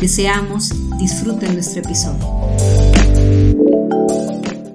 Deseamos 0.00 0.72
disfruten 0.96 1.54
nuestro 1.54 1.82
episodio. 1.82 2.24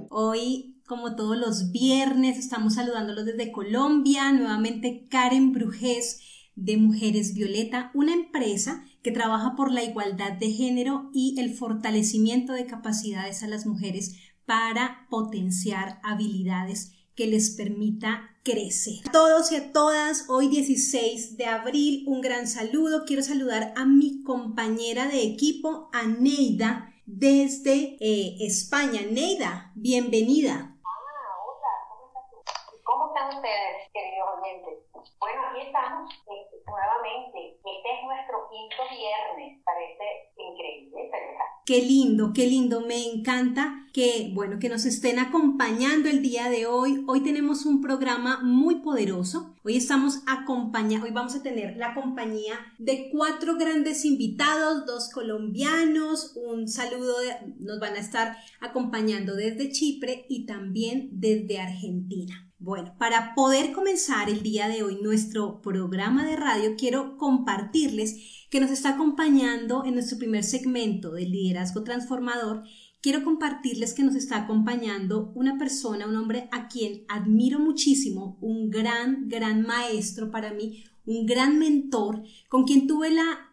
Hoy, 0.09 0.75
como 0.85 1.15
todos 1.15 1.37
los 1.37 1.71
viernes, 1.71 2.37
estamos 2.37 2.73
saludándolos 2.73 3.23
desde 3.23 3.53
Colombia. 3.53 4.33
Nuevamente 4.33 5.07
Karen 5.09 5.53
Brujés 5.53 6.19
de 6.55 6.75
Mujeres 6.75 7.33
Violeta, 7.35 7.89
una 7.93 8.13
empresa 8.13 8.83
que 9.01 9.11
trabaja 9.11 9.55
por 9.55 9.71
la 9.71 9.83
igualdad 9.83 10.33
de 10.33 10.51
género 10.51 11.09
y 11.13 11.39
el 11.39 11.53
fortalecimiento 11.53 12.51
de 12.51 12.65
capacidades 12.65 13.43
a 13.43 13.47
las 13.47 13.65
mujeres 13.65 14.17
para 14.45 15.07
potenciar 15.09 16.01
habilidades 16.03 16.91
que 17.15 17.27
les 17.27 17.51
permita 17.51 18.32
crecer. 18.43 19.07
A 19.07 19.11
todos 19.11 19.51
y 19.51 19.55
a 19.55 19.71
todas, 19.71 20.29
hoy 20.29 20.49
16 20.49 21.37
de 21.37 21.45
abril, 21.45 22.03
un 22.07 22.21
gran 22.21 22.47
saludo. 22.47 23.05
Quiero 23.05 23.23
saludar 23.23 23.73
a 23.75 23.85
mi 23.85 24.23
compañera 24.23 25.07
de 25.07 25.23
equipo, 25.23 25.89
a 25.93 26.03
Neida, 26.03 26.93
desde 27.05 27.97
eh, 27.99 28.37
España. 28.41 29.01
Neida, 29.09 29.71
bienvenida. 29.75 30.75
Ah, 30.83 31.35
hola, 31.47 31.73
¿cómo 31.89 32.07
estás 32.07 32.29
tú? 32.29 32.83
¿Cómo 32.83 33.07
están 33.07 33.37
ustedes, 33.37 33.89
queridos 33.93 34.29
oyentes? 34.41 34.92
Bueno, 35.19 35.41
aquí 35.49 35.67
estamos 35.67 36.09
eh, 36.11 36.63
nuevamente. 36.65 37.55
Este 37.55 37.89
es 37.89 38.03
nuestro 38.05 38.47
quinto 38.49 38.83
viernes. 38.89 39.61
Parece 39.65 40.05
increíble, 40.37 41.09
¿verdad? 41.11 41.45
Qué 41.65 41.81
lindo, 41.81 42.31
qué 42.33 42.47
lindo. 42.47 42.81
Me 42.81 43.05
encanta 43.05 43.83
que, 43.93 44.31
bueno, 44.33 44.59
que 44.59 44.69
nos 44.69 44.85
estén 44.85 45.19
acompañando 45.19 46.09
el 46.09 46.21
día 46.21 46.49
de 46.49 46.65
hoy. 46.65 47.03
Hoy 47.07 47.21
tenemos 47.21 47.65
un 47.65 47.81
programa 47.81 48.41
muy 48.41 48.81
poderoso. 48.81 49.55
Hoy 49.63 49.77
estamos 49.77 50.23
acompañados, 50.27 51.05
hoy 51.05 51.13
vamos 51.13 51.35
a 51.35 51.43
tener 51.43 51.77
la 51.77 51.93
compañía 51.93 52.55
de 52.79 53.09
cuatro 53.11 53.55
grandes 53.55 54.03
invitados, 54.03 54.85
dos 54.85 55.09
colombianos, 55.09 56.35
un 56.35 56.67
saludo, 56.67 57.15
nos 57.59 57.79
van 57.79 57.95
a 57.95 57.99
estar 57.99 58.35
acompañando 58.59 59.35
desde 59.35 59.71
Chipre 59.71 60.25
y 60.27 60.45
también 60.45 61.09
desde 61.13 61.59
Argentina. 61.59 62.42
Bueno, 62.63 62.95
para 62.97 63.35
poder 63.35 63.73
comenzar 63.73 64.29
el 64.29 64.41
día 64.41 64.69
de 64.69 64.83
hoy 64.83 64.97
nuestro 65.01 65.59
programa 65.59 66.25
de 66.25 66.37
radio, 66.37 66.75
quiero 66.77 67.17
compartirles 67.17 68.47
que 68.49 68.61
nos 68.61 68.71
está 68.71 68.91
acompañando 68.91 69.83
en 69.83 69.95
nuestro 69.95 70.17
primer 70.17 70.45
segmento 70.45 71.11
del 71.11 71.29
liderazgo 71.29 71.83
transformador. 71.83 72.63
Quiero 73.01 73.25
compartirles 73.25 73.93
que 73.93 74.03
nos 74.03 74.15
está 74.15 74.37
acompañando 74.37 75.33
una 75.35 75.57
persona, 75.57 76.07
un 76.07 76.15
hombre 76.15 76.47
a 76.53 76.69
quien 76.69 77.03
admiro 77.09 77.59
muchísimo, 77.59 78.37
un 78.39 78.69
gran, 78.69 79.27
gran 79.27 79.63
maestro 79.63 80.31
para 80.31 80.53
mí, 80.53 80.85
un 81.05 81.25
gran 81.25 81.59
mentor, 81.59 82.23
con 82.47 82.63
quien 82.63 82.87
tuve 82.87 83.11
la 83.11 83.51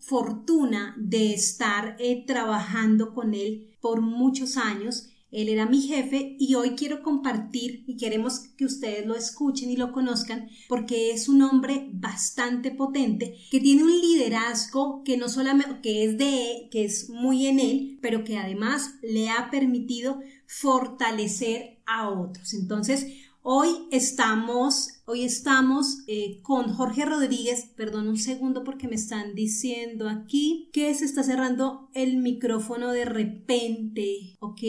fortuna 0.00 0.94
de 0.98 1.32
estar 1.32 1.96
eh, 1.98 2.26
trabajando 2.26 3.14
con 3.14 3.32
él 3.32 3.70
por 3.80 4.02
muchos 4.02 4.58
años 4.58 5.09
él 5.32 5.48
era 5.48 5.66
mi 5.66 5.80
jefe 5.80 6.36
y 6.38 6.54
hoy 6.54 6.70
quiero 6.70 7.02
compartir 7.02 7.84
y 7.86 7.96
queremos 7.96 8.40
que 8.56 8.64
ustedes 8.64 9.06
lo 9.06 9.14
escuchen 9.14 9.70
y 9.70 9.76
lo 9.76 9.92
conozcan 9.92 10.48
porque 10.68 11.12
es 11.12 11.28
un 11.28 11.42
hombre 11.42 11.88
bastante 11.92 12.70
potente 12.70 13.36
que 13.50 13.60
tiene 13.60 13.84
un 13.84 14.00
liderazgo 14.00 15.02
que 15.04 15.16
no 15.16 15.28
solamente 15.28 15.80
que 15.82 16.04
es 16.04 16.18
de 16.18 16.68
que 16.70 16.84
es 16.84 17.08
muy 17.10 17.46
en 17.46 17.60
él, 17.60 17.98
pero 18.00 18.24
que 18.24 18.38
además 18.38 18.94
le 19.02 19.28
ha 19.30 19.50
permitido 19.50 20.20
fortalecer 20.46 21.78
a 21.86 22.08
otros. 22.08 22.54
Entonces, 22.54 23.06
Hoy 23.42 23.88
estamos, 23.90 24.99
hoy 25.10 25.24
estamos 25.24 26.04
eh, 26.06 26.40
con 26.42 26.72
Jorge 26.72 27.04
Rodríguez. 27.04 27.72
Perdón 27.76 28.06
un 28.06 28.16
segundo 28.16 28.62
porque 28.62 28.86
me 28.86 28.94
están 28.94 29.34
diciendo 29.34 30.08
aquí 30.08 30.70
que 30.72 30.94
se 30.94 31.04
está 31.04 31.24
cerrando 31.24 31.88
el 31.94 32.18
micrófono 32.18 32.92
de 32.92 33.04
repente. 33.04 34.36
Ok, 34.38 34.62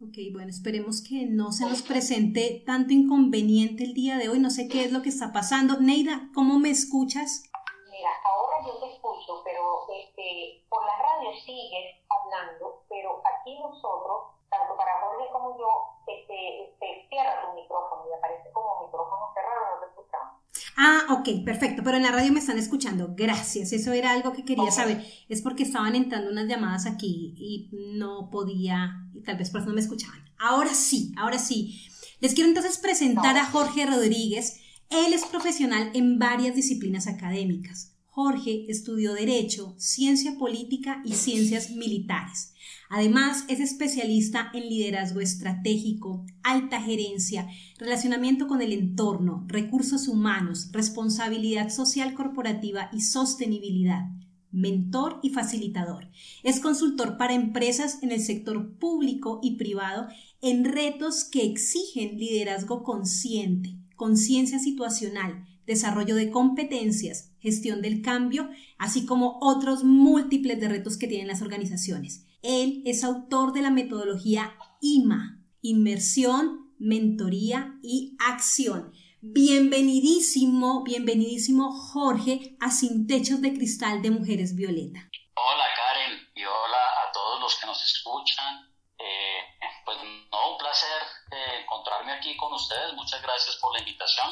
ok, 0.00 0.16
bueno, 0.32 0.48
esperemos 0.48 1.02
que 1.06 1.26
no 1.26 1.52
se 1.52 1.68
nos 1.68 1.82
presente 1.82 2.62
tanto 2.64 2.94
inconveniente 2.94 3.84
el 3.84 3.92
día 3.92 4.16
de 4.16 4.30
hoy. 4.30 4.38
No 4.38 4.48
sé 4.48 4.68
qué 4.68 4.84
es 4.84 4.92
lo 4.92 5.02
que 5.02 5.10
está 5.10 5.32
pasando. 5.32 5.78
Neida, 5.78 6.30
¿cómo 6.34 6.58
me 6.58 6.70
escuchas? 6.70 7.42
Mira, 7.90 8.10
ahora 8.24 8.66
yo 8.66 8.80
te 8.80 8.94
escucho, 8.94 9.42
pero 9.44 9.84
este, 10.00 10.64
por 10.70 10.80
la 10.86 10.96
radio 10.96 11.30
sigues 11.44 12.00
hablando, 12.08 12.84
pero 12.88 13.20
aquí 13.20 13.52
nosotros 13.60 14.34
tanto 14.58 14.76
para 14.76 15.00
Jorge 15.00 15.28
como 15.32 15.58
yo, 15.58 15.68
este, 16.06 16.64
este, 16.64 17.06
cierra 17.08 17.46
tu 17.46 17.52
micrófono 17.54 18.06
y 18.08 18.12
aparece 18.12 18.50
como 18.52 18.80
micrófono 18.82 19.32
cerrado, 19.34 19.74
no 19.74 19.80
te 19.80 19.86
escuchamos. 19.86 20.43
Ah, 20.76 21.06
ok, 21.10 21.44
perfecto, 21.44 21.82
pero 21.84 21.96
en 21.96 22.02
la 22.02 22.10
radio 22.10 22.32
me 22.32 22.40
están 22.40 22.58
escuchando. 22.58 23.14
Gracias, 23.16 23.72
eso 23.72 23.92
era 23.92 24.12
algo 24.12 24.32
que 24.32 24.44
quería 24.44 24.70
saber. 24.70 25.04
Es 25.28 25.42
porque 25.42 25.62
estaban 25.62 25.94
entrando 25.94 26.30
unas 26.30 26.48
llamadas 26.48 26.86
aquí 26.86 27.34
y 27.36 27.70
no 27.98 28.30
podía, 28.30 29.08
y 29.14 29.20
tal 29.22 29.36
vez 29.36 29.50
por 29.50 29.60
eso 29.60 29.68
no 29.68 29.74
me 29.74 29.80
escuchaban. 29.80 30.24
Ahora 30.38 30.74
sí, 30.74 31.12
ahora 31.16 31.38
sí. 31.38 31.80
Les 32.20 32.34
quiero 32.34 32.48
entonces 32.48 32.78
presentar 32.78 33.36
a 33.36 33.46
Jorge 33.46 33.86
Rodríguez. 33.86 34.60
Él 34.90 35.12
es 35.12 35.24
profesional 35.24 35.90
en 35.94 36.18
varias 36.18 36.54
disciplinas 36.54 37.06
académicas. 37.06 37.93
Jorge 38.14 38.66
estudió 38.68 39.12
Derecho, 39.12 39.74
Ciencia 39.76 40.38
Política 40.38 41.02
y 41.04 41.14
Ciencias 41.14 41.72
Militares. 41.72 42.54
Además, 42.88 43.44
es 43.48 43.58
especialista 43.58 44.52
en 44.54 44.68
liderazgo 44.68 45.20
estratégico, 45.20 46.24
alta 46.44 46.80
gerencia, 46.80 47.48
relacionamiento 47.76 48.46
con 48.46 48.62
el 48.62 48.72
entorno, 48.72 49.44
recursos 49.48 50.06
humanos, 50.06 50.68
responsabilidad 50.70 51.70
social 51.70 52.14
corporativa 52.14 52.88
y 52.92 53.00
sostenibilidad. 53.00 54.04
Mentor 54.52 55.18
y 55.24 55.30
facilitador. 55.30 56.08
Es 56.44 56.60
consultor 56.60 57.16
para 57.16 57.34
empresas 57.34 58.00
en 58.00 58.12
el 58.12 58.20
sector 58.20 58.78
público 58.78 59.40
y 59.42 59.56
privado 59.56 60.06
en 60.40 60.64
retos 60.64 61.24
que 61.24 61.44
exigen 61.44 62.16
liderazgo 62.16 62.84
consciente, 62.84 63.76
conciencia 63.96 64.60
situacional, 64.60 65.48
desarrollo 65.66 66.14
de 66.14 66.30
competencias, 66.30 67.32
gestión 67.40 67.82
del 67.82 68.02
cambio, 68.02 68.48
así 68.78 69.06
como 69.06 69.38
otros 69.40 69.84
múltiples 69.84 70.60
de 70.60 70.68
retos 70.68 70.96
que 70.96 71.06
tienen 71.06 71.28
las 71.28 71.42
organizaciones. 71.42 72.26
Él 72.42 72.82
es 72.84 73.04
autor 73.04 73.52
de 73.52 73.62
la 73.62 73.70
metodología 73.70 74.56
IMA, 74.80 75.40
Inmersión, 75.62 76.74
Mentoría 76.78 77.78
y 77.82 78.16
Acción. 78.18 78.92
Bienvenidísimo, 79.22 80.82
bienvenidísimo 80.82 81.72
Jorge 81.72 82.56
a 82.60 82.70
Sin 82.70 83.06
Techos 83.06 83.40
de 83.40 83.54
Cristal 83.54 84.02
de 84.02 84.10
Mujeres 84.10 84.54
Violeta. 84.54 85.08
Hola 85.34 85.64
Karen 85.74 86.28
y 86.34 86.44
hola 86.44 86.84
a 87.08 87.12
todos 87.12 87.40
los 87.40 87.54
que 87.56 87.66
nos 87.66 87.82
escuchan. 87.82 88.70
Eh, 88.98 89.40
pues 89.86 89.96
no, 90.30 90.52
un 90.52 90.58
placer 90.58 91.02
eh, 91.32 91.62
encontrarme 91.62 92.12
aquí 92.12 92.36
con 92.36 92.52
ustedes. 92.52 92.92
Muchas 92.92 93.22
gracias 93.22 93.56
por 93.56 93.72
la 93.72 93.78
invitación. 93.78 94.28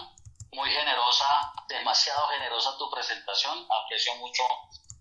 Muy 0.53 0.69
generosa, 0.69 1.25
demasiado 1.67 2.27
generosa 2.29 2.77
tu 2.79 2.91
presentación. 2.91 3.67
Aprecio 3.85 4.15
mucho 4.17 4.43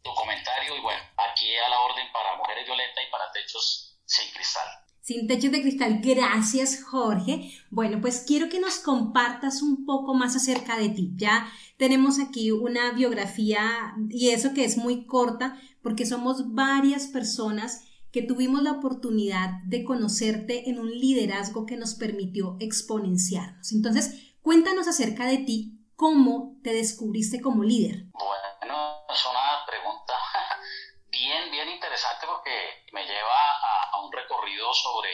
tu 0.02 0.14
comentario 0.16 0.78
y 0.78 0.80
bueno, 0.80 1.02
aquí 1.18 1.56
a 1.58 1.70
la 1.70 1.82
orden 1.82 2.12
para 2.14 2.38
Mujeres 2.38 2.66
Violeta 2.66 3.04
y 3.06 3.12
para 3.12 3.32
Techos 3.34 4.00
Sin 4.06 4.32
Cristal. 4.32 4.68
Sin 5.02 5.28
techos 5.28 5.52
de 5.52 5.62
cristal, 5.62 6.00
gracias 6.02 6.84
Jorge. 6.84 7.52
Bueno, 7.70 8.00
pues 8.00 8.24
quiero 8.26 8.50
que 8.50 8.60
nos 8.60 8.80
compartas 8.80 9.62
un 9.62 9.86
poco 9.86 10.14
más 10.14 10.36
acerca 10.36 10.78
de 10.78 10.90
ti. 10.90 11.12
Ya 11.16 11.52
tenemos 11.78 12.20
aquí 12.20 12.52
una 12.52 12.92
biografía 12.92 13.96
y 14.10 14.30
eso 14.30 14.54
que 14.54 14.64
es 14.64 14.78
muy 14.78 15.06
corta 15.06 15.60
porque 15.82 16.06
somos 16.06 16.54
varias 16.54 17.08
personas 17.08 17.84
que 18.12 18.22
tuvimos 18.22 18.62
la 18.62 18.74
oportunidad 18.74 19.50
de 19.66 19.84
conocerte 19.84 20.70
en 20.70 20.80
un 20.80 20.92
liderazgo 20.92 21.66
que 21.66 21.78
nos 21.78 21.96
permitió 21.96 22.58
exponenciarnos. 22.60 23.72
Entonces, 23.72 24.31
cuéntanos 24.42 24.88
acerca 24.88 25.26
de 25.26 25.40
ti, 25.40 25.72
cómo 25.96 26.56
te 26.64 26.74
descubriste 26.74 27.42
como 27.42 27.64
líder. 27.64 28.06
Bueno, 28.14 29.06
es 29.10 29.26
una 29.26 29.66
pregunta 29.66 30.14
bien, 31.10 31.52
bien 31.52 31.70
interesante 31.70 32.26
porque 32.26 32.86
me 32.92 33.06
lleva 33.06 33.52
a, 33.92 34.02
un 34.02 34.12
recorrido 34.12 34.74
sobre, 34.74 35.10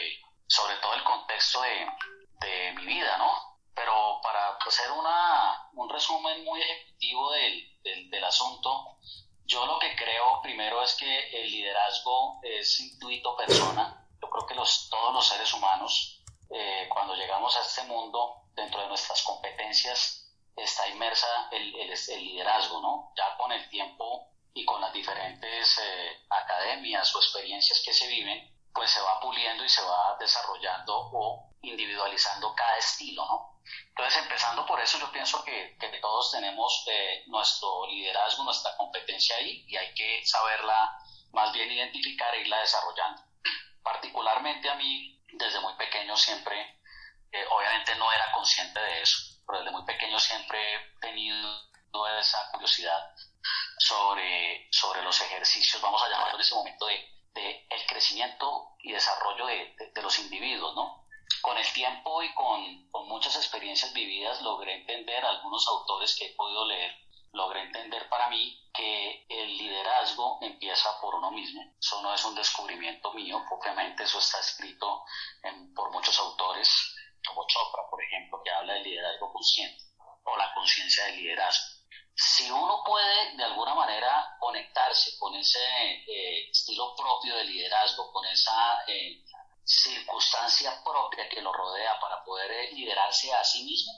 sobre 0.46 0.76
todo 0.76 0.94
el 0.94 1.04
contexto 1.04 1.60
de, 1.62 1.86
mi 2.76 2.86
vida, 2.86 3.18
¿no? 3.18 3.58
Pero 3.74 4.20
para 4.22 4.56
hacer 4.66 4.90
una, 4.92 5.68
un 5.74 5.90
resumen 5.90 6.44
muy 6.44 6.60
ejecutivo 6.60 7.32
del, 7.32 7.82
del, 7.82 8.10
del 8.10 8.24
asunto, 8.24 8.98
Yo 9.44 9.64
lo 9.66 9.78
que 9.78 9.96
creo 9.96 10.40
primero 10.42 10.82
es 10.82 10.94
que 10.94 11.30
el 11.30 11.50
liderazgo 11.50 12.38
es 12.42 12.80
intuito 12.80 13.34
persona. 13.36 14.06
Yo 14.22 14.28
creo 14.28 14.46
que 14.46 14.54
los, 14.54 14.88
todos 14.90 15.12
los 15.12 15.26
seres 15.26 15.52
humanos, 15.54 16.22
eh, 16.50 16.86
cuando 16.92 17.14
llegamos 17.14 17.56
a 17.56 17.62
este 17.62 17.82
mundo, 17.84 18.37
dentro 18.58 18.82
de 18.82 18.88
nuestras 18.88 19.22
competencias, 19.22 20.28
está 20.56 20.88
inmersa 20.88 21.48
el, 21.52 21.74
el, 21.76 22.24
liderazgo, 22.24 22.80
¿no? 22.80 23.12
Ya 23.16 23.36
con 23.36 23.52
el 23.52 23.68
tiempo 23.68 24.32
y 24.52 24.64
con 24.64 24.80
las 24.80 24.92
diferentes 24.92 25.78
eh, 25.78 26.26
academias 26.28 27.14
o 27.14 27.18
experiencias 27.18 27.82
que 27.84 27.92
se 27.92 28.08
viven, 28.08 28.52
pues 28.74 28.90
se 28.90 29.00
va 29.00 29.20
puliendo 29.20 29.64
y 29.64 29.68
se 29.68 29.82
va 29.82 30.16
desarrollando 30.18 31.10
o 31.12 31.54
individualizando 31.62 32.54
cada 32.54 32.76
estilo, 32.78 33.24
¿no? 33.26 33.60
Entonces, 33.90 34.22
empezando 34.22 34.66
por 34.66 34.80
eso, 34.80 34.98
yo 34.98 35.12
pienso 35.12 35.44
que, 35.44 35.76
que 35.78 35.88
todos 36.00 36.30
tenemos 36.32 36.84
eh, 36.90 37.22
nuestro 37.26 37.86
liderazgo, 37.86 38.44
nuestra 38.44 38.76
competencia 38.76 39.36
ahí 39.36 39.64
y 39.68 39.76
hay 39.76 39.92
que 39.94 40.24
saberla 40.24 40.90
más 41.32 41.52
bien 41.52 41.70
identificar 41.70 42.34
e 42.34 42.40
irla 42.40 42.60
desarrollando. 42.60 43.22
Particularmente 43.82 44.68
a 44.68 44.74
mí, 44.74 45.20
desde 45.32 45.60
muy 45.60 45.74
pequeño 45.74 46.16
siempre, 46.16 46.77
eh, 47.32 47.44
obviamente 47.50 47.94
no 47.96 48.10
era 48.12 48.30
consciente 48.32 48.80
de 48.80 49.02
eso, 49.02 49.18
pero 49.46 49.58
desde 49.58 49.72
muy 49.72 49.84
pequeño 49.84 50.18
siempre 50.18 50.74
he 50.74 50.98
tenido 51.00 51.68
esa 52.18 52.50
curiosidad 52.52 53.14
sobre, 53.78 54.68
sobre 54.70 55.02
los 55.02 55.20
ejercicios, 55.20 55.80
vamos 55.82 56.02
a 56.02 56.08
llamarlo 56.08 56.34
en 56.34 56.40
ese 56.40 56.54
momento, 56.54 56.86
de, 56.86 57.08
de 57.34 57.66
el 57.70 57.86
crecimiento 57.86 58.76
y 58.80 58.92
desarrollo 58.92 59.46
de, 59.46 59.74
de 59.94 60.02
los 60.02 60.18
individuos, 60.18 60.74
¿no? 60.74 61.06
con 61.42 61.56
el 61.56 61.72
tiempo 61.72 62.22
y 62.22 62.32
con, 62.34 62.88
con, 62.90 63.06
muchas 63.08 63.36
experiencias 63.36 63.92
vividas 63.92 64.40
logré 64.42 64.74
entender, 64.74 65.24
algunos 65.24 65.66
autores 65.68 66.16
que 66.18 66.26
he 66.26 66.34
podido 66.34 66.66
leer, 66.66 66.92
logré 67.32 67.62
entender 67.62 68.08
para 68.08 68.28
mí 68.28 68.58
que 68.72 69.26
el 69.28 69.56
liderazgo 69.58 70.38
empieza 70.40 71.00
por 71.00 71.14
uno 71.14 71.30
mismo. 71.30 71.62
Eso 71.78 72.00
no 72.02 72.14
es 72.14 72.24
un 72.24 72.34
descubrimiento 72.34 73.12
mío, 73.12 73.42
obviamente 73.50 74.04
eso 74.04 74.18
está 74.18 74.40
escrito 74.40 75.04
por 75.74 75.90
muchos 75.90 76.18
autores, 76.18 76.96
como 77.28 77.46
Chopra, 77.46 77.82
por 77.90 78.02
ejemplo, 78.02 78.40
que 78.42 78.50
habla 78.50 78.74
del 78.74 78.84
liderazgo 78.84 79.32
consciente 79.32 79.84
o 80.24 80.36
la 80.36 80.52
conciencia 80.54 81.04
del 81.06 81.16
liderazgo. 81.16 81.78
Si 82.14 82.50
uno 82.50 82.82
puede 82.84 83.36
de 83.36 83.44
alguna 83.44 83.74
manera 83.74 84.36
conectarse 84.40 85.16
con 85.18 85.34
ese 85.36 85.60
eh, 85.60 86.50
estilo 86.50 86.94
propio 86.96 87.36
de 87.36 87.44
liderazgo, 87.44 88.10
con 88.12 88.24
esa 88.26 88.82
eh, 88.88 89.22
circunstancia 89.64 90.82
propia 90.82 91.28
que 91.28 91.40
lo 91.40 91.52
rodea 91.52 91.98
para 92.00 92.24
poder 92.24 92.50
eh, 92.50 92.72
liderarse 92.72 93.32
a 93.32 93.44
sí 93.44 93.62
mismo, 93.62 93.92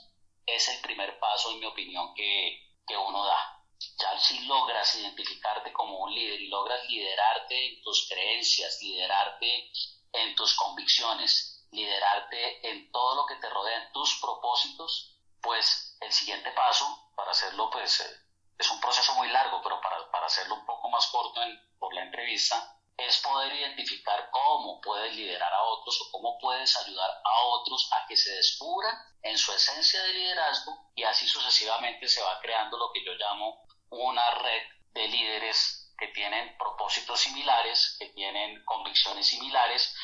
es 0.45 0.67
el 0.69 0.81
primer 0.81 1.17
paso, 1.19 1.51
en 1.51 1.59
mi 1.59 1.65
opinión, 1.65 2.13
que, 2.13 2.59
que 2.85 2.95
uno 2.95 3.25
da. 3.25 3.57
Ya 3.97 4.19
si 4.19 4.39
logras 4.45 4.93
identificarte 4.95 5.73
como 5.73 5.97
un 5.97 6.13
líder 6.13 6.41
y 6.41 6.47
logras 6.49 6.87
liderarte 6.87 7.67
en 7.67 7.81
tus 7.81 8.07
creencias, 8.07 8.77
liderarte 8.81 9.71
en 10.13 10.35
tus 10.35 10.55
convicciones, 10.55 11.50
liderarte 11.71 12.69
en 12.69 12.91
todo 12.91 13.15
lo 13.15 13.25
que 13.25 13.35
te 13.35 13.49
rodea, 13.49 13.83
en 13.83 13.91
tus 13.91 14.19
propósitos, 14.21 15.17
pues 15.41 15.97
el 16.01 16.11
siguiente 16.11 16.51
paso, 16.51 17.11
para 17.15 17.31
hacerlo, 17.31 17.69
pues 17.69 18.01
eh, 18.01 18.21
es 18.57 18.69
un 18.69 18.79
proceso 18.79 19.13
muy 19.15 19.27
largo, 19.29 19.61
pero 19.63 19.79
para, 19.81 20.09
para 20.11 20.25
hacerlo 20.25 20.55
un 20.55 20.65
poco 20.65 20.89
más 20.89 21.07
corto 21.07 21.41
por 21.79 21.93
la 21.93 22.03
entrevista, 22.03 22.77
es 22.97 23.17
poder 23.19 23.53
identificar 23.53 24.29
cómo 24.31 24.79
puedes 24.81 25.15
liderar 25.15 25.51
a 25.51 25.63
otros 25.63 25.99
o 26.01 26.11
cómo 26.11 26.37
puedes 26.39 26.75
ayudar 26.77 27.09
a 27.23 27.43
otros 27.45 27.89
a 27.93 28.05
que 28.07 28.15
se 28.15 28.31
descubran 28.35 28.95
en 29.23 29.37
su 29.37 29.51
esencia 29.53 30.01
de 30.03 30.13
liderazgo 30.13 30.91
y 30.95 31.03
así 31.03 31.27
sucesivamente 31.27 32.07
se 32.07 32.21
va 32.21 32.39
creando 32.41 32.77
lo 32.77 32.91
que 32.93 33.03
yo 33.03 33.13
llamo 33.13 33.63
una 33.89 34.29
red 34.35 34.63
de 34.93 35.07
líderes 35.07 35.93
que 35.97 36.07
tienen 36.09 36.57
propósitos 36.57 37.19
similares, 37.19 37.95
que 37.99 38.09
tienen 38.09 38.63
convicciones 38.65 39.27
similares 39.27 39.95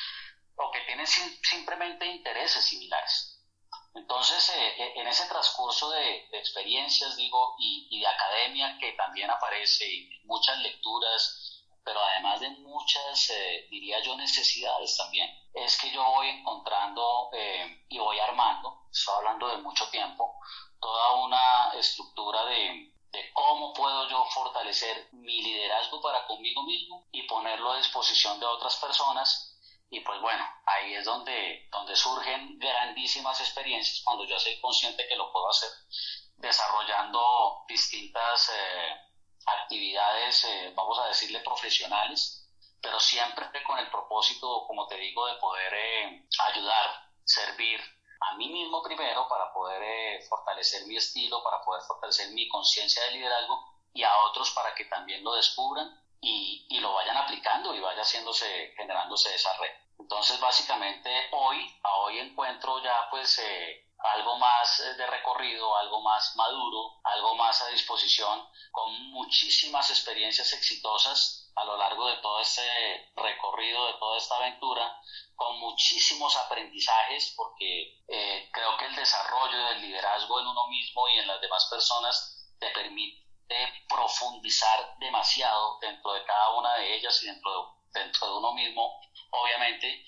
o 0.57 0.71
que 0.71 0.81
tienen 0.81 1.07
simplemente 1.07 2.05
intereses 2.05 2.65
similares. 2.65 3.37
Entonces, 3.93 4.49
eh, 4.49 4.73
eh, 4.77 4.93
en 4.95 5.07
ese 5.07 5.27
transcurso 5.27 5.89
de, 5.89 6.27
experiencias, 6.33 7.15
digo, 7.15 7.55
y, 7.59 7.99
de 7.99 8.07
academia 8.07 8.77
que 8.79 8.93
también 8.93 9.29
aparece, 9.29 9.85
y 9.91 10.09
muchas 10.25 10.57
lecturas, 10.59 11.63
pero 11.83 11.99
además 12.01 12.39
de 12.41 12.49
muchas, 12.49 13.29
eh, 13.31 13.67
diría 13.69 14.01
yo, 14.03 14.15
necesidades 14.15 14.95
también, 14.97 15.29
es 15.53 15.79
que 15.79 15.89
yo 15.91 16.03
voy 16.03 16.27
encontrando 16.29 17.29
eh, 17.33 17.85
y 17.89 17.97
voy 17.97 18.19
armando, 18.19 18.87
estoy 18.91 19.15
hablando 19.15 19.47
de 19.47 19.57
mucho 19.57 19.89
tiempo, 19.89 20.39
toda 20.79 21.13
una 21.23 21.71
estructura 21.73 22.45
de 22.45 22.93
cómo 23.33 23.73
puedo 23.73 24.07
yo 24.09 24.25
fortalecer 24.25 25.07
mi 25.13 25.41
liderazgo 25.41 26.01
para 26.01 26.27
conmigo 26.27 26.63
mismo 26.63 27.07
y 27.11 27.23
ponerlo 27.23 27.71
a 27.71 27.77
disposición 27.77 28.39
de 28.39 28.45
otras 28.45 28.75
personas. 28.77 29.46
Y 29.89 30.01
pues 30.01 30.19
bueno, 30.21 30.43
ahí 30.65 30.95
es 30.95 31.05
donde, 31.05 31.67
donde 31.71 31.95
surgen 31.95 32.59
grandísimas 32.59 33.39
experiencias 33.39 34.01
cuando 34.03 34.25
yo 34.25 34.37
soy 34.39 34.59
consciente 34.59 35.07
que 35.07 35.15
lo 35.15 35.31
puedo 35.31 35.49
hacer, 35.49 35.69
desarrollando 36.37 37.63
distintas... 37.67 38.49
Eh, 38.49 39.07
actividades, 39.47 40.43
eh, 40.43 40.73
vamos 40.75 40.99
a 40.99 41.07
decirle, 41.07 41.39
profesionales, 41.39 42.45
pero 42.81 42.99
siempre 42.99 43.63
con 43.63 43.79
el 43.79 43.89
propósito, 43.89 44.65
como 44.67 44.87
te 44.87 44.95
digo, 44.97 45.25
de 45.27 45.35
poder 45.35 45.73
eh, 45.73 46.27
ayudar, 46.51 47.11
servir 47.23 47.79
a 48.19 48.35
mí 48.35 48.49
mismo 48.49 48.81
primero 48.83 49.27
para 49.27 49.51
poder 49.53 50.21
fortalecer 50.23 50.85
mi 50.87 50.97
estilo, 50.97 51.43
para 51.43 51.63
poder 51.63 51.81
fortalecer 51.83 52.31
mi 52.31 52.47
conciencia 52.47 53.03
de 53.03 53.11
liderazgo 53.11 53.63
y 53.93 54.03
a 54.03 54.17
otros 54.29 54.51
para 54.51 54.73
que 54.75 54.85
también 54.85 55.23
lo 55.23 55.33
descubran 55.33 55.89
y, 56.27 56.79
lo 56.79 56.93
vayan 56.93 57.17
aplicando 57.17 57.73
y 57.73 57.79
vaya 57.79 58.01
haciéndose, 58.01 58.73
generándose 58.77 59.33
esa 59.33 59.51
red. 59.57 59.71
Entonces, 59.99 60.39
básicamente, 60.39 61.09
hoy, 61.31 61.57
a 61.83 61.95
hoy 61.97 62.19
encuentro 62.19 62.81
ya 62.83 63.07
pues 63.09 63.39
algo 63.99 64.37
más 64.37 64.79
eh, 64.79 64.93
de 64.93 65.07
recorrido, 65.07 65.75
algo 65.75 66.01
más 66.01 66.35
maduro, 66.35 66.99
algo 67.03 67.35
más 67.35 67.61
a 67.61 67.67
disposición, 67.67 68.47
con 68.71 68.93
muchísimas 69.11 69.89
experiencias 69.89 70.53
exitosas 70.53 71.51
a 71.55 71.65
lo 71.65 71.75
largo 71.77 72.07
de 72.07 72.17
todo 72.17 72.39
este 72.39 73.11
recorrido, 73.15 73.87
de 73.87 73.93
toda 73.99 74.17
esta 74.17 74.35
aventura, 74.35 75.01
con 75.35 75.59
muchísimos 75.59 76.35
aprendizajes, 76.37 77.33
porque 77.35 78.03
eh, 78.07 78.49
creo 78.51 78.77
que 78.77 78.85
el 78.85 78.95
desarrollo 78.95 79.57
del 79.69 79.81
liderazgo 79.81 80.39
en 80.39 80.47
uno 80.47 80.67
mismo 80.67 81.07
y 81.09 81.17
en 81.17 81.27
las 81.27 81.41
demás 81.41 81.67
personas 81.71 82.55
te 82.59 82.69
permite 82.69 83.26
profundizar 83.87 84.95
demasiado 84.99 85.77
dentro 85.79 86.13
de 86.13 86.23
cada 86.25 86.49
una 86.57 86.75
de 86.75 86.95
ellas 86.95 87.23
y 87.23 87.27
dentro 87.27 87.77
dentro 87.93 88.27
de 88.27 88.37
uno 88.37 88.53
mismo, 88.53 88.99
obviamente, 89.31 90.03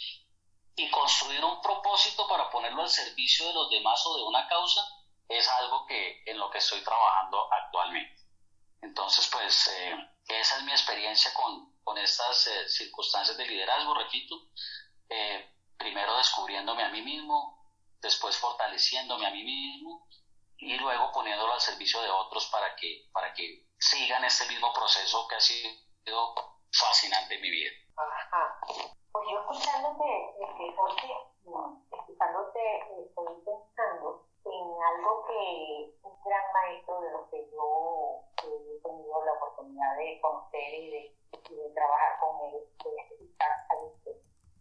y 0.75 0.89
construir 0.89 1.43
un 1.43 1.61
propósito 1.61 2.27
para 2.27 2.49
ponerlo 2.49 2.81
al 2.81 2.89
servicio 2.89 3.47
de 3.47 3.53
los 3.53 3.69
demás 3.69 4.01
o 4.05 4.17
de 4.17 4.23
una 4.23 4.47
causa 4.47 4.81
es 5.27 5.47
algo 5.47 5.85
que 5.85 6.23
en 6.25 6.37
lo 6.37 6.49
que 6.49 6.59
estoy 6.59 6.81
trabajando 6.81 7.51
actualmente. 7.51 8.15
Entonces, 8.81 9.27
pues 9.31 9.67
eh, 9.67 9.95
esa 10.27 10.57
es 10.57 10.63
mi 10.63 10.71
experiencia 10.71 11.33
con, 11.33 11.75
con 11.83 11.97
estas 11.97 12.47
eh, 12.47 12.67
circunstancias 12.67 13.37
de 13.37 13.45
liderazgo, 13.45 13.93
repito, 13.93 14.35
eh, 15.09 15.53
primero 15.77 16.15
descubriéndome 16.17 16.83
a 16.83 16.89
mí 16.89 17.01
mismo, 17.01 17.73
después 18.01 18.37
fortaleciéndome 18.37 19.27
a 19.27 19.31
mí 19.31 19.43
mismo 19.43 20.07
y 20.59 20.77
luego 20.77 21.11
poniéndolo 21.13 21.53
al 21.53 21.61
servicio 21.61 22.01
de 22.01 22.09
otros 22.09 22.49
para 22.51 22.75
que, 22.75 23.07
para 23.13 23.33
que 23.33 23.65
sigan 23.77 24.23
este 24.25 24.47
mismo 24.47 24.71
proceso 24.73 25.27
que 25.27 25.35
ha 25.35 25.39
sido 25.39 26.35
fascinante 26.71 27.35
en 27.35 27.41
mi 27.41 27.49
vida. 27.49 27.71
Pues 29.11 29.25
yo 29.31 29.39
escuchándote, 29.39 30.05
este, 30.39 30.75
Jorge, 30.75 31.07
escuchándote, 31.91 32.59
estoy 33.07 33.35
pensando 33.43 34.25
en 34.45 34.83
algo 34.83 35.25
que 35.25 35.95
un 36.03 36.23
gran 36.23 36.45
maestro 36.53 37.01
de 37.01 37.11
los 37.11 37.29
que 37.29 37.49
yo 37.51 38.21
he 38.43 38.81
tenido 38.81 39.25
la 39.25 39.33
oportunidad 39.33 39.97
de 39.97 40.19
conocer 40.21 40.73
y 40.73 40.89
de, 40.91 41.15
de 41.55 41.73
trabajar 41.73 42.19
con 42.19 42.41
él, 42.47 42.53
de 42.83 44.11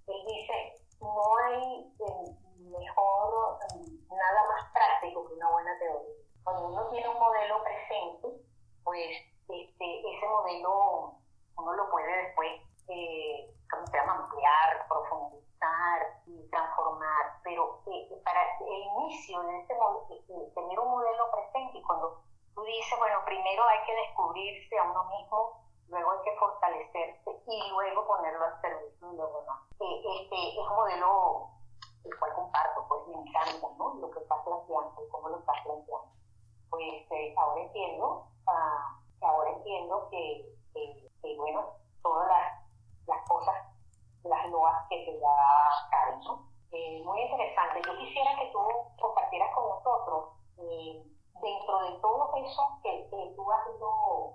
Él 0.06 0.26
dice, 0.26 0.74
no 1.00 1.36
hay 1.44 1.92
eh, 2.00 2.48
mejor, 2.58 3.58
mm, 3.74 4.14
nada 4.16 4.42
más 4.48 4.72
práctico 4.98 5.28
que 5.28 5.34
una 5.34 5.50
buena 5.50 5.78
teoría. 5.78 6.14
Cuando 6.44 6.66
uno 6.68 6.88
tiene 6.88 7.08
un 7.08 7.18
modelo 7.18 7.62
presente, 7.62 8.28
pues 8.84 9.16
este, 9.48 10.00
ese 10.00 10.28
modelo 10.28 11.14
uno 11.56 11.72
lo 11.74 11.90
puede 11.90 12.24
después 12.24 12.62
eh, 12.88 13.54
¿cómo 13.70 13.86
se 13.86 13.96
llama? 13.98 14.14
Ampliar, 14.14 14.88
profundizar 14.88 16.22
y 16.26 16.48
transformar. 16.50 17.40
Pero 17.44 17.82
eh, 17.86 18.08
para 18.24 18.40
el 18.60 18.82
inicio 18.96 19.42
de 19.42 19.58
eh, 19.58 20.52
tener 20.54 20.80
un 20.80 20.90
modelo 20.90 21.30
presente 21.30 21.78
y 21.78 21.82
cuando 21.82 22.22
tú 22.54 22.62
dices, 22.62 22.98
bueno, 22.98 23.18
primero 23.24 23.64
hay 23.64 23.84
que 23.84 23.94
descubrirse 23.94 24.78
a 24.78 24.90
uno 24.90 25.04
mismo, 25.04 25.64
luego 25.88 26.12
hay 26.12 26.22
que 26.24 26.38
fortalecerse 26.38 27.30
y 27.46 27.70
luego 27.70 28.06
ponerlo 28.06 28.44
al 28.44 28.60
servicio 28.60 29.08
de 29.08 29.16
los 29.16 29.34
demás. 29.34 29.60
Eh, 29.80 30.02
este 30.22 30.60
es 30.60 30.68
un 30.68 30.76
modelo 30.76 31.57
el 32.04 32.18
cual 32.18 32.34
comparto, 32.34 32.84
pues 32.88 33.00
me 33.08 33.28
encanta, 33.28 33.68
¿no? 33.76 33.94
Lo 33.94 34.10
que 34.10 34.20
está 34.20 34.42
planteando 34.44 35.04
y 35.04 35.08
cómo 35.10 35.28
lo 35.28 35.38
está 35.38 35.52
planteando. 35.64 36.08
Pues 36.70 37.36
ahora 37.36 37.62
entiendo, 37.62 38.26
ah, 38.46 39.00
ahora 39.22 39.50
entiendo 39.50 40.08
que 40.10 40.58
eh, 40.74 41.36
bueno, 41.36 41.64
todas 42.02 42.28
las, 42.28 42.62
las, 43.06 43.28
cosas, 43.28 43.54
las 44.24 44.50
loas 44.50 44.86
que 44.88 45.04
te 45.04 45.18
da 45.18 45.36
Karen, 45.90 46.20
¿no? 46.20 46.48
Eh, 46.70 47.02
muy 47.04 47.20
interesante. 47.22 47.82
Yo 47.86 47.98
quisiera 47.98 48.36
que 48.38 48.50
tú 48.52 48.58
compartieras 49.00 49.54
con 49.54 49.68
nosotros, 49.68 50.28
eh, 50.58 51.04
dentro 51.42 51.78
de 51.80 51.98
todo 52.00 52.34
eso 52.36 52.78
que, 52.82 53.08
que 53.10 53.32
tú 53.36 53.52
has 53.52 53.66
ido 53.76 54.34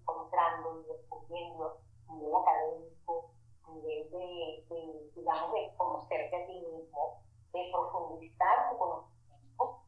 encontrando 0.00 0.80
y 0.80 0.84
descubriendo 0.84 1.78
a 2.08 2.12
nivel 2.14 2.34
académico, 2.34 3.30
nivel 3.74 4.10
de, 4.10 4.64
de, 4.68 5.10
digamos, 5.14 5.52
de 5.52 5.74
conocerte 5.76 6.36
a 6.36 6.46
ti 6.46 6.60
mismo, 6.60 7.22
de 7.52 7.70
profundizar 7.70 8.70
tu 8.70 8.78
conocimiento 8.78 9.80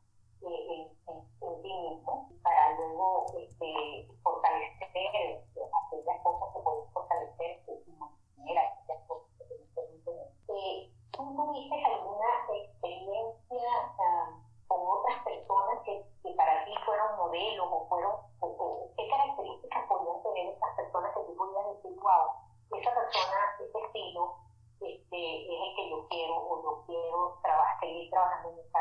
eh, 0.42 0.90
en, 1.08 1.14
en, 1.14 1.62
ti 1.62 1.72
mismo, 1.72 2.30
para 2.42 2.76
luego 2.76 3.26
este, 3.38 4.08
fortalecer 4.22 4.74
aquellas 4.84 6.22
cosas 6.22 6.54
que 6.54 6.60
puedes 6.60 6.92
fortalecer 6.92 7.64
tu 7.66 7.92
manera, 7.92 8.62
aquellas 8.62 9.06
cosas 9.08 9.28
que 9.38 9.44
te 9.44 9.54
permiten. 9.74 10.14
Eh, 10.48 10.90
¿Tú 11.12 11.22
tuviste 11.36 11.84
alguna 11.84 12.28
experiencia 12.52 13.70
um, 13.98 14.42
con 14.66 14.80
otras 14.98 15.22
personas 15.24 15.78
que, 15.84 16.04
que, 16.22 16.34
para 16.34 16.64
ti 16.64 16.72
fueron 16.84 17.16
modelos 17.16 17.68
o 17.70 17.86
fueron, 17.88 18.12
o, 18.40 18.90
qué 18.96 19.08
características 19.08 19.86
podían 19.88 20.22
tener 20.22 20.48
estas 20.54 20.76
personas 20.76 21.14
que 21.14 21.20
tú 21.22 21.36
podías 21.36 21.66
decir, 21.76 21.94
wow, 22.00 22.43
esa 22.80 22.94
persona, 22.94 23.36
ese 23.58 23.78
estilo, 23.86 24.44
este, 24.80 25.44
es 25.44 25.60
el 25.60 25.76
que 25.76 25.90
yo 25.90 26.08
quiero 26.08 26.34
o 26.36 26.62
yo 26.62 26.84
quiero 26.86 27.40
trabajar, 27.42 27.80
seguir 27.80 28.10
trabajando 28.10 28.50
en 28.50 28.58
esta... 28.58 28.80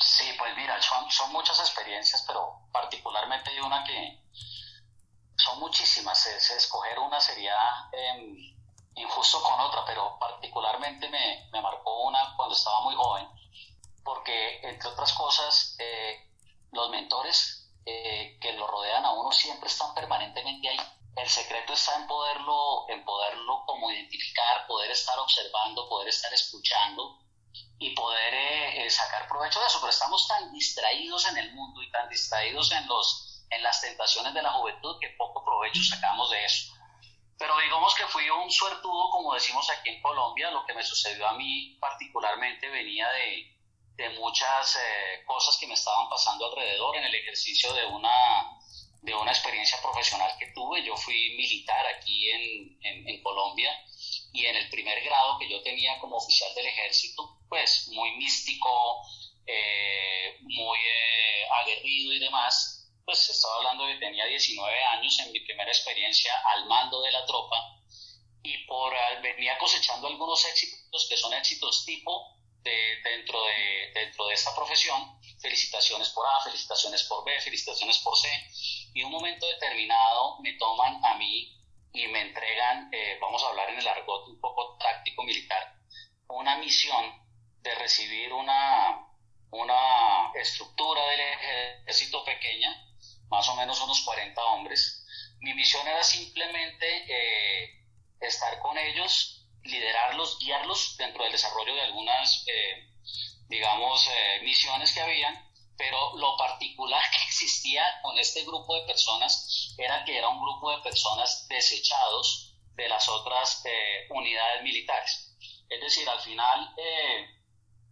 Sí, 0.00 0.32
pues 0.38 0.56
mira, 0.56 0.80
son, 0.80 1.10
son 1.10 1.32
muchas 1.32 1.58
experiencias, 1.60 2.24
pero 2.26 2.60
particularmente 2.72 3.50
hay 3.50 3.60
una 3.60 3.82
que 3.84 4.20
son 5.36 5.58
muchísimas. 5.58 6.26
Es, 6.26 6.50
escoger 6.50 6.98
una 6.98 7.20
sería 7.20 7.56
eh, 7.92 8.54
injusto 8.94 9.42
con 9.42 9.58
otra, 9.60 9.84
pero 9.84 10.16
particularmente 10.18 11.08
me, 11.08 11.48
me, 11.52 11.60
marcó 11.60 12.04
una 12.04 12.34
cuando 12.36 12.54
estaba 12.54 12.82
muy 12.82 12.94
joven, 12.94 13.28
porque 14.04 14.60
entre 14.62 14.88
otras 14.88 15.12
cosas, 15.14 15.76
eh, 15.80 16.28
los 16.72 16.90
mentores 16.90 17.72
eh, 17.84 18.38
que 18.40 18.52
lo 18.52 18.66
rodean 18.66 19.04
a 19.04 19.12
uno 19.12 19.32
siempre 19.32 19.68
están 19.68 19.94
permanentemente 19.94 20.68
ahí 20.68 20.78
el 21.20 21.28
secreto 21.28 21.72
está 21.72 21.96
en 21.96 22.06
poderlo, 22.06 22.86
en 22.88 23.04
poderlo 23.04 23.64
como 23.66 23.90
identificar, 23.90 24.66
poder 24.66 24.90
estar 24.90 25.18
observando, 25.18 25.88
poder 25.88 26.08
estar 26.08 26.32
escuchando 26.32 27.18
y 27.78 27.90
poder 27.94 28.34
eh, 28.34 28.86
eh, 28.86 28.90
sacar 28.90 29.28
provecho 29.28 29.60
de 29.60 29.66
eso. 29.66 29.78
Pero 29.80 29.90
estamos 29.90 30.28
tan 30.28 30.52
distraídos 30.52 31.26
en 31.28 31.38
el 31.38 31.52
mundo 31.54 31.82
y 31.82 31.90
tan 31.90 32.08
distraídos 32.08 32.70
en, 32.72 32.86
los, 32.86 33.44
en 33.50 33.62
las 33.62 33.80
tentaciones 33.80 34.32
de 34.34 34.42
la 34.42 34.52
juventud 34.52 34.98
que 35.00 35.14
poco 35.18 35.44
provecho 35.44 35.82
sacamos 35.82 36.30
de 36.30 36.44
eso. 36.44 36.72
Pero 37.38 37.56
digamos 37.58 37.94
que 37.94 38.06
fui 38.06 38.28
un 38.30 38.50
suertudo, 38.50 39.10
como 39.10 39.34
decimos 39.34 39.68
aquí 39.70 39.90
en 39.90 40.02
Colombia, 40.02 40.50
lo 40.50 40.66
que 40.66 40.74
me 40.74 40.84
sucedió 40.84 41.28
a 41.28 41.34
mí 41.34 41.76
particularmente 41.80 42.68
venía 42.68 43.08
de, 43.10 43.56
de 43.94 44.08
muchas 44.10 44.76
eh, 44.76 45.24
cosas 45.24 45.56
que 45.56 45.68
me 45.68 45.74
estaban 45.74 46.08
pasando 46.08 46.46
alrededor 46.46 46.96
en 46.96 47.04
el 47.04 47.14
ejercicio 47.14 47.72
de 47.74 47.86
una 47.86 48.57
de 49.02 49.14
una 49.14 49.30
experiencia 49.30 49.80
profesional 49.80 50.30
que 50.38 50.48
tuve. 50.48 50.84
Yo 50.84 50.96
fui 50.96 51.36
militar 51.36 51.86
aquí 51.86 52.30
en, 52.30 52.78
en, 53.06 53.22
Colombia 53.22 53.70
y 54.32 54.46
en 54.46 54.56
el 54.56 54.68
primer 54.68 55.02
grado 55.02 55.38
que 55.38 55.48
yo 55.48 55.62
tenía 55.62 55.98
como 55.98 56.16
oficial 56.16 56.54
del 56.54 56.66
ejército, 56.66 57.38
pues 57.48 57.88
muy 57.88 58.12
místico, 58.12 59.02
eh, 59.46 60.36
muy 60.40 60.78
eh, 60.78 61.46
aguerrido 61.62 62.12
y 62.12 62.18
demás, 62.18 62.92
pues 63.04 63.28
estaba 63.30 63.56
hablando 63.56 63.86
de 63.86 63.94
que 63.94 64.00
tenía 64.00 64.26
19 64.26 64.84
años 64.84 65.18
en 65.20 65.32
mi 65.32 65.40
primera 65.40 65.70
experiencia 65.70 66.32
al 66.52 66.66
mando 66.66 67.00
de 67.00 67.12
la 67.12 67.24
tropa 67.24 67.56
y 68.42 68.58
por 68.66 68.94
eh, 68.94 69.20
venía 69.22 69.56
cosechando 69.58 70.08
algunos 70.08 70.44
éxitos 70.44 71.06
que 71.08 71.16
son 71.16 71.32
éxitos 71.34 71.84
tipo 71.84 72.36
de, 72.62 73.00
dentro, 73.02 73.42
de, 73.44 73.92
dentro 73.94 74.26
de 74.26 74.34
esta 74.34 74.54
profesión, 74.54 75.17
felicitaciones 75.40 76.10
por 76.10 76.26
A, 76.26 76.40
felicitaciones 76.42 77.04
por 77.04 77.24
B, 77.24 77.40
felicitaciones 77.40 77.98
por 77.98 78.16
C, 78.16 78.28
y 78.94 79.02
un 79.02 79.12
momento 79.12 79.46
determinado 79.46 80.38
me 80.40 80.54
toman 80.54 81.04
a 81.04 81.14
mí 81.16 81.54
y 81.92 82.06
me 82.08 82.22
entregan, 82.22 82.88
eh, 82.92 83.18
vamos 83.20 83.42
a 83.42 83.48
hablar 83.48 83.70
en 83.70 83.78
el 83.78 83.88
argot 83.88 84.28
un 84.28 84.40
poco 84.40 84.76
táctico 84.78 85.22
militar, 85.22 85.74
una 86.28 86.56
misión 86.56 87.12
de 87.62 87.74
recibir 87.74 88.32
una, 88.32 89.08
una 89.50 90.30
estructura 90.34 91.06
del 91.06 91.20
ejército 91.20 92.24
pequeña, 92.24 92.84
más 93.28 93.48
o 93.48 93.56
menos 93.56 93.80
unos 93.80 94.02
40 94.02 94.42
hombres. 94.44 95.04
Mi 95.40 95.54
misión 95.54 95.86
era 95.86 96.02
simplemente 96.02 97.04
eh, 97.08 97.84
estar 98.20 98.58
con 98.60 98.76
ellos, 98.76 99.46
liderarlos, 99.62 100.38
guiarlos 100.38 100.96
dentro 100.96 101.22
del 101.22 101.32
desarrollo 101.32 101.74
de 101.74 101.82
algunas, 101.82 102.44
eh, 102.48 102.88
digamos, 103.48 104.08
misiones 104.42 104.92
que 104.92 105.00
habían 105.00 105.48
pero 105.78 106.16
lo 106.16 106.36
particular 106.36 107.00
que 107.10 107.24
existía 107.24 108.00
con 108.02 108.18
este 108.18 108.44
grupo 108.44 108.74
de 108.74 108.82
personas 108.82 109.74
era 109.78 110.04
que 110.04 110.18
era 110.18 110.28
un 110.28 110.42
grupo 110.42 110.72
de 110.72 110.82
personas 110.82 111.46
desechados 111.48 112.56
de 112.74 112.88
las 112.88 113.08
otras 113.08 113.64
eh, 113.64 114.06
unidades 114.10 114.62
militares. 114.62 115.36
Es 115.68 115.80
decir, 115.80 116.08
al 116.08 116.20
final 116.20 116.74
eh, 116.76 117.28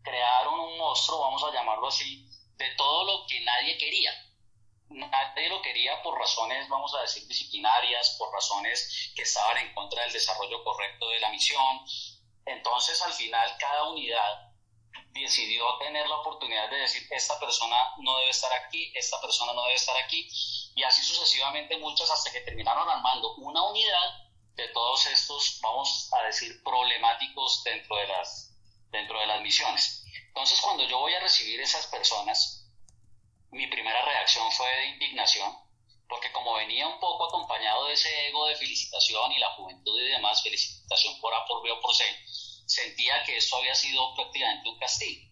crearon 0.02 0.58
un 0.58 0.78
monstruo, 0.78 1.20
vamos 1.20 1.42
a 1.44 1.52
llamarlo 1.52 1.88
así, 1.88 2.28
de 2.56 2.74
todo 2.74 3.04
lo 3.04 3.26
que 3.26 3.40
nadie 3.40 3.78
quería. 3.78 4.12
Nadie 4.88 5.48
lo 5.48 5.60
quería 5.62 6.00
por 6.02 6.18
razones, 6.18 6.68
vamos 6.68 6.94
a 6.94 7.02
decir, 7.02 7.26
disciplinarias, 7.26 8.16
por 8.18 8.32
razones 8.32 9.12
que 9.14 9.22
estaban 9.22 9.58
en 9.58 9.74
contra 9.74 10.02
del 10.02 10.12
desarrollo 10.12 10.62
correcto 10.62 11.08
de 11.08 11.18
la 11.20 11.30
misión. 11.30 11.84
Entonces, 12.46 13.02
al 13.02 13.12
final, 13.12 13.56
cada 13.58 13.90
unidad 13.90 14.45
decidió 15.10 15.76
tener 15.78 16.06
la 16.08 16.16
oportunidad 16.16 16.70
de 16.70 16.78
decir, 16.78 17.06
esta 17.10 17.38
persona 17.38 17.76
no 17.98 18.18
debe 18.18 18.30
estar 18.30 18.52
aquí, 18.52 18.92
esta 18.94 19.20
persona 19.20 19.52
no 19.52 19.62
debe 19.62 19.74
estar 19.74 19.96
aquí, 19.96 20.28
y 20.74 20.82
así 20.82 21.02
sucesivamente 21.02 21.78
muchas 21.78 22.10
hasta 22.10 22.30
que 22.30 22.40
terminaron 22.40 22.88
armando 22.88 23.34
una 23.36 23.62
unidad 23.62 24.26
de 24.54 24.68
todos 24.68 25.06
estos, 25.06 25.58
vamos 25.62 26.10
a 26.12 26.22
decir, 26.24 26.62
problemáticos 26.62 27.62
dentro 27.64 27.96
de 27.96 28.06
las, 28.08 28.52
dentro 28.90 29.18
de 29.18 29.26
las 29.26 29.40
misiones. 29.42 30.04
Entonces, 30.28 30.60
cuando 30.60 30.84
yo 30.84 30.98
voy 30.98 31.14
a 31.14 31.20
recibir 31.20 31.60
esas 31.60 31.86
personas, 31.86 32.66
mi 33.50 33.66
primera 33.68 34.02
reacción 34.04 34.50
fue 34.52 34.68
de 34.68 34.86
indignación, 34.88 35.56
porque 36.08 36.32
como 36.32 36.54
venía 36.54 36.86
un 36.86 37.00
poco 37.00 37.26
acompañado 37.26 37.86
de 37.86 37.94
ese 37.94 38.28
ego 38.28 38.46
de 38.46 38.56
felicitación 38.56 39.32
y 39.32 39.38
la 39.38 39.52
juventud 39.54 40.00
y 40.00 40.08
demás, 40.08 40.42
felicitación 40.42 41.20
por 41.20 41.34
A, 41.34 41.44
por 41.46 41.62
B 41.62 41.70
o 41.70 41.80
por 41.80 41.94
C, 41.94 42.04
sentía 42.66 43.22
que 43.24 43.36
esto 43.36 43.56
había 43.56 43.74
sido 43.74 44.14
prácticamente 44.14 44.68
un 44.68 44.78
castigo. 44.78 45.30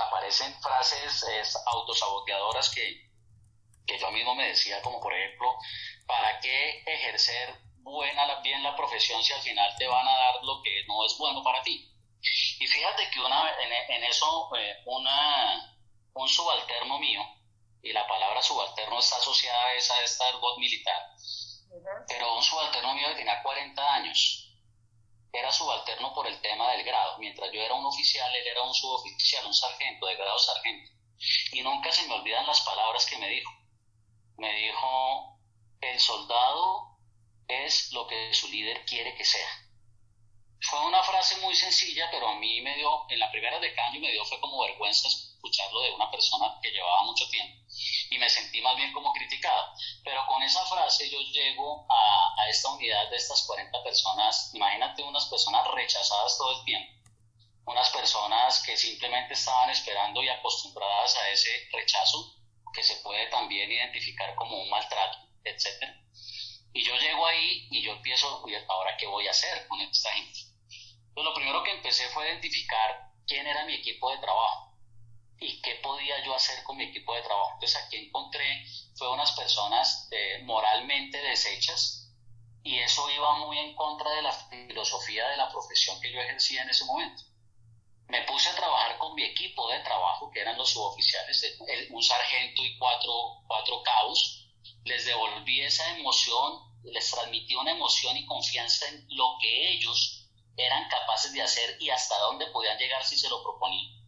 aparecen 0.00 0.54
frases 0.60 1.56
autosaboteadoras 1.66 2.70
que, 2.70 3.10
que 3.86 3.98
yo 3.98 4.10
mismo 4.10 4.34
me 4.34 4.48
decía, 4.48 4.82
como 4.82 5.00
por 5.00 5.14
ejemplo, 5.14 5.54
¿para 6.06 6.40
qué 6.40 6.82
ejercer 6.86 7.54
buena, 7.78 8.40
bien 8.40 8.62
la 8.62 8.76
profesión 8.76 9.22
si 9.22 9.32
al 9.32 9.40
final 9.40 9.74
te 9.76 9.86
van 9.86 10.06
a 10.06 10.16
dar 10.16 10.34
lo 10.42 10.62
que 10.62 10.84
no 10.86 11.04
es 11.04 11.16
bueno 11.18 11.42
para 11.42 11.62
ti? 11.62 11.88
Y 12.60 12.66
fíjate 12.66 13.10
que 13.10 13.20
una, 13.20 13.50
en, 13.88 14.04
eso 14.04 14.48
eh, 14.56 14.82
una, 14.86 15.76
un 16.14 16.28
subalterno 16.28 16.98
mío, 16.98 17.20
y 17.82 17.92
la 17.92 18.06
palabra 18.06 18.40
subalterno 18.40 18.98
está 18.98 19.16
asociada 19.16 19.66
a 19.66 19.74
esa, 19.74 20.00
esta 20.02 20.28
argot 20.28 20.56
militar, 20.58 21.08
pero 22.06 22.36
un 22.36 22.42
subalterno 22.42 22.94
mío 22.94 23.08
que 23.08 23.16
tenía 23.16 23.42
40 23.42 23.94
años, 23.94 24.41
era 25.32 25.50
subalterno 25.50 26.12
por 26.14 26.26
el 26.26 26.40
tema 26.40 26.70
del 26.72 26.84
grado. 26.84 27.18
Mientras 27.18 27.50
yo 27.52 27.60
era 27.60 27.74
un 27.74 27.86
oficial, 27.86 28.34
él 28.34 28.46
era 28.46 28.62
un 28.62 28.74
suboficial, 28.74 29.46
un 29.46 29.54
sargento, 29.54 30.06
de 30.06 30.16
grado 30.16 30.38
sargento. 30.38 30.90
Y 31.52 31.62
nunca 31.62 31.90
se 31.90 32.06
me 32.06 32.14
olvidan 32.14 32.46
las 32.46 32.60
palabras 32.60 33.06
que 33.06 33.16
me 33.18 33.28
dijo. 33.28 33.50
Me 34.36 34.52
dijo, 34.54 35.38
el 35.80 35.98
soldado 35.98 36.98
es 37.48 37.92
lo 37.92 38.06
que 38.06 38.34
su 38.34 38.48
líder 38.48 38.84
quiere 38.84 39.14
que 39.14 39.24
sea. 39.24 39.48
Fue 40.60 40.86
una 40.86 41.02
frase 41.02 41.36
muy 41.38 41.54
sencilla, 41.54 42.08
pero 42.10 42.28
a 42.28 42.36
mí 42.36 42.60
me 42.60 42.76
dio, 42.76 43.10
en 43.10 43.18
la 43.18 43.30
primera 43.30 43.58
de 43.58 43.74
cambio 43.74 44.00
me 44.00 44.12
dio, 44.12 44.24
fue 44.24 44.38
como 44.40 44.62
vergüenza 44.62 45.08
escucharlo 45.42 45.80
de 45.80 45.92
una 45.94 46.10
persona 46.10 46.56
que 46.62 46.70
llevaba 46.70 47.02
mucho 47.02 47.28
tiempo 47.28 47.60
y 48.10 48.18
me 48.18 48.30
sentí 48.30 48.60
más 48.60 48.76
bien 48.76 48.92
como 48.92 49.12
criticado. 49.12 49.74
Pero 50.04 50.24
con 50.28 50.42
esa 50.42 50.64
frase 50.66 51.10
yo 51.10 51.18
llego 51.18 51.86
a, 51.90 52.42
a 52.42 52.48
esta 52.48 52.68
unidad 52.68 53.10
de 53.10 53.16
estas 53.16 53.42
40 53.46 53.82
personas, 53.82 54.54
imagínate 54.54 55.02
unas 55.02 55.26
personas 55.26 55.66
rechazadas 55.74 56.38
todo 56.38 56.58
el 56.58 56.64
tiempo, 56.64 56.92
unas 57.66 57.90
personas 57.90 58.62
que 58.62 58.76
simplemente 58.76 59.34
estaban 59.34 59.70
esperando 59.70 60.22
y 60.22 60.28
acostumbradas 60.28 61.16
a 61.16 61.30
ese 61.30 61.50
rechazo 61.72 62.36
que 62.72 62.82
se 62.82 62.96
puede 62.96 63.26
también 63.26 63.70
identificar 63.70 64.34
como 64.36 64.62
un 64.62 64.70
maltrato, 64.70 65.18
etc. 65.44 65.66
Y 66.72 66.84
yo 66.84 66.96
llego 66.96 67.26
ahí 67.26 67.68
y 67.70 67.82
yo 67.82 67.92
empiezo, 67.92 68.42
ahora 68.68 68.96
qué 68.96 69.06
voy 69.06 69.26
a 69.26 69.32
hacer 69.32 69.66
con 69.66 69.80
esta 69.80 70.12
gente? 70.12 70.40
Pues 71.14 71.24
lo 71.24 71.34
primero 71.34 71.62
que 71.62 71.72
empecé 71.72 72.08
fue 72.08 72.28
identificar 72.28 73.10
quién 73.26 73.46
era 73.46 73.66
mi 73.66 73.74
equipo 73.74 74.10
de 74.10 74.18
trabajo 74.18 74.71
y 75.42 75.60
qué 75.60 75.76
podía 75.76 76.24
yo 76.24 76.34
hacer 76.34 76.62
con 76.62 76.76
mi 76.76 76.84
equipo 76.84 77.14
de 77.14 77.22
trabajo. 77.22 77.50
Entonces 77.54 77.82
aquí 77.82 77.96
encontré, 77.96 78.64
fue 78.94 79.10
unas 79.10 79.32
personas 79.32 80.08
eh, 80.10 80.40
moralmente 80.44 81.18
deshechas, 81.18 82.02
y 82.64 82.78
eso 82.78 83.10
iba 83.10 83.38
muy 83.38 83.58
en 83.58 83.74
contra 83.74 84.10
de 84.12 84.22
la 84.22 84.32
filosofía 84.32 85.28
de 85.28 85.36
la 85.36 85.50
profesión 85.50 86.00
que 86.00 86.12
yo 86.12 86.20
ejercía 86.20 86.62
en 86.62 86.70
ese 86.70 86.84
momento. 86.84 87.24
Me 88.08 88.22
puse 88.22 88.50
a 88.50 88.54
trabajar 88.54 88.98
con 88.98 89.14
mi 89.14 89.24
equipo 89.24 89.68
de 89.68 89.80
trabajo, 89.80 90.30
que 90.30 90.40
eran 90.40 90.56
los 90.56 90.70
suboficiales, 90.70 91.58
un 91.90 92.02
sargento 92.02 92.62
y 92.62 92.78
cuatro, 92.78 93.42
cuatro 93.46 93.82
cabos. 93.82 94.48
Les 94.84 95.04
devolví 95.04 95.60
esa 95.60 95.96
emoción, 95.96 96.60
les 96.84 97.10
transmití 97.10 97.54
una 97.54 97.72
emoción 97.72 98.16
y 98.16 98.26
confianza 98.26 98.88
en 98.88 99.06
lo 99.10 99.36
que 99.40 99.72
ellos 99.72 100.28
eran 100.56 100.88
capaces 100.88 101.32
de 101.32 101.42
hacer 101.42 101.76
y 101.80 101.90
hasta 101.90 102.18
dónde 102.18 102.46
podían 102.48 102.78
llegar 102.78 103.04
si 103.04 103.16
se 103.16 103.28
lo 103.28 103.42
proponían. 103.42 104.01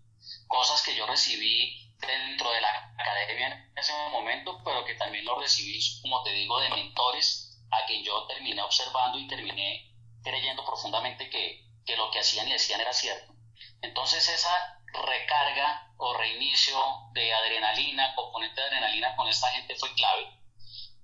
Recibí 1.25 1.90
dentro 2.07 2.52
de 2.52 2.61
la 2.61 2.93
academia 2.99 3.47
en 3.47 3.78
ese 3.78 3.95
momento, 4.11 4.61
pero 4.62 4.85
que 4.85 4.95
también 4.97 5.25
lo 5.25 5.40
recibí, 5.40 5.81
como 6.02 6.23
te 6.23 6.33
digo, 6.33 6.61
de 6.61 6.69
mentores 6.69 7.59
a 7.71 7.87
quien 7.87 8.04
yo 8.04 8.26
terminé 8.26 8.61
observando 8.61 9.19
y 9.19 9.26
terminé 9.26 9.90
creyendo 10.23 10.62
profundamente 10.66 11.31
que, 11.31 11.64
que 11.87 11.97
lo 11.97 12.11
que 12.11 12.19
hacían 12.19 12.47
y 12.47 12.52
decían 12.52 12.83
era 12.83 12.93
cierto. 12.93 13.33
Entonces 13.81 14.28
esa 14.28 14.83
recarga 14.93 15.95
o 15.97 16.12
reinicio 16.12 16.78
de 17.14 17.33
adrenalina, 17.33 18.14
componente 18.14 18.61
de 18.61 18.66
adrenalina 18.66 19.16
con 19.16 19.26
esta 19.26 19.50
gente 19.52 19.76
fue 19.76 19.95
clave. 19.95 20.28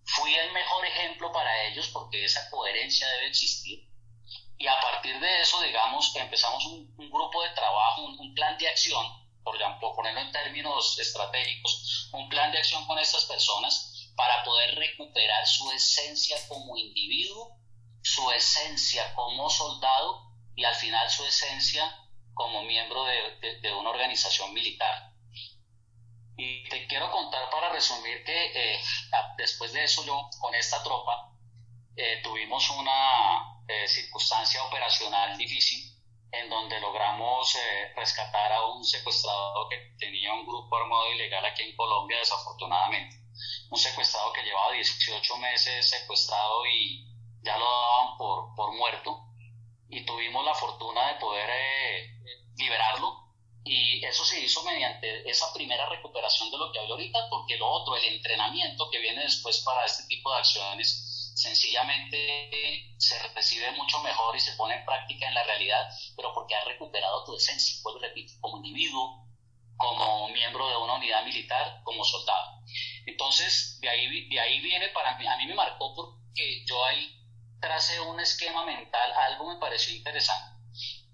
Fui 0.04 0.34
el 0.34 0.52
mejor 0.52 0.84
ejemplo 0.84 1.32
para 1.32 1.64
ellos 1.64 1.88
porque 1.94 2.26
esa 2.26 2.50
coherencia 2.50 3.08
debe 3.08 3.28
existir. 3.28 3.88
Y 4.58 4.66
a 4.66 4.78
partir 4.80 5.18
de 5.18 5.40
eso, 5.40 5.62
digamos, 5.62 6.14
empezamos 6.14 6.66
un, 6.66 7.10
grupo 7.10 7.42
de 7.42 7.54
trabajo, 7.54 8.02
un 8.02 8.34
plan 8.34 8.58
de 8.58 8.68
acción 8.68 9.19
por, 9.42 9.56
ponerlo 9.94 10.20
en 10.20 10.32
términos 10.32 10.99
estratégicos, 10.99 12.09
un 12.12 12.28
plan 12.28 12.50
de 12.52 12.59
acción 12.59 12.87
con 12.87 12.99
estas 12.99 13.25
personas 13.25 14.11
para 14.16 14.42
poder 14.44 14.75
recuperar 14.76 15.47
su 15.47 15.70
esencia 15.73 16.37
como 16.49 16.76
individuo, 16.76 17.56
su 18.02 18.30
esencia 18.30 19.14
como 19.14 19.49
soldado 19.49 20.30
y 20.54 20.64
al 20.64 20.75
final 20.75 21.09
su 21.11 21.25
esencia 21.25 21.97
como 22.35 22.62
miembro 22.62 23.04
de, 23.04 23.73
una 23.75 23.90
organización 23.90 24.52
militar. 24.54 25.11
Y 26.37 26.68
te 26.68 26.87
quiero 26.87 27.11
contar 27.11 27.50
para 27.50 27.70
resumir 27.70 28.25
que 28.25 28.75
eh, 28.75 28.80
después 29.37 29.73
de 29.73 29.85
eso 29.85 30.04
yo 30.06 30.28
con 30.38 30.54
esta 30.54 30.82
tropa 30.82 31.32
eh, 31.97 32.20
tuvimos 32.23 32.70
una 32.70 33.62
eh, 33.68 33.87
circunstancia 33.87 34.62
operacional 34.64 35.37
difícil 35.37 35.89
en 36.32 36.49
donde 36.49 36.80
logramos 36.80 37.56
eh, 37.56 37.92
rescatar 37.96 38.52
a 38.52 38.66
un 38.66 38.84
secuestrado 38.84 39.68
que 39.68 39.94
tenía 39.99 40.32
un 40.32 40.46
grupo 40.46 40.76
armado 40.76 41.12
ilegal 41.12 41.44
aquí 41.44 41.62
en 41.62 41.76
Colombia, 41.76 42.18
desafortunadamente. 42.18 43.16
Un 43.70 43.78
secuestrado 43.78 44.32
que 44.32 44.42
llevaba 44.42 44.72
18 44.72 45.37
meses 45.38 45.90
secuestrado 45.90 46.66
y 46.66 47.06
ya 47.42 47.56
lo 47.58 47.64
daban 47.64 48.16
por, 48.16 48.54
por 48.54 48.72
muerto. 48.76 49.26
Y 49.88 50.04
tuvimos 50.04 50.44
la 50.44 50.54
fortuna 50.54 51.08
de 51.08 51.20
poder 51.20 51.50
eh, 51.50 52.10
liberarlo. 52.56 53.18
Y 53.64 54.04
eso 54.04 54.25
se 54.25 54.40
hizo 54.40 54.62
mediante 54.62 55.28
esa 55.28 55.52
primera 55.52 55.87
recuperación 55.88 56.50
de 56.50 56.58
lo 56.58 56.72
que 56.72 56.78
hablo 56.78 56.94
ahorita, 56.94 57.28
porque 57.28 57.56
lo 57.58 57.68
otro, 57.68 57.96
el 57.96 58.04
entrenamiento 58.04 58.88
que 58.90 58.99
viene 58.99 59.22
después 59.22 59.60
para 59.60 59.84
este 59.84 60.04
tipo 60.04 60.32
de 60.32 60.38
acciones, 60.38 61.09
sencillamente 61.40 62.94
se 62.99 63.18
recibe 63.35 63.73
mucho 63.73 63.99
mejor 64.00 64.37
y 64.37 64.40
se 64.40 64.52
pone 64.52 64.75
en 64.75 64.85
práctica 64.85 65.26
en 65.26 65.35
la 65.35 65.42
realidad, 65.42 65.88
pero 66.14 66.35
porque 66.35 66.54
has 66.54 66.66
recuperado 66.66 67.25
tu 67.25 67.35
esencia, 67.35 67.80
pues 67.82 67.97
repito, 68.00 68.35
como 68.40 68.59
individuo, 68.59 69.26
como 69.76 70.28
miembro 70.28 70.68
de 70.68 70.76
una 70.76 70.97
unidad 70.97 71.25
militar, 71.25 71.80
como 71.82 72.04
soldado. 72.04 72.61
Entonces, 73.06 73.78
de 73.80 73.88
ahí, 73.88 74.28
de 74.28 74.38
ahí 74.38 74.61
viene 74.61 74.90
para 74.90 75.16
mí, 75.16 75.26
a 75.26 75.37
mí 75.38 75.47
me 75.47 75.54
marcó 75.54 75.94
porque 75.94 76.64
yo 76.66 76.85
ahí 76.85 77.16
tracé 77.59 77.99
un 78.00 78.20
esquema 78.20 78.64
mental, 78.66 79.12
algo 79.12 79.49
me 79.49 79.59
pareció 79.59 79.94
interesante, 79.94 80.61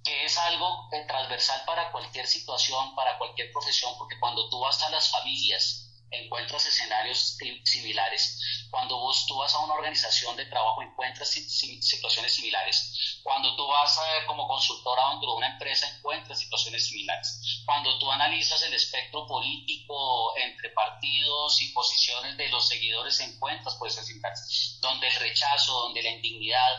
que 0.02 0.25
es 0.25 0.37
algo 0.38 0.88
eh, 0.92 1.04
transversal 1.06 1.62
para 1.64 1.92
cualquier 1.92 2.26
situación, 2.26 2.96
para 2.96 3.16
cualquier 3.18 3.53
profesión, 3.53 3.94
porque 3.96 4.18
cuando 4.18 4.48
tú 4.50 4.59
vas 4.59 4.83
a 4.83 4.90
las 4.90 5.09
familias, 5.09 5.86
encuentras 6.11 6.66
escenarios 6.66 7.37
similares. 7.64 8.40
Cuando 8.71 8.99
vos 8.99 9.27
tú 9.27 9.37
vas 9.37 9.55
a 9.55 9.61
una 9.61 9.75
organización 9.75 10.37
de 10.37 10.47
trabajo 10.47 10.83
encuentras 10.83 11.31
situaciones 11.31 12.35
similares. 12.35 13.21
Cuando 13.23 13.55
tú 13.57 13.66
vas 13.66 13.99
a, 13.99 14.27
como 14.27 14.47
consultora 14.47 15.11
dentro 15.11 15.33
de 15.33 15.37
una 15.37 15.53
empresa 15.53 15.88
encuentras 15.97 16.38
situaciones 16.38 16.87
similares. 16.87 17.62
Cuando 17.64 17.99
tú 17.99 18.11
analizas 18.11 18.62
el 18.62 18.75
espectro 18.75 19.27
político 19.27 20.37
entre 20.37 20.71
partidos 20.71 21.61
y 21.62 21.73
posiciones 21.73 22.37
de 22.37 22.49
los 22.49 22.69
seguidores 22.69 23.21
encuentras 23.21 23.77
posiciones 23.77 24.09
similares. 24.09 24.79
Donde 24.81 25.09
el 25.09 25.16
rechazo, 25.16 25.73
donde 25.83 26.03
la 26.03 26.11
indignidad, 26.11 26.77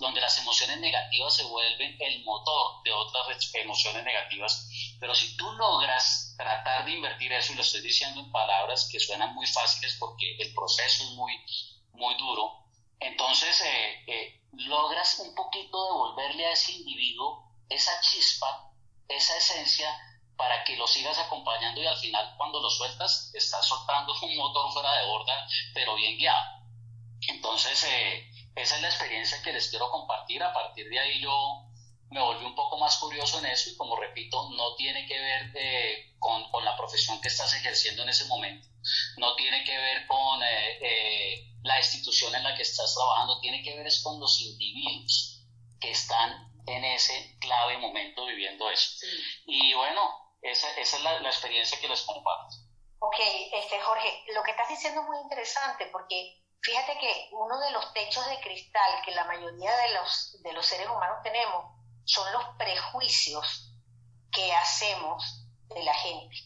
donde 0.00 0.20
las 0.20 0.38
emociones 0.38 0.78
negativas 0.78 1.34
se 1.34 1.44
vuelven 1.44 1.96
el 2.00 2.24
motor 2.24 2.82
de 2.84 2.92
otras 2.92 3.50
emociones 3.54 4.04
negativas. 4.04 4.68
Pero 5.00 5.14
si 5.14 5.36
tú 5.36 5.50
logras 5.52 6.21
tratar 6.36 6.84
de 6.84 6.92
invertir 6.92 7.32
eso, 7.32 7.52
y 7.52 7.56
lo 7.56 7.62
estoy 7.62 7.80
diciendo 7.80 8.20
en 8.20 8.30
palabras 8.30 8.88
que 8.90 9.00
suenan 9.00 9.34
muy 9.34 9.46
fáciles 9.46 9.96
porque 9.98 10.36
el 10.38 10.54
proceso 10.54 11.04
es 11.04 11.10
muy, 11.10 11.32
muy 11.92 12.14
duro, 12.16 12.66
entonces 13.00 13.60
eh, 13.62 14.04
eh, 14.06 14.40
logras 14.52 15.18
un 15.18 15.34
poquito 15.34 15.84
devolverle 15.86 16.46
a 16.46 16.52
ese 16.52 16.72
individuo 16.72 17.52
esa 17.68 18.00
chispa, 18.00 18.70
esa 19.08 19.36
esencia, 19.36 19.88
para 20.36 20.64
que 20.64 20.76
lo 20.76 20.86
sigas 20.86 21.18
acompañando 21.18 21.80
y 21.80 21.86
al 21.86 21.96
final 21.96 22.34
cuando 22.36 22.60
lo 22.60 22.70
sueltas, 22.70 23.30
estás 23.34 23.66
soltando 23.66 24.12
un 24.22 24.36
motor 24.36 24.72
fuera 24.72 24.92
de 24.94 25.06
borda, 25.06 25.46
pero 25.74 25.94
bien 25.94 26.18
guiado. 26.18 26.62
Entonces, 27.28 27.84
eh, 27.84 28.28
esa 28.56 28.76
es 28.76 28.82
la 28.82 28.88
experiencia 28.88 29.42
que 29.42 29.52
les 29.52 29.68
quiero 29.68 29.90
compartir. 29.90 30.42
A 30.42 30.52
partir 30.52 30.88
de 30.88 30.98
ahí 30.98 31.20
yo 31.20 31.68
me 32.12 32.20
volví 32.20 32.44
un 32.44 32.54
poco 32.54 32.78
más 32.78 32.98
curioso 32.98 33.38
en 33.38 33.46
eso 33.46 33.70
y 33.70 33.76
como 33.76 33.96
repito, 33.96 34.50
no 34.50 34.74
tiene 34.76 35.06
que 35.06 35.18
ver 35.18 35.52
eh, 35.54 36.14
con, 36.18 36.48
con, 36.50 36.64
la 36.64 36.76
profesión 36.76 37.20
que 37.20 37.28
estás 37.28 37.54
ejerciendo 37.54 38.02
en 38.02 38.10
ese 38.10 38.26
momento, 38.26 38.68
no 39.16 39.34
tiene 39.34 39.64
que 39.64 39.76
ver 39.76 40.06
con 40.06 40.42
eh, 40.42 40.78
eh, 40.82 41.54
la 41.62 41.78
institución 41.78 42.34
en 42.34 42.44
la 42.44 42.54
que 42.54 42.62
estás 42.62 42.94
trabajando, 42.94 43.40
tiene 43.40 43.62
que 43.62 43.76
ver 43.76 43.86
es 43.86 44.02
con 44.02 44.20
los 44.20 44.40
individuos 44.40 45.42
que 45.80 45.90
están 45.90 46.52
en 46.66 46.84
ese 46.84 47.38
clave 47.40 47.78
momento 47.78 48.26
viviendo 48.26 48.70
eso. 48.70 49.06
Y 49.46 49.72
bueno, 49.74 50.36
esa, 50.42 50.70
esa 50.76 50.96
es 50.98 51.02
la, 51.02 51.18
la, 51.20 51.28
experiencia 51.30 51.80
que 51.80 51.88
les 51.88 52.02
comparto. 52.02 52.56
Ok, 52.98 53.16
este, 53.52 53.80
Jorge, 53.80 54.24
lo 54.34 54.42
que 54.42 54.50
estás 54.50 54.68
diciendo 54.68 55.00
es 55.00 55.06
muy 55.06 55.18
interesante 55.18 55.86
porque 55.86 56.42
fíjate 56.60 56.98
que 56.98 57.28
uno 57.32 57.58
de 57.58 57.70
los 57.72 57.92
techos 57.94 58.26
de 58.28 58.38
cristal 58.40 59.02
que 59.04 59.12
la 59.12 59.24
mayoría 59.24 59.74
de 59.76 59.94
los, 59.94 60.42
de 60.42 60.52
los 60.52 60.66
seres 60.66 60.86
humanos 60.86 61.18
tenemos 61.24 61.81
son 62.04 62.32
los 62.32 62.44
prejuicios 62.56 63.74
que 64.30 64.52
hacemos 64.54 65.46
de 65.68 65.82
la 65.82 65.94
gente, 65.94 66.36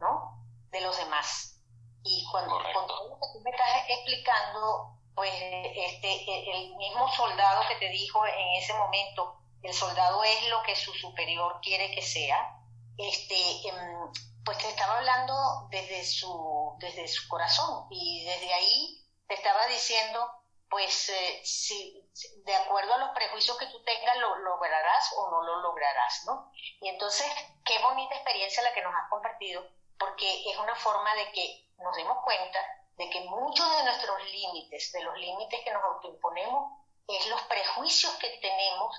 ¿no? 0.00 0.44
De 0.70 0.80
los 0.80 0.96
demás. 0.96 1.60
Y 2.02 2.24
cuando, 2.30 2.58
todo 2.72 3.08
lo 3.08 3.16
que 3.16 3.26
tú 3.32 3.40
me 3.40 3.50
estás 3.50 3.84
explicando, 3.88 4.98
pues 5.14 5.32
este, 5.34 6.56
el 6.56 6.76
mismo 6.76 7.12
soldado 7.12 7.62
que 7.68 7.76
te 7.76 7.88
dijo 7.88 8.24
en 8.26 8.62
ese 8.62 8.72
momento, 8.74 9.38
el 9.62 9.74
soldado 9.74 10.22
es 10.24 10.48
lo 10.48 10.62
que 10.62 10.76
su 10.76 10.92
superior 10.94 11.60
quiere 11.60 11.94
que 11.94 12.02
sea, 12.02 12.58
este, 12.96 13.68
em, 13.68 14.12
pues 14.44 14.58
te 14.58 14.68
estaba 14.68 14.98
hablando 14.98 15.68
desde 15.70 16.04
su, 16.04 16.76
desde 16.78 17.06
su 17.08 17.28
corazón 17.28 17.86
y 17.90 18.24
desde 18.24 18.52
ahí 18.52 19.04
te 19.26 19.34
estaba 19.34 19.66
diciendo 19.66 20.37
pues 20.70 21.08
eh, 21.08 21.40
si, 21.44 22.10
de 22.44 22.54
acuerdo 22.54 22.94
a 22.94 22.98
los 22.98 23.10
prejuicios 23.10 23.56
que 23.58 23.66
tú 23.66 23.82
tengas, 23.84 24.16
lo 24.18 24.36
lograrás 24.36 25.12
o 25.16 25.30
no 25.30 25.42
lo 25.42 25.60
lograrás, 25.60 26.24
¿no? 26.26 26.50
Y 26.80 26.88
entonces, 26.88 27.26
qué 27.64 27.78
bonita 27.80 28.14
experiencia 28.14 28.62
la 28.62 28.74
que 28.74 28.82
nos 28.82 28.94
has 28.94 29.08
compartido, 29.08 29.66
porque 29.98 30.50
es 30.50 30.56
una 30.58 30.74
forma 30.76 31.14
de 31.14 31.32
que 31.32 31.70
nos 31.78 31.96
demos 31.96 32.18
cuenta 32.22 32.58
de 32.96 33.08
que 33.10 33.20
muchos 33.20 33.76
de 33.76 33.84
nuestros 33.84 34.22
límites, 34.24 34.92
de 34.92 35.02
los 35.02 35.16
límites 35.16 35.60
que 35.64 35.72
nos 35.72 35.84
autoimponemos, 35.84 36.72
es 37.06 37.26
los 37.28 37.40
prejuicios 37.42 38.12
que 38.16 38.38
tenemos 38.42 38.94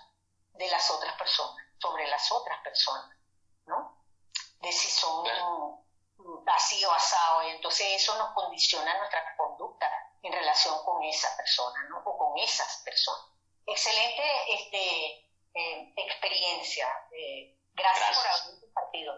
de 0.53 0.69
las 0.71 0.89
otras 0.89 1.15
personas, 1.17 1.63
sobre 1.77 2.07
las 2.07 2.31
otras 2.31 2.59
personas, 2.63 3.15
¿no? 3.65 4.03
De 4.61 4.71
si 4.71 4.89
son 4.89 5.27
así 6.47 6.83
o 6.85 6.91
asado, 6.91 7.43
y 7.43 7.51
entonces 7.51 7.87
eso 8.01 8.17
nos 8.17 8.33
condiciona 8.33 8.97
nuestra 8.97 9.35
conducta 9.37 9.89
en 10.21 10.33
relación 10.33 10.75
con 10.83 11.03
esa 11.03 11.35
persona, 11.37 11.83
¿no? 11.89 12.01
O 12.05 12.17
con 12.17 12.37
esas 12.37 12.81
personas. 12.83 13.25
Excelente 13.65 14.23
este, 14.49 15.29
eh, 15.53 15.93
experiencia. 15.95 16.87
Eh, 17.11 17.57
gracias, 17.73 18.17
por 18.17 18.27
haber 18.27 18.59
compartido. 18.61 19.13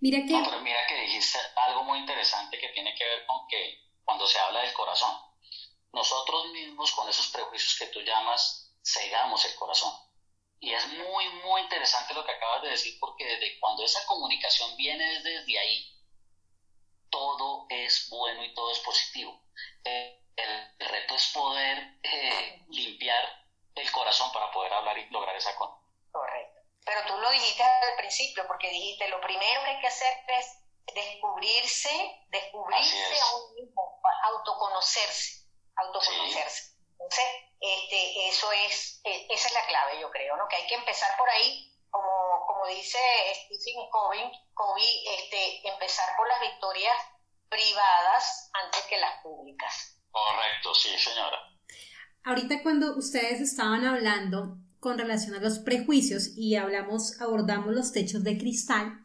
Mira 0.00 0.18
que... 0.18 0.60
mira 0.60 0.86
que 0.86 0.94
dijiste 0.96 1.38
algo 1.56 1.84
muy 1.84 1.98
interesante 1.98 2.58
que 2.58 2.68
tiene 2.70 2.94
que 2.94 3.04
ver 3.04 3.26
con 3.26 3.46
que 3.48 3.82
cuando 4.04 4.26
se 4.26 4.38
habla 4.38 4.62
del 4.62 4.72
corazón, 4.72 5.16
nosotros 5.92 6.48
mismos 6.52 6.92
con 6.92 7.08
esos 7.08 7.28
prejuicios 7.28 7.78
que 7.78 7.86
tú 7.86 8.00
llamas, 8.00 8.74
cegamos 8.84 9.44
el 9.44 9.54
corazón. 9.54 9.92
Y 10.58 10.72
es 10.72 10.86
muy, 10.88 11.28
muy 11.44 11.60
interesante 11.62 12.14
lo 12.14 12.24
que 12.24 12.32
acabas 12.32 12.62
de 12.62 12.70
decir 12.70 12.96
porque 13.00 13.24
desde 13.24 13.58
cuando 13.58 13.84
esa 13.84 14.04
comunicación 14.06 14.76
viene 14.76 15.20
desde 15.20 15.58
ahí, 15.58 15.92
todo 17.10 17.66
es 17.68 18.08
bueno 18.08 18.44
y 18.44 18.54
todo 18.54 18.72
es 18.72 18.78
positivo. 18.78 19.42
Eh, 19.84 20.21
el 20.36 20.88
reto 20.88 21.14
es 21.14 21.26
poder 21.32 21.98
eh, 22.02 22.64
limpiar 22.68 23.42
el 23.74 23.90
corazón 23.92 24.30
para 24.32 24.50
poder 24.50 24.72
hablar 24.72 24.98
y 24.98 25.08
lograr 25.10 25.36
esa 25.36 25.54
cosa. 25.56 25.76
Correcto. 26.10 26.60
Pero 26.84 27.00
tú 27.06 27.16
lo 27.18 27.30
dijiste 27.30 27.62
al 27.62 27.96
principio, 27.96 28.46
porque 28.46 28.68
dijiste, 28.68 29.08
lo 29.08 29.20
primero 29.20 29.62
que 29.64 29.70
hay 29.70 29.80
que 29.80 29.86
hacer 29.86 30.12
es 30.28 30.58
descubrirse, 30.94 32.24
descubrirse 32.28 33.20
a 33.20 33.36
uno 33.36 33.54
mismo, 33.54 34.00
autoconocerse, 34.24 35.46
autoconocerse. 35.76 36.72
Entonces, 36.92 37.24
este, 37.60 38.28
eso 38.28 38.50
es, 38.52 39.00
e, 39.04 39.26
esa 39.30 39.48
es 39.48 39.54
la 39.54 39.66
clave, 39.66 40.00
yo 40.00 40.10
creo, 40.10 40.36
¿no? 40.36 40.48
Que 40.48 40.56
hay 40.56 40.66
que 40.66 40.74
empezar 40.74 41.16
por 41.16 41.28
ahí, 41.30 41.72
como, 41.90 42.46
como 42.46 42.66
dice 42.66 42.98
Stephen 43.34 43.88
Covey, 43.90 44.30
Covey 44.54 45.04
este, 45.18 45.68
empezar 45.68 46.16
por 46.16 46.26
las 46.26 46.40
victorias 46.40 46.96
privadas 47.48 48.50
antes 48.54 48.82
que 48.86 48.96
las 48.98 49.22
públicas. 49.22 50.01
Correcto, 50.12 50.74
sí, 50.74 50.90
señora. 50.96 51.38
Ahorita 52.22 52.62
cuando 52.62 52.96
ustedes 52.96 53.40
estaban 53.40 53.84
hablando 53.84 54.58
con 54.78 54.98
relación 54.98 55.34
a 55.34 55.40
los 55.40 55.58
prejuicios 55.58 56.36
y 56.36 56.54
hablamos, 56.54 57.20
abordamos 57.20 57.74
los 57.74 57.92
techos 57.92 58.22
de 58.22 58.38
cristal, 58.38 59.02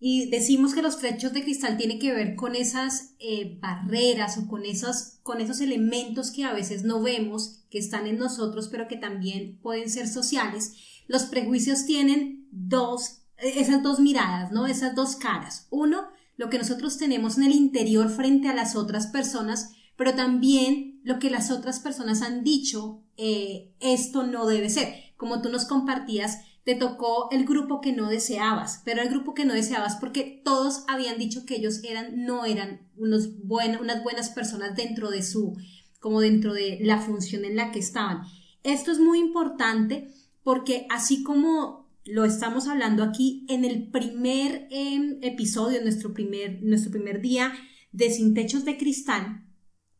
y 0.00 0.30
decimos 0.30 0.74
que 0.74 0.82
los 0.82 0.98
techos 1.00 1.32
de 1.32 1.42
cristal 1.42 1.76
tienen 1.76 1.98
que 1.98 2.12
ver 2.12 2.36
con 2.36 2.54
esas 2.54 3.14
eh, 3.18 3.58
barreras 3.60 4.38
o 4.38 4.46
con 4.46 4.64
esos, 4.64 5.18
con 5.24 5.40
esos 5.40 5.60
elementos 5.60 6.30
que 6.30 6.44
a 6.44 6.52
veces 6.52 6.84
no 6.84 7.02
vemos, 7.02 7.64
que 7.68 7.78
están 7.78 8.06
en 8.06 8.18
nosotros, 8.18 8.68
pero 8.68 8.86
que 8.86 8.96
también 8.96 9.58
pueden 9.60 9.90
ser 9.90 10.06
sociales. 10.06 10.74
Los 11.08 11.24
prejuicios 11.24 11.84
tienen 11.84 12.46
dos, 12.52 13.22
esas 13.38 13.82
dos 13.82 13.98
miradas, 13.98 14.52
¿no? 14.52 14.68
Esas 14.68 14.94
dos 14.94 15.16
caras. 15.16 15.66
Uno, 15.70 16.06
lo 16.36 16.48
que 16.48 16.58
nosotros 16.58 16.96
tenemos 16.96 17.36
en 17.36 17.44
el 17.44 17.52
interior 17.52 18.08
frente 18.08 18.48
a 18.48 18.54
las 18.54 18.76
otras 18.76 19.08
personas, 19.08 19.72
pero 19.98 20.14
también 20.14 21.00
lo 21.02 21.18
que 21.18 21.28
las 21.28 21.50
otras 21.50 21.80
personas 21.80 22.22
han 22.22 22.44
dicho, 22.44 23.02
eh, 23.16 23.74
esto 23.80 24.22
no 24.22 24.46
debe 24.46 24.70
ser. 24.70 24.94
Como 25.16 25.42
tú 25.42 25.50
nos 25.50 25.66
compartías, 25.66 26.38
te 26.64 26.76
tocó 26.76 27.28
el 27.32 27.44
grupo 27.44 27.80
que 27.80 27.92
no 27.92 28.08
deseabas, 28.08 28.80
pero 28.84 29.02
el 29.02 29.08
grupo 29.08 29.34
que 29.34 29.44
no 29.44 29.54
deseabas 29.54 29.96
porque 29.96 30.40
todos 30.44 30.84
habían 30.86 31.18
dicho 31.18 31.44
que 31.44 31.56
ellos 31.56 31.82
eran, 31.82 32.24
no 32.24 32.44
eran 32.44 32.88
unos 32.96 33.30
unas 33.42 34.04
buenas 34.04 34.30
personas 34.30 34.76
dentro 34.76 35.10
de 35.10 35.22
su, 35.22 35.56
como 35.98 36.20
dentro 36.20 36.54
de 36.54 36.78
la 36.80 36.98
función 36.98 37.44
en 37.44 37.56
la 37.56 37.72
que 37.72 37.80
estaban. 37.80 38.22
Esto 38.62 38.92
es 38.92 39.00
muy 39.00 39.18
importante 39.18 40.12
porque 40.44 40.86
así 40.90 41.24
como 41.24 41.90
lo 42.04 42.24
estamos 42.24 42.68
hablando 42.68 43.02
aquí 43.02 43.46
en 43.48 43.64
el 43.64 43.90
primer 43.90 44.68
em, 44.70 45.18
episodio, 45.22 45.82
nuestro 45.82 46.14
primer, 46.14 46.62
nuestro 46.62 46.92
primer 46.92 47.20
día 47.20 47.52
de 47.90 48.10
Sin 48.10 48.34
Techos 48.34 48.64
de 48.64 48.76
Cristal, 48.76 49.47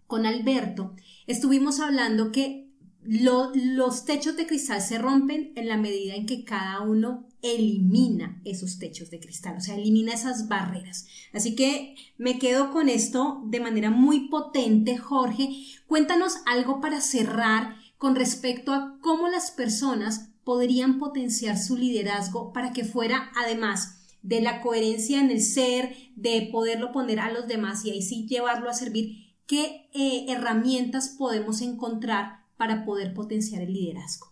con 0.08 0.26
Alberto, 0.26 0.96
estuvimos 1.28 1.78
hablando 1.78 2.32
que 2.32 2.66
los 3.04 4.04
techos 4.04 4.36
de 4.36 4.46
cristal 4.46 4.82
se 4.82 4.98
rompen 4.98 5.52
en 5.54 5.68
la 5.68 5.76
medida 5.76 6.14
en 6.14 6.26
que 6.26 6.44
cada 6.44 6.80
uno 6.80 7.28
elimina 7.42 8.40
esos 8.44 8.78
techos 8.78 9.10
de 9.10 9.20
cristal, 9.20 9.58
o 9.58 9.60
sea, 9.60 9.76
elimina 9.76 10.12
esas 10.12 10.48
barreras. 10.48 11.06
Así 11.32 11.54
que 11.54 11.94
me 12.16 12.38
quedo 12.38 12.72
con 12.72 12.88
esto 12.88 13.42
de 13.46 13.60
manera 13.60 13.90
muy 13.90 14.28
potente, 14.28 14.98
Jorge. 14.98 15.50
Cuéntanos 15.86 16.38
algo 16.46 16.80
para 16.80 17.00
cerrar 17.00 17.76
con 17.96 18.16
respecto 18.16 18.72
a 18.72 18.98
cómo 19.00 19.28
las 19.28 19.52
personas 19.52 20.30
podrían 20.42 20.98
potenciar 20.98 21.58
su 21.58 21.76
liderazgo 21.76 22.52
para 22.52 22.72
que 22.72 22.84
fuera, 22.84 23.30
además 23.36 23.98
de 24.22 24.40
la 24.40 24.60
coherencia 24.60 25.20
en 25.20 25.30
el 25.30 25.42
ser, 25.42 25.94
de 26.16 26.48
poderlo 26.50 26.90
poner 26.90 27.20
a 27.20 27.30
los 27.30 27.46
demás 27.46 27.84
y 27.84 27.90
ahí 27.90 28.02
sí 28.02 28.26
llevarlo 28.26 28.68
a 28.68 28.74
servir, 28.74 29.27
qué 29.48 29.88
eh, 29.94 30.26
herramientas 30.28 31.16
podemos 31.18 31.62
encontrar 31.62 32.44
para 32.56 32.84
poder 32.84 33.14
potenciar 33.14 33.62
el 33.62 33.72
liderazgo? 33.72 34.28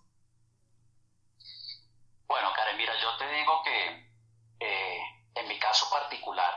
Bueno, 2.29 2.49
Karen, 2.55 2.77
mira, 2.77 2.93
yo 3.01 3.17
te 3.17 3.33
digo 3.33 3.63
que 3.65 4.11
eh, 4.61 5.01
en 5.35 5.49
mi 5.49 5.59
caso 5.59 5.89
particular, 5.91 6.53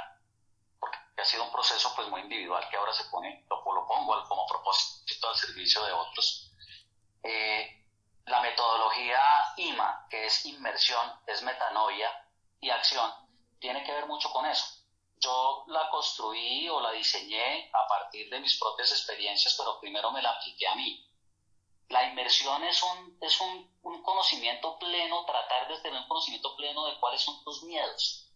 porque 0.79 0.97
ha 1.17 1.25
sido 1.25 1.45
un 1.45 1.51
proceso 1.51 1.93
pues 1.95 2.09
muy 2.09 2.21
individual 2.21 2.67
que 2.69 2.75
ahora 2.75 2.91
se 2.91 3.05
pone, 3.05 3.45
lo, 3.49 3.57
lo 3.57 3.87
pongo 3.87 4.23
como 4.27 4.45
propósito 4.45 5.29
al 5.29 5.35
servicio 5.35 5.83
de 5.85 5.93
otros, 5.93 6.51
eh, 7.23 7.85
la 8.25 8.41
metodología 8.41 9.19
IMA, 9.57 10.05
que 10.09 10.25
es 10.25 10.45
inmersión, 10.45 11.13
es 11.25 11.41
metanoia 11.43 12.09
y 12.59 12.69
acción, 12.69 13.09
tiene 13.59 13.83
que 13.83 13.93
ver 13.93 14.05
mucho 14.05 14.29
con 14.31 14.45
eso. 14.45 14.78
Yo 15.19 15.65
la 15.67 15.89
construí 15.89 16.69
o 16.69 16.79
la 16.79 16.91
diseñé 16.91 17.69
a 17.73 17.87
partir 17.87 18.29
de 18.29 18.39
mis 18.39 18.57
propias 18.57 18.91
experiencias, 18.91 19.55
pero 19.57 19.79
primero 19.79 20.11
me 20.11 20.21
la 20.21 20.31
apliqué 20.31 20.65
a 20.67 20.75
mí. 20.75 21.05
La 21.89 22.07
inmersión 22.07 22.63
es 22.63 22.81
un, 22.83 23.17
es 23.19 23.41
un, 23.41 23.79
un 23.83 24.01
conocimiento 24.03 24.77
pleno, 24.79 25.25
tratar 25.25 25.67
de 25.67 25.79
tener 25.81 25.99
un 25.99 26.07
conocimiento 26.07 26.55
pleno 26.55 26.85
de 26.85 26.97
cuáles 26.99 27.21
son 27.21 27.43
tus 27.43 27.63
miedos, 27.63 28.31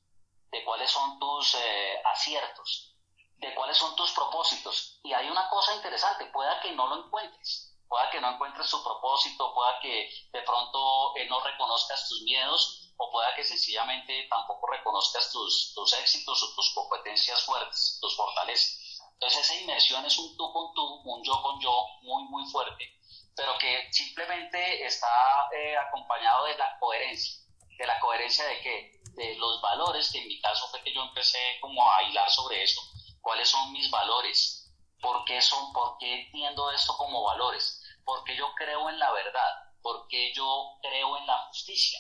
de 0.52 0.64
cuáles 0.66 0.92
son 0.92 1.20
tus 1.20 1.56
eh, 1.56 2.02
aciertos, 2.04 2.96
de 3.38 3.54
cuáles 3.56 3.78
son 3.78 3.96
tus 3.96 4.12
propósitos. 4.12 5.00
Y 5.04 5.14
hay 5.14 5.30
una 5.30 5.48
cosa 5.50 5.76
interesante, 5.76 6.26
pueda 6.28 6.60
que 6.60 6.72
no 6.72 6.88
lo 6.88 7.06
encuentres, 7.06 7.78
pueda 7.88 8.10
que 8.10 8.20
no 8.20 8.32
encuentres 8.32 8.70
tu 8.70 8.84
propósito, 8.84 9.54
pueda 9.54 9.80
que 9.80 10.10
de 10.34 10.42
pronto 10.42 11.16
eh, 11.16 11.28
no 11.30 11.40
reconozcas 11.40 12.10
tus 12.10 12.24
miedos 12.24 12.83
o 12.98 13.12
pueda 13.12 13.36
que 13.36 13.44
sencillamente 13.44 14.28
tampoco 14.30 14.68
reconozcas 14.68 15.32
tus, 15.32 15.74
tus 15.74 15.94
éxitos 15.94 16.44
o 16.44 16.56
tus 16.56 16.74
competencias 16.74 17.44
fuertes, 17.44 17.98
tus 18.02 18.16
fortalezas. 18.16 19.00
Entonces 19.14 19.40
esa 19.40 19.56
inmersión 19.62 20.06
es 20.06 20.18
un 20.18 20.36
tú 20.38 20.52
con 20.52 20.74
tú, 20.74 21.02
un 21.04 21.24
yo 21.24 21.42
con 21.42 21.60
yo 21.62 21.86
muy, 22.02 22.24
muy 22.26 22.46
fuerte 22.52 22.94
pero 23.36 23.58
que 23.58 23.92
simplemente 23.92 24.86
está 24.86 25.08
eh, 25.52 25.76
acompañado 25.78 26.46
de 26.46 26.58
la 26.58 26.78
coherencia. 26.80 27.44
¿De 27.78 27.88
la 27.88 28.00
coherencia 28.00 28.46
de 28.46 28.62
qué? 28.62 28.92
De 29.16 29.36
los 29.36 29.62
valores, 29.62 30.12
que 30.12 30.20
en 30.20 30.28
mi 30.28 30.40
caso 30.40 30.68
fue 30.68 30.84
que 30.84 30.94
yo 30.94 31.02
empecé 31.02 31.58
como 31.60 31.92
a 31.92 32.04
hilar 32.04 32.30
sobre 32.30 32.64
esto. 32.64 32.82
¿Cuáles 33.22 33.50
son 33.50 33.72
mis 33.72 33.90
valores? 33.90 34.72
¿Por 35.02 35.26
qué, 35.26 35.42
son, 35.42 35.74
¿Por 35.74 35.98
qué 35.98 36.22
entiendo 36.22 36.72
esto 36.72 36.96
como 36.98 37.24
valores? 37.24 37.82
Porque 38.06 38.36
yo 38.36 38.54
creo 38.56 38.90
en 38.90 39.00
la 39.00 39.12
verdad, 39.12 39.52
porque 39.82 40.34
yo 40.34 40.78
creo 40.82 41.18
en 41.18 41.28
la 41.28 41.38
justicia, 41.48 42.00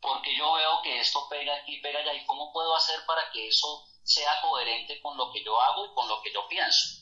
porque 0.00 0.34
yo 0.34 0.52
veo 0.52 0.82
que 0.82 1.00
esto 1.00 1.28
pega 1.28 1.54
aquí, 1.56 1.80
pega 1.80 2.00
allá, 2.00 2.14
y 2.14 2.24
cómo 2.26 2.52
puedo 2.52 2.74
hacer 2.74 3.00
para 3.06 3.30
que 3.30 3.48
eso 3.48 3.84
sea 4.02 4.40
coherente 4.40 5.00
con 5.00 5.16
lo 5.16 5.30
que 5.32 5.44
yo 5.44 5.60
hago 5.60 5.86
y 5.86 5.94
con 5.94 6.08
lo 6.08 6.20
que 6.22 6.32
yo 6.32 6.46
pienso. 6.48 7.00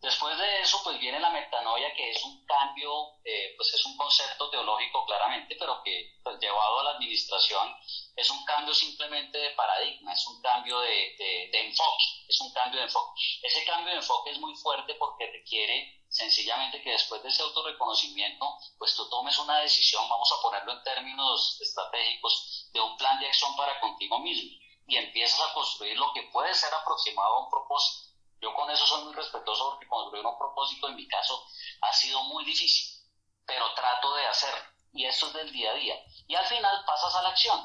Después 0.00 0.38
de 0.38 0.60
eso, 0.60 0.80
pues 0.84 1.00
viene 1.00 1.18
la 1.18 1.30
metanoia, 1.30 1.92
que 1.94 2.10
es 2.10 2.22
un 2.22 2.44
cambio, 2.44 3.18
eh, 3.24 3.54
pues 3.56 3.72
es 3.74 3.84
un 3.86 3.96
concepto 3.96 4.50
teológico 4.50 5.04
claramente, 5.06 5.56
pero 5.58 5.82
que 5.82 6.18
pues, 6.22 6.38
llevado 6.38 6.78
a 6.78 6.84
la 6.84 6.90
administración 6.90 7.74
es 8.14 8.30
un 8.30 8.44
cambio 8.44 8.74
simplemente 8.74 9.38
de 9.38 9.50
paradigma, 9.50 10.12
es 10.12 10.26
un 10.26 10.40
cambio 10.42 10.78
de, 10.80 11.16
de, 11.50 11.60
enfoque, 11.60 12.04
es 12.28 12.40
un 12.40 12.52
cambio 12.52 12.78
de 12.78 12.86
enfoque. 12.86 13.20
Ese 13.42 13.64
cambio 13.64 13.92
de 13.92 13.98
enfoque 13.98 14.30
es 14.30 14.38
muy 14.38 14.54
fuerte 14.56 14.94
porque 14.94 15.26
requiere 15.32 16.05
sencillamente 16.16 16.82
que 16.82 16.90
después 16.90 17.22
de 17.22 17.28
ese 17.28 17.42
autorreconocimiento, 17.42 18.58
pues 18.78 18.94
tú 18.94 19.08
tomes 19.08 19.38
una 19.38 19.58
decisión, 19.60 20.08
vamos 20.08 20.32
a 20.32 20.42
ponerlo 20.42 20.72
en 20.72 20.82
términos 20.82 21.58
estratégicos, 21.60 22.70
de 22.72 22.80
un 22.80 22.96
plan 22.96 23.18
de 23.20 23.26
acción 23.26 23.54
para 23.56 23.78
contigo 23.80 24.18
mismo 24.20 24.50
y 24.88 24.96
empiezas 24.96 25.40
a 25.40 25.52
construir 25.52 25.96
lo 25.98 26.12
que 26.12 26.22
puede 26.32 26.54
ser 26.54 26.72
aproximado 26.72 27.34
a 27.34 27.44
un 27.44 27.50
propósito 27.50 28.06
yo 28.40 28.52
con 28.54 28.70
eso 28.70 28.86
soy 28.86 29.04
muy 29.04 29.14
respetuoso 29.14 29.70
porque 29.70 29.88
construir 29.88 30.24
un 30.24 30.38
propósito 30.38 30.88
en 30.88 30.96
mi 30.96 31.08
caso 31.08 31.46
ha 31.80 31.92
sido 31.92 32.22
muy 32.24 32.44
difícil, 32.44 33.02
pero 33.46 33.72
trato 33.74 34.14
de 34.14 34.26
hacerlo. 34.26 34.70
Y 34.92 35.04
eso 35.04 35.26
es 35.28 35.32
del 35.34 35.52
día 35.52 35.70
a 35.70 35.74
día. 35.74 35.96
Y 36.26 36.34
al 36.34 36.44
final 36.44 36.84
pasas 36.86 37.14
a 37.16 37.22
la 37.22 37.30
acción. 37.30 37.60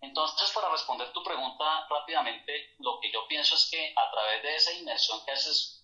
Entonces, 0.00 0.50
para 0.52 0.68
responder 0.68 1.12
tu 1.12 1.22
pregunta 1.22 1.86
rápidamente, 1.88 2.76
lo 2.78 3.00
que 3.00 3.10
yo 3.10 3.26
pienso 3.28 3.54
es 3.54 3.68
que 3.70 3.94
a 3.96 4.10
través 4.10 4.42
de 4.42 4.56
esa 4.56 4.72
inmersión 4.72 5.24
que 5.24 5.32
haces, 5.32 5.75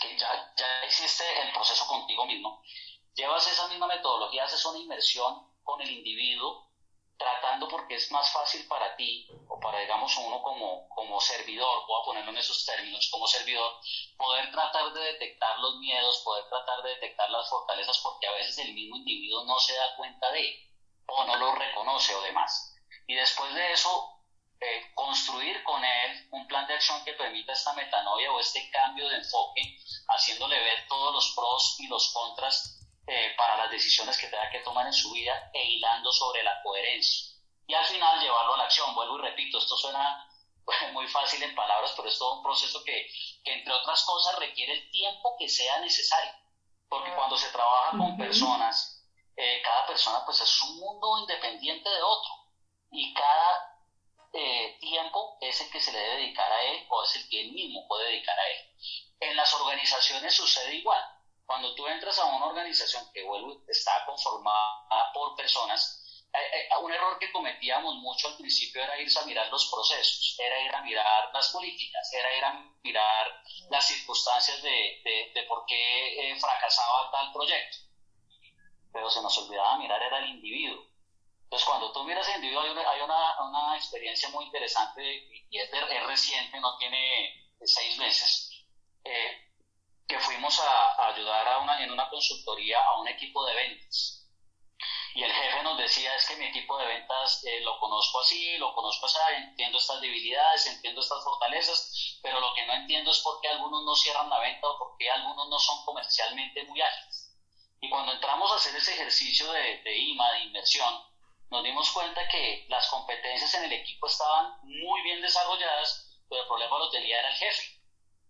que 0.00 0.18
ya, 0.18 0.52
ya 0.56 0.86
hiciste 0.86 1.24
el 1.42 1.52
proceso 1.52 1.86
contigo 1.86 2.26
mismo, 2.26 2.62
llevas 3.14 3.46
esa 3.46 3.68
misma 3.68 3.86
metodología, 3.86 4.44
haces 4.44 4.64
una 4.64 4.78
inmersión 4.78 5.48
con 5.62 5.80
el 5.80 5.90
individuo 5.90 6.68
tratando 7.18 7.68
porque 7.68 7.96
es 7.96 8.10
más 8.12 8.30
fácil 8.32 8.66
para 8.68 8.94
ti 8.96 9.26
o 9.48 9.58
para, 9.58 9.80
digamos, 9.80 10.16
uno 10.16 10.40
como, 10.40 10.88
como 10.88 11.20
servidor, 11.20 11.84
voy 11.86 12.00
a 12.00 12.04
ponerlo 12.04 12.30
en 12.30 12.38
esos 12.38 12.64
términos, 12.64 13.08
como 13.10 13.26
servidor, 13.26 13.72
poder 14.16 14.50
tratar 14.52 14.92
de 14.92 15.00
detectar 15.00 15.58
los 15.58 15.78
miedos, 15.78 16.22
poder 16.24 16.44
tratar 16.48 16.82
de 16.82 16.90
detectar 16.90 17.28
las 17.30 17.48
fortalezas, 17.50 17.98
porque 17.98 18.28
a 18.28 18.32
veces 18.32 18.58
el 18.58 18.72
mismo 18.72 18.96
individuo 18.96 19.44
no 19.44 19.58
se 19.58 19.74
da 19.74 19.96
cuenta 19.96 20.30
de 20.30 20.68
o 21.06 21.24
no 21.24 21.36
lo 21.36 21.54
reconoce 21.56 22.14
o 22.14 22.22
demás. 22.22 22.76
Y 23.06 23.14
después 23.14 23.52
de 23.52 23.72
eso, 23.72 24.17
eh, 24.60 24.92
construir 24.94 25.62
con 25.62 25.84
él 25.84 26.28
un 26.32 26.46
plan 26.48 26.66
de 26.66 26.74
acción 26.74 27.04
que 27.04 27.12
permita 27.12 27.52
esta 27.52 27.72
metanoia 27.74 28.32
o 28.32 28.40
este 28.40 28.68
cambio 28.70 29.08
de 29.08 29.16
enfoque, 29.16 29.62
haciéndole 30.08 30.58
ver 30.58 30.86
todos 30.88 31.14
los 31.14 31.32
pros 31.36 31.76
y 31.78 31.86
los 31.86 32.12
contras 32.12 32.78
eh, 33.06 33.34
para 33.36 33.56
las 33.56 33.70
decisiones 33.70 34.18
que 34.18 34.26
tenga 34.26 34.50
que 34.50 34.60
tomar 34.60 34.86
en 34.86 34.92
su 34.92 35.12
vida 35.12 35.50
e 35.54 35.64
hilando 35.64 36.12
sobre 36.12 36.42
la 36.42 36.60
coherencia. 36.62 37.38
Y 37.66 37.74
al 37.74 37.84
final 37.84 38.20
llevarlo 38.20 38.54
a 38.54 38.56
la 38.58 38.64
acción. 38.64 38.94
Vuelvo 38.94 39.18
y 39.18 39.22
repito, 39.22 39.58
esto 39.58 39.76
suena 39.76 40.28
muy 40.92 41.06
fácil 41.06 41.42
en 41.42 41.54
palabras, 41.54 41.92
pero 41.96 42.08
es 42.08 42.18
todo 42.18 42.38
un 42.38 42.42
proceso 42.42 42.82
que, 42.84 43.06
que 43.44 43.52
entre 43.52 43.72
otras 43.72 44.04
cosas 44.04 44.38
requiere 44.38 44.72
el 44.72 44.90
tiempo 44.90 45.36
que 45.38 45.48
sea 45.48 45.78
necesario. 45.80 46.32
Porque 46.88 47.14
cuando 47.14 47.36
se 47.36 47.50
trabaja 47.50 47.96
con 47.96 48.16
personas, 48.16 49.04
eh, 49.36 49.62
cada 49.62 49.86
persona 49.86 50.24
pues 50.24 50.40
es 50.40 50.62
un 50.62 50.78
mundo 50.78 51.18
independiente 51.18 51.88
de 51.88 52.02
otro. 52.02 52.32
Y 52.90 53.14
cada 53.14 53.77
eh, 54.32 54.76
tiempo 54.80 55.38
es 55.40 55.60
el 55.60 55.70
que 55.70 55.80
se 55.80 55.92
le 55.92 55.98
debe 55.98 56.16
dedicar 56.16 56.50
a 56.50 56.62
él 56.62 56.86
o 56.88 57.02
es 57.02 57.16
el 57.16 57.28
que 57.28 57.40
él 57.40 57.52
mismo 57.52 57.86
puede 57.88 58.10
dedicar 58.10 58.38
a 58.38 58.48
él. 58.48 58.70
En 59.20 59.36
las 59.36 59.52
organizaciones 59.54 60.34
sucede 60.34 60.74
igual. 60.74 61.02
Cuando 61.46 61.74
tú 61.74 61.86
entras 61.86 62.18
a 62.18 62.26
una 62.26 62.46
organización 62.46 63.10
que 63.12 63.24
está 63.68 64.04
conformada 64.04 65.12
por 65.14 65.34
personas, 65.34 66.26
eh, 66.34 66.68
eh, 66.70 66.76
un 66.82 66.92
error 66.92 67.18
que 67.18 67.32
cometíamos 67.32 67.94
mucho 67.96 68.28
al 68.28 68.36
principio 68.36 68.82
era 68.82 69.00
irse 69.00 69.18
a 69.18 69.24
mirar 69.24 69.48
los 69.48 69.70
procesos, 69.70 70.36
era 70.38 70.60
ir 70.60 70.74
a 70.74 70.82
mirar 70.82 71.30
las 71.32 71.48
políticas, 71.48 72.12
era 72.12 72.36
ir 72.36 72.44
a 72.44 72.70
mirar 72.82 73.42
las 73.70 73.86
circunstancias 73.86 74.62
de, 74.62 75.30
de, 75.34 75.42
por 75.44 75.64
qué 75.66 76.36
fracasaba 76.38 77.10
tal 77.10 77.32
proyecto. 77.32 77.78
Pero 78.92 79.08
se 79.08 79.22
nos 79.22 79.38
olvidaba 79.38 79.78
mirar 79.78 80.02
era 80.02 80.18
el 80.18 80.30
individuo 80.30 80.97
entonces, 81.48 81.66
cuando 81.66 81.90
tú 81.92 82.04
miras 82.04 82.28
el 82.28 82.34
individuo, 82.36 82.60
hay 82.60 83.00
una, 83.00 83.40
una, 83.40 83.74
experiencia 83.74 84.28
muy 84.28 84.44
interesante 84.44 85.02
y 85.48 85.56
es, 85.56 85.70
reciente, 86.06 86.60
no 86.60 86.76
tiene 86.76 87.56
seis 87.64 87.96
meses, 87.96 88.66
eh, 89.02 89.48
que 90.06 90.18
fuimos 90.18 90.60
a, 90.60 91.08
ayudar 91.08 91.48
a 91.48 91.58
una, 91.60 91.82
en 91.82 91.90
una 91.90 92.10
consultoría 92.10 92.84
a 92.84 93.00
un 93.00 93.08
equipo 93.08 93.46
de 93.46 93.54
ventas. 93.54 94.28
Y 95.14 95.22
el 95.22 95.32
jefe 95.32 95.62
nos 95.62 95.78
decía, 95.78 96.14
es 96.16 96.28
que 96.28 96.36
mi 96.36 96.44
equipo 96.44 96.76
de 96.76 96.84
ventas 96.84 97.42
eh, 97.44 97.60
lo 97.62 97.80
conozco 97.80 98.20
así, 98.20 98.58
lo 98.58 98.74
conozco 98.74 99.06
así, 99.06 99.16
entiendo 99.36 99.78
estas 99.78 100.02
debilidades, 100.02 100.66
entiendo 100.66 101.00
estas 101.00 101.24
fortalezas, 101.24 102.18
pero 102.22 102.40
lo 102.40 102.52
que 102.52 102.66
no 102.66 102.74
entiendo 102.74 103.10
es 103.10 103.20
por 103.20 103.40
qué 103.40 103.48
algunos 103.48 103.84
no 103.84 103.96
cierran 103.96 104.28
la 104.28 104.38
venta 104.40 104.68
o 104.68 104.78
por 104.78 104.98
qué 104.98 105.10
algunos 105.10 105.48
no 105.48 105.58
son 105.58 105.82
comercialmente 105.86 106.64
muy 106.64 106.82
ágiles. 106.82 107.34
Y 107.80 107.88
cuando 107.88 108.12
entramos 108.12 108.52
a 108.52 108.56
hacer 108.56 108.76
ese 108.76 108.92
ejercicio 108.92 109.50
de, 109.50 109.78
de 109.82 109.96
IMA, 109.96 110.32
de 110.32 110.40
inversión, 110.40 111.08
nos 111.50 111.64
dimos 111.64 111.90
cuenta 111.92 112.28
que 112.28 112.66
las 112.68 112.88
competencias 112.88 113.54
en 113.54 113.64
el 113.64 113.72
equipo 113.72 114.06
estaban 114.06 114.58
muy 114.62 115.02
bien 115.02 115.20
desarrolladas, 115.20 116.22
pero 116.28 116.42
el 116.42 116.48
problema 116.48 116.78
lo 116.78 116.90
tenía 116.90 117.18
era 117.18 117.28
el 117.28 117.36
jefe, 117.36 117.80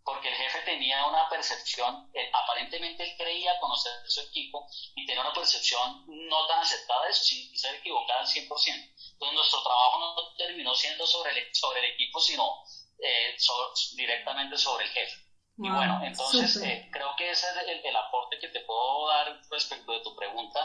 porque 0.04 0.28
el 0.28 0.35
jefe 0.35 0.61
tenía 0.61 1.04
una 1.07 1.28
percepción, 1.28 2.11
eh, 2.14 2.31
aparentemente 2.33 3.02
él 3.02 3.16
creía 3.18 3.59
conocer 3.59 3.92
su 4.07 4.20
equipo 4.20 4.66
y 4.94 5.04
tenía 5.04 5.22
una 5.22 5.33
percepción 5.33 6.04
no 6.07 6.46
tan 6.46 6.61
aceptada 6.61 7.04
de 7.04 7.11
eso, 7.11 7.24
sin 7.24 7.59
ser 7.59 7.74
equivocada 7.74 8.20
al 8.20 8.26
100%. 8.26 8.48
Entonces 9.12 9.35
nuestro 9.35 9.62
trabajo 9.62 9.98
no 9.98 10.35
terminó 10.37 10.74
siendo 10.74 11.07
sobre 11.07 11.33
el, 11.33 11.54
sobre 11.54 11.81
el 11.81 11.92
equipo, 11.92 12.20
sino 12.20 12.62
eh, 13.02 13.37
directamente 13.96 14.57
sobre 14.57 14.85
el 14.85 14.90
jefe. 14.90 15.27
Y 15.61 15.68
bueno, 15.68 16.01
entonces 16.05 16.62
eh, 16.62 16.88
creo 16.92 17.16
que 17.16 17.31
ese 17.31 17.49
es 17.49 17.85
el, 17.85 17.97
aporte 17.97 18.38
que 18.38 18.49
te 18.49 18.61
puedo 18.61 19.09
dar 19.09 19.40
respecto 19.51 19.90
de 19.90 20.01
tu 20.01 20.14
pregunta. 20.14 20.61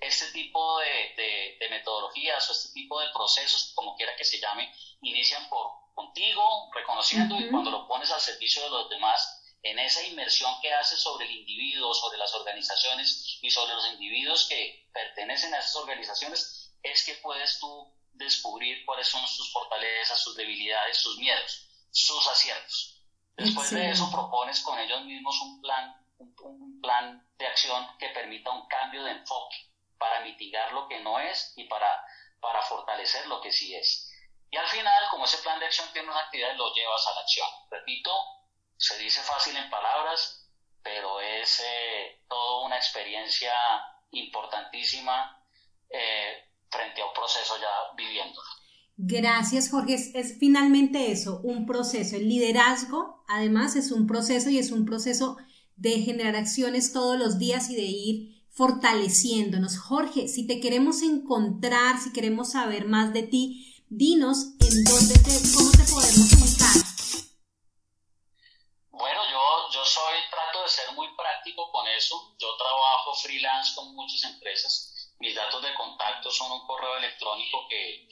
Este 0.00 0.30
tipo 0.30 0.78
de, 0.78 1.56
de, 1.58 1.68
metodologías 1.68 2.48
o 2.48 2.52
este 2.52 2.72
tipo 2.72 3.00
de 3.00 3.08
procesos, 3.12 3.72
como 3.74 3.96
quiera 3.96 4.14
que 4.14 4.24
se 4.24 4.38
llame, 4.38 4.72
inician 5.02 5.48
por 5.48 5.72
contigo, 5.94 6.70
reconociendo 6.72 7.36
y 7.40 7.50
cuando 7.50 7.72
lo 7.72 7.88
pones 7.88 8.10
al 8.12 8.20
servicio 8.20 8.62
de 8.62 8.70
los 8.70 8.88
demás, 8.88 9.42
en 9.62 9.80
esa 9.80 10.04
inmersión 10.04 10.54
que 10.62 10.72
haces 10.72 11.00
sobre 11.00 11.26
el 11.26 11.32
individuo, 11.32 11.92
sobre 11.92 12.18
las 12.18 12.32
organizaciones 12.32 13.38
y 13.42 13.50
sobre 13.50 13.74
los 13.74 13.88
individuos 13.88 14.46
que 14.48 14.88
pertenecen 14.92 15.52
a 15.54 15.58
esas 15.58 15.74
organizaciones, 15.74 16.72
es 16.84 17.04
que 17.04 17.14
puedes 17.14 17.58
tú 17.58 17.92
descubrir 18.12 18.84
cuáles 18.84 19.08
son 19.08 19.26
sus 19.26 19.50
fortalezas, 19.52 20.20
sus 20.20 20.36
debilidades, 20.36 20.98
sus 20.98 21.18
miedos, 21.18 21.66
sus 21.90 22.28
aciertos. 22.28 22.95
Después 23.36 23.70
de 23.70 23.90
eso 23.90 24.10
propones 24.10 24.62
con 24.62 24.78
ellos 24.78 25.04
mismos 25.04 25.38
un 25.42 25.60
plan, 25.60 25.94
un 26.18 26.80
plan 26.80 27.22
de 27.38 27.46
acción 27.46 27.86
que 27.98 28.08
permita 28.08 28.50
un 28.50 28.66
cambio 28.66 29.04
de 29.04 29.10
enfoque 29.12 29.56
para 29.98 30.20
mitigar 30.20 30.72
lo 30.72 30.88
que 30.88 31.00
no 31.00 31.18
es 31.18 31.52
y 31.56 31.64
para, 31.64 32.02
para 32.40 32.62
fortalecer 32.62 33.26
lo 33.26 33.40
que 33.40 33.52
sí 33.52 33.74
es. 33.74 34.10
Y 34.50 34.56
al 34.56 34.66
final, 34.66 35.08
como 35.10 35.24
ese 35.24 35.38
plan 35.38 35.58
de 35.58 35.66
acción 35.66 35.92
tiene 35.92 36.08
unas 36.08 36.24
actividades, 36.24 36.56
lo 36.56 36.72
llevas 36.72 37.06
a 37.06 37.14
la 37.14 37.20
acción. 37.20 37.48
Repito, 37.70 38.12
se 38.76 38.96
dice 38.98 39.20
fácil 39.22 39.56
en 39.56 39.68
palabras, 39.68 40.48
pero 40.82 41.20
es 41.20 41.60
eh, 41.60 42.22
toda 42.28 42.64
una 42.64 42.76
experiencia 42.76 43.52
importantísima 44.12 45.42
eh, 45.90 46.48
frente 46.70 47.02
a 47.02 47.06
un 47.06 47.12
proceso 47.12 47.58
ya 47.58 47.90
viviéndolo. 47.94 48.48
Gracias, 48.98 49.70
Jorge. 49.70 49.94
Es, 49.94 50.38
finalmente 50.38 51.12
eso, 51.12 51.40
un 51.42 51.66
proceso. 51.66 52.16
El 52.16 52.28
liderazgo, 52.28 53.22
además, 53.28 53.76
es 53.76 53.92
un 53.92 54.06
proceso 54.06 54.48
y 54.48 54.58
es 54.58 54.70
un 54.70 54.86
proceso 54.86 55.36
de 55.76 56.00
generar 56.00 56.34
acciones 56.34 56.92
todos 56.92 57.18
los 57.18 57.38
días 57.38 57.68
y 57.68 57.76
de 57.76 57.82
ir 57.82 58.46
fortaleciéndonos. 58.52 59.78
Jorge, 59.78 60.28
si 60.28 60.46
te 60.46 60.60
queremos 60.60 61.02
encontrar, 61.02 62.00
si 62.00 62.10
queremos 62.12 62.52
saber 62.52 62.86
más 62.86 63.12
de 63.12 63.24
ti, 63.24 63.84
dinos 63.88 64.54
en 64.60 64.84
dónde 64.84 65.14
te, 65.18 65.30
cómo 65.54 65.70
te 65.72 65.84
podemos 65.84 66.40
buscar. 66.40 66.86
Bueno, 68.92 69.20
yo, 69.30 69.70
yo 69.74 69.84
soy, 69.84 70.14
trato 70.30 70.62
de 70.62 70.68
ser 70.70 70.94
muy 70.94 71.08
práctico 71.14 71.70
con 71.70 71.86
eso. 71.88 72.34
Yo 72.38 72.48
trabajo 72.56 73.14
freelance 73.14 73.74
con 73.74 73.94
muchas 73.94 74.24
empresas. 74.24 75.12
Mis 75.18 75.34
datos 75.34 75.62
de 75.62 75.74
contacto 75.74 76.30
son 76.30 76.52
un 76.52 76.66
correo 76.66 76.96
electrónico 76.98 77.66
que, 77.68 78.05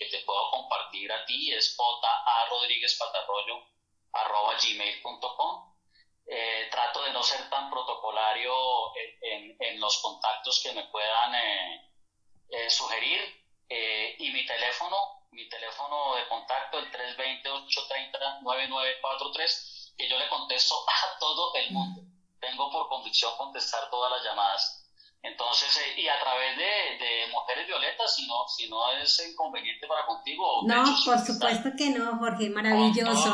contestar 23.54 23.88
todas 23.90 24.10
las 24.10 24.24
llamadas. 24.24 24.80
Entonces, 25.22 25.68
y 25.96 26.06
a 26.06 26.20
través 26.20 26.56
de, 26.58 27.04
de, 27.04 27.32
Mujeres 27.32 27.66
Violetas, 27.66 28.14
si 28.14 28.26
no, 28.26 28.34
si 28.48 28.68
no 28.68 28.76
es 29.00 29.30
inconveniente 29.30 29.86
para 29.86 30.04
contigo. 30.04 30.62
No, 30.66 30.84
por 31.04 31.18
supuesto 31.18 31.70
que 31.78 31.90
no, 31.90 32.18
Jorge, 32.18 32.50
maravilloso. 32.50 33.32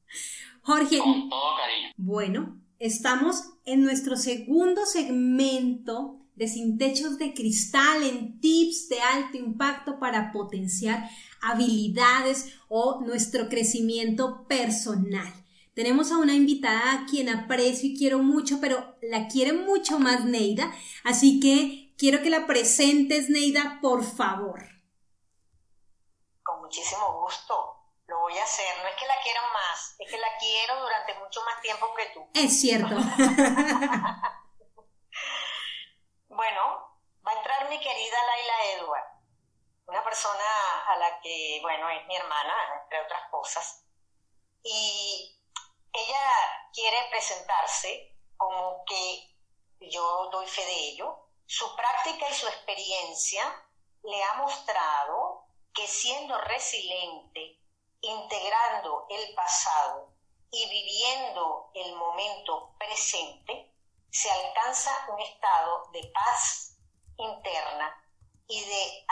Jorge. 0.62 1.00
Bueno, 1.96 2.60
estamos 2.78 3.42
en 3.64 3.82
nuestro 3.82 4.16
segundo 4.16 4.84
segmento 4.86 6.20
de 6.36 6.46
Sin 6.46 6.78
Techos 6.78 7.18
de 7.18 7.34
Cristal 7.34 8.02
en 8.04 8.38
tips 8.40 8.88
de 8.88 9.00
alto 9.00 9.36
impacto 9.36 9.98
para 9.98 10.32
potenciar 10.32 11.08
habilidades 11.40 12.56
o 12.68 13.00
nuestro 13.00 13.48
crecimiento 13.48 14.46
personal. 14.46 15.45
Tenemos 15.76 16.10
a 16.10 16.16
una 16.16 16.32
invitada 16.32 16.92
a 16.94 17.04
quien 17.04 17.28
aprecio 17.28 17.90
y 17.90 17.98
quiero 17.98 18.20
mucho, 18.20 18.56
pero 18.62 18.96
la 19.02 19.28
quiere 19.28 19.52
mucho 19.52 19.98
más 19.98 20.24
Neida, 20.24 20.72
así 21.04 21.38
que 21.38 21.94
quiero 21.98 22.22
que 22.22 22.30
la 22.30 22.46
presentes, 22.46 23.28
Neida, 23.28 23.78
por 23.82 24.02
favor. 24.02 24.58
Con 26.42 26.62
muchísimo 26.62 27.20
gusto 27.20 27.76
lo 28.06 28.20
voy 28.20 28.38
a 28.38 28.44
hacer. 28.44 28.74
No 28.82 28.88
es 28.88 28.96
que 28.96 29.06
la 29.06 29.20
quiero 29.22 29.42
más, 29.52 29.96
es 29.98 30.10
que 30.10 30.16
la 30.16 30.38
quiero 30.40 30.80
durante 30.80 31.12
mucho 31.18 31.44
más 31.44 31.60
tiempo 31.60 31.94
que 31.94 32.06
tú. 32.14 32.26
Es 32.32 32.58
cierto. 32.58 32.94
bueno, 36.28 36.98
va 37.20 37.32
a 37.32 37.36
entrar 37.36 37.68
mi 37.68 37.78
querida 37.78 38.16
Laila 38.24 38.64
Edward, 38.78 39.08
una 39.88 40.02
persona 40.02 40.42
a 40.88 40.96
la 40.96 41.20
que, 41.20 41.58
bueno, 41.60 41.90
es 41.90 42.06
mi 42.06 42.16
hermana, 42.16 42.54
entre 42.82 43.02
otras 43.02 43.28
cosas. 43.30 43.84
Y 44.62 45.35
ella 45.96 46.70
quiere 46.72 47.08
presentarse 47.10 48.14
como 48.36 48.84
que 48.84 49.36
yo 49.80 50.28
doy 50.30 50.46
fe 50.46 50.64
de 50.64 50.78
ello. 50.90 51.26
Su 51.46 51.74
práctica 51.76 52.28
y 52.28 52.34
su 52.34 52.46
experiencia 52.46 53.42
le 54.02 54.22
ha 54.22 54.34
mostrado 54.34 55.46
que 55.72 55.86
siendo 55.86 56.38
resiliente 56.42 57.58
integrando 58.00 59.06
el 59.08 59.34
pasado 59.34 60.12
y 60.50 60.68
viviendo 60.68 61.70
el 61.74 61.94
momento 61.96 62.74
presente, 62.78 63.72
se 64.10 64.30
alcanza 64.30 65.06
un 65.08 65.18
estado 65.20 65.88
de 65.92 66.10
paz 66.14 66.76
interna 67.16 68.00
y 68.46 68.64
de 68.64 69.04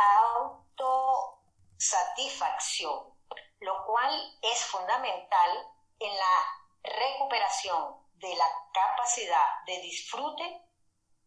autosatisfacción, 0.77 3.18
lo 3.61 3.87
cual 3.87 4.38
es 4.42 4.64
fundamental 4.64 5.70
en 5.99 6.14
la 6.16 6.63
recuperación 6.85 7.97
de 8.14 8.35
la 8.37 8.49
capacidad 8.73 9.64
de 9.66 9.81
disfrute 9.81 10.62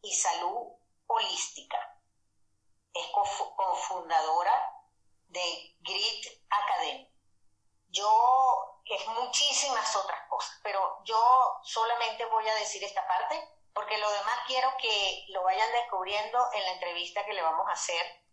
y 0.02 0.13
salud 0.13 0.74
holística. 1.08 1.78
Es 2.93 3.06
cofundadora 3.12 4.74
de 5.28 5.76
Grit 5.80 6.26
Academy. 6.50 7.12
Yo, 7.89 8.82
es 8.86 9.08
muchísimas 9.08 9.96
otras 9.96 10.28
cosas, 10.30 10.60
pero 10.63 11.04
yo 11.04 11.60
solamente 11.63 12.26
voy 12.26 12.48
a 12.48 12.56
decir 12.56 12.84
esta 12.84 13.06
parte 13.08 13.58
porque 13.74 13.98
lo 14.00 14.10
demás 14.10 14.39
quiero 14.48 14.74
que 14.80 15.26
lo 15.30 15.43
vayan 15.43 15.72
descubriendo 15.72 16.39
en 16.54 16.63
la 16.63 16.72
entrevista 16.74 17.24
que 17.26 17.34
le 17.34 17.43
vamos 17.43 17.67
a 17.70 17.74
hacer 17.74 18.24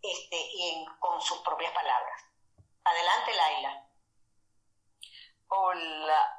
este, 0.00 0.36
y 0.36 0.68
en, 0.70 0.96
con 0.96 1.20
sus 1.20 1.38
propias 1.42 1.72
palabras. 1.72 2.22
Adelante, 2.84 3.34
Laila. 3.34 3.86
Hola, 5.48 6.33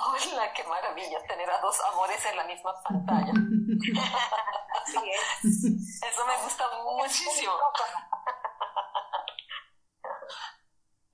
Hola, 0.00 0.52
qué 0.52 0.62
maravilla 0.64 1.20
tener 1.26 1.50
a 1.50 1.58
dos 1.58 1.80
amores 1.92 2.24
en 2.26 2.36
la 2.36 2.44
misma 2.44 2.72
pantalla. 2.82 3.32
Así 4.82 5.10
es. 5.10 6.02
Eso 6.02 6.26
me 6.26 6.36
gusta 6.42 6.64
muchísimo. 6.84 7.52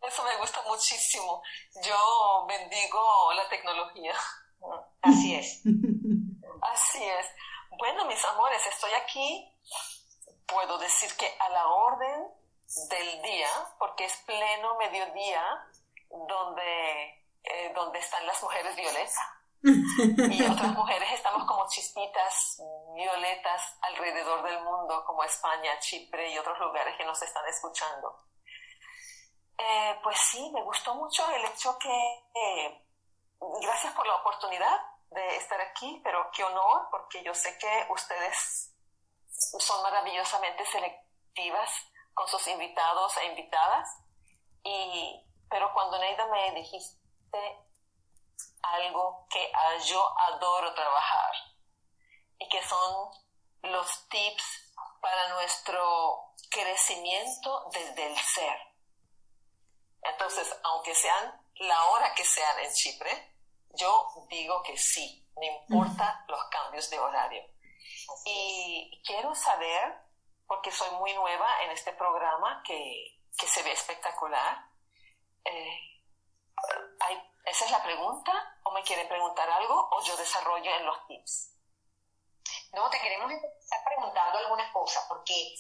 Eso 0.02 0.22
me 0.24 0.36
gusta 0.36 0.62
muchísimo. 0.66 1.42
Yo 1.82 2.44
bendigo 2.46 3.32
la 3.32 3.48
tecnología. 3.48 4.14
Así 5.00 5.34
es. 5.34 5.62
Así 6.60 7.02
es. 7.02 7.26
Bueno, 7.78 8.04
mis 8.04 8.22
amores, 8.26 8.66
estoy 8.66 8.92
aquí. 8.92 9.50
Puedo 10.46 10.76
decir 10.78 11.10
que 11.16 11.34
a 11.40 11.48
la 11.48 11.66
orden 11.68 12.28
del 12.90 13.22
día, 13.22 13.48
porque 13.78 14.04
es 14.04 14.16
pleno 14.26 14.76
mediodía, 14.76 15.42
donde, 16.10 17.23
eh, 17.44 17.72
donde 17.74 17.98
están 17.98 18.26
las 18.26 18.42
mujeres 18.42 18.74
violetas. 18.74 19.16
Y 19.64 20.42
otras 20.44 20.72
mujeres 20.74 21.11
estamos 21.12 21.46
como 21.46 21.66
chispitas 21.68 22.61
violetas 22.94 23.78
alrededor 23.80 24.42
del 24.42 24.62
mundo, 24.62 25.02
como 25.07 25.24
España, 25.24 25.78
Chipre 25.78 26.30
y 26.30 26.38
otros 26.38 26.59
lugares 26.59 26.94
que 26.98 27.04
nos 27.04 27.20
están 27.22 27.46
escuchando. 27.48 28.24
Eh, 29.57 29.98
pues 30.02 30.18
sí, 30.18 30.50
me 30.52 30.62
gustó 30.62 30.94
mucho 30.94 31.30
el 31.30 31.44
hecho 31.46 31.78
que, 31.78 32.24
eh, 32.35 32.87
gracias 33.62 33.94
por 33.94 34.07
la 34.07 34.16
oportunidad 34.16 34.80
de 35.11 35.37
estar 35.37 35.61
aquí, 35.61 36.00
pero 36.04 36.30
qué 36.33 36.44
honor, 36.44 36.88
porque 36.90 37.22
yo 37.22 37.33
sé 37.33 37.57
que 37.59 37.87
ustedes 37.90 38.74
son 39.59 39.83
maravillosamente 39.83 40.64
selectivas 40.66 41.70
con 42.12 42.26
sus 42.28 42.46
invitados 42.48 43.16
e 43.18 43.26
invitadas, 43.26 43.88
y, 44.62 45.24
pero 45.48 45.72
cuando 45.72 45.98
Neida 45.98 46.26
me 46.26 46.52
dijiste 46.52 47.03
algo 48.62 49.26
que 49.30 49.52
yo 49.86 50.18
adoro 50.18 50.74
trabajar, 50.74 51.32
y 52.38 52.48
que 52.48 52.62
son 52.62 53.10
los 53.62 54.08
tips 54.08 54.74
para 55.00 55.28
nuestro 55.34 56.34
crecimiento 56.50 57.68
desde 57.72 58.06
el 58.06 58.18
ser. 58.18 58.58
Entonces, 60.02 60.54
aunque 60.64 60.94
sean 60.94 61.40
la 61.56 61.84
hora 61.90 62.14
que 62.14 62.24
sean 62.24 62.58
en 62.60 62.72
Chipre, 62.72 63.34
yo 63.70 64.08
digo 64.28 64.62
que 64.62 64.76
sí, 64.76 65.26
no 65.36 65.42
importa 65.42 66.24
los 66.28 66.42
cambios 66.44 66.88
de 66.90 66.98
horario. 66.98 67.42
Y 68.24 69.02
quiero 69.04 69.34
saber, 69.34 69.94
porque 70.46 70.70
soy 70.70 70.90
muy 70.96 71.12
nueva 71.14 71.62
en 71.62 71.70
este 71.70 71.92
programa 71.92 72.62
que, 72.64 73.20
se 73.32 73.62
ve 73.62 73.72
espectacular, 73.72 74.66
eh, 75.44 75.93
¿esa 77.44 77.64
es 77.64 77.70
la 77.70 77.82
pregunta? 77.82 78.32
¿O 78.64 78.70
me 78.72 78.82
quieren 78.82 79.08
preguntar 79.08 79.48
algo? 79.50 79.88
¿O 79.92 80.02
yo 80.02 80.16
desarrollo 80.16 80.70
en 80.70 80.86
los 80.86 81.06
tips? 81.06 81.54
No, 82.72 82.90
te 82.90 83.00
queremos 83.00 83.30
estar 83.30 83.84
preguntando 83.84 84.38
algunas 84.38 84.72
cosas, 84.72 85.04
porque 85.08 85.54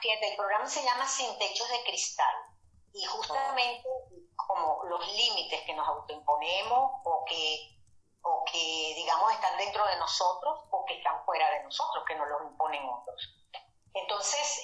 fíjate, 0.00 0.30
el 0.30 0.36
programa 0.36 0.66
se 0.66 0.82
llama 0.82 1.06
Sin 1.06 1.38
Techos 1.38 1.68
de 1.70 1.82
Cristal. 1.84 2.36
Y 2.92 3.04
justamente 3.04 3.84
como 4.36 4.84
los 4.84 5.06
límites 5.12 5.62
que 5.64 5.74
nos 5.74 5.86
autoimponemos 5.86 7.00
o 7.04 7.24
que, 7.24 7.78
o 8.22 8.44
que, 8.50 8.94
digamos, 8.96 9.32
están 9.32 9.56
dentro 9.58 9.86
de 9.86 9.96
nosotros 9.96 10.60
o 10.70 10.84
que 10.84 10.98
están 10.98 11.24
fuera 11.24 11.50
de 11.50 11.64
nosotros, 11.64 12.04
que 12.06 12.16
nos 12.16 12.28
los 12.28 12.42
imponen 12.42 12.88
otros. 12.88 13.34
Entonces, 13.94 14.62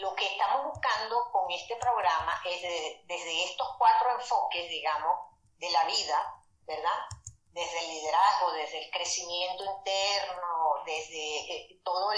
lo 0.00 0.14
que 0.14 0.26
estamos 0.26 0.66
buscando 0.66 1.30
con 1.32 1.50
este 1.50 1.76
programa 1.76 2.40
es 2.44 2.62
desde 3.06 3.44
estos 3.44 3.68
cuatro 3.78 4.12
enfoques, 4.12 4.68
digamos, 4.68 5.18
de 5.58 5.70
la 5.70 5.84
vida, 5.84 6.42
¿verdad? 6.66 7.06
Desde 7.50 7.78
el 7.80 7.88
liderazgo, 7.88 8.52
desde 8.52 8.84
el 8.84 8.90
crecimiento 8.90 9.64
interno, 9.64 10.82
desde 10.86 11.54
eh, 11.54 11.80
todo 11.84 12.12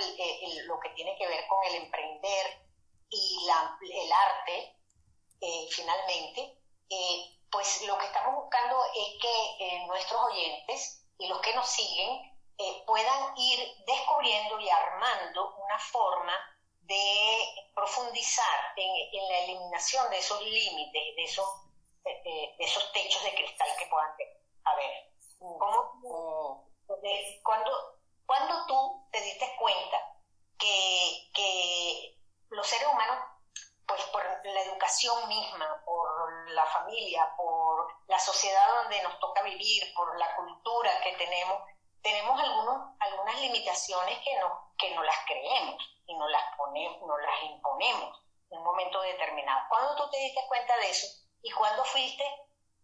lo 0.66 0.80
que 0.80 0.90
tiene 0.90 1.16
que 1.16 1.26
ver 1.26 1.46
con 1.48 1.64
el 1.64 1.74
emprender 1.76 2.64
y 3.11 3.46
la, 3.46 3.78
el 3.80 4.12
arte, 4.12 4.76
eh, 5.40 5.68
finalmente, 5.70 6.59
eh, 6.88 7.38
pues 7.50 7.83
lo 7.87 7.98
que 7.98 8.07
estamos 8.07 8.35
buscando 8.42 8.83
es 8.94 9.20
que 9.20 9.64
eh, 9.64 9.87
nuestros 9.87 10.20
oyentes 10.22 11.07
y 11.18 11.28
los 11.28 11.40
que 11.40 11.54
nos 11.54 11.68
siguen 11.68 12.33
puedan 12.87 13.37
ir 13.37 13.59
descubriendo 13.85 14.61
y 14.61 14.68
armando 14.68 15.57
una 15.57 15.78
forma 15.78 16.33
de 16.87 17.70
profundizar 17.75 18.73
en, 18.77 19.29
la 19.29 19.38
eliminación 19.40 20.09
de 20.11 20.18
esos 20.18 20.40
límites, 20.42 21.16
de 21.16 21.25
esos, 21.25 21.49
de 22.05 22.55
esos 22.59 22.92
techos 22.92 23.23
de 23.25 23.35
cristal 23.35 23.68
que 23.79 23.87
puedan 23.87 24.16
tener. 24.16 24.40
A 24.64 24.75
¿cómo, 25.38 26.70
cuando, 27.42 27.99
cuando 28.27 28.66
tú 28.66 29.09
te 29.11 29.20
diste 29.20 29.57
cuenta 29.59 29.99
que, 30.59 31.31
que 31.35 32.18
los 32.51 32.66
seres 32.66 32.88
humanos 32.88 33.18
pues 33.87 34.03
por 34.07 34.23
la 34.23 34.62
educación 34.62 35.29
misma, 35.29 35.83
por 35.85 36.51
la 36.51 36.64
familia, 36.66 37.29
por 37.37 37.87
la 38.07 38.18
sociedad 38.18 38.83
donde 38.83 39.03
nos 39.03 39.18
toca 39.20 39.42
vivir, 39.42 39.92
por 39.94 40.18
la 40.18 40.35
cultura 40.37 41.01
que 41.03 41.12
tenemos, 41.16 41.62
tenemos 42.04 42.38
algunos, 42.38 42.94
algunas 43.00 43.40
limitaciones 43.40 44.18
que 44.22 44.38
no, 44.38 44.74
que 44.78 44.94
no 44.94 45.02
las 45.02 45.16
creemos 45.26 45.82
y 46.06 46.14
no 46.16 46.28
las, 46.28 46.42
ponemos, 46.56 47.00
no 47.00 47.16
las 47.16 47.42
imponemos 47.44 48.20
en 48.50 48.58
un 48.58 48.64
momento 48.64 49.00
determinado. 49.00 49.60
¿Cuándo 49.70 49.96
tú 49.96 50.10
te 50.10 50.18
diste 50.18 50.40
cuenta 50.46 50.76
de 50.76 50.90
eso? 50.90 51.06
¿Y 51.42 51.50
cuándo 51.50 51.82
fuiste 51.84 52.24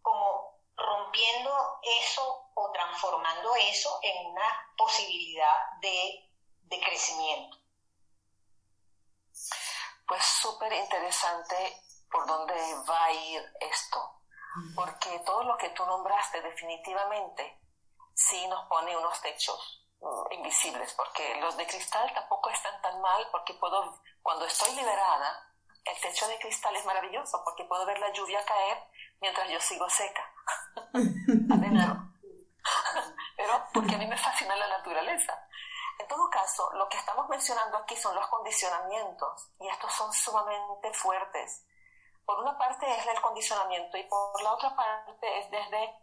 como 0.01 0.59
rompiendo 0.75 1.81
eso 2.01 2.51
o 2.55 2.73
transformando 2.73 3.55
eso 3.57 4.01
en 4.03 4.27
una 4.27 4.73
posibilidad 4.77 5.55
de, 5.83 6.31
de 6.63 6.81
crecimiento? 6.81 7.61
pues 10.11 10.25
súper 10.25 10.73
interesante 10.73 11.55
por 12.11 12.27
dónde 12.27 12.55
va 12.89 13.05
a 13.05 13.13
ir 13.13 13.41
esto, 13.61 14.23
porque 14.75 15.21
todo 15.21 15.45
lo 15.45 15.57
que 15.57 15.69
tú 15.71 15.87
nombraste 15.87 16.43
definitivamente 16.43 17.60
sí 18.21 18.47
nos 18.49 18.67
pone 18.67 18.97
unos 18.97 19.21
techos 19.23 19.87
mm, 20.01 20.33
invisibles, 20.33 20.93
porque 20.95 21.41
los 21.41 21.57
de 21.57 21.67
cristal 21.67 22.13
tampoco 22.15 22.51
están 22.51 22.81
tan 22.83 23.01
mal, 23.01 23.27
porque 23.33 23.55
puedo, 23.55 23.99
cuando 24.23 24.45
estoy 24.45 24.75
liberada, 24.75 25.47
el 25.85 26.01
techo 26.01 26.29
de 26.29 26.39
cristal 26.39 26.77
es 26.77 26.85
maravilloso, 26.85 27.43
porque 27.45 27.65
puedo 27.65 27.87
ver 27.87 27.99
la 27.99 28.13
lluvia 28.13 28.45
caer 28.45 28.79
mientras 29.21 29.49
yo 29.49 29.59
sigo 29.61 29.89
seca. 29.89 30.31
Pero 33.37 33.65
porque 33.73 33.95
a 33.95 33.99
mí 33.99 34.07
me 34.07 34.19
fascina 34.19 34.55
la 34.55 34.69
naturaleza. 34.69 35.49
En 35.99 36.07
todo 36.07 36.29
caso, 36.31 36.71
lo 36.75 36.89
que 36.89 36.99
estamos 36.99 37.29
mencionando 37.29 37.79
aquí 37.79 37.97
son 37.97 38.15
los 38.15 38.27
condicionamientos 38.29 39.51
y 39.59 39.69
estos 39.69 39.93
son 39.93 40.13
sumamente 40.13 40.93
fuertes. 40.93 41.67
Por 42.25 42.39
una 42.41 42.57
parte 42.59 42.87
es 42.91 43.07
el 43.07 43.21
condicionamiento 43.21 43.97
y 43.97 44.05
por 44.05 44.43
la 44.43 44.53
otra 44.53 44.77
parte 44.77 45.39
es 45.39 45.51
desde 45.51 45.95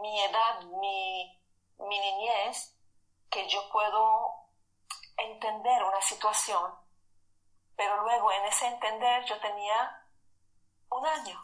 mi 0.00 0.22
edad, 0.22 0.62
mi, 0.80 1.39
mi 1.88 1.98
niñez, 1.98 2.76
que 3.30 3.48
yo 3.48 3.68
puedo 3.70 4.48
entender 5.16 5.82
una 5.84 6.00
situación, 6.00 6.74
pero 7.76 8.02
luego 8.02 8.32
en 8.32 8.44
ese 8.44 8.66
entender 8.66 9.24
yo 9.24 9.38
tenía 9.40 10.06
un 10.90 11.06
año, 11.06 11.40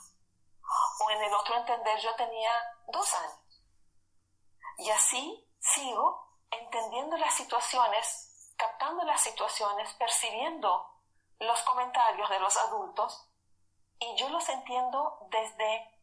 o 1.00 1.10
en 1.10 1.22
el 1.22 1.34
otro 1.34 1.56
entender 1.56 1.98
yo 2.00 2.14
tenía 2.16 2.50
dos 2.88 3.14
años. 3.14 3.62
Y 4.78 4.90
así 4.90 5.48
sigo 5.58 6.36
entendiendo 6.50 7.16
las 7.16 7.34
situaciones, 7.34 8.54
captando 8.56 9.04
las 9.04 9.22
situaciones, 9.22 9.92
percibiendo 9.94 10.96
los 11.38 11.60
comentarios 11.62 12.28
de 12.30 12.40
los 12.40 12.56
adultos 12.56 13.30
y 13.98 14.14
yo 14.16 14.28
los 14.28 14.48
entiendo 14.48 15.18
desde 15.30 15.95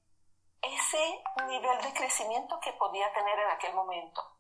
ese 0.63 1.23
nivel 1.47 1.81
de 1.81 1.93
crecimiento 1.93 2.59
que 2.59 2.73
podía 2.73 3.11
tener 3.13 3.37
en 3.37 3.49
aquel 3.51 3.73
momento. 3.73 4.37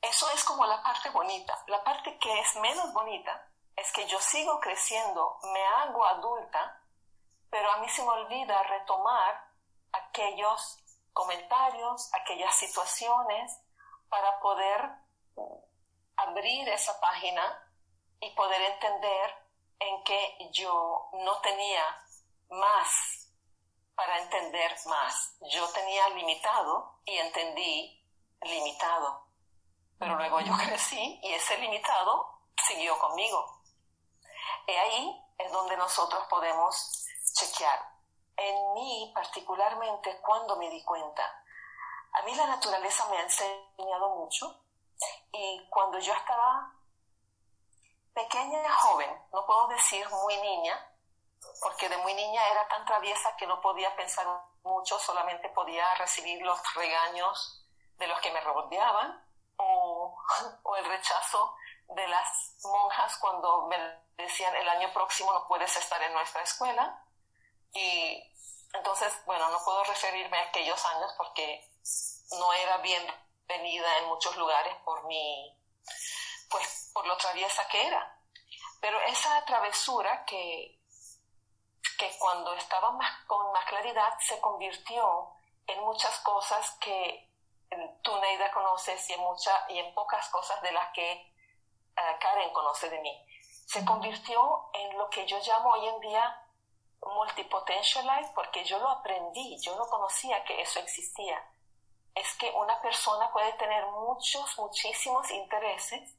Eso 0.00 0.30
es 0.30 0.44
como 0.44 0.64
la 0.64 0.82
parte 0.82 1.10
bonita. 1.10 1.62
La 1.66 1.82
parte 1.82 2.18
que 2.18 2.40
es 2.40 2.56
menos 2.56 2.92
bonita 2.92 3.50
es 3.76 3.92
que 3.92 4.06
yo 4.06 4.18
sigo 4.20 4.60
creciendo, 4.60 5.38
me 5.52 5.64
hago 5.64 6.04
adulta, 6.04 6.82
pero 7.50 7.70
a 7.72 7.78
mí 7.78 7.88
se 7.88 8.02
me 8.02 8.10
olvida 8.10 8.62
retomar 8.62 9.52
aquellos 9.92 10.78
comentarios, 11.12 12.10
aquellas 12.14 12.54
situaciones 12.54 13.60
para 14.08 14.38
poder 14.40 14.90
abrir 16.16 16.68
esa 16.68 16.98
página 17.00 17.42
y 18.20 18.30
poder 18.34 18.60
entender 18.62 19.48
en 19.80 20.02
que 20.04 20.50
yo 20.52 21.10
no 21.12 21.40
tenía 21.40 21.82
más 22.50 23.17
para 23.98 24.16
entender 24.20 24.76
más. 24.86 25.34
Yo 25.40 25.68
tenía 25.70 26.08
limitado 26.10 27.00
y 27.04 27.18
entendí 27.18 28.00
limitado. 28.42 29.26
Pero 29.98 30.14
luego 30.14 30.38
yo 30.38 30.52
crecí 30.56 31.18
y 31.20 31.34
ese 31.34 31.58
limitado 31.58 32.44
siguió 32.64 32.96
conmigo. 33.00 33.60
Y 34.68 34.70
ahí 34.70 35.26
es 35.36 35.50
donde 35.50 35.76
nosotros 35.76 36.24
podemos 36.30 37.06
chequear. 37.34 37.80
En 38.36 38.74
mí, 38.74 39.10
particularmente, 39.12 40.20
cuando 40.20 40.54
me 40.58 40.70
di 40.70 40.84
cuenta, 40.84 41.44
a 42.12 42.22
mí 42.22 42.32
la 42.36 42.46
naturaleza 42.46 43.04
me 43.06 43.18
ha 43.18 43.22
enseñado 43.22 44.14
mucho 44.14 44.62
y 45.32 45.66
cuando 45.70 45.98
yo 45.98 46.12
estaba 46.12 46.72
pequeña, 48.14 48.72
joven, 48.74 49.10
no 49.32 49.44
puedo 49.44 49.66
decir 49.66 50.08
muy 50.08 50.36
niña, 50.36 50.87
porque 51.60 51.88
de 51.88 51.96
muy 51.98 52.14
niña 52.14 52.46
era 52.48 52.66
tan 52.68 52.84
traviesa 52.84 53.36
que 53.36 53.46
no 53.46 53.60
podía 53.60 53.94
pensar 53.96 54.26
mucho, 54.62 54.98
solamente 54.98 55.48
podía 55.50 55.94
recibir 55.94 56.42
los 56.42 56.58
regaños 56.74 57.64
de 57.98 58.06
los 58.06 58.20
que 58.20 58.30
me 58.30 58.40
rodeaban 58.40 59.24
o, 59.56 60.76
el 60.76 60.84
rechazo 60.84 61.54
de 61.88 62.06
las 62.06 62.56
monjas 62.62 63.16
cuando 63.18 63.66
me 63.66 63.76
decían 64.16 64.54
el 64.54 64.68
año 64.68 64.92
próximo 64.92 65.32
no 65.32 65.46
puedes 65.48 65.74
estar 65.76 66.00
en 66.02 66.12
nuestra 66.12 66.42
escuela. 66.42 67.04
Y 67.72 68.22
entonces, 68.72 69.12
bueno, 69.26 69.48
no 69.50 69.58
puedo 69.64 69.82
referirme 69.84 70.38
a 70.38 70.48
aquellos 70.48 70.84
años 70.84 71.12
porque 71.16 71.68
no 72.38 72.52
era 72.52 72.78
bienvenida 72.78 73.98
en 73.98 74.06
muchos 74.06 74.36
lugares 74.36 74.74
por 74.84 75.04
mi, 75.06 75.56
pues 76.50 76.90
por 76.92 77.06
lo 77.06 77.16
traviesa 77.16 77.66
que 77.68 77.86
era. 77.86 78.20
Pero 78.80 79.00
esa 79.02 79.44
travesura 79.44 80.24
que, 80.24 80.77
que 81.98 82.16
cuando 82.18 82.54
estaba 82.54 82.90
más, 82.92 83.24
con 83.26 83.52
más 83.52 83.64
claridad 83.66 84.14
se 84.20 84.40
convirtió 84.40 85.28
en 85.66 85.80
muchas 85.84 86.18
cosas 86.20 86.70
que 86.80 87.28
tú, 88.02 88.16
Neida, 88.20 88.50
conoces 88.52 89.08
y 89.10 89.12
en, 89.12 89.20
mucha, 89.20 89.64
y 89.68 89.78
en 89.78 89.94
pocas 89.94 90.28
cosas 90.30 90.60
de 90.62 90.72
las 90.72 90.92
que 90.92 91.12
eh, 91.12 92.16
Karen 92.20 92.52
conoce 92.52 92.88
de 92.88 93.00
mí. 93.00 93.24
Se 93.66 93.84
convirtió 93.84 94.70
en 94.72 94.96
lo 94.96 95.10
que 95.10 95.26
yo 95.26 95.38
llamo 95.40 95.70
hoy 95.70 95.86
en 95.86 96.00
día 96.00 96.44
multipotentialite 97.02 98.32
porque 98.34 98.64
yo 98.64 98.78
lo 98.78 98.88
aprendí, 98.88 99.58
yo 99.60 99.76
no 99.76 99.86
conocía 99.86 100.42
que 100.44 100.60
eso 100.60 100.80
existía. 100.80 101.44
Es 102.14 102.34
que 102.36 102.50
una 102.50 102.80
persona 102.80 103.30
puede 103.30 103.52
tener 103.54 103.86
muchos, 103.86 104.58
muchísimos 104.58 105.30
intereses 105.30 106.17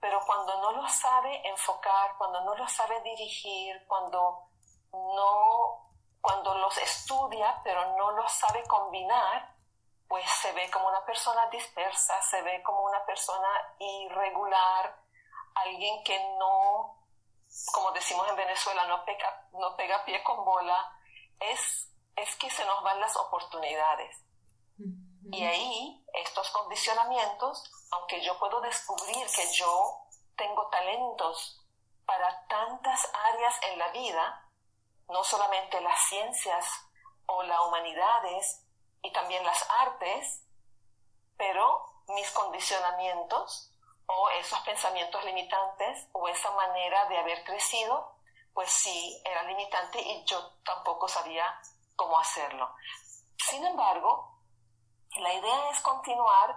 pero 0.00 0.20
cuando 0.26 0.60
no 0.60 0.72
lo 0.72 0.88
sabe 0.88 1.46
enfocar, 1.48 2.16
cuando 2.16 2.40
no 2.42 2.54
lo 2.54 2.66
sabe 2.68 3.00
dirigir, 3.02 3.86
cuando 3.86 4.48
no, 4.92 5.92
cuando 6.20 6.54
los 6.54 6.76
estudia 6.78 7.60
pero 7.62 7.96
no 7.96 8.12
los 8.12 8.32
sabe 8.32 8.62
combinar, 8.64 9.54
pues 10.08 10.24
se 10.42 10.52
ve 10.52 10.68
como 10.70 10.88
una 10.88 11.04
persona 11.04 11.48
dispersa, 11.50 12.20
se 12.22 12.42
ve 12.42 12.62
como 12.64 12.82
una 12.82 13.04
persona 13.06 13.48
irregular, 13.78 14.96
alguien 15.54 16.02
que 16.02 16.18
no, 16.36 16.98
como 17.72 17.92
decimos 17.92 18.28
en 18.28 18.36
Venezuela, 18.36 18.86
no 18.86 19.04
pega, 19.04 19.48
no 19.52 19.76
pega 19.76 20.04
pie 20.04 20.22
con 20.24 20.44
bola, 20.44 20.98
es, 21.38 21.92
es 22.16 22.36
que 22.36 22.50
se 22.50 22.64
nos 22.64 22.82
van 22.82 23.00
las 23.00 23.16
oportunidades. 23.16 24.24
Y 25.32 25.44
ahí 25.44 26.04
estos 26.14 26.50
condicionamientos, 26.50 27.70
aunque 27.92 28.22
yo 28.22 28.38
puedo 28.38 28.60
descubrir 28.60 29.26
que 29.34 29.52
yo 29.52 30.06
tengo 30.36 30.68
talentos 30.68 31.66
para 32.06 32.46
tantas 32.46 33.10
áreas 33.32 33.54
en 33.70 33.78
la 33.78 33.88
vida, 33.88 34.48
no 35.08 35.22
solamente 35.24 35.80
las 35.80 36.00
ciencias 36.08 36.66
o 37.26 37.42
las 37.42 37.60
humanidades 37.60 38.66
y 39.02 39.12
también 39.12 39.44
las 39.44 39.68
artes, 39.70 40.44
pero 41.36 42.04
mis 42.08 42.30
condicionamientos 42.32 43.72
o 44.06 44.30
esos 44.30 44.58
pensamientos 44.60 45.24
limitantes 45.24 46.08
o 46.12 46.28
esa 46.28 46.50
manera 46.52 47.06
de 47.06 47.18
haber 47.18 47.44
crecido, 47.44 48.16
pues 48.52 48.70
sí, 48.70 49.22
era 49.24 49.44
limitante 49.44 50.00
y 50.00 50.24
yo 50.24 50.54
tampoco 50.64 51.06
sabía 51.06 51.60
cómo 51.94 52.18
hacerlo. 52.18 52.74
Sin 53.38 53.64
embargo, 53.64 54.38
la 55.16 55.32
idea 55.32 55.70
es 55.70 55.80
continuar 55.80 56.56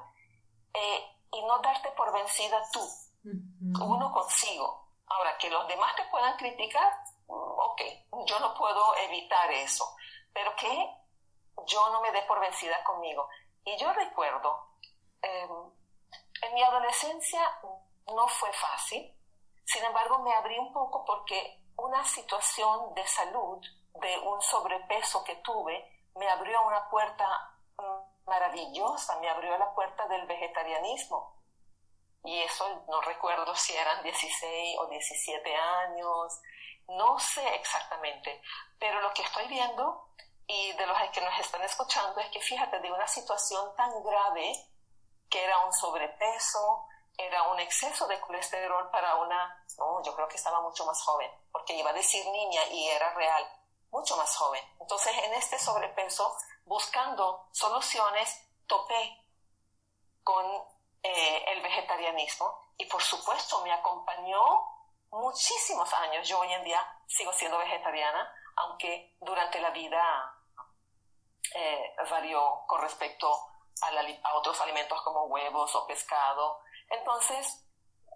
eh, 0.74 1.13
y 1.34 1.42
no 1.46 1.60
darte 1.60 1.90
por 1.92 2.12
vencida 2.14 2.62
tú, 2.72 2.88
uno 3.24 4.12
consigo. 4.12 4.84
Ahora, 5.08 5.38
que 5.38 5.50
los 5.50 5.68
demás 5.68 5.96
te 5.96 6.04
puedan 6.06 6.36
criticar, 6.38 6.92
ok, 7.28 7.82
yo 8.26 8.40
no 8.40 8.54
puedo 8.56 8.96
evitar 8.98 9.52
eso, 9.52 9.96
pero 10.34 10.56
que 10.56 10.90
yo 11.68 11.90
no 11.92 12.02
me 12.02 12.12
dé 12.12 12.22
por 12.24 12.40
vencida 12.40 12.84
conmigo. 12.84 13.28
Y 13.66 13.78
yo 13.78 13.92
recuerdo, 13.94 14.78
em, 15.22 15.72
en 16.42 16.54
mi 16.54 16.64
adolescencia 16.64 17.42
no 18.08 18.28
fue 18.28 18.52
fácil, 18.54 19.16
sin 19.66 19.84
embargo 19.84 20.20
me 20.20 20.34
abrí 20.34 20.58
un 20.60 20.74
poco 20.74 21.06
porque 21.06 21.64
una 21.78 22.04
situación 22.04 22.94
de 22.94 23.08
salud, 23.08 23.60
de 24.02 24.20
un 24.20 24.42
sobrepeso 24.42 25.24
que 25.24 25.36
tuve, 25.38 26.10
me 26.16 26.30
abrió 26.30 26.66
una 26.68 26.90
puerta 26.90 27.53
maravillosa, 28.26 29.20
me 29.20 29.30
abrió 29.30 29.58
la 29.58 29.74
puerta 29.74 30.08
del 30.08 30.26
vegetarianismo. 30.26 31.42
Y 32.24 32.42
eso 32.42 32.86
no 32.88 33.02
recuerdo 33.02 33.54
si 33.56 33.76
eran 33.76 34.02
16 34.04 34.78
o 34.80 34.88
17 34.88 35.56
años, 35.56 36.42
no 36.88 37.20
sé 37.20 37.56
exactamente, 37.56 38.42
pero 38.80 39.02
lo 39.02 39.14
que 39.14 39.24
estoy 39.24 39.48
viendo 39.48 40.10
y 40.48 40.74
de 40.74 40.86
los 40.86 40.98
que 41.12 41.22
nos 41.22 41.40
están 41.40 41.62
escuchando 41.64 42.20
es 42.20 42.30
que 42.30 42.42
fíjate, 42.42 42.80
de 42.80 42.92
una 42.92 43.08
situación 43.08 43.76
tan 43.76 44.04
grave 44.04 44.54
que 45.30 45.44
era 45.44 45.66
un 45.66 45.74
sobrepeso, 45.74 46.86
era 47.18 47.44
un 47.44 47.60
exceso 47.60 48.08
de 48.08 48.20
colesterol 48.20 48.90
para 48.90 49.16
una, 49.16 49.66
no, 49.78 50.04
yo 50.04 50.14
creo 50.16 50.28
que 50.28 50.38
estaba 50.38 50.62
mucho 50.62 50.86
más 50.86 51.02
joven, 51.04 51.32
porque 51.52 51.74
iba 51.74 51.90
a 51.90 51.94
decir 51.94 52.26
niña 52.28 52.62
y 52.72 52.88
era 52.88 53.14
real, 53.14 53.46
mucho 53.94 54.18
más 54.18 54.36
joven. 54.36 54.62
Entonces, 54.82 55.16
en 55.24 55.34
este 55.36 55.58
sobrepeso, 55.60 56.36
buscando 56.66 57.48
soluciones, 57.52 58.44
topé 58.66 59.24
con 60.24 60.46
eh, 61.04 61.46
el 61.50 61.62
vegetarianismo 61.62 62.60
y 62.78 62.86
por 62.86 63.02
supuesto 63.02 63.62
me 63.62 63.72
acompañó 63.72 64.42
muchísimos 65.12 65.94
años. 65.94 66.28
Yo 66.28 66.40
hoy 66.40 66.52
en 66.52 66.64
día 66.64 66.82
sigo 67.08 67.32
siendo 67.34 67.60
vegetariana, 67.60 68.34
aunque 68.56 69.16
durante 69.22 69.62
la 69.62 69.70
vida 69.70 70.04
eh, 71.54 71.96
varió 72.10 72.64
con 72.66 72.82
respecto 72.82 73.32
a, 73.82 74.30
a 74.30 74.36
otros 74.36 74.60
alimentos 74.62 75.00
como 75.04 75.26
huevos 75.26 75.76
o 75.76 75.86
pescado. 75.86 76.62
Entonces, 76.90 77.63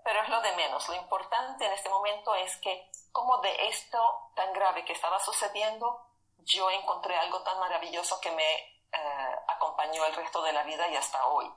pero 0.07 0.21
es 0.21 0.29
lo 0.29 0.39
de 0.39 0.55
menos. 0.55 0.87
Lo 0.87 0.95
importante 0.95 1.65
en 1.65 1.73
este 1.73 1.89
momento 1.89 2.33
es 2.33 2.55
que 2.61 2.89
como 3.11 3.39
de 3.39 3.67
esto 3.67 4.31
tan 4.35 4.53
grave 4.53 4.85
que 4.85 4.93
estaba 4.93 5.19
sucediendo, 5.19 6.01
yo 6.37 6.71
encontré 6.71 7.17
algo 7.17 7.41
tan 7.43 7.59
maravilloso 7.59 8.21
que 8.21 8.31
me 8.31 8.55
eh, 8.55 9.35
acompañó 9.49 10.05
el 10.05 10.15
resto 10.15 10.41
de 10.43 10.53
la 10.53 10.63
vida 10.63 10.87
y 10.87 10.95
hasta 10.95 11.27
hoy. 11.27 11.53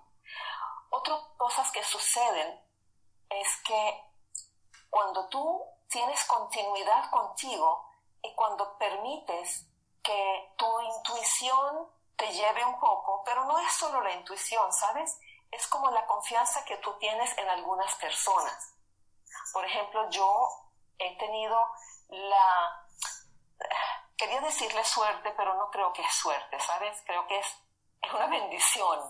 Otras 0.91 1.21
cosas 1.37 1.71
que 1.71 1.85
suceden 1.85 2.61
es 3.29 3.57
que 3.65 4.03
cuando 4.91 5.29
tú 5.29 5.65
tienes 5.89 6.25
continuidad 6.25 7.09
contigo 7.09 7.89
y 8.21 8.35
cuando 8.35 8.77
permites 8.79 9.69
que 10.03 10.55
tu 10.57 10.81
intuición 10.81 11.89
te 12.17 12.27
lleve 12.33 12.65
un 12.65 12.81
poco, 12.81 13.23
pero 13.25 13.45
no 13.45 13.61
es 13.61 13.73
solo 13.75 14.01
la 14.01 14.13
intuición, 14.13 14.73
¿sabes? 14.73 15.21
Es 15.53 15.67
como 15.67 15.91
la 15.91 16.07
confianza 16.07 16.65
que 16.65 16.77
tú 16.79 16.93
tienes 16.99 17.37
en 17.39 17.49
algunas 17.49 17.95
personas. 17.97 18.75
Por 19.53 19.65
ejemplo, 19.65 20.09
yo 20.11 20.49
he 20.99 21.17
tenido 21.17 21.59
la, 22.09 22.87
quería 24.17 24.41
decirle 24.41 24.85
suerte, 24.85 25.33
pero 25.37 25.55
no 25.55 25.71
creo 25.71 25.93
que 25.93 26.03
es 26.03 26.15
suerte, 26.15 26.59
¿sabes? 26.61 27.03
Creo 27.07 27.27
que 27.27 27.39
es, 27.39 27.47
es 28.03 28.13
una 28.13 28.27
bendición 28.27 29.01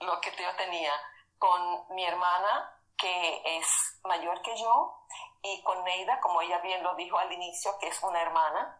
lo 0.00 0.20
que 0.20 0.30
yo 0.36 0.54
tenía 0.56 0.92
con 1.38 1.86
mi 1.94 2.04
hermana, 2.04 2.78
que 2.96 3.58
es 3.58 3.98
mayor 4.04 4.42
que 4.42 4.56
yo, 4.56 5.06
y 5.42 5.62
con 5.62 5.82
Neida, 5.84 6.20
como 6.20 6.42
ella 6.42 6.58
bien 6.58 6.82
lo 6.82 6.94
dijo 6.94 7.16
al 7.16 7.32
inicio, 7.32 7.78
que 7.78 7.88
es 7.88 8.02
una 8.02 8.20
hermana. 8.20 8.78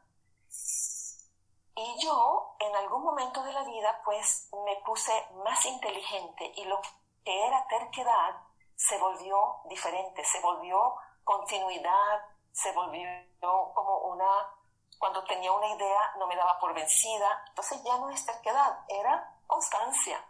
Y 1.74 2.04
yo, 2.04 2.56
en 2.58 2.76
algún 2.76 3.02
momento 3.02 3.42
de 3.42 3.52
la 3.52 3.62
vida, 3.64 4.02
pues 4.04 4.50
me 4.66 4.76
puse 4.84 5.12
más 5.44 5.64
inteligente 5.64 6.52
y 6.56 6.64
lo 6.64 6.80
que 7.24 7.46
era 7.46 7.66
terquedad 7.68 8.36
se 8.76 8.98
volvió 8.98 9.60
diferente, 9.68 10.24
se 10.24 10.40
volvió 10.40 10.94
continuidad, 11.22 12.24
se 12.50 12.72
volvió 12.72 13.08
como 13.74 13.98
una, 13.98 14.26
cuando 14.98 15.22
tenía 15.24 15.52
una 15.52 15.68
idea 15.68 16.14
no 16.18 16.26
me 16.26 16.34
daba 16.34 16.58
por 16.58 16.72
vencida, 16.74 17.44
entonces 17.48 17.82
ya 17.84 17.98
no 17.98 18.10
es 18.10 18.24
terquedad, 18.24 18.78
era 18.88 19.38
constancia. 19.46 20.24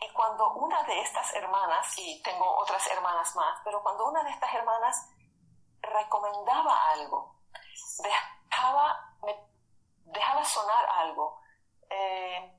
Y 0.00 0.12
cuando 0.12 0.52
una 0.54 0.82
de 0.84 1.00
estas 1.00 1.32
hermanas, 1.34 1.98
y 1.98 2.22
tengo 2.22 2.48
otras 2.58 2.86
hermanas 2.88 3.34
más, 3.34 3.60
pero 3.64 3.82
cuando 3.82 4.06
una 4.06 4.22
de 4.22 4.30
estas 4.30 4.54
hermanas 4.54 5.10
recomendaba 5.80 6.90
algo, 6.90 7.40
dejaba, 7.98 9.14
me 9.22 9.36
dejaba 10.04 10.44
sonar 10.44 10.86
algo, 10.90 11.40
eh, 11.90 12.52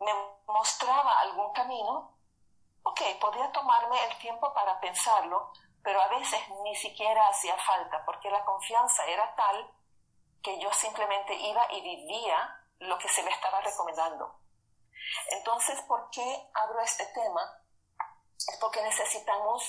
me 0.00 0.12
mostraba 0.46 1.20
algún 1.20 1.52
camino, 1.52 2.13
ok, 2.94 3.18
podía 3.20 3.50
tomarme 3.50 4.04
el 4.04 4.18
tiempo 4.18 4.52
para 4.54 4.78
pensarlo, 4.80 5.50
pero 5.82 6.00
a 6.00 6.08
veces 6.08 6.40
ni 6.62 6.76
siquiera 6.76 7.26
hacía 7.28 7.56
falta, 7.58 8.04
porque 8.06 8.30
la 8.30 8.44
confianza 8.44 9.04
era 9.06 9.34
tal 9.34 9.68
que 10.42 10.60
yo 10.60 10.72
simplemente 10.72 11.34
iba 11.34 11.66
y 11.72 11.80
vivía 11.80 12.60
lo 12.78 12.96
que 12.98 13.08
se 13.08 13.22
me 13.24 13.30
estaba 13.30 13.60
recomendando. 13.60 14.40
Entonces, 15.30 15.80
¿por 15.82 16.08
qué 16.10 16.50
abro 16.54 16.80
este 16.80 17.04
tema? 17.06 17.42
Es 18.46 18.58
porque 18.60 18.82
necesitamos, 18.82 19.68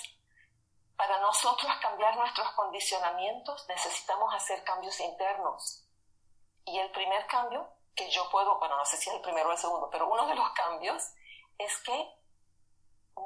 para 0.96 1.20
nosotros 1.20 1.72
cambiar 1.82 2.16
nuestros 2.18 2.52
condicionamientos, 2.52 3.66
necesitamos 3.68 4.34
hacer 4.36 4.64
cambios 4.64 5.00
internos. 5.00 5.88
Y 6.66 6.78
el 6.78 6.92
primer 6.92 7.26
cambio 7.28 7.68
que 7.96 8.10
yo 8.12 8.30
puedo, 8.30 8.60
bueno, 8.60 8.78
no 8.78 8.86
sé 8.86 8.98
si 8.98 9.10
es 9.10 9.16
el 9.16 9.22
primero 9.22 9.50
o 9.50 9.52
el 9.52 9.58
segundo, 9.58 9.90
pero 9.90 10.10
uno 10.10 10.28
de 10.28 10.36
los 10.36 10.50
cambios 10.52 11.04
es 11.58 11.78
que 11.84 12.25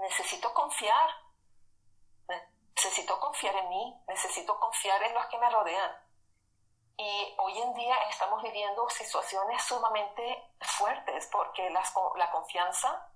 necesito 0.01 0.53
confiar. 0.53 1.09
Necesito 2.75 3.19
confiar 3.19 3.55
en 3.55 3.69
mí, 3.69 4.03
necesito 4.07 4.57
confiar 4.57 5.03
en 5.03 5.13
los 5.13 5.25
que 5.25 5.37
me 5.37 5.49
rodean. 5.49 5.91
Y 6.97 7.35
hoy 7.37 7.57
en 7.61 7.73
día 7.73 7.95
estamos 8.09 8.41
viviendo 8.41 8.89
situaciones 8.89 9.61
sumamente 9.63 10.53
fuertes 10.61 11.29
porque 11.31 11.69
la 11.69 12.31
confianza 12.31 13.09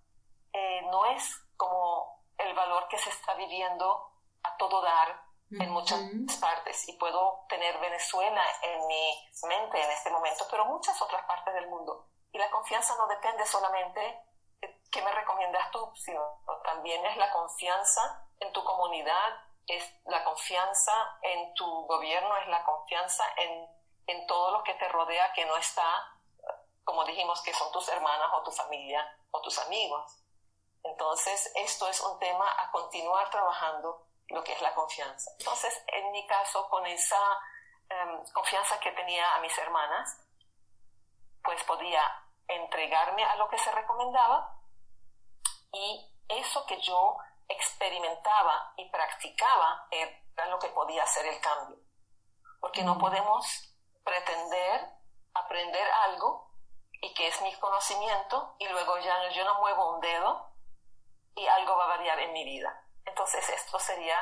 eh, 0.54 0.82
no 0.90 1.06
es 1.06 1.36
como 1.58 2.24
el 2.38 2.54
valor 2.54 2.88
que 2.88 2.98
se 2.98 3.10
está 3.10 3.34
viviendo 3.36 4.12
a 4.44 4.58
todo 4.58 4.82
dar 4.82 5.24
en 5.52 5.70
muchas 5.70 6.00
partes. 6.40 6.88
Y 6.90 6.94
puedo 6.94 7.46
tener 7.50 7.78
Venezuela 7.80 8.42
en 8.62 8.88
mi 8.88 9.32
mente 9.44 9.82
en 9.82 9.92
este 9.92 10.10
momento, 10.10 10.46
pero 10.50 10.66
muchas 10.66 11.00
otras 11.02 11.24
partes 11.26 11.54
del 11.54 11.68
mundo. 11.68 12.08
Y 12.32 12.38
la 12.38 12.50
confianza 12.50 12.96
no 12.98 13.08
depende 13.08 13.46
solamente 13.46 14.22
¿qué 14.94 15.02
me 15.02 15.12
recomiendas 15.12 15.72
tú? 15.72 15.92
Sino 15.96 16.22
también 16.64 17.04
es 17.06 17.18
la 17.18 17.32
confianza 17.32 18.30
en 18.40 18.54
tu 18.54 18.64
comunidad, 18.64 19.42
es 19.68 19.84
la 20.06 20.24
confianza 20.24 21.18
en 21.24 21.54
tu 21.56 21.66
gobierno, 21.88 22.38
es 22.38 22.48
la 22.48 22.64
confianza 22.64 23.26
en, 23.38 23.68
en 24.08 24.28
todo 24.28 24.52
lo 24.52 24.64
que 24.64 24.76
te 24.76 24.88
rodea 24.90 25.34
que 25.34 25.46
no 25.46 25.58
está, 25.58 25.84
como 26.84 27.04
dijimos, 27.06 27.42
que 27.42 27.54
son 27.54 27.72
tus 27.72 27.90
hermanas 27.90 28.30
o 28.34 28.44
tu 28.44 28.52
familia 28.52 29.18
o 29.32 29.42
tus 29.42 29.58
amigos. 29.60 30.24
Entonces, 30.84 31.52
esto 31.56 31.88
es 31.88 32.00
un 32.02 32.20
tema 32.20 32.46
a 32.62 32.70
continuar 32.72 33.30
trabajando, 33.32 34.06
lo 34.28 34.44
que 34.44 34.54
es 34.54 34.62
la 34.62 34.76
confianza. 34.76 35.32
Entonces, 35.40 35.84
en 35.88 36.12
mi 36.12 36.28
caso, 36.28 36.70
con 36.70 36.86
esa 36.86 37.40
em, 37.90 38.24
confianza 38.32 38.80
que 38.80 38.92
tenía 38.92 39.34
a 39.34 39.40
mis 39.40 39.58
hermanas, 39.58 40.20
pues 41.44 41.64
podía 41.64 42.04
entregarme 42.48 43.24
a 43.24 43.36
lo 43.38 43.48
que 43.48 43.58
se 43.58 43.72
recomendaba 43.72 44.63
y 45.74 46.10
eso 46.30 46.66
que 46.66 46.80
yo 46.80 47.18
experimentaba 47.50 48.74
y 48.78 48.90
practicaba 48.90 49.88
era 49.92 50.46
lo 50.48 50.60
que 50.60 50.70
podía 50.70 51.04
hacer 51.04 51.26
el 51.26 51.42
cambio. 51.42 51.78
Porque 52.62 52.84
no 52.84 52.96
mm. 52.96 53.00
podemos 53.00 53.46
pretender 54.04 54.90
aprender 55.34 55.88
algo 56.06 56.52
y 57.02 57.14
que 57.14 57.28
es 57.28 57.42
mi 57.42 57.54
conocimiento 57.56 58.56
y 58.60 58.68
luego 58.68 58.98
ya 59.00 59.30
yo 59.30 59.44
no 59.44 59.60
muevo 59.60 59.96
un 59.96 60.00
dedo 60.00 60.54
y 61.36 61.46
algo 61.48 61.76
va 61.76 61.86
a 61.86 61.98
variar 61.98 62.20
en 62.20 62.32
mi 62.32 62.46
vida. 62.46 62.86
Entonces 63.06 63.48
esto 63.50 63.80
sería 63.80 64.18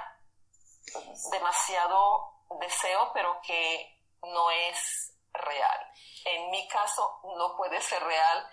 demasiado 1.32 2.34
deseo, 2.60 3.12
pero 3.14 3.40
que 3.42 4.00
no 4.24 4.50
es 4.52 5.14
real. 5.34 5.92
En 6.26 6.50
mi 6.50 6.68
caso 6.68 7.20
no 7.38 7.56
puede 7.56 7.80
ser 7.82 8.02
real 8.04 8.50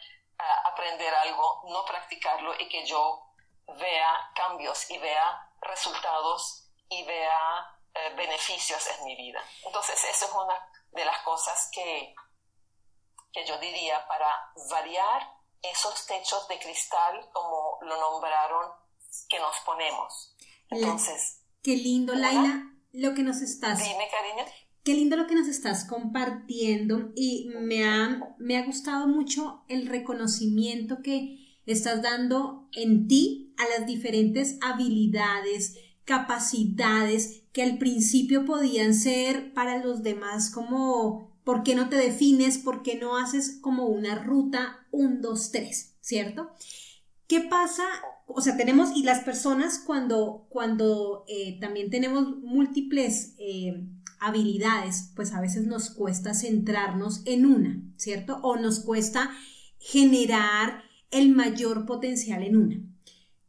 aprender 0.64 1.12
algo, 1.14 1.62
no 1.68 1.84
practicarlo 1.84 2.54
y 2.58 2.68
que 2.68 2.86
yo 2.86 3.24
vea 3.78 4.30
cambios 4.34 4.90
y 4.90 4.98
vea 4.98 5.52
resultados 5.60 6.70
y 6.88 7.04
vea 7.04 7.78
eh, 7.94 8.14
beneficios 8.16 8.82
en 8.98 9.04
mi 9.04 9.16
vida. 9.16 9.42
Entonces, 9.64 10.02
eso 10.04 10.26
es 10.26 10.32
una 10.32 10.54
de 10.92 11.04
las 11.04 11.20
cosas 11.22 11.68
que, 11.72 12.14
que 13.32 13.44
yo 13.46 13.58
diría 13.58 14.06
para 14.06 14.52
variar 14.70 15.38
esos 15.62 16.06
techos 16.06 16.46
de 16.48 16.58
cristal, 16.58 17.28
como 17.32 17.78
lo 17.82 17.96
nombraron, 17.98 18.72
que 19.28 19.38
nos 19.38 19.58
ponemos. 19.60 20.36
Entonces. 20.70 21.42
Qué 21.62 21.76
lindo, 21.76 22.14
Laila, 22.14 22.62
lo 22.92 23.14
que 23.14 23.22
nos 23.22 23.42
estás. 23.42 23.78
Dime, 23.78 24.08
cariño. 24.10 24.44
Qué 24.88 24.94
lindo 24.94 25.18
lo 25.18 25.26
que 25.26 25.34
nos 25.34 25.48
estás 25.48 25.84
compartiendo 25.84 27.12
y 27.14 27.50
me 27.60 27.84
ha, 27.84 28.34
me 28.38 28.56
ha 28.56 28.64
gustado 28.64 29.06
mucho 29.06 29.62
el 29.68 29.86
reconocimiento 29.86 31.02
que 31.02 31.58
estás 31.66 32.00
dando 32.00 32.70
en 32.72 33.06
ti 33.06 33.52
a 33.58 33.68
las 33.78 33.86
diferentes 33.86 34.56
habilidades, 34.62 35.76
capacidades 36.06 37.42
que 37.52 37.62
al 37.62 37.76
principio 37.76 38.46
podían 38.46 38.94
ser 38.94 39.52
para 39.52 39.84
los 39.84 40.02
demás 40.02 40.50
como 40.50 41.36
¿por 41.44 41.64
qué 41.64 41.74
no 41.74 41.90
te 41.90 41.96
defines? 41.96 42.56
¿Por 42.56 42.82
qué 42.82 42.94
no 42.94 43.18
haces 43.18 43.58
como 43.60 43.88
una 43.88 44.14
ruta 44.14 44.86
1, 44.92 45.18
2, 45.20 45.50
3? 45.52 45.96
¿Cierto? 46.00 46.48
¿Qué 47.26 47.42
pasa? 47.42 47.84
O 48.26 48.40
sea, 48.40 48.56
tenemos, 48.56 48.96
y 48.96 49.02
las 49.02 49.22
personas 49.22 49.82
cuando, 49.86 50.46
cuando 50.48 51.26
eh, 51.28 51.58
también 51.60 51.90
tenemos 51.90 52.38
múltiples 52.38 53.34
eh, 53.38 53.86
habilidades, 54.20 55.12
pues 55.14 55.32
a 55.32 55.40
veces 55.40 55.66
nos 55.66 55.90
cuesta 55.90 56.34
centrarnos 56.34 57.22
en 57.24 57.46
una, 57.46 57.82
¿cierto? 57.96 58.38
O 58.42 58.56
nos 58.56 58.80
cuesta 58.80 59.30
generar 59.78 60.82
el 61.10 61.34
mayor 61.34 61.86
potencial 61.86 62.42
en 62.42 62.56
una. 62.56 62.80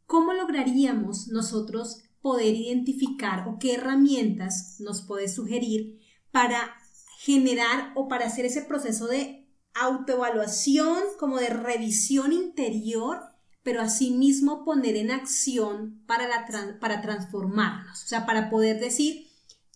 ¿Cómo 0.06 0.32
lograríamos 0.32 1.28
nosotros 1.28 2.02
poder 2.20 2.54
identificar 2.54 3.48
o 3.48 3.58
qué 3.58 3.74
herramientas 3.74 4.76
nos 4.80 5.02
puede 5.02 5.28
sugerir 5.28 6.00
para 6.30 6.74
generar 7.18 7.92
o 7.94 8.08
para 8.08 8.26
hacer 8.26 8.44
ese 8.44 8.62
proceso 8.62 9.06
de 9.06 9.48
autoevaluación, 9.74 10.98
como 11.18 11.38
de 11.38 11.48
revisión 11.48 12.32
interior, 12.32 13.20
pero 13.62 13.82
asimismo 13.82 14.64
poner 14.64 14.96
en 14.96 15.10
acción 15.10 16.02
para, 16.06 16.26
la, 16.28 16.46
para 16.80 17.02
transformarnos, 17.02 18.02
o 18.02 18.06
sea, 18.06 18.26
para 18.26 18.50
poder 18.50 18.80
decir, 18.80 19.29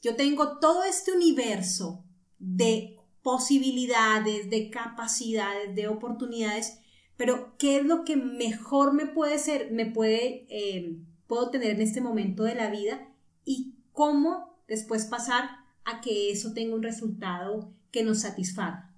yo 0.05 0.16
tengo 0.16 0.59
todo 0.59 0.84
este 0.84 1.12
universo 1.12 2.05
de 2.38 3.00
posibilidades, 3.22 4.50
de 4.50 4.68
capacidades, 4.68 5.74
de 5.74 5.88
oportunidades, 5.88 6.78
pero 7.16 7.57
¿qué 7.57 7.78
es 7.78 7.86
lo 7.86 8.05
que 8.05 8.16
mejor 8.16 8.92
me 8.92 9.07
puede 9.07 9.38
ser, 9.38 9.70
me 9.72 9.86
puede, 9.86 10.46
eh, 10.50 10.98
puedo 11.26 11.50
tener 11.50 11.70
en 11.70 11.80
este 11.80 12.02
momento 12.02 12.42
de 12.42 12.55
la 12.55 12.68
vida 12.68 13.09
y 13.46 13.78
cómo 13.92 14.62
después 14.68 15.07
pasar 15.07 15.48
a 15.86 16.02
que 16.02 16.30
eso 16.30 16.52
tenga 16.52 16.74
un 16.74 16.82
resultado 16.82 17.72
que 17.90 18.05
nos 18.05 18.20
satisfaga? 18.20 18.94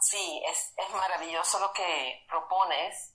Sí, 0.00 0.42
es, 0.50 0.74
es 0.84 0.92
maravilloso 0.92 1.60
lo 1.60 1.72
que 1.72 2.24
propones 2.28 3.11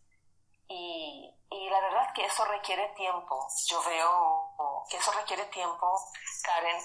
y, 0.67 1.33
y 1.49 1.69
la 1.69 1.79
verdad 1.81 2.13
que 2.13 2.25
eso 2.25 2.45
requiere 2.45 2.89
tiempo. 2.89 3.47
Yo 3.69 3.81
veo 3.83 4.85
que 4.89 4.97
eso 4.97 5.11
requiere 5.11 5.45
tiempo, 5.45 5.99
Karen, 6.43 6.81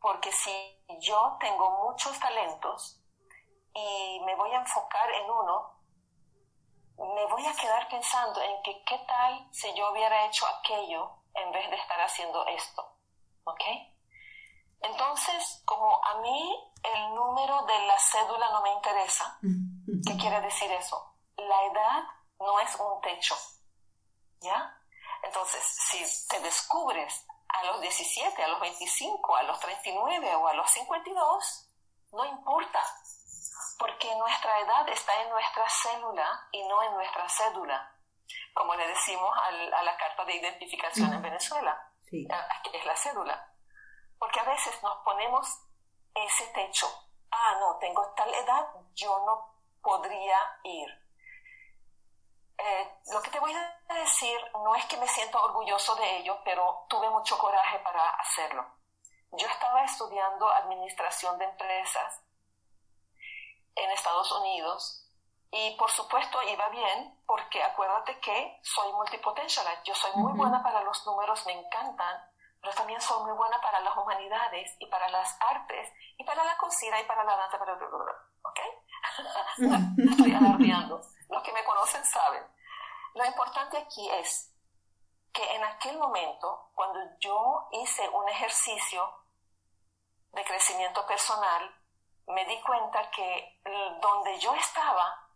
porque 0.00 0.32
si 0.32 0.84
yo 1.00 1.36
tengo 1.40 1.70
muchos 1.84 2.18
talentos 2.18 3.00
y 3.74 4.20
me 4.24 4.34
voy 4.36 4.52
a 4.52 4.60
enfocar 4.60 5.10
en 5.10 5.30
uno, 5.30 5.80
me 6.98 7.26
voy 7.26 7.46
a 7.46 7.54
quedar 7.54 7.88
pensando 7.88 8.40
en 8.42 8.62
que 8.62 8.82
qué 8.84 8.98
tal 9.06 9.48
si 9.52 9.72
yo 9.74 9.90
hubiera 9.90 10.26
hecho 10.26 10.46
aquello 10.46 11.10
en 11.34 11.50
vez 11.52 11.68
de 11.70 11.76
estar 11.76 12.00
haciendo 12.00 12.46
esto. 12.46 12.98
¿Ok? 13.44 13.62
Entonces, 14.80 15.62
como 15.64 16.04
a 16.04 16.20
mí 16.20 16.72
el 16.82 17.14
número 17.14 17.62
de 17.62 17.86
la 17.86 17.98
cédula 17.98 18.50
no 18.50 18.62
me 18.62 18.72
interesa, 18.72 19.38
¿qué 19.40 20.16
quiere 20.16 20.40
decir 20.40 20.70
eso? 20.72 21.16
La 21.36 21.64
edad 21.66 22.02
no 22.42 22.60
es 22.60 22.74
un 22.76 23.00
techo. 23.00 23.36
¿Ya? 24.40 24.76
Entonces, 25.22 25.62
si 25.64 26.28
te 26.28 26.40
descubres 26.40 27.26
a 27.48 27.64
los 27.64 27.80
17, 27.80 28.42
a 28.42 28.48
los 28.48 28.60
25, 28.60 29.36
a 29.36 29.42
los 29.44 29.58
39 29.60 30.34
o 30.34 30.48
a 30.48 30.54
los 30.54 30.70
52, 30.70 31.68
no 32.12 32.24
importa, 32.24 32.82
porque 33.78 34.14
nuestra 34.16 34.60
edad 34.60 34.88
está 34.88 35.22
en 35.22 35.30
nuestra 35.30 35.68
célula 35.68 36.48
y 36.50 36.62
no 36.66 36.82
en 36.82 36.92
nuestra 36.94 37.28
cédula, 37.28 37.94
como 38.54 38.74
le 38.74 38.86
decimos 38.88 39.30
a 39.38 39.82
la 39.82 39.96
carta 39.96 40.24
de 40.24 40.36
identificación 40.36 41.12
en 41.12 41.22
Venezuela, 41.22 41.90
que 42.10 42.78
es 42.78 42.86
la 42.86 42.96
cédula. 42.96 43.48
Porque 44.18 44.40
a 44.40 44.44
veces 44.44 44.82
nos 44.82 44.96
ponemos 45.04 45.46
ese 46.14 46.46
techo, 46.48 46.86
ah, 47.30 47.56
no, 47.60 47.76
tengo 47.78 48.12
tal 48.14 48.32
edad, 48.32 48.68
yo 48.94 49.22
no 49.24 49.56
podría 49.82 50.38
ir 50.64 51.01
eh, 52.64 52.98
lo 53.12 53.20
que 53.22 53.30
te 53.30 53.40
voy 53.40 53.52
a 53.52 53.94
decir 53.94 54.38
no 54.54 54.74
es 54.74 54.84
que 54.86 54.96
me 54.96 55.08
siento 55.08 55.42
orgulloso 55.42 55.94
de 55.96 56.18
ello, 56.18 56.38
pero 56.44 56.86
tuve 56.88 57.08
mucho 57.10 57.36
coraje 57.38 57.78
para 57.80 58.08
hacerlo. 58.10 58.64
Yo 59.32 59.46
estaba 59.46 59.82
estudiando 59.84 60.48
administración 60.48 61.38
de 61.38 61.46
empresas 61.46 62.22
en 63.74 63.90
Estados 63.90 64.30
Unidos 64.32 64.98
Y 65.54 65.76
por 65.76 65.90
supuesto 65.90 66.42
iba 66.42 66.68
bien 66.70 67.20
porque 67.26 67.62
acuérdate 67.62 68.18
que 68.20 68.58
soy 68.62 68.90
multipotential, 68.94 69.66
yo 69.84 69.94
soy 69.94 70.10
muy 70.14 70.32
buena 70.32 70.62
para 70.62 70.82
los 70.82 71.04
números, 71.06 71.44
me 71.44 71.52
encantan, 71.52 72.24
pero 72.58 72.72
también 72.74 72.98
soy 73.02 73.22
muy 73.24 73.36
buena 73.36 73.60
para 73.60 73.80
las 73.80 73.94
humanidades 73.94 74.74
y 74.78 74.86
para 74.86 75.10
las 75.10 75.36
artes 75.40 75.92
y 76.16 76.24
para 76.24 76.42
la 76.42 76.56
cocina 76.56 76.98
y 76.98 77.04
para 77.04 77.22
la 77.24 77.36
danza, 77.36 77.58
¿ok? 77.58 78.60
Estoy 80.10 80.32
alardeando. 80.32 81.02
Los 81.28 81.42
que 81.42 81.52
me 81.52 81.64
conocen 81.64 82.04
saben. 82.04 82.44
Lo 83.14 83.24
importante 83.24 83.78
aquí 83.78 84.08
es 84.10 84.52
que 85.32 85.54
en 85.54 85.64
aquel 85.64 85.98
momento, 85.98 86.70
cuando 86.74 87.00
yo 87.18 87.68
hice 87.72 88.08
un 88.08 88.28
ejercicio 88.28 89.08
de 90.32 90.44
crecimiento 90.44 91.06
personal, 91.06 91.74
me 92.26 92.44
di 92.46 92.60
cuenta 92.62 93.10
que 93.10 93.60
donde 94.00 94.38
yo 94.38 94.54
estaba 94.54 95.28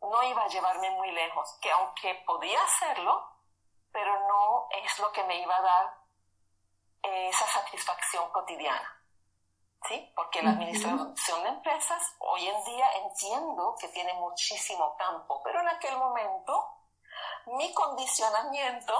no 0.00 0.22
iba 0.22 0.42
a 0.42 0.48
llevarme 0.48 0.90
muy 0.90 1.10
lejos, 1.12 1.58
que 1.60 1.70
aunque 1.70 2.22
podía 2.26 2.62
hacerlo, 2.62 3.26
pero 3.90 4.18
no 4.26 4.66
es 4.82 4.98
lo 4.98 5.10
que 5.12 5.24
me 5.24 5.40
iba 5.40 5.56
a 5.56 5.62
dar 5.62 5.98
esa 7.02 7.46
satisfacción 7.46 8.30
cotidiana. 8.30 9.00
¿Sí? 9.86 10.12
Porque 10.16 10.42
la 10.42 10.52
administración 10.52 11.42
de 11.42 11.48
empresas 11.50 12.16
hoy 12.18 12.48
en 12.48 12.64
día 12.64 12.86
entiendo 13.02 13.76
que 13.78 13.88
tiene 13.88 14.14
muchísimo 14.14 14.96
campo, 14.96 15.42
pero 15.44 15.60
en 15.60 15.68
aquel 15.68 15.98
momento 15.98 16.83
mi 17.46 17.72
condicionamiento 17.74 18.94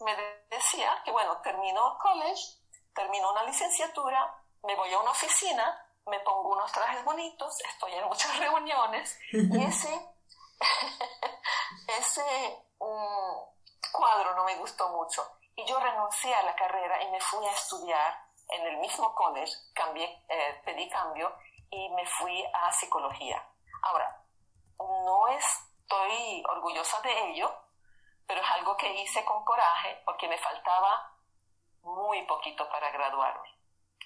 me 0.00 0.14
decía 0.50 1.02
que, 1.04 1.10
bueno, 1.10 1.40
termino 1.42 1.98
college, 2.00 2.42
termino 2.94 3.30
una 3.30 3.44
licenciatura, 3.44 4.34
me 4.62 4.74
voy 4.74 4.92
a 4.92 4.98
una 4.98 5.10
oficina, 5.10 5.86
me 6.06 6.20
pongo 6.20 6.50
unos 6.50 6.70
trajes 6.72 7.04
bonitos, 7.04 7.60
estoy 7.60 7.94
en 7.94 8.04
muchas 8.04 8.38
reuniones 8.38 9.18
y 9.32 9.64
ese, 9.64 10.14
ese 11.98 12.64
mm, 12.80 13.92
cuadro 13.92 14.34
no 14.34 14.44
me 14.44 14.56
gustó 14.56 14.88
mucho. 14.90 15.22
Y 15.56 15.64
yo 15.66 15.78
renuncié 15.80 16.34
a 16.34 16.42
la 16.44 16.54
carrera 16.54 17.02
y 17.02 17.10
me 17.10 17.20
fui 17.20 17.44
a 17.46 17.52
estudiar 17.52 18.28
en 18.50 18.66
el 18.66 18.76
mismo 18.78 19.14
college, 19.14 19.52
eh, 20.28 20.62
pedí 20.64 20.88
cambio 20.88 21.34
y 21.70 21.88
me 21.90 22.06
fui 22.06 22.44
a 22.54 22.72
psicología. 22.72 23.44
Ahora, 23.82 24.24
no 24.78 25.28
estoy 25.28 26.44
orgullosa 26.48 27.00
de 27.02 27.30
ello, 27.30 27.52
pero 28.28 28.42
es 28.42 28.50
algo 28.50 28.76
que 28.76 28.92
hice 29.00 29.24
con 29.24 29.42
coraje 29.44 30.02
porque 30.04 30.28
me 30.28 30.36
faltaba 30.36 31.16
muy 31.82 32.22
poquito 32.26 32.68
para 32.68 32.90
graduarme. 32.90 33.48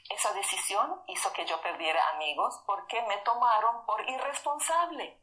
Esa 0.09 0.33
decisión 0.33 1.03
hizo 1.09 1.33
que 1.33 1.45
yo 1.45 1.61
perdiera 1.61 2.09
amigos 2.11 2.63
porque 2.65 3.03
me 3.03 3.19
tomaron 3.19 3.85
por 3.85 4.09
irresponsable. 4.09 5.21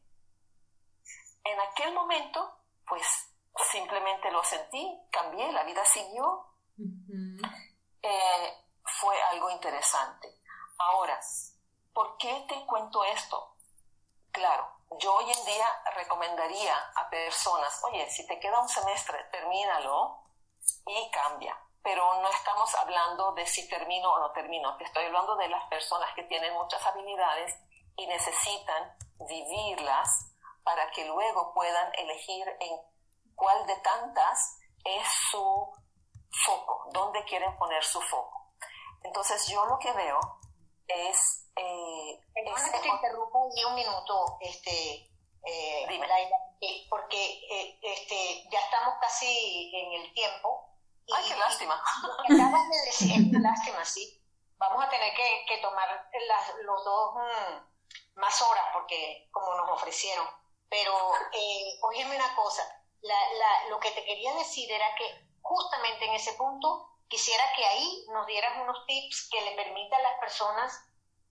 En 1.45 1.59
aquel 1.61 1.93
momento, 1.93 2.59
pues 2.85 3.33
simplemente 3.71 4.29
lo 4.31 4.43
sentí, 4.43 4.99
cambié, 5.09 5.49
la 5.53 5.63
vida 5.63 5.85
siguió. 5.85 6.45
Eh, 8.01 8.65
fue 8.83 9.21
algo 9.31 9.49
interesante. 9.49 10.27
Ahora, 10.77 11.17
¿por 11.93 12.17
qué 12.17 12.45
te 12.49 12.65
cuento 12.65 13.03
esto? 13.05 13.55
Claro, 14.31 14.78
yo 14.97 15.15
hoy 15.15 15.31
en 15.31 15.45
día 15.45 15.67
recomendaría 15.95 16.75
a 16.95 17.09
personas, 17.09 17.81
oye, 17.83 18.09
si 18.09 18.25
te 18.25 18.39
queda 18.39 18.59
un 18.59 18.69
semestre, 18.69 19.23
termínalo 19.31 20.23
y 20.85 21.11
cambia 21.11 21.55
pero 21.83 22.21
no 22.21 22.29
estamos 22.29 22.73
hablando 22.75 23.31
de 23.33 23.45
si 23.45 23.67
termino 23.67 24.11
o 24.11 24.19
no 24.19 24.31
termino, 24.31 24.75
te 24.77 24.83
estoy 24.83 25.05
hablando 25.05 25.35
de 25.37 25.47
las 25.47 25.67
personas 25.69 26.09
que 26.15 26.23
tienen 26.23 26.53
muchas 26.53 26.85
habilidades 26.85 27.57
y 27.95 28.05
necesitan 28.07 28.95
vivirlas 29.27 30.33
para 30.63 30.91
que 30.91 31.05
luego 31.05 31.53
puedan 31.53 31.91
elegir 31.95 32.47
en 32.59 32.77
cuál 33.35 33.65
de 33.65 33.75
tantas 33.77 34.59
es 34.83 35.07
su 35.31 35.73
foco, 36.45 36.89
dónde 36.91 37.23
quieren 37.23 37.57
poner 37.57 37.83
su 37.83 38.01
foco. 38.01 38.53
Entonces 39.03 39.47
yo 39.47 39.65
lo 39.65 39.79
que 39.79 39.91
veo 39.93 40.19
es... 40.89 41.45
Eh, 41.55 42.19
es 42.35 42.71
que 42.71 42.79
te 42.79 42.87
interrumpo 42.87 43.45
un 43.45 43.75
minuto, 43.75 44.37
este, 44.41 45.09
eh, 45.45 45.87
porque 46.89 47.41
eh, 47.51 47.79
este, 47.81 48.49
ya 48.49 48.59
estamos 48.59 48.95
casi 49.01 49.71
en 49.75 50.01
el 50.01 50.13
tiempo 50.13 50.69
Ay, 51.11 51.23
qué 51.27 51.35
lástima. 51.35 51.81
Acabas 52.29 52.69
de 52.69 52.85
decir, 52.85 53.41
lástima, 53.41 53.83
sí. 53.83 54.21
Vamos 54.57 54.83
a 54.83 54.89
tener 54.89 55.13
que, 55.15 55.57
tomar 55.61 56.09
los 56.63 56.85
dos 56.85 57.15
mm, 57.15 58.19
más 58.19 58.41
horas 58.41 58.65
porque 58.73 59.27
como 59.31 59.55
nos 59.55 59.69
ofrecieron. 59.71 60.27
Pero, 60.69 60.93
eh, 61.33 61.79
óyeme 61.81 62.15
una 62.15 62.35
cosa, 62.35 62.63
lo 63.69 63.79
que 63.79 63.91
te 63.91 64.05
quería 64.05 64.33
decir 64.35 64.71
era 64.71 64.93
que 64.95 65.29
justamente 65.41 66.05
en 66.05 66.13
ese 66.13 66.33
punto 66.33 66.88
quisiera 67.09 67.43
que 67.55 67.65
ahí 67.65 68.05
nos 68.13 68.25
dieras 68.27 68.53
unos 68.61 68.85
tips 68.85 69.29
que 69.31 69.41
le 69.41 69.55
permitan 69.55 69.99
a 69.99 70.03
las 70.03 70.19
personas 70.19 70.85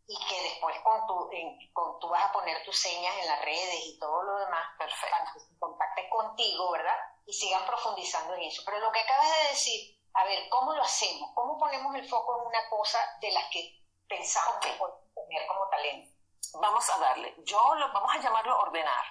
y 0.07 0.19
que 0.27 0.43
después 0.43 0.77
con 0.83 1.07
tu, 1.07 1.31
con, 1.73 1.99
tú 2.01 2.09
vas 2.09 2.25
a 2.25 2.33
poner 2.33 2.65
tus 2.65 2.79
señas 2.79 3.15
en 3.21 3.27
las 3.27 3.41
redes 3.43 3.87
y 3.87 3.99
todo 3.99 4.23
lo 4.23 4.39
demás 4.39 4.67
Perfecto. 4.79 5.07
para 5.11 5.33
que 5.33 5.41
se 5.41 5.59
contacten 5.59 6.11
contigo, 6.11 6.71
¿verdad? 6.73 6.97
y 7.29 7.33
sigan 7.35 7.65
profundizando 7.67 8.35
en 8.35 8.43
eso. 8.45 8.63
Pero 8.65 8.81
lo 8.81 8.91
que 8.91 9.01
acabas 9.01 9.27
de 9.27 9.49
decir, 9.51 10.01
a 10.15 10.25
ver, 10.25 10.49
¿cómo 10.49 10.73
lo 10.73 10.83
hacemos? 10.83 11.31
¿Cómo 11.35 11.59
ponemos 11.59 11.95
el 11.95 12.09
foco 12.09 12.41
en 12.41 12.47
una 12.47 12.69
cosa 12.71 12.99
de 13.21 13.31
las 13.31 13.45
que 13.51 13.85
pensamos 14.09 14.57
que 14.63 14.73
podemos 14.73 15.13
tener 15.15 15.47
como 15.47 15.69
talento? 15.69 16.17
Vamos 16.55 16.89
a 16.89 16.99
darle, 16.99 17.35
yo 17.45 17.75
lo, 17.75 17.93
vamos 17.93 18.15
a 18.15 18.19
llamarlo 18.19 18.59
ordenar. 18.61 19.05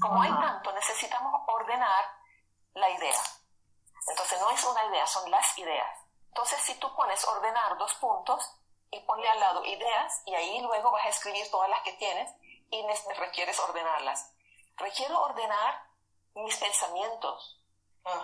Como 0.00 0.22
hay 0.22 0.30
tanto, 0.30 0.72
necesitamos 0.72 1.42
ordenar 1.46 2.04
la 2.72 2.88
idea. 2.88 3.20
Entonces 4.06 4.40
no 4.40 4.50
es 4.50 4.64
una 4.64 4.84
idea, 4.86 5.06
son 5.06 5.30
las 5.30 5.58
ideas. 5.58 5.98
Entonces 6.28 6.60
si 6.60 6.74
tú 6.74 6.94
pones 6.94 7.24
ordenar 7.26 7.78
dos 7.78 7.94
puntos 7.94 8.50
y 8.90 9.00
ponle 9.00 9.28
al 9.28 9.40
lado 9.40 9.64
ideas 9.64 10.22
y 10.26 10.34
ahí 10.34 10.60
luego 10.60 10.90
vas 10.90 11.06
a 11.06 11.10
escribir 11.10 11.50
todas 11.50 11.70
las 11.70 11.80
que 11.82 11.92
tienes 11.94 12.30
y 12.70 12.82
requieres 13.16 13.58
ordenarlas. 13.60 14.32
Requiero 14.76 15.20
ordenar 15.22 15.86
mis 16.34 16.56
pensamientos 16.56 17.60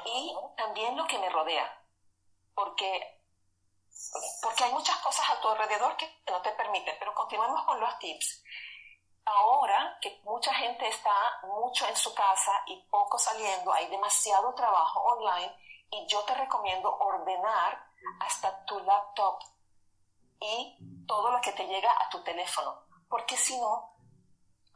y 0.05 0.37
también 0.57 0.97
lo 0.97 1.07
que 1.07 1.19
me 1.19 1.31
rodea. 1.31 1.83
Porque, 2.55 3.23
porque 4.43 4.65
hay 4.65 4.73
muchas 4.73 4.97
cosas 4.99 5.29
a 5.31 5.41
tu 5.41 5.49
alrededor 5.49 5.97
que 5.97 6.23
no 6.27 6.43
te 6.43 6.51
permiten, 6.53 6.97
pero 6.99 7.15
continuemos 7.15 7.65
con 7.65 7.81
los 7.81 7.99
tips. 7.99 8.43
Ahora 9.25 9.99
que 10.01 10.21
mucha 10.25 10.53
gente 10.55 10.89
está 10.89 11.15
mucho 11.45 11.87
en 11.87 11.97
su 11.97 12.13
casa 12.15 12.63
y 12.67 12.83
poco 12.91 13.19
saliendo, 13.19 13.73
hay 13.73 13.87
demasiado 13.87 14.53
trabajo 14.55 15.01
online 15.01 15.57
y 15.91 16.07
yo 16.07 16.23
te 16.25 16.35
recomiendo 16.35 16.97
ordenar 16.99 17.87
hasta 18.21 18.65
tu 18.65 18.79
laptop 18.81 19.41
y 20.41 21.05
todo 21.07 21.31
lo 21.31 21.41
que 21.41 21.53
te 21.53 21.67
llega 21.67 21.93
a 21.93 22.09
tu 22.09 22.23
teléfono, 22.23 22.85
porque 23.09 23.37
si 23.37 23.59
no, 23.61 23.95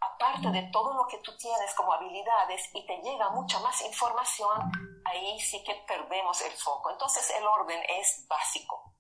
aparte 0.01 0.51
de 0.51 0.63
todo 0.71 0.93
lo 0.95 1.07
que 1.07 1.19
tú 1.19 1.37
tienes 1.37 1.75
como 1.75 1.93
habilidades 1.93 2.69
y 2.75 2.85
te 2.87 2.99
llega 2.99 3.31
mucha 3.31 3.59
más 3.61 3.81
información, 3.83 4.71
ahí 5.05 5.41
sí 5.41 5.63
que 5.65 5.75
perdemos 5.87 6.41
el 6.43 6.53
foco. 6.53 6.91
Entonces 6.91 7.31
el 7.31 7.47
orden 7.47 7.83
es 7.89 8.27
básico. 8.29 8.95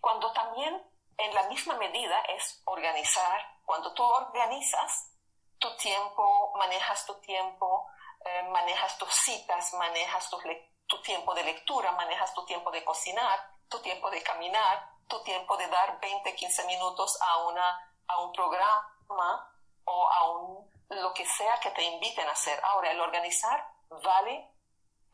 Cuando 0.00 0.32
también 0.32 0.82
en 1.18 1.34
la 1.34 1.44
misma 1.48 1.76
medida 1.76 2.20
es 2.36 2.62
organizar, 2.64 3.40
cuando 3.64 3.92
tú 3.94 4.02
organizas 4.02 5.12
tu 5.58 5.74
tiempo, 5.76 6.52
manejas 6.56 7.06
tu 7.06 7.14
tiempo, 7.20 7.86
eh, 8.24 8.42
manejas 8.50 8.98
tus 8.98 9.12
citas, 9.14 9.72
manejas 9.74 10.28
tu, 10.28 10.38
tu 10.92 11.00
tiempo 11.00 11.32
de 11.32 11.42
lectura, 11.42 11.90
manejas 11.92 12.34
tu 12.34 12.44
tiempo 12.44 12.70
de 12.70 12.84
cocinar, 12.84 13.40
tu 13.66 13.80
tiempo 13.80 14.10
de 14.10 14.22
caminar, 14.22 14.90
tu 15.08 15.22
tiempo 15.22 15.56
de 15.56 15.66
dar 15.68 15.98
20, 15.98 16.34
15 16.34 16.66
minutos 16.66 17.18
a, 17.22 17.38
una, 17.46 17.94
a 18.08 18.20
un 18.20 18.30
programa, 18.32 19.50
o 19.86 20.08
aún 20.10 20.70
lo 20.90 21.14
que 21.14 21.24
sea 21.24 21.58
que 21.60 21.70
te 21.70 21.82
inviten 21.82 22.28
a 22.28 22.32
hacer. 22.32 22.60
Ahora, 22.62 22.90
el 22.90 23.00
organizar 23.00 23.66
vale 23.88 24.50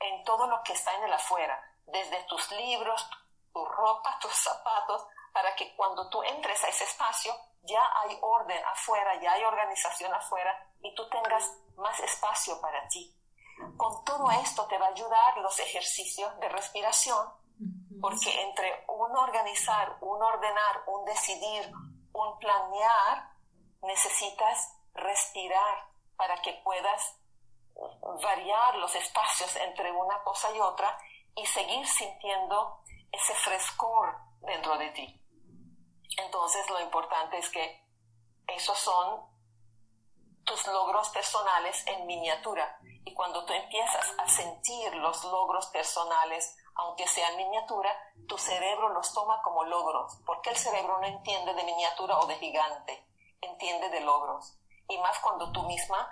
en 0.01 0.25
todo 0.25 0.49
lo 0.49 0.61
que 0.65 0.73
está 0.73 0.93
en 0.97 1.05
el 1.05 1.13
afuera, 1.13 1.57
desde 1.87 2.25
tus 2.25 2.51
libros, 2.51 3.09
tu 3.53 3.65
ropa, 3.65 4.19
tus 4.21 4.33
zapatos, 4.33 5.07
para 5.33 5.55
que 5.55 5.77
cuando 5.77 6.11
tú 6.11 6.25
entres 6.25 6.65
a 6.65 6.69
ese 6.71 6.83
espacio 6.83 7.33
ya 7.63 7.83
hay 8.01 8.19
orden 8.21 8.65
afuera, 8.65 9.15
ya 9.21 9.31
hay 9.33 9.45
organización 9.45 10.13
afuera 10.13 10.59
y 10.81 10.93
tú 10.97 11.09
tengas 11.09 11.53
más 11.77 12.01
espacio 12.01 12.61
para 12.61 12.89
ti. 12.89 13.15
Con 13.77 14.05
todo 14.05 14.31
esto 14.31 14.67
te 14.67 14.79
va 14.79 14.87
a 14.87 14.91
ayudar 14.91 15.39
los 15.39 15.59
ejercicios 15.61 16.39
de 16.41 16.49
respiración, 16.49 17.27
porque 18.01 18.43
entre 18.43 18.85
un 18.89 19.17
organizar, 19.17 19.99
un 20.01 20.23
ordenar, 20.23 20.85
un 20.87 21.05
decidir, 21.05 21.73
un 22.13 22.39
planear, 22.39 23.33
necesitas 23.83 24.75
respirar 24.95 25.89
para 26.17 26.41
que 26.43 26.53
puedas 26.65 27.17
variar 28.23 28.77
los 28.77 28.95
espacios 28.95 29.55
entre 29.57 29.93
una 29.93 30.23
cosa 30.23 30.55
y 30.55 30.61
otra 30.61 30.99
y 31.37 31.47
seguir 31.47 31.87
sintiendo 31.87 32.83
ese 33.13 33.35
frescor 33.35 34.17
dentro 34.41 34.77
de 34.79 34.91
ti. 34.91 35.23
Entonces 36.17 36.69
lo 36.71 36.81
importante 36.81 37.39
es 37.39 37.49
que 37.51 37.87
esos 38.49 38.79
son 38.79 39.38
tus 40.49 40.67
logros 40.67 41.11
personales 41.11 41.87
en 41.87 42.07
miniatura. 42.07 42.79
Y 43.05 43.15
cuando 43.15 43.45
tú 43.45 43.53
empiezas 43.53 44.15
a 44.19 44.29
sentir 44.29 44.95
los 44.97 45.23
logros 45.25 45.67
personales, 45.69 46.57
aunque 46.75 47.07
sean 47.07 47.37
miniatura, 47.37 47.95
tu 48.27 48.39
cerebro 48.39 48.89
los 48.89 49.13
toma 49.13 49.41
como 49.43 49.65
logros, 49.65 50.19
porque 50.27 50.51
el 50.51 50.57
cerebro 50.57 50.99
no 51.01 51.07
entiende 51.07 51.55
de 51.55 51.65
miniatura 51.65 52.19
o 52.19 52.27
de 52.27 52.37
gigante, 52.37 53.07
entiende 53.41 53.91
de 53.91 54.01
logros. 54.01 54.59
Y 54.89 54.99
más 54.99 55.19
cuando 55.21 55.53
tú 55.53 55.63
misma 55.65 56.09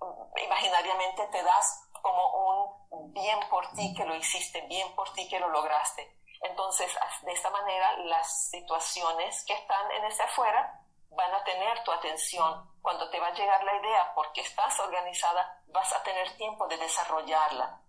mm, 0.00 0.38
imaginariamente 0.44 1.26
te 1.26 1.42
das 1.42 1.88
como 2.00 2.78
un 2.90 3.12
bien 3.12 3.38
por 3.48 3.68
ti 3.72 3.94
que 3.94 4.04
lo 4.04 4.14
hiciste, 4.14 4.60
bien 4.62 4.94
por 4.94 5.12
ti 5.12 5.28
que 5.28 5.40
lo 5.40 5.48
lograste. 5.48 6.18
Entonces, 6.42 6.92
de 7.22 7.32
esta 7.32 7.50
manera, 7.50 7.96
las 7.98 8.50
situaciones 8.50 9.44
que 9.44 9.54
están 9.54 9.90
en 9.92 10.04
ese 10.04 10.22
afuera 10.24 10.81
van 11.16 11.34
a 11.34 11.44
tener 11.44 11.82
tu 11.84 11.92
atención. 11.92 12.70
Cuando 12.80 13.08
te 13.10 13.20
va 13.20 13.28
a 13.28 13.34
llegar 13.34 13.62
la 13.64 13.76
idea, 13.76 14.12
porque 14.14 14.40
estás 14.40 14.78
organizada, 14.80 15.62
vas 15.68 15.92
a 15.92 16.02
tener 16.02 16.36
tiempo 16.36 16.66
de 16.66 16.76
desarrollarla. 16.76 17.80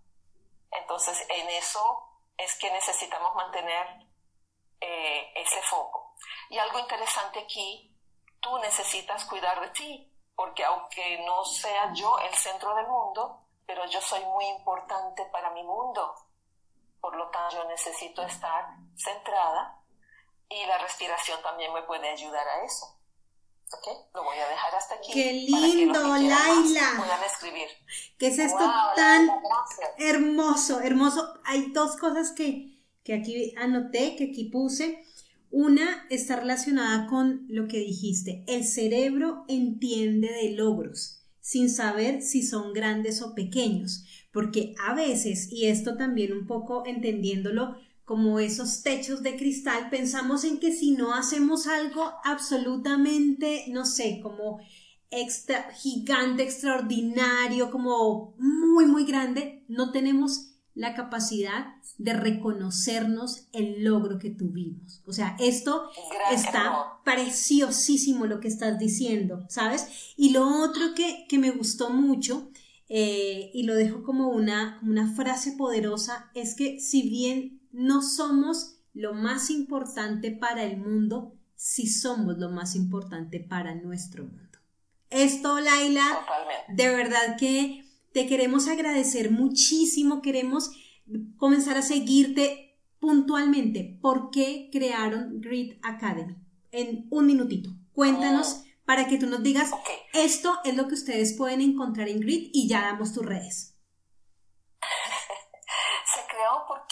Entonces, 0.71 1.25
en 1.29 1.49
eso 1.49 2.09
es 2.37 2.57
que 2.57 2.71
necesitamos 2.71 3.35
mantener 3.35 3.87
eh, 4.79 5.31
ese 5.35 5.61
foco. 5.61 6.15
Y 6.49 6.57
algo 6.57 6.79
interesante 6.79 7.39
aquí, 7.39 7.95
tú 8.39 8.57
necesitas 8.59 9.25
cuidar 9.25 9.61
de 9.61 9.69
ti, 9.69 10.13
porque 10.35 10.63
aunque 10.65 11.23
no 11.25 11.43
sea 11.45 11.93
yo 11.93 12.17
el 12.19 12.33
centro 12.33 12.75
del 12.75 12.87
mundo, 12.87 13.47
pero 13.65 13.85
yo 13.85 14.01
soy 14.01 14.23
muy 14.25 14.45
importante 14.45 15.25
para 15.25 15.51
mi 15.51 15.63
mundo. 15.63 16.15
Por 16.99 17.15
lo 17.15 17.29
tanto, 17.29 17.55
yo 17.55 17.63
necesito 17.65 18.23
estar 18.23 18.65
centrada 18.95 19.79
y 20.49 20.65
la 20.65 20.77
respiración 20.77 21.41
también 21.41 21.73
me 21.73 21.83
puede 21.83 22.09
ayudar 22.09 22.47
a 22.47 22.63
eso. 22.63 23.02
¿Ok? 23.71 23.87
Lo 24.13 24.23
voy 24.23 24.37
a 24.37 24.47
dejar 24.49 24.75
hasta 24.75 24.95
aquí. 24.95 25.11
¡Qué 25.13 25.33
lindo, 25.33 25.99
Laila! 25.99 26.93
Puedan 26.97 27.23
escribir. 27.23 27.67
¿Qué 28.17 28.27
es 28.27 28.39
esto 28.39 28.71
tan 28.95 29.27
hermoso? 29.97 30.79
Hermoso. 30.81 31.33
Hay 31.45 31.71
dos 31.71 31.95
cosas 31.97 32.31
que, 32.31 32.77
que 33.03 33.13
aquí 33.13 33.53
anoté, 33.57 34.15
que 34.15 34.25
aquí 34.25 34.45
puse. 34.45 35.03
Una 35.49 36.05
está 36.09 36.37
relacionada 36.37 37.07
con 37.07 37.45
lo 37.47 37.67
que 37.67 37.77
dijiste. 37.77 38.43
El 38.47 38.65
cerebro 38.65 39.45
entiende 39.47 40.31
de 40.31 40.51
logros 40.51 41.23
sin 41.43 41.69
saber 41.69 42.21
si 42.21 42.41
son 42.41 42.71
grandes 42.71 43.21
o 43.21 43.35
pequeños, 43.35 44.05
porque 44.31 44.73
a 44.81 44.95
veces, 44.95 45.51
y 45.51 45.67
esto 45.67 45.97
también 45.97 46.31
un 46.31 46.47
poco 46.47 46.85
entendiéndolo 46.85 47.75
como 48.05 48.39
esos 48.39 48.83
techos 48.83 49.23
de 49.23 49.37
cristal, 49.37 49.89
pensamos 49.89 50.43
en 50.43 50.59
que 50.59 50.73
si 50.73 50.91
no 50.91 51.13
hacemos 51.13 51.67
algo 51.67 52.11
absolutamente, 52.23 53.65
no 53.69 53.85
sé, 53.85 54.19
como 54.21 54.59
extra, 55.09 55.71
gigante, 55.73 56.43
extraordinario, 56.43 57.71
como 57.71 58.35
muy, 58.37 58.85
muy 58.85 59.05
grande, 59.05 59.63
no 59.67 59.91
tenemos 59.91 60.53
la 60.75 60.95
capacidad 60.95 61.75
de 61.97 62.13
reconocernos 62.13 63.47
el 63.53 63.83
logro 63.83 64.17
que 64.17 64.31
tuvimos. 64.31 65.03
O 65.05 65.13
sea, 65.13 65.37
esto 65.39 65.89
está 66.31 66.99
preciosísimo 67.05 68.25
lo 68.25 68.39
que 68.39 68.47
estás 68.47 68.79
diciendo, 68.79 69.45
¿sabes? 69.49 69.87
Y 70.17 70.31
lo 70.31 70.63
otro 70.63 70.95
que, 70.95 71.27
me 71.37 71.51
gustó 71.51 71.89
mucho, 71.89 72.49
eh, 72.89 73.51
y 73.53 73.63
lo 73.63 73.75
dejo 73.75 74.03
como 74.03 74.29
una, 74.29 74.79
una 74.83 75.13
frase 75.13 75.53
poderosa, 75.53 76.31
es 76.33 76.55
que 76.55 76.79
si 76.79 77.07
bien 77.07 77.62
no 77.73 78.01
somos 78.01 78.77
lo 78.93 79.13
más 79.13 79.49
importante 79.49 80.31
para 80.31 80.63
el 80.63 80.77
mundo, 80.77 81.35
sí 81.55 81.87
somos 81.87 82.37
lo 82.37 82.49
más 82.49 82.75
importante 82.75 83.39
para 83.39 83.75
nuestro 83.75 84.23
mundo. 84.23 84.59
Esto, 85.09 85.59
Laila, 85.59 86.25
de 86.69 86.87
verdad 86.87 87.37
que 87.37 87.85
te 88.13 88.27
queremos 88.27 88.67
agradecer 88.67 89.31
muchísimo, 89.31 90.21
queremos 90.21 90.71
comenzar 91.37 91.77
a 91.77 91.81
seguirte 91.81 92.79
puntualmente. 92.99 93.99
¿Por 94.01 94.29
qué 94.29 94.69
crearon 94.71 95.41
Grid 95.41 95.73
Academy? 95.83 96.35
En 96.71 97.07
un 97.09 97.25
minutito. 97.25 97.71
Cuéntanos 97.91 98.61
oh. 98.61 98.65
para 98.85 99.07
que 99.07 99.17
tú 99.17 99.27
nos 99.27 99.43
digas, 99.43 99.71
esto 100.13 100.59
es 100.63 100.75
lo 100.75 100.87
que 100.87 100.95
ustedes 100.95 101.33
pueden 101.33 101.61
encontrar 101.61 102.07
en 102.07 102.19
Grid 102.19 102.49
y 102.53 102.67
ya 102.67 102.81
damos 102.81 103.13
tus 103.13 103.25
redes. 103.25 103.75
Se 106.05 106.21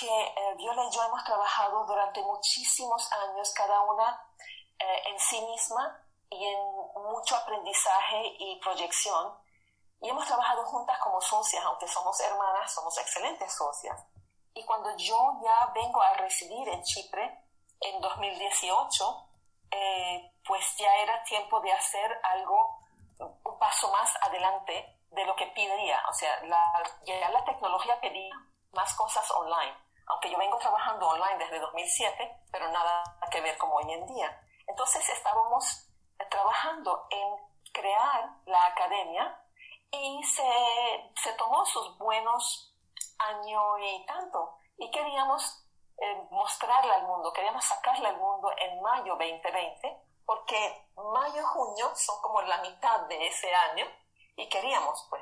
porque 0.01 0.23
eh, 0.23 0.55
Viola 0.57 0.83
y 0.85 0.91
yo 0.91 1.03
hemos 1.03 1.23
trabajado 1.23 1.85
durante 1.85 2.21
muchísimos 2.21 3.09
años, 3.11 3.53
cada 3.53 3.81
una 3.81 4.25
eh, 4.79 5.01
en 5.07 5.19
sí 5.19 5.39
misma 5.41 5.99
y 6.29 6.43
en 6.43 6.59
mucho 6.95 7.35
aprendizaje 7.35 8.35
y 8.39 8.59
proyección 8.59 9.37
y 10.01 10.09
hemos 10.09 10.25
trabajado 10.25 10.65
juntas 10.65 10.97
como 10.99 11.21
socias, 11.21 11.63
aunque 11.65 11.87
somos 11.87 12.19
hermanas, 12.19 12.73
somos 12.73 12.97
excelentes 12.97 13.53
socias. 13.53 14.03
Y 14.55 14.65
cuando 14.65 14.95
yo 14.97 15.39
ya 15.43 15.71
vengo 15.75 16.01
a 16.01 16.13
residir 16.15 16.67
en 16.69 16.81
Chipre 16.81 17.45
en 17.79 18.01
2018, 18.01 19.27
eh, 19.71 20.33
pues 20.47 20.75
ya 20.77 20.95
era 20.97 21.23
tiempo 21.23 21.59
de 21.61 21.71
hacer 21.71 22.19
algo, 22.23 22.79
un 23.19 23.59
paso 23.59 23.91
más 23.91 24.11
adelante 24.23 24.99
de 25.11 25.25
lo 25.25 25.35
que 25.35 25.45
pediría. 25.47 26.01
O 26.09 26.13
sea, 26.13 26.41
la, 26.45 26.63
ya 27.03 27.29
la 27.29 27.45
tecnología 27.45 28.01
pedía 28.01 28.33
más 28.71 28.93
cosas 28.95 29.29
online. 29.31 29.90
Aunque 30.11 30.29
yo 30.29 30.37
vengo 30.37 30.57
trabajando 30.57 31.07
online 31.07 31.37
desde 31.37 31.59
2007, 31.59 32.43
pero 32.51 32.69
nada 32.69 33.03
que 33.31 33.41
ver 33.41 33.57
como 33.57 33.75
hoy 33.75 33.91
en 33.91 34.05
día. 34.07 34.41
Entonces 34.67 35.07
estábamos 35.09 35.87
trabajando 36.29 37.07
en 37.09 37.51
crear 37.71 38.29
la 38.45 38.65
academia 38.67 39.41
y 39.89 40.23
se, 40.23 40.43
se 41.15 41.33
tomó 41.33 41.65
sus 41.65 41.97
buenos 41.97 42.75
años 43.19 43.63
y 43.81 44.05
tanto. 44.05 44.57
Y 44.77 44.91
queríamos 44.91 45.65
eh, 45.97 46.27
mostrarle 46.31 46.93
al 46.93 47.07
mundo, 47.07 47.31
queríamos 47.33 47.63
sacarle 47.63 48.07
al 48.07 48.17
mundo 48.17 48.51
en 48.57 48.81
mayo 48.81 49.15
2020, 49.15 50.01
porque 50.25 50.87
mayo, 50.95 51.45
junio 51.47 51.91
son 51.95 52.21
como 52.21 52.41
la 52.41 52.57
mitad 52.61 53.01
de 53.01 53.27
ese 53.27 53.53
año 53.53 53.85
y 54.35 54.47
queríamos, 54.49 55.05
pues. 55.09 55.21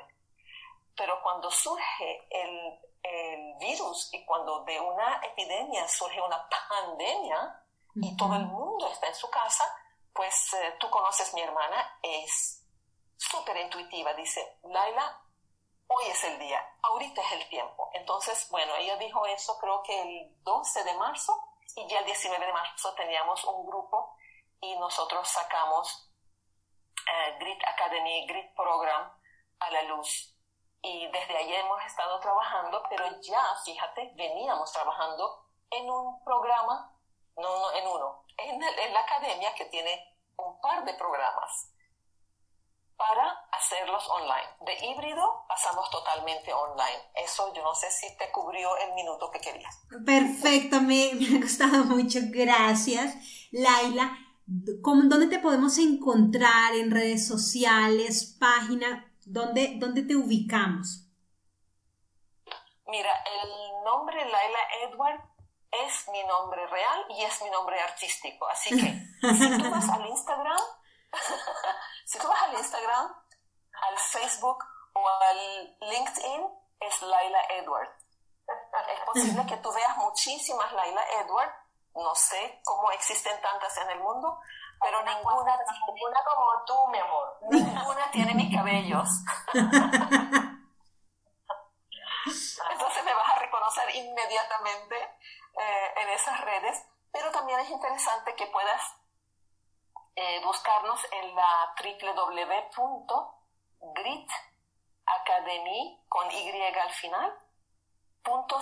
Pero 1.00 1.18
cuando 1.22 1.50
surge 1.50 2.26
el, 2.28 2.78
el 3.02 3.54
virus 3.58 4.12
y 4.12 4.22
cuando 4.26 4.64
de 4.64 4.78
una 4.78 5.18
epidemia 5.24 5.88
surge 5.88 6.20
una 6.20 6.46
pandemia 6.68 7.64
y 8.02 8.14
todo 8.18 8.36
el 8.36 8.44
mundo 8.44 8.86
está 8.86 9.06
en 9.06 9.14
su 9.14 9.30
casa, 9.30 9.64
pues 10.12 10.52
eh, 10.52 10.76
tú 10.78 10.90
conoces 10.90 11.32
mi 11.32 11.40
hermana, 11.40 11.98
es 12.02 12.66
súper 13.16 13.56
intuitiva, 13.56 14.12
dice, 14.12 14.58
Laila, 14.64 15.22
hoy 15.86 16.04
es 16.08 16.22
el 16.24 16.38
día, 16.38 16.62
ahorita 16.82 17.22
es 17.22 17.32
el 17.32 17.48
tiempo. 17.48 17.88
Entonces, 17.94 18.46
bueno, 18.50 18.74
ella 18.76 18.98
dijo 18.98 19.24
eso 19.24 19.58
creo 19.58 19.82
que 19.82 20.02
el 20.02 20.42
12 20.42 20.84
de 20.84 20.98
marzo 20.98 21.32
y 21.76 21.88
ya 21.88 22.00
el 22.00 22.04
19 22.04 22.44
de 22.44 22.52
marzo 22.52 22.92
teníamos 22.92 23.42
un 23.46 23.64
grupo 23.64 24.18
y 24.60 24.76
nosotros 24.76 25.26
sacamos 25.26 26.12
eh, 27.10 27.38
Grit 27.40 27.64
Academy, 27.66 28.26
Grit 28.26 28.54
Program 28.54 29.10
a 29.60 29.70
la 29.70 29.82
luz. 29.84 30.36
Y 30.82 31.06
desde 31.10 31.36
ahí 31.36 31.54
hemos 31.54 31.84
estado 31.84 32.18
trabajando, 32.20 32.82
pero 32.88 33.04
ya, 33.20 33.42
fíjate, 33.64 34.12
veníamos 34.16 34.72
trabajando 34.72 35.46
en 35.70 35.90
un 35.90 36.24
programa, 36.24 36.96
no, 37.36 37.60
no 37.60 37.72
en 37.72 37.86
uno, 37.86 38.24
en, 38.36 38.62
en 38.62 38.94
la 38.94 39.00
academia 39.00 39.54
que 39.54 39.66
tiene 39.66 40.18
un 40.36 40.60
par 40.60 40.84
de 40.84 40.94
programas 40.94 41.70
para 43.00 43.32
hacerlos 43.52 44.06
online. 44.10 44.48
De 44.66 44.86
híbrido 44.86 45.44
pasamos 45.48 45.90
totalmente 45.90 46.52
online. 46.52 47.00
Eso 47.14 47.52
yo 47.54 47.62
no 47.62 47.74
sé 47.74 47.90
si 47.90 48.14
te 48.18 48.30
cubrió 48.30 48.76
el 48.76 48.94
minuto 48.94 49.30
que 49.30 49.40
querías. 49.40 49.74
Perfecto, 50.04 50.82
me, 50.82 51.12
me 51.14 51.36
ha 51.36 51.40
gustado 51.40 51.84
mucho. 51.84 52.18
Gracias, 52.30 53.14
Laila. 53.52 54.18
¿Dónde 54.46 55.28
te 55.28 55.38
podemos 55.38 55.78
encontrar 55.78 56.74
en 56.74 56.90
redes 56.90 57.26
sociales, 57.26 58.36
página? 58.38 59.09
¿Dónde, 59.32 59.74
dónde 59.76 60.02
te 60.02 60.16
ubicamos? 60.16 61.06
Mira, 62.86 63.12
el 63.24 63.84
nombre 63.84 64.24
Laila 64.24 64.58
Edward 64.82 65.20
es 65.70 66.08
mi 66.08 66.20
nombre 66.24 66.66
real 66.66 67.06
y 67.10 67.22
es 67.22 67.40
mi 67.42 67.50
nombre 67.50 67.80
artístico. 67.80 68.48
Así 68.48 68.70
que 68.70 68.90
si 69.20 69.62
tú 69.62 69.70
vas 69.70 69.88
al 69.88 70.04
Instagram, 70.04 70.58
si 72.06 72.18
tú 72.18 72.26
vas 72.26 72.42
al 72.42 72.54
Instagram, 72.54 73.14
al 73.72 73.98
Facebook 73.98 74.64
o 74.94 75.08
al 75.08 75.76
LinkedIn, 75.80 76.48
es 76.80 77.02
Laila 77.02 77.40
Edward. 77.50 77.88
Es 78.92 79.00
posible 79.06 79.46
que 79.46 79.58
tú 79.58 79.72
veas 79.72 79.96
muchísimas 79.96 80.72
Laila 80.72 81.04
Edward. 81.20 81.52
No 81.94 82.16
sé 82.16 82.60
cómo 82.64 82.90
existen 82.90 83.40
tantas 83.40 83.76
en 83.78 83.90
el 83.90 84.00
mundo, 84.00 84.40
pero 84.80 85.02
ninguna, 85.02 85.58
ninguna 85.86 86.24
como 86.24 86.64
tú, 86.66 86.88
mi 86.88 86.98
amor. 86.98 87.38
Ninguna 87.50 88.10
tiene 88.10 88.34
mis 88.34 88.52
cabellos. 88.54 89.08
Entonces 92.70 93.04
me 93.04 93.14
vas 93.14 93.30
a 93.30 93.38
reconocer 93.38 93.94
inmediatamente 93.94 94.96
eh, 95.58 95.94
en 95.96 96.08
esas 96.10 96.38
redes, 96.40 96.86
pero 97.12 97.30
también 97.30 97.60
es 97.60 97.70
interesante 97.70 98.34
que 98.36 98.46
puedas 98.46 98.82
eh, 100.16 100.40
buscarnos 100.44 101.00
en 101.12 101.34
la 101.34 101.72
grit 103.80 104.30
academy 105.06 106.04
con 106.08 106.30
y 106.30 106.52
al 106.78 106.92
final 106.92 107.32
punto 108.22 108.60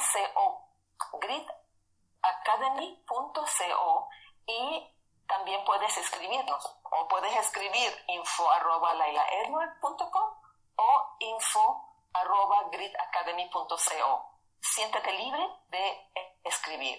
co 0.96 1.18
gritacademy.co 1.20 4.08
y 4.46 4.97
también 5.28 5.62
puedes 5.64 5.96
escribirnos 5.96 6.64
o 6.82 7.06
puedes 7.08 7.36
escribir 7.36 7.92
info 8.08 8.50
arroba 8.50 8.94
o 10.76 11.16
info 11.20 11.84
arroba 12.14 12.68
gridacademy.co. 12.72 14.40
Siéntete 14.60 15.12
libre 15.12 15.46
de 15.68 16.10
escribir. 16.44 16.98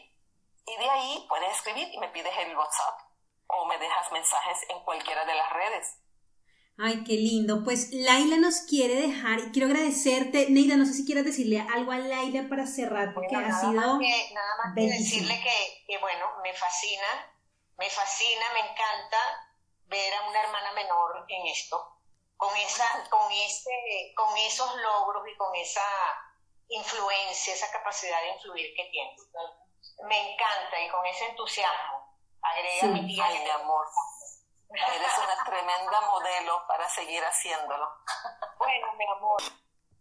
Y 0.65 0.77
de 0.77 0.89
ahí 0.89 1.25
puedes 1.27 1.51
escribir 1.53 1.87
y 1.91 1.97
me 1.97 2.09
pides 2.09 2.37
el 2.37 2.55
WhatsApp 2.55 3.01
o 3.47 3.65
me 3.65 3.77
dejas 3.79 4.11
mensajes 4.11 4.57
en 4.69 4.79
cualquiera 4.83 5.25
de 5.25 5.33
las 5.33 5.51
redes. 5.51 5.99
Ay, 6.81 7.03
qué 7.03 7.13
lindo. 7.13 7.63
Pues 7.65 7.91
Laila 7.91 8.37
nos 8.37 8.61
quiere 8.61 8.95
dejar 8.95 9.39
y 9.39 9.51
quiero 9.51 9.67
agradecerte. 9.67 10.49
Neida, 10.49 10.77
no 10.77 10.85
sé 10.85 10.93
si 10.93 11.05
quieres 11.05 11.25
decirle 11.25 11.59
algo 11.59 11.91
a 11.91 11.97
Laila 11.97 12.47
para 12.47 12.65
cerrar, 12.65 13.13
porque 13.13 13.35
ha 13.35 13.51
sido. 13.51 13.73
nada 13.73 13.99
más 13.99 14.75
que 14.75 14.81
decirle 14.83 15.41
que, 15.41 15.83
que, 15.85 15.97
bueno, 15.99 16.25
me 16.41 16.53
fascina, 16.53 17.28
me 17.79 17.89
fascina, 17.89 18.45
me 18.53 18.59
encanta 18.59 19.17
ver 19.85 20.13
a 20.13 20.27
una 20.27 20.41
hermana 20.43 20.71
menor 20.73 21.25
en 21.27 21.47
esto 21.47 21.99
con, 22.39 22.55
esa, 22.55 22.85
con, 23.09 23.31
ese, 23.31 24.13
con 24.15 24.37
esos 24.37 24.69
logros 24.77 25.27
y 25.27 25.35
con 25.35 25.53
esa 25.55 25.81
influencia, 26.69 27.53
esa 27.53 27.71
capacidad 27.71 28.21
de 28.21 28.29
influir 28.35 28.73
que 28.75 28.85
tiene. 28.91 29.15
Me 30.07 30.33
encanta 30.33 30.81
y 30.81 30.89
con 30.89 31.05
ese 31.05 31.25
entusiasmo. 31.27 32.17
Agrega 32.41 32.87
mi 32.93 33.07
tía. 33.07 33.25
Ay, 33.25 33.39
mi 33.43 33.49
amor. 33.49 33.85
Eres 34.69 35.11
una 35.17 35.43
tremenda 35.43 36.01
modelo 36.01 36.63
para 36.67 36.87
seguir 36.87 37.23
haciéndolo. 37.23 37.89
Bueno, 38.57 38.93
mi 38.97 39.05
amor. 39.05 39.41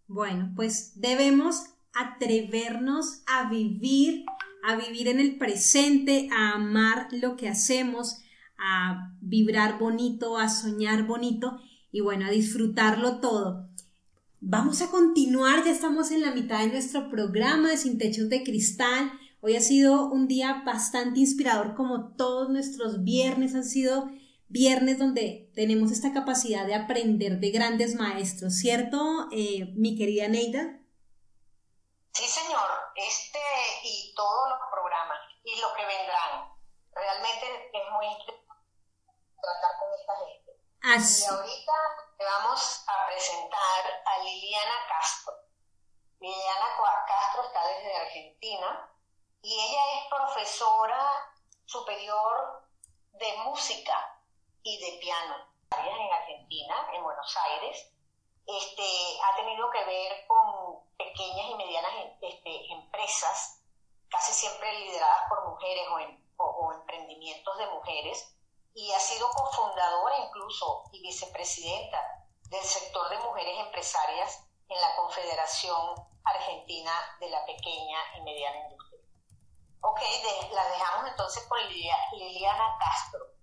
Bueno, 0.07 0.45
pues 0.55 1.01
debemos 1.01 1.65
atrevernos 1.95 3.23
a 3.27 3.45
vivir, 3.45 4.25
a 4.63 4.77
vivir 4.77 5.09
en 5.09 5.21
el 5.21 5.39
presente, 5.39 6.29
a 6.33 6.55
amar 6.55 7.09
lo 7.13 7.37
que 7.37 7.49
hacemos, 7.49 8.19
a 8.59 9.13
vibrar 9.21 9.79
bonito, 9.79 10.37
a 10.37 10.49
soñar 10.49 11.07
bonito 11.07 11.61
y 11.93 12.01
bueno, 12.01 12.27
a 12.27 12.31
disfrutarlo 12.31 13.21
todo. 13.21 13.69
Vamos 14.41 14.83
a 14.83 14.91
continuar, 14.91 15.65
ya 15.65 15.73
estamos 15.73 16.11
en 16.11 16.21
la 16.21 16.33
mitad 16.33 16.61
de 16.61 16.69
nuestro 16.69 17.11
programa 17.11 17.71
de 17.71 17.77
Sin 17.77 17.99
Techos 17.99 18.29
de 18.29 18.45
Cristal. 18.45 19.11
Hoy 19.41 19.57
ha 19.57 19.61
sido 19.61 20.11
un 20.11 20.29
día 20.29 20.63
bastante 20.65 21.21
inspirador 21.21 21.75
como 21.75 22.15
todos 22.15 22.51
nuestros 22.51 23.03
viernes 23.05 23.55
han 23.55 23.65
sido 23.65 24.11
viernes 24.49 24.99
donde 24.99 25.51
tenemos 25.55 25.93
esta 25.93 26.13
capacidad 26.13 26.67
de 26.67 26.75
aprender 26.75 27.41
de 27.41 27.51
grandes 27.51 27.97
maestros, 27.97 28.55
¿cierto, 28.55 29.29
eh, 29.33 29.73
mi 29.77 29.97
querida 29.97 30.29
Neida? 30.29 30.81
Sí, 32.19 32.27
señor, 32.27 32.69
este 32.97 33.39
y 33.85 34.13
todos 34.17 34.49
los 34.49 34.59
programas 34.73 35.21
y 35.45 35.55
lo 35.61 35.73
que 35.73 35.87
vendrán. 35.87 36.53
Realmente 36.91 37.71
es 37.73 37.91
muy 37.93 38.07
interesante 38.07 38.65
tratar 39.41 39.79
con 39.79 39.95
esta 39.95 40.17
gente. 40.27 40.53
Y 40.83 41.33
ahorita 41.33 41.73
te 42.19 42.25
vamos 42.25 42.85
a 42.89 43.07
presentar 43.07 44.03
a 44.05 44.19
Liliana 44.25 44.75
Castro. 44.89 45.33
Liliana 46.19 46.77
Castro 47.07 47.45
está 47.45 47.65
desde 47.69 47.97
Argentina 47.97 48.93
y 49.41 49.55
ella 49.55 50.01
es 50.01 50.09
profesora 50.09 51.33
superior 51.67 52.69
de 53.13 53.37
música 53.45 54.21
y 54.65 54.77
de 54.81 54.99
piano 54.99 55.37
en 55.71 56.13
Argentina, 56.13 56.91
en 56.95 57.05
Buenos 57.05 57.37
Aires. 57.37 57.93
Este, 58.45 59.21
ha 59.23 59.37
tenido 59.37 59.71
que 59.71 59.85
ver 59.85 60.27
con 60.27 60.68
pequeñas 60.99 61.51
y 61.51 61.55
medianas 61.55 61.93
este, 62.21 62.73
empresas, 62.73 63.63
casi 64.11 64.33
siempre 64.33 64.79
lideradas 64.81 65.23
por 65.29 65.49
mujeres 65.49 65.85
o, 66.37 66.73
emprendimientos 66.73 67.59
de 67.59 67.67
mujeres 67.71 68.35
y 68.75 68.91
ha 68.93 68.99
sido 68.99 69.29
cofundadora 69.31 70.17
incluso 70.27 70.85
y 70.93 71.01
vicepresidenta 71.03 71.99
del 72.51 72.63
sector 72.63 73.09
de 73.11 73.19
mujeres 73.19 73.59
empresarias 73.67 74.45
en 74.69 74.81
la 74.81 74.97
Confederación 74.97 75.95
Argentina 76.25 76.93
de 77.21 77.31
la 77.31 77.45
Pequeña 77.47 77.99
y 78.19 78.23
Mediana 78.23 78.69
Industria. 78.69 79.01
Ok, 79.81 80.01
la 80.53 80.69
dejamos 80.69 81.11
entonces 81.11 81.45
con 81.49 81.59
Liliana 81.69 82.77
Castro. 82.79 83.39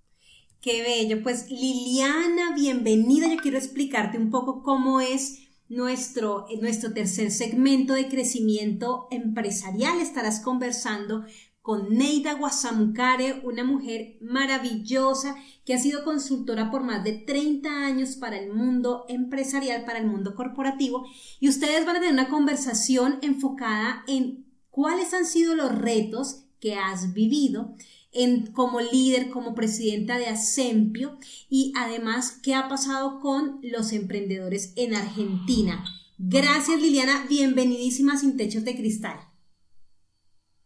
Qué 0.61 0.81
bello. 0.81 1.21
Pues 1.23 1.49
Liliana, 1.49 2.53
bienvenida. 2.55 3.27
Yo 3.27 3.41
quiero 3.41 3.57
explicarte 3.57 4.17
un 4.17 4.31
poco 4.31 4.63
cómo 4.63 4.99
es 4.99 5.44
nuestro, 5.69 6.45
nuestro 6.61 6.93
tercer 6.93 7.31
segmento 7.31 7.93
de 7.93 8.07
crecimiento 8.07 9.07
empresarial. 9.11 9.99
Estarás 9.99 10.39
conversando 10.39 11.25
con 11.65 11.97
Neida 11.97 12.33
Guasamucare, 12.33 13.41
una 13.43 13.63
mujer 13.63 14.17
maravillosa 14.21 15.35
que 15.65 15.73
ha 15.73 15.79
sido 15.79 16.03
consultora 16.03 16.69
por 16.69 16.83
más 16.83 17.03
de 17.03 17.13
30 17.13 17.87
años 17.87 18.17
para 18.17 18.37
el 18.37 18.53
mundo 18.53 19.05
empresarial, 19.09 19.83
para 19.83 19.97
el 19.97 20.05
mundo 20.05 20.35
corporativo, 20.35 21.07
y 21.39 21.49
ustedes 21.49 21.83
van 21.83 21.95
a 21.95 21.99
tener 22.01 22.13
una 22.13 22.29
conversación 22.29 23.17
enfocada 23.23 24.03
en 24.05 24.45
cuáles 24.69 25.15
han 25.15 25.25
sido 25.25 25.55
los 25.55 25.73
retos 25.73 26.43
que 26.59 26.75
has 26.75 27.13
vivido 27.13 27.75
en, 28.15 28.51
como 28.53 28.79
líder, 28.79 29.29
como 29.29 29.53
presidenta 29.53 30.17
de 30.17 30.27
Asempio 30.27 31.17
y 31.49 31.73
además 31.77 32.39
qué 32.43 32.55
ha 32.55 32.67
pasado 32.67 33.19
con 33.19 33.59
los 33.61 33.91
emprendedores 33.91 34.73
en 34.77 34.95
Argentina. 34.95 35.83
Gracias 36.17 36.79
Liliana, 36.79 37.25
bienvenidísima 37.27 38.17
sin 38.17 38.37
techos 38.37 38.63
de 38.63 38.75
cristal. 38.75 39.19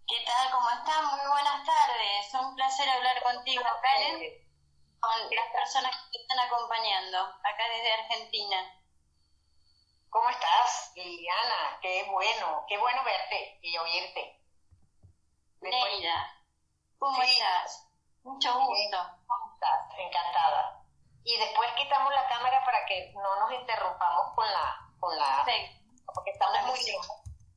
¿Qué 0.07 0.15
tal? 0.25 0.51
¿Cómo 0.51 0.69
están? 0.69 1.05
Muy 1.05 1.27
buenas 1.29 1.65
tardes. 1.65 2.27
Es 2.27 2.33
un 2.33 2.55
placer 2.55 2.87
hablar 2.89 3.21
contigo, 3.21 3.63
Karen, 3.81 4.17
con 4.99 5.35
las 5.35 5.49
personas 5.53 5.91
que 5.91 6.17
te 6.17 6.21
están 6.21 6.39
acompañando 6.39 7.17
acá 7.17 7.63
desde 7.75 7.93
Argentina. 7.93 8.57
¿Cómo 10.09 10.29
estás, 10.29 10.91
Liliana? 10.95 11.77
Qué 11.81 12.05
bueno, 12.09 12.65
qué 12.67 12.77
bueno 12.77 13.03
verte 13.03 13.59
y 13.61 13.77
oírte. 13.77 14.41
Neida, 15.61 16.38
¿cómo 16.99 17.21
estás? 17.23 17.87
Mucho 18.23 18.53
gusto. 18.53 18.97
¿Cómo 19.25 19.53
estás? 19.53 19.97
Encantada. 19.97 20.83
Y 21.23 21.37
después 21.37 21.69
quitamos 21.77 22.13
la 22.13 22.27
cámara 22.27 22.63
para 22.65 22.85
que 22.85 23.11
no 23.13 23.39
nos 23.39 23.51
interrumpamos 23.53 24.35
con 24.35 24.45
la... 24.45 24.77
Con 24.99 25.17
la 25.17 25.45
Porque 26.13 26.31
estamos 26.31 26.61
muy 26.63 26.83
lejos. 26.83 27.07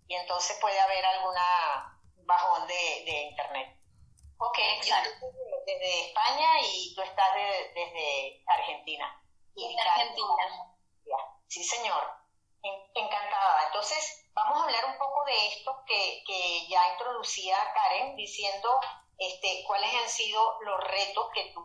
Y 0.07 0.15
entonces 0.15 0.57
puede 0.61 0.79
haber 0.81 1.05
alguna 1.05 1.99
bajón 2.25 2.67
de, 2.69 3.03
de 3.05 3.23
internet. 3.31 3.79
Ok, 4.39 4.59
yo 4.85 4.95
desde 5.67 6.07
España 6.09 6.61
y 6.61 6.95
tú 6.95 7.03
estás 7.03 7.35
desde 7.75 8.43
Argentina. 8.47 9.21
Y 9.55 9.77
Argentina. 9.79 10.73
Sí, 11.49 11.65
señor. 11.65 12.03
encantada. 12.95 13.67
Entonces, 13.67 14.31
vamos 14.33 14.61
a 14.61 14.65
hablar 14.65 14.85
un 14.87 14.99
poco 14.99 15.25
de 15.25 15.49
esto 15.49 15.85
que, 15.87 16.23
que 16.27 16.67
ya 16.69 16.93
introducía 16.93 17.57
Karen 17.75 18.17
diciendo 18.17 18.81
este, 19.27 19.65
cuáles 19.67 19.95
han 19.95 20.09
sido 20.09 20.61
los 20.63 20.81
retos 20.85 21.29
que 21.35 21.53
tú 21.55 21.65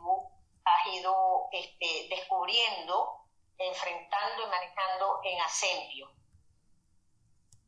has 0.64 0.94
ido 0.94 1.48
este, 1.52 2.08
descubriendo, 2.10 3.26
enfrentando 3.58 4.44
y 4.44 4.50
manejando 4.50 5.20
en 5.24 5.42
Asempio. 5.42 6.12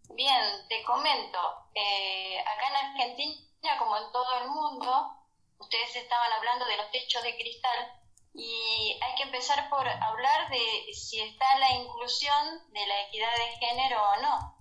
Bien, 0.09 0.67
te 0.67 0.83
comento, 0.83 1.39
eh, 1.73 2.39
acá 2.39 2.67
en 2.67 2.75
Argentina, 2.75 3.77
como 3.77 3.97
en 3.97 4.11
todo 4.11 4.39
el 4.41 4.49
mundo, 4.49 5.19
ustedes 5.59 5.95
estaban 5.95 6.31
hablando 6.33 6.65
de 6.65 6.77
los 6.77 6.91
techos 6.91 7.23
de 7.23 7.37
cristal 7.37 7.99
y 8.33 8.97
hay 9.01 9.15
que 9.15 9.23
empezar 9.23 9.69
por 9.69 9.87
hablar 9.87 10.49
de 10.49 10.93
si 10.93 11.21
está 11.21 11.57
la 11.57 11.71
inclusión 11.71 12.71
de 12.71 12.85
la 12.87 13.01
equidad 13.03 13.35
de 13.35 13.57
género 13.57 14.01
o 14.01 14.21
no. 14.21 14.58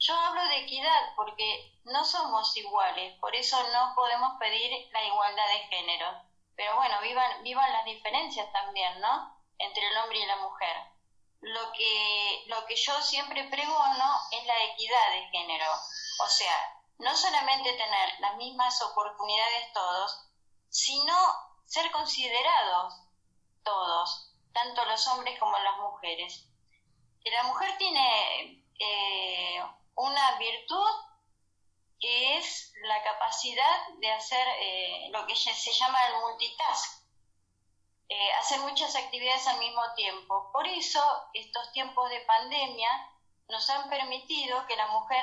Yo 0.00 0.14
hablo 0.14 0.42
de 0.48 0.58
equidad 0.58 1.14
porque 1.14 1.78
no 1.84 2.04
somos 2.04 2.56
iguales, 2.56 3.16
por 3.20 3.34
eso 3.36 3.56
no 3.72 3.94
podemos 3.94 4.38
pedir 4.38 4.88
la 4.92 5.04
igualdad 5.04 5.48
de 5.48 5.66
género. 5.68 6.06
Pero 6.56 6.74
bueno, 6.76 7.00
vivan, 7.02 7.42
vivan 7.42 7.72
las 7.72 7.84
diferencias 7.84 8.50
también, 8.52 9.00
¿no? 9.00 9.36
Entre 9.58 9.86
el 9.86 9.96
hombre 9.98 10.18
y 10.18 10.26
la 10.26 10.36
mujer 10.36 10.76
lo 11.40 11.72
que, 11.72 12.44
lo 12.46 12.64
que 12.66 12.76
yo 12.76 13.00
siempre 13.02 13.48
pregono 13.48 14.20
es 14.30 14.46
la 14.46 14.64
equidad 14.64 15.12
de 15.12 15.28
género. 15.28 15.66
O 16.22 16.28
sea, 16.28 16.82
no 16.98 17.16
solamente 17.16 17.72
tener 17.72 18.20
las 18.20 18.36
mismas 18.36 18.80
oportunidades 18.82 19.72
todos, 19.72 20.28
sino 20.68 21.14
ser 21.64 21.90
considerados 21.90 22.94
todos, 23.64 24.32
tanto 24.52 24.84
los 24.84 25.06
hombres 25.08 25.38
como 25.38 25.58
las 25.58 25.78
mujeres. 25.78 26.46
La 27.24 27.42
mujer 27.44 27.76
tiene 27.78 28.64
eh, 28.78 29.62
una 30.00 30.38
virtud 30.38 30.90
que 32.00 32.38
es 32.38 32.72
la 32.82 33.02
capacidad 33.02 33.88
de 33.98 34.10
hacer 34.10 34.46
eh, 34.58 35.08
lo 35.12 35.26
que 35.26 35.36
se 35.36 35.72
llama 35.72 35.98
el 36.06 36.20
multitask, 36.20 37.04
eh, 38.08 38.32
hacer 38.40 38.60
muchas 38.60 38.96
actividades 38.96 39.46
al 39.46 39.58
mismo 39.58 39.82
tiempo. 39.94 40.50
Por 40.52 40.66
eso, 40.66 41.02
estos 41.34 41.72
tiempos 41.72 42.08
de 42.08 42.20
pandemia 42.20 42.90
nos 43.48 43.68
han 43.68 43.90
permitido 43.90 44.66
que 44.66 44.76
la 44.76 44.86
mujer 44.86 45.22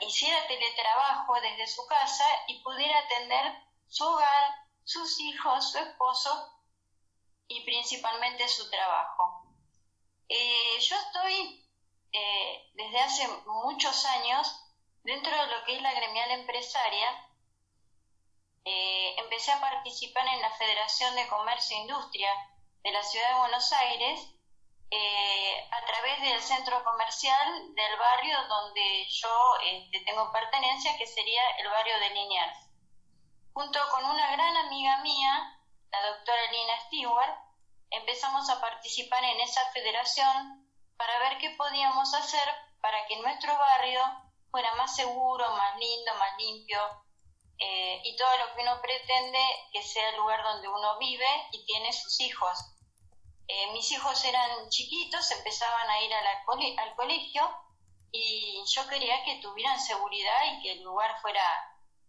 hiciera 0.00 0.46
teletrabajo 0.46 1.34
desde 1.40 1.66
su 1.66 1.84
casa 1.86 2.24
y 2.46 2.62
pudiera 2.62 2.98
atender 3.00 3.60
su 3.88 4.04
hogar, 4.04 4.54
sus 4.84 5.18
hijos, 5.20 5.72
su 5.72 5.78
esposo 5.78 6.60
y 7.48 7.64
principalmente 7.64 8.46
su 8.48 8.70
trabajo. 8.70 9.42
Eh, 10.28 10.78
yo 10.80 10.96
estoy 10.96 11.65
eh, 12.18 12.70
desde 12.74 12.98
hace 13.00 13.28
muchos 13.46 14.06
años 14.06 14.62
dentro 15.04 15.30
de 15.30 15.46
lo 15.48 15.64
que 15.64 15.76
es 15.76 15.82
la 15.82 15.92
gremial 15.92 16.30
empresaria. 16.30 17.08
Eh, 18.64 19.14
empecé 19.18 19.52
a 19.52 19.60
participar 19.60 20.26
en 20.26 20.40
la 20.40 20.50
Federación 20.52 21.14
de 21.14 21.28
Comercio 21.28 21.76
e 21.76 21.80
Industria 21.80 22.30
de 22.82 22.90
la 22.90 23.02
Ciudad 23.02 23.28
de 23.28 23.38
Buenos 23.38 23.72
Aires 23.72 24.32
a 25.70 25.84
través 25.84 26.20
del 26.22 26.40
centro 26.40 26.82
comercial 26.84 27.74
del 27.74 27.98
barrio 27.98 28.38
donde 28.48 29.06
yo 29.08 29.56
este, 29.64 30.00
tengo 30.00 30.32
pertenencia, 30.32 30.96
que 30.96 31.06
sería 31.06 31.42
el 31.58 31.68
barrio 31.68 31.98
de 31.98 32.10
Liniers. 32.10 32.58
Junto 33.52 33.78
con 33.90 34.04
una 34.04 34.30
gran 34.32 34.56
amiga 34.56 34.98
mía, 35.02 35.60
la 35.90 36.06
doctora 36.06 36.50
Lina 36.50 36.80
Stewart, 36.86 37.36
empezamos 37.90 38.48
a 38.48 38.60
participar 38.60 39.22
en 39.24 39.40
esa 39.40 39.64
federación 39.72 40.65
para 40.96 41.18
ver 41.18 41.38
qué 41.38 41.50
podíamos 41.50 42.12
hacer 42.14 42.48
para 42.80 43.06
que 43.06 43.16
nuestro 43.16 43.56
barrio 43.56 44.00
fuera 44.50 44.74
más 44.74 44.94
seguro, 44.94 45.50
más 45.50 45.76
lindo, 45.78 46.14
más 46.14 46.38
limpio 46.38 46.80
eh, 47.58 48.00
y 48.04 48.16
todo 48.16 48.28
lo 48.38 48.54
que 48.54 48.62
uno 48.62 48.80
pretende 48.80 49.38
que 49.72 49.82
sea 49.82 50.10
el 50.10 50.16
lugar 50.16 50.42
donde 50.42 50.68
uno 50.68 50.98
vive 50.98 51.26
y 51.52 51.64
tiene 51.64 51.92
sus 51.92 52.20
hijos. 52.20 52.58
Eh, 53.48 53.72
mis 53.72 53.90
hijos 53.92 54.24
eran 54.24 54.68
chiquitos, 54.70 55.30
empezaban 55.30 55.88
a 55.88 56.00
ir 56.02 56.12
al 56.14 56.94
colegio 56.96 57.48
y 58.12 58.64
yo 58.66 58.86
quería 58.88 59.22
que 59.24 59.40
tuvieran 59.40 59.78
seguridad 59.78 60.44
y 60.52 60.62
que 60.62 60.72
el 60.72 60.82
lugar 60.82 61.20
fuera 61.20 61.42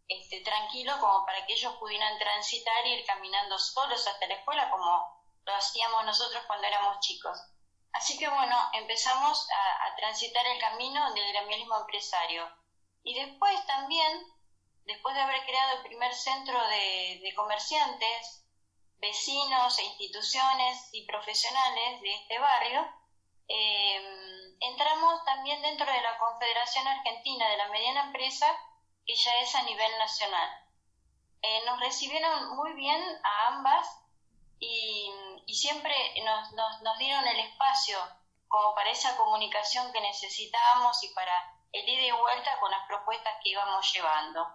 este, 0.07 0.41
tranquilo 0.41 0.93
como 0.99 1.25
para 1.25 1.45
que 1.45 1.53
ellos 1.53 1.75
pudieran 1.75 2.17
transitar 2.17 2.85
e 2.85 2.99
ir 2.99 3.05
caminando 3.05 3.59
solos 3.59 4.07
hasta 4.07 4.27
la 4.27 4.35
escuela 4.35 4.69
como 4.71 5.03
lo 5.45 5.53
hacíamos 5.53 6.05
nosotros 6.05 6.43
cuando 6.47 6.67
éramos 6.67 6.99
chicos. 6.99 7.37
Así 7.93 8.17
que 8.17 8.27
bueno, 8.29 8.55
empezamos 8.73 9.47
a, 9.49 9.95
transitar 9.95 10.45
el 10.45 10.59
camino 10.59 11.13
del 11.13 11.27
gremialismo 11.33 11.77
empresario. 11.79 12.47
Y 13.03 13.15
después 13.15 13.65
también, 13.65 14.27
después 14.85 15.15
de 15.15 15.21
haber 15.21 15.43
creado 15.45 15.77
el 15.77 15.83
primer 15.83 16.13
centro 16.13 16.59
de, 16.67 17.33
comerciantes, 17.35 18.45
vecinos 18.99 19.79
e 19.79 19.85
instituciones 19.85 20.89
y 20.91 21.05
profesionales 21.05 22.01
de 22.01 22.13
este 22.13 22.37
barrio, 22.37 22.87
eh, 23.47 24.55
entramos 24.59 25.23
también 25.25 25.61
dentro 25.61 25.91
de 25.91 26.01
la 26.01 26.17
Confederación 26.17 26.87
Argentina 26.87 27.49
de 27.49 27.57
la 27.57 27.69
Mediana 27.69 28.03
Empresa, 28.03 28.47
que 29.05 29.15
ya 29.15 29.39
es 29.39 29.55
a 29.55 29.63
nivel 29.63 29.97
nacional. 29.97 30.49
Eh, 31.41 31.61
nos 31.65 31.79
recibieron 31.79 32.55
muy 32.55 32.73
bien 32.73 33.01
a 33.23 33.47
ambas 33.47 33.87
y, 34.59 35.11
siempre 35.53 35.95
nos, 36.23 36.51
nos, 36.81 36.97
dieron 36.97 37.25
el 37.27 37.39
espacio 37.39 37.97
como 38.47 38.75
para 38.75 38.91
esa 38.91 39.15
comunicación 39.17 39.91
que 39.91 40.01
necesitábamos 40.01 41.03
y 41.03 41.13
para 41.13 41.33
el 41.71 41.87
ida 41.87 42.07
y 42.07 42.11
vuelta 42.11 42.59
con 42.59 42.71
las 42.71 42.85
propuestas 42.87 43.33
que 43.43 43.49
íbamos 43.49 43.91
llevando. 43.93 44.47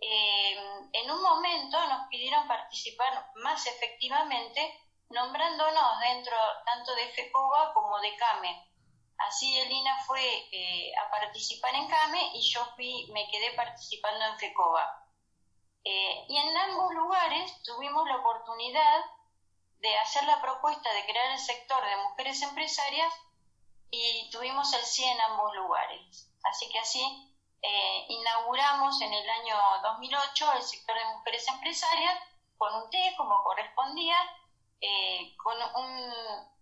Eh, 0.00 0.56
en 0.92 1.10
un 1.10 1.22
momento 1.22 1.78
nos 1.86 2.08
pidieron 2.08 2.48
participar 2.48 3.30
más 3.36 3.66
efectivamente 3.66 4.80
nombrándonos 5.10 6.00
dentro 6.00 6.36
tanto 6.64 6.94
de 6.94 7.08
FECOBA 7.12 7.72
como 7.72 8.00
de 8.00 8.16
CAME. 8.16 8.68
Así 9.18 9.58
Elina 9.58 9.96
fue 10.04 10.48
eh, 10.50 10.92
a 10.96 11.10
participar 11.10 11.74
en 11.74 11.88
CAME 11.88 12.32
y 12.34 12.42
yo 12.42 12.64
fui, 12.74 13.08
me 13.12 13.28
quedé 13.30 13.52
participando 13.52 14.24
en 14.24 14.38
FECOBA. 14.38 15.02
Eh, 15.84 16.24
y 16.28 16.36
en 16.36 16.56
ambos 16.56 16.92
lugares 16.94 17.62
tuvimos 17.62 18.06
la 18.08 18.16
oportunidad 18.16 19.04
de 19.82 19.98
hacer 19.98 20.24
la 20.24 20.40
propuesta 20.40 20.92
de 20.94 21.04
crear 21.04 21.32
el 21.32 21.38
sector 21.38 21.84
de 21.84 21.96
mujeres 21.96 22.40
empresarias 22.42 23.12
y 23.90 24.30
tuvimos 24.30 24.72
el 24.72 24.82
sí 24.82 25.04
en 25.04 25.20
ambos 25.20 25.54
lugares. 25.54 26.30
Así 26.44 26.68
que 26.70 26.78
así 26.78 27.02
eh, 27.60 28.06
inauguramos 28.08 29.00
en 29.02 29.12
el 29.12 29.28
año 29.28 29.56
2008 29.82 30.52
el 30.54 30.62
sector 30.62 30.96
de 30.96 31.14
mujeres 31.16 31.46
empresarias 31.48 32.18
con 32.56 32.74
un 32.74 32.90
té 32.90 33.12
como 33.16 33.42
correspondía, 33.42 34.16
eh, 34.80 35.34
con 35.36 35.56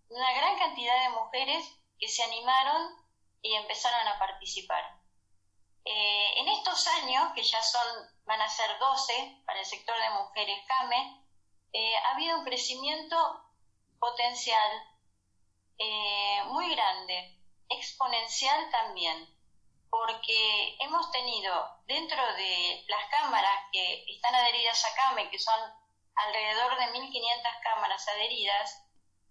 una 0.09 0.33
gran 0.33 0.57
cantidad 0.57 1.03
de 1.03 1.09
mujeres 1.09 1.65
que 1.99 2.07
se 2.07 2.23
animaron 2.23 2.95
y 3.43 3.53
empezaron 3.53 4.07
a 4.07 4.17
participar. 4.17 4.83
Eh, 5.85 6.39
en 6.39 6.47
estos 6.49 6.87
años, 6.87 7.33
que 7.33 7.43
ya 7.43 7.61
son, 7.61 7.87
van 8.25 8.41
a 8.41 8.49
ser 8.49 8.77
12 8.79 9.43
para 9.45 9.59
el 9.59 9.65
sector 9.65 9.95
de 9.99 10.09
mujeres 10.09 10.59
CAME, 10.67 11.21
eh, 11.73 11.95
ha 11.95 12.13
habido 12.13 12.39
un 12.39 12.45
crecimiento 12.45 13.15
potencial 13.99 14.71
eh, 15.77 16.43
muy 16.47 16.69
grande, 16.75 17.39
exponencial 17.69 18.69
también, 18.71 19.27
porque 19.89 20.77
hemos 20.79 21.11
tenido 21.11 21.53
dentro 21.87 22.21
de 22.35 22.83
las 22.87 23.09
cámaras 23.09 23.65
que 23.71 24.03
están 24.07 24.35
adheridas 24.35 24.83
a 24.85 24.95
CAME, 24.95 25.29
que 25.29 25.39
son 25.39 25.59
alrededor 26.15 26.77
de 26.77 26.99
1.500 26.99 27.61
cámaras 27.63 28.07
adheridas, 28.09 28.83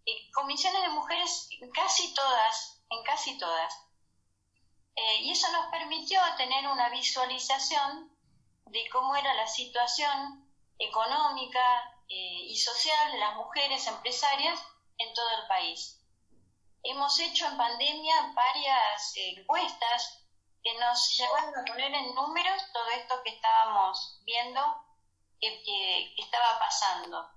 eh, 0.07 0.31
comisiones 0.33 0.83
de 0.83 0.89
mujeres 0.89 1.49
en 1.61 1.71
casi 1.71 2.15
todas, 2.15 2.83
en 2.91 3.03
casi 3.05 3.39
todas. 3.39 3.87
y 5.23 5.31
eso 5.31 5.51
nos 5.53 5.71
permitió 5.71 6.21
tener 6.37 6.67
una 6.67 6.91
visualización 6.91 8.11
de 8.67 8.89
cómo 8.91 9.17
era 9.17 9.33
la 9.35 9.47
situación 9.47 10.47
económica, 10.79 12.00
eh, 12.11 12.43
y 12.49 12.57
social 12.57 13.13
de 13.13 13.19
las 13.19 13.37
mujeres 13.37 13.87
empresarias 13.87 14.61
en 14.99 15.15
todo 15.15 15.31
el 15.41 15.47
país. 15.47 15.97
Hemos 16.83 17.17
hecho 17.21 17.47
en 17.47 17.57
pandemia 17.57 18.33
varias 18.35 19.13
encuestas 19.15 20.25
que 20.61 20.75
nos 20.75 21.17
llevaron 21.17 21.57
a 21.57 21.65
poner 21.65 21.95
en 21.95 22.13
números 22.15 22.63
todo 22.73 22.89
esto 22.91 23.23
que 23.23 23.31
estábamos 23.31 24.21
viendo 24.25 24.61
que, 25.41 26.15
estaba 26.17 26.59
pasando. 26.59 27.31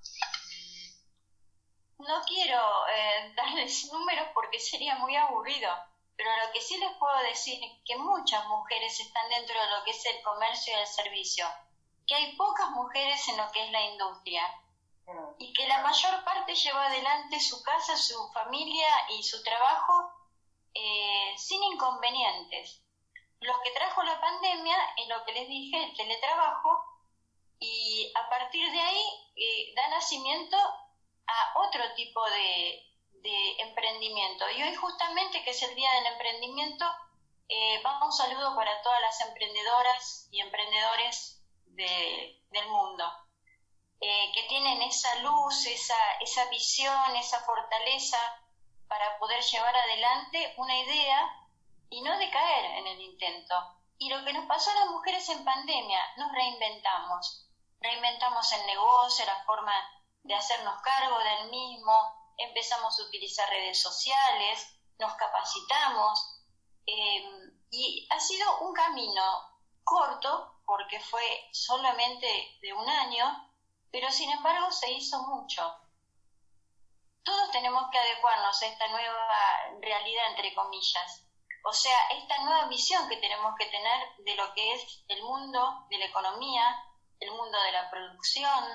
No 2.00 2.22
quiero 2.26 2.88
eh, 2.88 3.34
darles 3.38 3.92
números 3.92 4.28
porque 4.34 4.60
sería 4.60 4.96
muy 4.96 5.16
aburrido, 5.16 5.72
pero 6.18 6.30
lo 6.38 6.52
que 6.52 6.62
sí 6.62 6.78
les 6.78 6.98
puedo 6.98 7.18
decir 7.20 7.64
es 7.64 7.72
que 7.86 7.96
muchas 7.98 8.44
mujeres 8.48 9.00
están 9.00 9.30
dentro 9.30 9.60
de 9.60 9.70
lo 9.70 9.84
que 9.84 9.92
es 9.92 10.06
el 10.08 10.22
comercio 10.24 10.74
y 10.76 10.82
el 10.82 10.88
servicio, 10.88 11.46
que 12.08 12.16
hay 12.16 12.36
pocas 12.36 12.72
mujeres 12.72 13.28
en 13.28 13.38
lo 13.38 13.52
que 13.52 13.66
es 13.66 13.72
la 13.72 13.82
industria 13.84 14.44
y 15.38 15.54
que 15.54 15.68
la 15.68 15.82
mayor 15.82 16.24
parte 16.24 16.56
lleva 16.56 16.86
adelante 16.86 17.40
su 17.40 17.62
casa, 17.64 17.96
su 17.98 18.32
familia 18.32 18.88
y 19.10 19.24
su 19.24 19.44
trabajo 19.44 20.12
eh, 20.74 21.34
sin 21.38 21.62
inconvenientes. 21.64 22.82
Lo 23.42 23.54
que 23.62 23.72
trajo 23.72 24.04
la 24.04 24.20
pandemia 24.20 24.78
es 24.98 25.08
lo 25.08 25.24
que 25.26 25.34
les 25.34 25.48
dije, 25.48 25.84
el 25.84 25.96
teletrabajo, 25.96 26.84
y 27.60 28.12
a 28.16 28.30
partir 28.30 28.72
de 28.72 28.80
ahí 28.80 29.06
eh, 29.36 29.74
da 29.76 29.88
nacimiento 29.90 30.58
a 30.58 31.60
otro 31.60 31.94
tipo 31.96 32.24
de, 32.30 32.90
emprendimiento. 33.60 34.50
Y 34.52 34.64
hoy 34.64 34.76
justamente, 34.76 35.44
que 35.44 35.52
es 35.52 35.64
el 35.64 35.74
Día 35.76 35.90
del 35.94 36.08
Emprendimiento, 36.08 36.86
eh, 37.48 37.82
va 37.82 38.04
un 38.04 38.12
saludo 38.12 38.54
para 38.56 38.82
todas 38.82 39.00
las 39.02 39.22
emprendedoras 39.22 40.28
y 40.32 40.42
emprendedores 40.42 41.42
del 41.68 42.68
mundo. 42.68 43.23
Eh, 44.06 44.32
que 44.34 44.44
tienen 44.50 44.82
esa 44.82 45.16
luz, 45.20 45.66
esa, 45.66 45.96
esa 46.20 46.44
visión, 46.50 47.16
esa 47.16 47.40
fortaleza 47.46 48.18
para 48.90 49.18
poder 49.18 49.42
llevar 49.42 49.74
adelante 49.74 50.54
una 50.58 50.78
idea 50.78 51.48
y 51.90 52.02
no 52.02 52.18
decaer 52.18 52.66
en 52.80 52.88
el 52.88 53.00
intento. 53.00 53.56
Y 53.98 54.10
lo 54.10 54.26
que 54.26 54.34
nos 54.34 54.46
pasó 54.46 54.72
a 54.72 54.76
las 54.76 54.90
mujeres 54.90 55.30
en 55.30 55.46
pandemia, 55.46 56.02
nos 56.18 56.34
reinventamos. 56.34 57.48
Reinventamos 57.80 58.52
el 58.52 58.66
negocio, 58.66 59.26
la 59.26 59.42
forma 59.46 59.74
de 60.24 60.36
hacernos 60.36 60.82
cargo 60.82 61.20
del 61.20 61.50
mismo, 61.50 62.34
empezamos 62.38 63.00
a 63.00 63.04
utilizar 63.04 63.50
redes 63.52 63.82
sociales, 63.82 64.68
nos 65.00 65.14
capacitamos 65.14 66.42
eh, 66.86 67.24
y 67.72 68.06
ha 68.12 68.20
sido 68.20 68.68
un 68.68 68.74
camino 68.74 69.24
corto 69.86 70.60
porque 70.66 71.00
fue 71.00 71.48
solamente 71.54 72.28
de 72.62 72.74
un 72.74 72.90
año, 72.90 73.53
pero 73.94 74.12
sin 74.12 74.32
embargo 74.32 74.72
se 74.72 74.92
hizo 74.92 75.22
mucho. 75.22 75.62
Todos 77.24 77.52
tenemos 77.52 77.92
que 77.92 78.00
adecuarnos 78.00 78.60
a 78.60 78.66
esta 78.66 78.88
nueva 78.88 79.28
realidad, 79.80 80.32
entre 80.32 80.56
comillas. 80.56 81.28
O 81.64 81.72
sea, 81.72 82.08
esta 82.10 82.44
nueva 82.44 82.66
visión 82.66 83.08
que 83.08 83.18
tenemos 83.18 83.54
que 83.56 83.68
tener 83.68 84.16
de 84.18 84.36
lo 84.36 84.52
que 84.56 84.74
es 84.74 85.04
el 85.10 85.22
mundo 85.22 85.86
de 85.92 86.00
la 86.00 86.06
economía, 86.06 86.76
el 87.20 87.30
mundo 87.32 87.62
de 87.62 87.72
la 87.72 87.92
producción, 87.92 88.66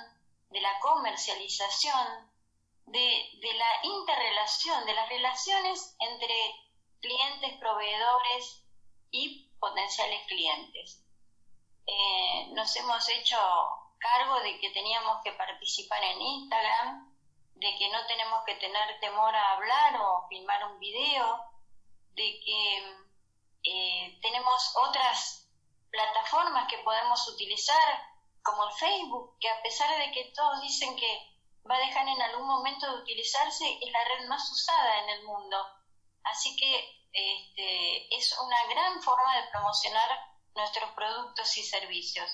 de 0.51 0.61
la 0.61 0.79
comercialización, 0.79 2.31
de, 2.87 3.55
la 3.57 3.71
interrelación, 3.83 4.87
de 4.87 4.95
las 4.95 5.09
relaciones 5.09 5.97
entre 5.99 6.55
clientes, 7.01 7.59
proveedores 7.59 8.65
y 9.11 9.51
potenciales 9.59 10.25
clientes. 10.29 11.05
Eh, 11.87 12.51
nos 12.53 12.77
hemos 12.77 13.09
hecho 13.09 13.37
cargo 13.99 14.41
de 14.41 14.59
que 14.59 14.71
teníamos 14.71 15.23
que 15.23 15.33
participar 15.33 16.03
en 16.03 16.21
Instagram, 16.21 17.15
de 17.55 17.77
que 17.77 17.89
no 17.91 18.07
tenemos 18.07 18.45
que 18.45 18.55
tener 18.55 19.01
temor 19.01 19.35
a 19.35 19.53
hablar 19.53 20.01
o 20.01 20.27
filmar 20.29 20.65
un 20.73 20.79
video, 20.79 21.41
de 22.15 22.41
que 22.45 22.79
eh, 23.65 24.19
tenemos 24.23 24.77
otras 24.77 25.49
plataformas 25.91 26.69
que 26.69 26.79
podemos 26.79 27.29
utilizar, 27.29 28.03
como 28.43 28.65
el 28.65 28.73
Facebook, 28.75 29.39
que 29.41 29.49
a 29.49 29.63
pesar 29.63 29.99
de 29.99 30.11
que 30.13 30.33
todos 30.35 30.61
dicen 30.63 30.97
que 30.97 31.39
va 31.69 31.77
a 31.77 31.87
dejar 31.87 32.07
en 32.09 32.23
algún 32.23 32.47
momento 32.47 32.87
de 32.87 33.03
utilizarse, 33.03 33.79
es 33.81 33.93
la 33.93 34.05
red 34.05 34.29
más 34.29 34.51
usada 34.51 35.01
en 35.01 35.09
el 35.11 35.25
mundo. 35.25 35.57
Así 36.25 36.57
que 36.57 36.99
este, 37.13 38.15
es 38.17 38.39
una 38.39 38.67
gran 38.67 39.03
forma 39.03 39.37
de 39.37 39.49
promocionar 39.51 40.09
nuestros 40.55 40.91
productos 40.93 41.57
y 41.57 41.63
servicios. 41.63 42.31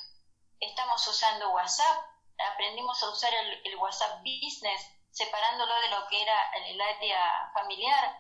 Estamos 0.60 1.06
usando 1.06 1.50
WhatsApp, 1.50 2.04
aprendimos 2.52 3.02
a 3.02 3.10
usar 3.10 3.32
el, 3.34 3.76
WhatsApp 3.76 4.20
Business, 4.20 4.90
separándolo 5.10 5.74
de 5.80 5.88
lo 5.88 6.06
que 6.08 6.22
era 6.22 6.50
el 6.66 6.80
área 6.80 7.50
familiar. 7.52 8.16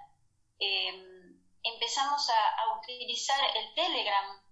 Em, 0.58 1.40
empezamos 1.62 2.28
a, 2.30 2.78
utilizar 2.78 3.40
el 3.56 3.74
Telegram, 3.74 4.42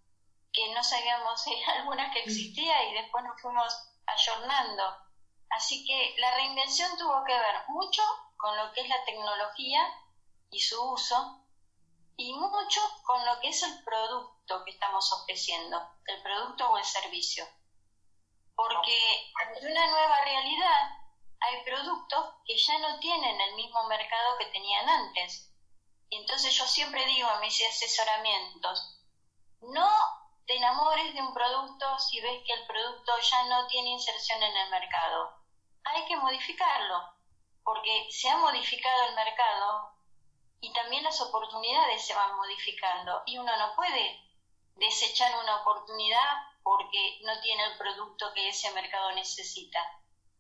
que 0.53 0.73
no 0.75 0.83
sabíamos 0.83 1.45
algunas 1.77 2.13
que 2.13 2.21
existía 2.21 2.89
y 2.89 2.95
después 2.95 3.25
nos 3.25 3.41
fuimos 3.41 3.73
ayornando. 4.07 4.85
Así 5.51 5.85
que 5.85 6.15
la 6.19 6.35
reinvención 6.35 6.97
tuvo 6.97 7.25
que 7.25 7.39
ver 7.39 7.57
mucho 7.69 8.03
con 8.39 8.57
lo 8.57 8.73
que 8.73 8.81
es 8.81 8.89
la 8.89 9.05
tecnología 9.05 9.87
y 10.51 10.61
su 10.61 10.83
uso, 10.93 11.45
y 12.17 12.33
mucho 12.35 12.81
con 13.05 13.25
lo 13.25 13.39
que 13.41 13.49
es 13.49 13.63
el 13.63 13.85
producto 13.85 14.65
que 14.65 14.71
estamos 14.71 15.13
ofreciendo, 15.13 15.81
el 16.07 16.23
producto 16.23 16.71
o 16.71 16.79
el 16.79 16.85
servicio. 16.85 17.47
Porque 18.55 19.33
en 19.43 19.71
una 19.71 19.87
nueva 19.87 20.25
realidad 20.25 20.91
hay 21.41 21.65
productos 21.65 22.35
que 22.45 22.57
ya 22.57 22.79
no 22.79 22.99
tienen 23.01 23.41
el 23.41 23.55
mismo 23.55 23.83
mercado 23.89 24.39
que 24.39 24.47
tenían 24.47 24.89
antes. 24.89 25.51
Y 26.09 26.17
entonces 26.17 26.55
yo 26.55 26.67
siempre 26.67 27.05
digo 27.07 27.29
a 27.29 27.41
mis 27.41 27.61
asesoramientos, 27.67 28.99
no 29.61 29.89
te 30.47 30.57
enamores 30.57 31.15
de 31.15 31.23
un 31.23 31.33
producto 31.33 31.99
si 31.99 32.21
ves 32.21 32.43
que 32.47 32.53
el 32.53 32.67
producto 32.67 33.13
ya 33.19 33.45
no 33.45 33.67
tiene 33.67 33.91
inserción 33.91 34.43
en 34.43 34.57
el 34.57 34.71
mercado. 34.71 35.33
Hay 35.85 36.05
que 36.07 36.17
modificarlo, 36.17 37.15
porque 37.65 38.07
se 38.11 38.29
ha 38.29 38.37
modificado 38.37 39.05
el 39.05 39.15
mercado 39.15 39.93
y 40.61 40.73
también 40.73 41.03
las 41.03 41.21
oportunidades 41.21 42.07
se 42.07 42.15
van 42.15 42.37
modificando 42.37 43.23
y 43.27 43.39
uno 43.39 43.57
no 43.57 43.75
puede 43.75 44.21
desechar 44.77 45.37
una 45.43 45.57
oportunidad 45.57 46.52
porque 46.63 47.21
no 47.23 47.41
tiene 47.41 47.65
el 47.65 47.79
producto 47.79 48.33
que 48.35 48.49
ese 48.49 48.71
mercado 48.73 49.13
necesita. 49.13 49.79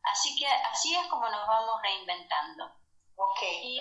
Así 0.02 0.36
que 0.38 0.46
así 0.46 0.94
es 0.94 1.06
como 1.08 1.28
nos 1.28 1.46
vamos 1.46 1.80
reinventando. 1.82 2.64
Ok. 3.16 3.42
Y, 3.42 3.80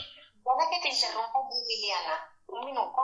que 0.70 0.80
te 0.82 0.90
interrumpa, 0.90 1.40
Liliana, 1.68 2.38
un 2.48 2.66
minuto. 2.66 3.02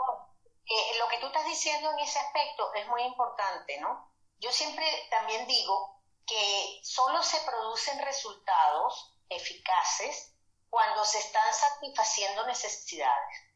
Eh, 0.65 0.97
lo 0.99 1.07
que 1.07 1.17
tú 1.19 1.27
estás 1.27 1.45
diciendo 1.45 1.91
en 1.91 1.99
ese 1.99 2.19
aspecto 2.19 2.73
es 2.73 2.87
muy 2.87 3.03
importante, 3.03 3.79
¿no? 3.79 4.11
Yo 4.39 4.51
siempre 4.51 4.85
también 5.09 5.47
digo 5.47 6.01
que 6.25 6.79
solo 6.83 7.23
se 7.23 7.39
producen 7.41 7.99
resultados 7.99 9.15
eficaces 9.29 10.35
cuando 10.69 11.03
se 11.05 11.19
están 11.19 11.53
satisfaciendo 11.53 12.45
necesidades. 12.45 13.47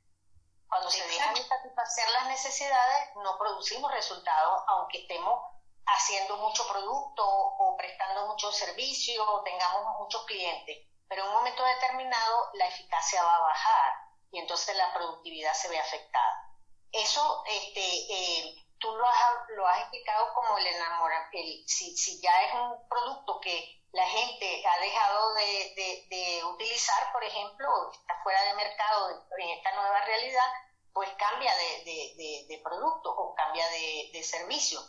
Cuando 0.68 0.90
se 0.90 1.06
dejan 1.06 1.34
de 1.36 1.44
satisfacer 1.44 2.10
las 2.12 2.28
necesidades, 2.28 3.10
no 3.16 3.38
producimos 3.38 3.92
resultados, 3.92 4.64
aunque 4.68 5.02
estemos 5.02 5.51
haciendo 5.86 6.38
mucho 6.38 6.68
producto 6.68 7.24
o 7.26 7.76
prestando 7.78 8.28
mucho 8.28 8.52
servicio 8.52 9.24
tengamos 9.44 10.00
muchos 10.00 10.26
clientes. 10.26 10.78
Pero 11.08 11.24
en 11.24 11.30
un 11.30 11.36
momento 11.36 11.64
determinado 11.64 12.52
la 12.54 12.68
eficacia 12.68 13.24
va 13.24 13.36
a 13.36 13.42
bajar 13.42 13.94
y 14.32 14.40
entonces 14.40 14.76
la 14.76 14.94
productividad 14.94 15.54
se 15.54 15.70
ve 15.70 15.80
afectada. 15.80 16.52
Eso, 16.92 17.44
este, 17.46 17.82
eh, 17.82 18.56
tú 18.80 18.94
lo 18.94 19.06
has, 19.06 19.16
lo 19.50 19.68
has 19.68 19.82
explicado 19.82 20.34
como 20.34 20.58
el 20.58 20.68
enamoramiento. 20.68 21.64
Si, 21.68 21.96
si 21.96 22.22
ya 22.22 22.44
es 22.44 22.54
un 22.54 22.88
producto 22.88 23.40
que 23.40 23.82
la 23.94 24.08
gente 24.08 24.64
ha 24.66 24.80
dejado 24.80 25.34
de, 25.36 26.42
utilizar, 26.46 27.12
por 27.12 27.24
ejemplo, 27.24 27.92
está 27.92 28.22
fuera 28.24 28.42
de 28.44 28.54
mercado 28.56 29.28
en 29.38 29.50
esta 29.50 29.74
nueva 29.76 30.02
realidad, 30.06 30.48
pues 30.94 31.10
cambia 31.18 31.54
de, 31.56 32.62
producto 32.64 33.12
o 33.12 33.36
cambia 33.36 33.68
de, 33.68 34.24
servicio. 34.24 34.80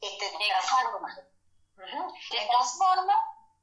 Este, 0.00 0.30
transforma. 0.30 1.08
transforma. 2.48 3.14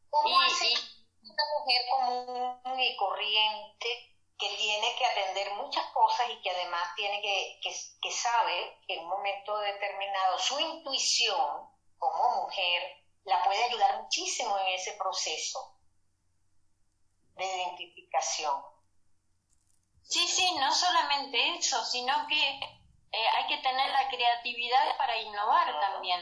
¿Cómo 0.09 0.41
hace 0.41 0.73
una 1.21 1.43
mujer 1.57 1.81
común 1.89 2.79
y 2.79 2.95
corriente 2.97 4.13
que 4.37 4.49
tiene 4.57 4.95
que 4.97 5.05
atender 5.05 5.53
muchas 5.55 5.85
cosas 5.93 6.27
y 6.29 6.41
que 6.41 6.49
además 6.49 6.89
tiene 6.95 7.21
que, 7.21 7.59
que, 7.61 7.75
que 8.01 8.11
sabe 8.11 8.79
que 8.87 8.95
en 8.95 9.03
un 9.03 9.09
momento 9.09 9.57
determinado 9.59 10.39
su 10.39 10.59
intuición 10.59 11.69
como 11.97 12.43
mujer 12.43 13.03
la 13.25 13.43
puede 13.43 13.63
ayudar 13.63 14.01
muchísimo 14.01 14.57
en 14.59 14.67
ese 14.67 14.93
proceso 14.93 15.77
de 17.35 17.45
identificación. 17.45 18.61
Sí, 20.03 20.27
sí, 20.27 20.53
no 20.59 20.73
solamente 20.73 21.55
eso, 21.55 21.83
sino 21.85 22.27
que 22.27 22.59
eh, 23.13 23.27
hay 23.35 23.45
que 23.45 23.57
tener 23.57 23.91
la 23.91 24.09
creatividad 24.09 24.97
para 24.97 25.15
innovar 25.17 25.79
también, 25.79 26.19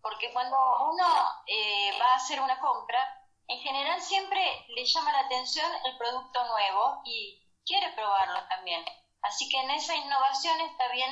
porque 0.00 0.32
cuando 0.32 0.56
uno 0.92 1.04
eh, 1.46 1.90
va 2.00 2.12
a 2.12 2.14
hacer 2.14 2.40
una 2.40 2.56
compra, 2.60 3.26
en 3.48 3.58
general 3.58 4.00
siempre 4.00 4.64
le 4.68 4.84
llama 4.84 5.10
la 5.10 5.20
atención 5.20 5.68
el 5.84 5.98
producto 5.98 6.44
nuevo 6.44 7.02
y 7.04 7.42
quiere 7.66 7.90
probarlo 7.94 8.46
también. 8.46 8.84
Así 9.22 9.48
que 9.48 9.58
en 9.58 9.72
esa 9.72 9.96
innovación 9.96 10.60
está 10.60 10.86
bien, 10.92 11.10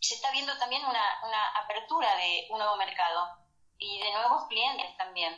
se 0.00 0.16
está 0.16 0.32
viendo 0.32 0.58
también 0.58 0.84
una, 0.84 1.20
una 1.22 1.48
apertura 1.62 2.16
de 2.16 2.48
un 2.50 2.58
nuevo 2.58 2.74
mercado 2.74 3.38
y 3.78 4.00
de 4.00 4.12
nuevos 4.14 4.48
clientes 4.48 4.96
también. 4.96 5.32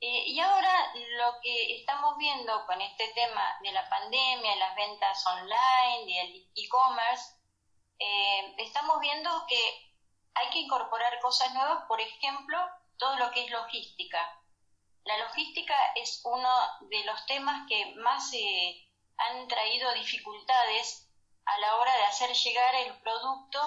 Eh, 0.00 0.24
y 0.26 0.40
ahora 0.40 0.90
lo 0.94 1.38
que 1.42 1.76
estamos 1.76 2.16
viendo 2.16 2.64
con 2.64 2.80
este 2.80 3.08
tema 3.08 3.58
de 3.60 3.72
la 3.72 3.86
pandemia, 3.90 4.56
las 4.56 4.74
ventas 4.74 5.22
online 5.26 6.10
y 6.10 6.18
el 6.18 6.50
e-commerce, 6.56 7.41
eh, 8.02 8.54
estamos 8.58 9.00
viendo 9.00 9.30
que 9.46 9.92
hay 10.34 10.50
que 10.50 10.58
incorporar 10.58 11.20
cosas 11.20 11.52
nuevas, 11.54 11.84
por 11.86 12.00
ejemplo, 12.00 12.58
todo 12.98 13.16
lo 13.16 13.30
que 13.30 13.44
es 13.44 13.50
logística. 13.50 14.18
La 15.04 15.18
logística 15.18 15.74
es 15.94 16.20
uno 16.24 16.50
de 16.82 17.04
los 17.04 17.26
temas 17.26 17.66
que 17.68 17.94
más 17.96 18.32
eh, 18.34 18.88
han 19.18 19.46
traído 19.48 19.92
dificultades 19.94 21.08
a 21.44 21.58
la 21.58 21.76
hora 21.76 21.94
de 21.96 22.04
hacer 22.04 22.32
llegar 22.32 22.74
el 22.74 22.94
producto 23.02 23.58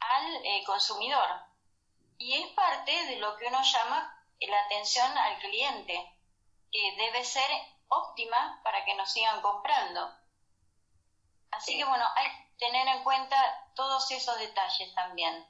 al 0.00 0.64
consumidor 0.66 1.28
y 2.18 2.34
es 2.34 2.48
parte 2.52 2.92
de 3.06 3.16
lo 3.16 3.36
que 3.36 3.46
uno 3.46 3.62
llama 3.62 4.24
la 4.40 4.60
atención 4.64 5.16
al 5.16 5.38
cliente, 5.38 6.12
que 6.70 6.96
debe 6.96 7.24
ser 7.24 7.50
óptima 7.88 8.60
para 8.62 8.84
que 8.84 8.94
nos 8.94 9.10
sigan 9.10 9.40
comprando. 9.40 10.14
Así 11.50 11.76
que 11.76 11.84
bueno, 11.84 12.04
hay 12.16 12.28
tener 12.58 12.86
en 12.88 13.02
cuenta 13.04 13.36
todos 13.74 14.10
esos 14.10 14.38
detalles 14.38 14.94
también. 14.94 15.46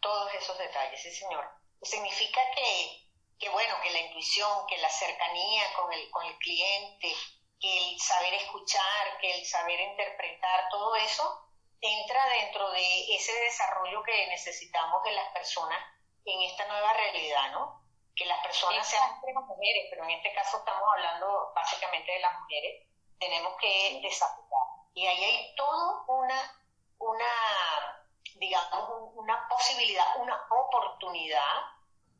Todos 0.00 0.32
esos 0.34 0.58
detalles, 0.58 1.00
sí 1.00 1.10
señor. 1.10 1.48
Significa 1.82 2.40
que, 2.54 3.08
que 3.38 3.48
bueno, 3.50 3.74
que 3.82 3.90
la 3.90 4.00
intuición, 4.00 4.66
que 4.66 4.78
la 4.78 4.90
cercanía 4.90 5.62
con 5.74 5.92
el, 5.92 6.10
con 6.10 6.24
el 6.26 6.36
cliente, 6.38 7.14
que 7.60 7.90
el 7.90 8.00
saber 8.00 8.34
escuchar, 8.34 9.18
que 9.20 9.38
el 9.38 9.46
saber 9.46 9.80
interpretar, 9.80 10.68
todo 10.70 10.94
eso 10.96 11.44
entra 11.80 12.26
dentro 12.28 12.70
de 12.70 13.14
ese 13.14 13.32
desarrollo 13.32 14.02
que 14.02 14.26
necesitamos 14.28 15.02
de 15.02 15.12
las 15.12 15.28
personas 15.32 15.78
en 16.24 16.42
esta 16.42 16.66
nueva 16.66 16.92
realidad, 16.94 17.52
¿no? 17.52 17.82
Que 18.16 18.24
las 18.24 18.40
personas 18.40 18.86
sean 18.88 19.20
mujeres, 19.20 19.86
pero 19.90 20.04
en 20.04 20.10
este 20.10 20.32
caso 20.32 20.58
estamos 20.58 20.88
hablando 20.94 21.52
básicamente 21.54 22.12
de 22.12 22.20
las 22.20 22.40
mujeres, 22.40 22.88
tenemos 23.18 23.54
que 23.60 24.00
desarrollar. 24.02 24.83
Y 24.94 25.06
ahí 25.06 25.24
hay 25.24 25.54
todo 25.56 26.04
una, 26.06 26.40
una, 26.98 28.06
digamos, 28.36 29.10
una 29.14 29.48
posibilidad, 29.48 30.06
una 30.18 30.40
oportunidad 30.50 31.74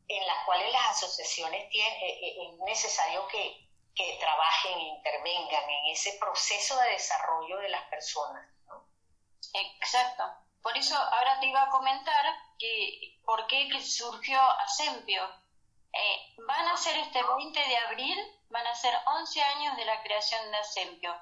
en 0.07 0.27
la 0.27 0.45
cuales 0.45 0.71
las 0.71 0.91
asociaciones 0.91 1.69
tienen, 1.69 1.93
eh, 1.93 2.19
eh, 2.21 2.49
es 2.49 2.59
necesario 2.59 3.27
que, 3.27 3.67
que 3.95 4.17
trabajen 4.19 4.77
e 4.77 4.89
intervengan 4.89 5.69
en 5.69 5.91
ese 5.91 6.17
proceso 6.19 6.77
de 6.81 6.91
desarrollo 6.91 7.57
de 7.59 7.69
las 7.69 7.83
personas. 7.85 8.47
¿no? 8.67 8.87
Exacto. 9.53 10.23
Por 10.61 10.77
eso 10.77 10.95
ahora 10.97 11.39
te 11.39 11.47
iba 11.47 11.63
a 11.63 11.69
comentar 11.69 12.25
que 12.59 13.19
por 13.25 13.47
qué 13.47 13.69
surgió 13.81 14.39
Asempio. 14.39 15.23
Eh, 15.93 16.35
van 16.45 16.67
a 16.67 16.77
ser 16.77 16.97
este 16.97 17.23
20 17.23 17.59
de 17.59 17.77
abril 17.77 18.35
van 18.49 18.67
a 18.67 18.75
ser 18.75 18.93
11 19.05 19.41
años 19.41 19.77
de 19.77 19.85
la 19.85 20.01
creación 20.03 20.51
de 20.51 20.57
Asempio. 20.57 21.15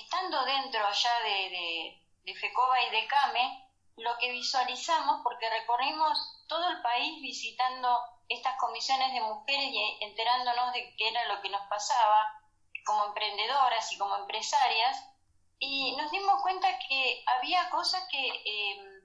Estando 0.00 0.44
dentro 0.44 0.80
ya 0.90 1.20
de, 1.20 1.50
de, 1.50 2.02
de 2.24 2.34
FECOBA 2.34 2.82
y 2.82 2.90
de 2.90 3.06
CAME, 3.06 3.68
lo 3.96 4.16
que 4.18 4.30
visualizamos, 4.30 5.20
porque 5.22 5.50
recorrimos 5.50 6.44
todo 6.48 6.68
el 6.70 6.80
país 6.82 7.20
visitando 7.20 7.98
estas 8.28 8.56
comisiones 8.58 9.12
de 9.12 9.20
mujeres 9.20 9.70
y 9.70 9.98
enterándonos 10.00 10.72
de 10.72 10.94
qué 10.96 11.08
era 11.08 11.26
lo 11.26 11.42
que 11.42 11.50
nos 11.50 11.66
pasaba 11.68 12.42
como 12.84 13.06
emprendedoras 13.06 13.92
y 13.92 13.98
como 13.98 14.16
empresarias, 14.16 15.04
y 15.58 15.94
nos 15.96 16.10
dimos 16.10 16.42
cuenta 16.42 16.68
que 16.88 17.24
había 17.26 17.70
cosas 17.70 18.02
que 18.10 18.26
eh, 18.26 19.02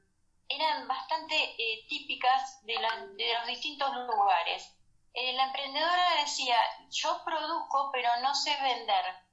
eran 0.50 0.88
bastante 0.88 1.36
eh, 1.36 1.86
típicas 1.88 2.66
de, 2.66 2.76
los 2.80 3.48
distintos 3.48 3.94
lugares. 3.94 4.74
Eh, 5.14 5.34
la 5.34 5.46
emprendedora 5.46 6.16
decía, 6.20 6.58
yo 6.90 7.24
produzco 7.24 7.92
pero 7.92 8.10
no 8.22 8.34
sé 8.34 8.56
vender. 8.62 9.27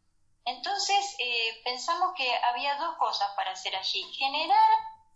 Entonces 0.45 1.17
pensamos 1.65 2.13
que 2.17 2.35
había 2.37 2.77
dos 2.77 2.97
cosas 2.97 3.31
para 3.37 3.53
hacer 3.53 3.75
allí. 3.77 4.03
Generar 4.15 4.71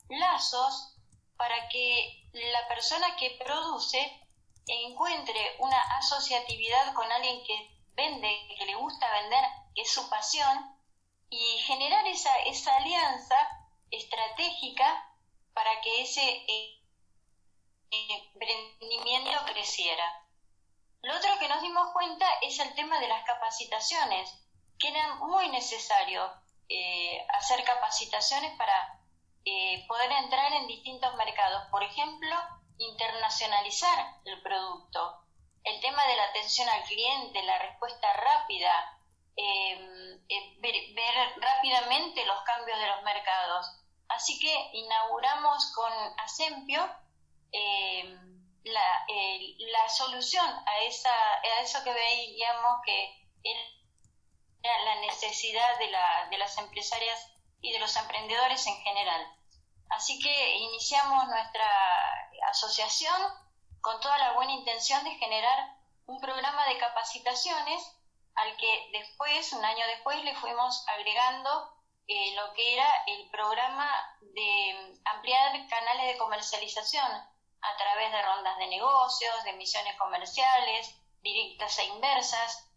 lazos 0.08 0.94
para 1.36 1.68
que 1.68 2.28
la 2.32 2.66
persona 2.68 3.14
que 3.16 3.38
produce 3.42 4.28
encuentre 4.66 5.56
una 5.58 5.80
asociatividad 5.98 6.94
con 6.94 7.10
alguien 7.10 7.42
que 7.44 7.78
vende, 7.94 8.54
que 8.56 8.66
le 8.66 8.74
gusta 8.74 9.10
vender, 9.20 9.44
que 9.74 9.82
es 9.82 9.90
su 9.90 10.08
pasión, 10.08 10.76
y 11.30 11.58
generar 11.58 12.06
esa, 12.06 12.36
esa 12.40 12.76
alianza 12.76 13.36
estratégica 13.90 15.04
para 15.52 15.80
que 15.80 16.02
ese 16.02 16.22
eh, 16.22 16.82
emprendimiento 17.90 19.44
creciera. 19.46 20.26
Lo 21.02 21.16
otro 21.16 21.38
que 21.38 21.48
nos 21.48 21.62
dimos 21.62 21.92
cuenta 21.92 22.26
es 22.42 22.58
el 22.58 22.74
tema 22.74 22.98
de 23.00 23.08
las 23.08 23.24
capacitaciones, 23.24 24.32
que 24.78 24.88
era 24.88 25.14
muy 25.16 25.48
necesario 25.48 26.30
eh, 26.68 27.26
hacer 27.30 27.64
capacitaciones 27.64 28.56
para 28.56 29.00
eh, 29.44 29.84
poder 29.88 30.12
entrar 30.12 30.52
en 30.52 30.66
distintos 30.66 31.14
mercados. 31.16 31.62
Por 31.70 31.82
ejemplo, 31.82 32.36
internacionalizar 32.76 34.20
el 34.24 34.40
producto, 34.42 35.24
el 35.64 35.80
tema 35.80 36.04
de 36.06 36.16
la 36.16 36.24
atención 36.24 36.68
al 36.68 36.82
cliente, 36.84 37.42
la 37.42 37.58
respuesta 37.58 38.12
rápida, 38.12 39.00
em, 39.36 40.20
eh, 40.28 40.56
ver, 40.60 41.40
rápidamente 41.40 42.24
los 42.26 42.40
cambios 42.42 42.78
de 42.78 42.86
los 42.86 43.02
mercados. 43.02 43.66
Así 44.08 44.38
que 44.38 44.70
inauguramos 44.74 45.72
con 45.74 45.92
Asempio 46.18 46.86
em, 47.52 48.38
la, 48.64 49.06
la, 49.58 49.88
solución 49.88 50.44
a, 50.44 50.78
esa, 50.80 51.10
a 51.10 51.60
eso 51.62 51.82
que 51.82 51.92
veíamos 51.92 52.80
que 52.84 53.18
la 54.62 54.94
necesidad 55.00 55.78
de, 55.78 55.90
la, 55.90 56.28
de 56.30 56.38
las 56.38 56.56
empresarias 56.58 57.32
y 57.60 57.72
de 57.72 57.78
los 57.78 57.96
emprendedores 57.96 58.66
en 58.66 58.76
general. 58.82 59.34
Así 59.90 60.18
que 60.18 60.56
iniciamos 60.56 61.26
nuestra 61.28 61.66
asociación 62.50 63.20
con 63.80 64.00
toda 64.00 64.18
la 64.18 64.32
buena 64.32 64.52
intención 64.52 65.02
de 65.04 65.14
generar 65.16 65.76
un 66.06 66.20
programa 66.20 66.66
de 66.66 66.78
capacitaciones 66.78 67.82
al 68.34 68.56
que 68.56 68.90
después, 68.92 69.52
un 69.52 69.64
año 69.64 69.86
después, 69.86 70.22
le 70.24 70.34
fuimos 70.36 70.84
agregando 70.88 71.74
eh, 72.06 72.34
lo 72.36 72.52
que 72.54 72.74
era 72.74 73.04
el 73.06 73.28
programa 73.30 73.90
de 74.20 75.00
ampliar 75.04 75.68
canales 75.68 76.06
de 76.06 76.18
comercialización 76.18 77.10
a 77.60 77.76
través 77.76 78.12
de 78.12 78.22
rondas 78.22 78.56
de 78.58 78.68
negocios, 78.68 79.44
de 79.44 79.52
misiones 79.54 79.96
comerciales, 79.96 80.94
directas 81.20 81.78
e 81.78 81.84
inversas. 81.86 82.67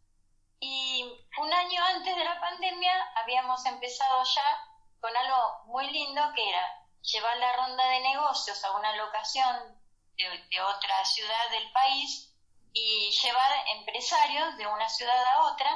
Y 0.64 1.04
un 1.40 1.52
año 1.52 1.84
antes 1.86 2.16
de 2.16 2.24
la 2.24 2.40
pandemia 2.40 2.94
habíamos 3.16 3.66
empezado 3.66 4.24
ya 4.24 4.72
con 5.00 5.18
algo 5.18 5.64
muy 5.66 5.90
lindo 5.90 6.22
que 6.36 6.48
era 6.48 6.88
llevar 7.02 7.36
la 7.38 7.54
ronda 7.54 7.84
de 7.90 8.00
negocios 8.02 8.64
a 8.64 8.78
una 8.78 8.96
locación 8.96 9.82
de, 10.16 10.62
otra 10.62 11.04
ciudad 11.04 11.50
del 11.50 11.72
país 11.72 12.32
y 12.74 13.10
llevar 13.10 13.52
empresarios 13.76 14.56
de 14.58 14.68
una 14.68 14.88
ciudad 14.88 15.26
a 15.34 15.52
otra 15.52 15.72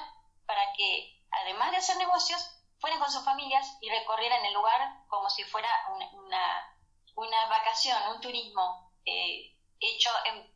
para 0.46 0.72
que, 0.74 1.20
además 1.32 1.72
de 1.72 1.78
hacer 1.78 1.98
negocios, 1.98 2.48
fueran 2.80 3.00
con 3.00 3.12
sus 3.12 3.26
familias 3.26 3.80
y 3.82 3.90
recorrieran 3.90 4.46
el 4.46 4.54
lugar 4.54 5.08
como 5.08 5.32
si 5.32 5.44
fuera 5.46 5.68
una, 5.96 6.78
una, 7.16 7.48
vacación, 7.48 7.98
un 8.14 8.22
turismo 8.22 8.94
eh, 9.04 9.58
hecho 9.80 10.12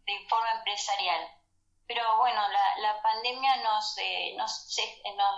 de 0.06 0.28
forma 0.30 0.52
empresarial. 0.52 1.39
Pero 1.90 2.18
bueno, 2.18 2.40
la, 2.50 2.78
la 2.82 3.02
pandemia 3.02 3.56
nos, 3.64 3.98
eh, 3.98 4.36
nos, 4.38 4.78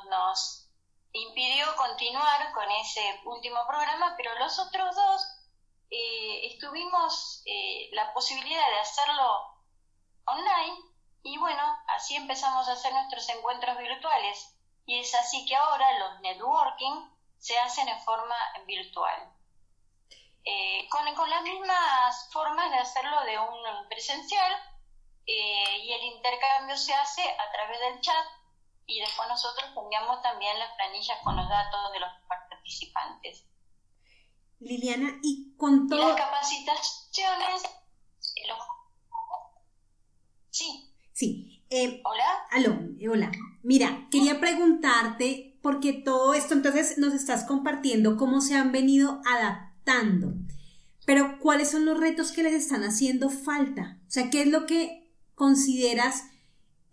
nos, 0.10 0.68
impidió 1.14 1.66
continuar 1.78 2.52
con 2.52 2.70
ese 2.72 3.22
último 3.24 3.66
programa, 3.66 4.16
pero 4.18 4.38
los 4.38 4.60
otros 4.60 4.94
dos 4.94 5.22
eh, 5.90 6.48
estuvimos 6.48 7.42
eh, 7.46 7.88
la 7.94 8.14
posibilidad 8.14 8.68
de 8.68 8.80
hacerlo 8.80 9.64
online 10.26 10.78
y 11.24 11.38
bueno, 11.38 11.64
así 11.88 12.18
empezamos 12.18 12.68
a 12.68 12.74
hacer 12.74 12.92
nuestros 12.92 13.30
encuentros 13.30 13.78
virtuales 13.78 14.54
y 14.86 15.00
es 15.00 15.16
así 15.16 15.46
que 15.46 15.56
ahora 15.56 16.00
los 16.00 16.20
networking 16.20 17.12
se 17.38 17.58
hacen 17.60 17.88
en 17.88 18.02
forma 18.02 18.36
virtual. 18.68 19.34
Eh, 20.44 20.86
con, 20.90 21.16
con, 21.16 21.30
las 21.30 21.44
mismas 21.44 22.30
formas 22.34 22.72
de 22.72 22.78
hacerlo 22.78 23.22
de 23.22 23.40
un 23.40 23.88
presencial 23.88 24.71
y 25.26 25.92
el 25.94 26.04
intercambio 26.04 26.76
se 26.76 26.94
hace 26.94 27.22
a 27.22 27.52
través 27.52 27.80
del 27.80 28.02
chat 28.02 28.26
y 28.92 29.00
después 29.00 29.28
nosotros 29.30 29.72
enviamos 29.78 30.22
también 30.22 30.58
las 30.60 30.74
planillas 30.76 31.18
con 31.24 31.36
los 31.36 31.48
datos 31.48 31.92
de 31.94 32.00
los 32.00 32.10
participantes. 32.28 33.46
Liliana, 34.60 35.18
y 35.24 35.56
con 35.58 35.88
todo... 35.88 36.10
las 36.10 36.18
capacitaciones... 36.18 37.64
Sí. 40.50 40.94
Sí. 41.14 41.64
Eh, 41.70 42.02
hola. 42.04 42.46
Aló, 42.52 42.78
eh, 43.00 43.08
hola. 43.08 43.32
Mira, 43.64 44.08
quería 44.12 44.40
preguntarte, 44.42 45.58
porque 45.62 45.94
todo 45.94 46.34
esto 46.34 46.54
entonces 46.54 46.98
nos 46.98 47.14
estás 47.14 47.46
compartiendo 47.46 48.18
cómo 48.18 48.42
se 48.42 48.56
han 48.56 48.74
venido 48.74 49.22
adaptando, 49.26 50.34
pero 51.06 51.40
¿cuáles 51.40 51.72
son 51.72 51.86
los 51.86 51.98
retos 51.98 52.34
que 52.34 52.44
les 52.44 52.54
están 52.54 52.84
haciendo 52.84 53.30
falta? 53.30 54.00
O 54.08 54.12
sea, 54.12 54.30
¿qué 54.30 54.42
es 54.42 54.48
lo 54.48 54.66
que 54.66 55.01
consideras 55.36 56.26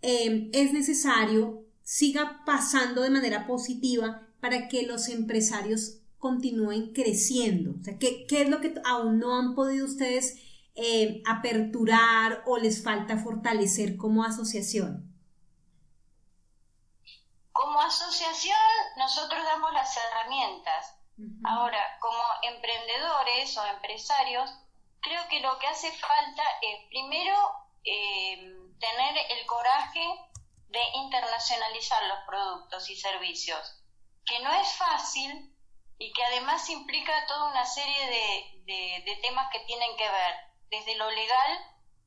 eh, 0.01 0.49
es 0.53 0.73
necesario 0.73 1.65
siga 1.83 2.43
pasando 2.45 3.01
de 3.01 3.09
manera 3.09 3.47
positiva 3.47 4.21
para 4.39 4.67
que 4.67 4.83
los 4.83 5.09
empresarios 5.09 6.01
continúen 6.19 6.93
creciendo? 6.93 7.71
O 7.79 7.83
sea, 7.83 7.97
¿qué, 7.97 8.27
qué 8.27 8.43
es 8.43 8.49
lo 8.49 8.61
que 8.61 8.75
aún 8.85 9.17
no 9.17 9.35
han 9.35 9.55
podido 9.55 9.87
ustedes 9.87 10.37
eh, 10.75 11.23
aperturar 11.25 12.43
o 12.45 12.57
les 12.57 12.83
falta 12.83 13.17
fortalecer 13.17 13.97
como 13.97 14.23
asociación? 14.23 15.11
Como 17.51 17.81
asociación, 17.81 18.55
nosotros 18.97 19.43
damos 19.43 19.73
las 19.73 19.97
herramientas. 19.97 20.95
Ahora, 21.43 21.79
como 21.99 22.21
emprendedores 22.43 23.57
o 23.57 23.65
empresarios, 23.65 24.49
creo 25.01 25.21
que 25.29 25.41
lo 25.41 25.57
que 25.59 25.67
hace 25.67 25.91
falta 25.91 26.43
es 26.61 26.87
primero 26.89 27.33
eh, 27.91 28.37
tener 28.79 29.17
el 29.31 29.45
coraje 29.47 30.05
de 30.67 30.79
internacionalizar 30.93 32.03
los 32.03 32.19
productos 32.27 32.87
y 32.89 32.95
servicios, 32.95 33.81
que 34.25 34.39
no 34.41 34.53
es 34.53 34.71
fácil 34.73 35.55
y 35.97 36.13
que 36.13 36.23
además 36.23 36.69
implica 36.69 37.25
toda 37.25 37.49
una 37.49 37.65
serie 37.65 38.07
de, 38.65 39.01
de, 39.03 39.15
temas 39.23 39.51
que 39.51 39.61
tienen 39.61 39.97
que 39.97 40.07
ver 40.07 40.35
desde 40.69 40.95
lo 40.95 41.09
legal 41.09 41.51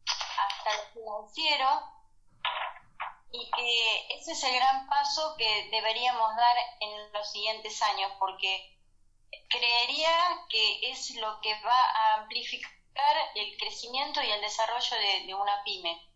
hasta 0.07 0.77
lo 0.77 0.93
financiero 0.93 1.69
y 3.33 3.51
que 3.51 4.15
ese 4.15 4.33
es 4.33 4.45
el 4.45 4.55
gran 4.55 4.89
paso 4.89 5.35
que 5.37 5.69
deberíamos 5.73 6.37
dar 6.37 6.57
en 6.81 7.13
los 7.13 7.33
siguientes 7.33 7.83
años 7.83 8.13
porque 8.21 8.79
creería 9.49 10.47
que 10.49 10.91
es 10.91 11.17
lo 11.17 11.41
que 11.41 11.61
va 11.63 11.91
a 11.91 12.15
amplificar 12.21 12.82
el 13.35 13.57
crecimiento 13.59 14.23
y 14.23 14.31
el 14.31 14.41
desarrollo 14.41 14.97
de, 15.27 15.35
una 15.35 15.63
pyme. 15.65 16.09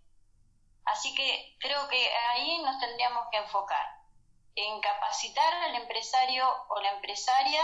Así 0.85 1.15
que 1.15 1.57
creo 1.59 1.89
que 1.89 2.15
ahí 2.31 2.59
nos 2.62 2.78
tendríamos 2.78 3.27
que 3.31 3.39
enfocar, 3.39 3.86
en 4.55 4.81
capacitar 4.81 5.55
al 5.55 5.74
empresario 5.74 6.47
o 6.69 6.81
la 6.81 6.93
empresaria 6.93 7.62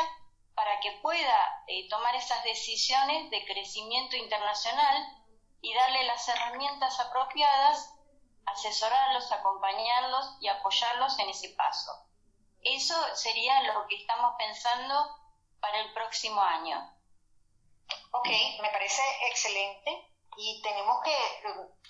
para 0.54 0.80
que 0.80 0.92
pueda 1.02 1.64
eh, 1.66 1.88
tomar 1.88 2.14
esas 2.16 2.42
decisiones 2.44 3.30
de 3.30 3.44
crecimiento 3.44 4.16
internacional 4.16 5.22
y 5.60 5.72
darle 5.74 6.04
las 6.04 6.28
herramientas 6.28 6.98
apropiadas, 7.00 7.94
asesorarlos, 8.46 9.30
acompañarlos 9.30 10.36
y 10.40 10.48
apoyarlos 10.48 11.18
en 11.20 11.30
ese 11.30 11.50
paso. 11.50 11.92
Eso 12.62 12.96
sería 13.14 13.62
lo 13.62 13.86
que 13.86 13.96
estamos 13.96 14.34
pensando 14.36 14.94
para 15.60 15.78
el 15.80 15.92
próximo 15.92 16.40
año. 16.40 16.92
Ok, 18.12 18.28
me 18.60 18.70
parece 18.70 19.02
excelente 19.28 20.12
y 20.36 20.62
tenemos 20.62 21.02
que, 21.02 21.14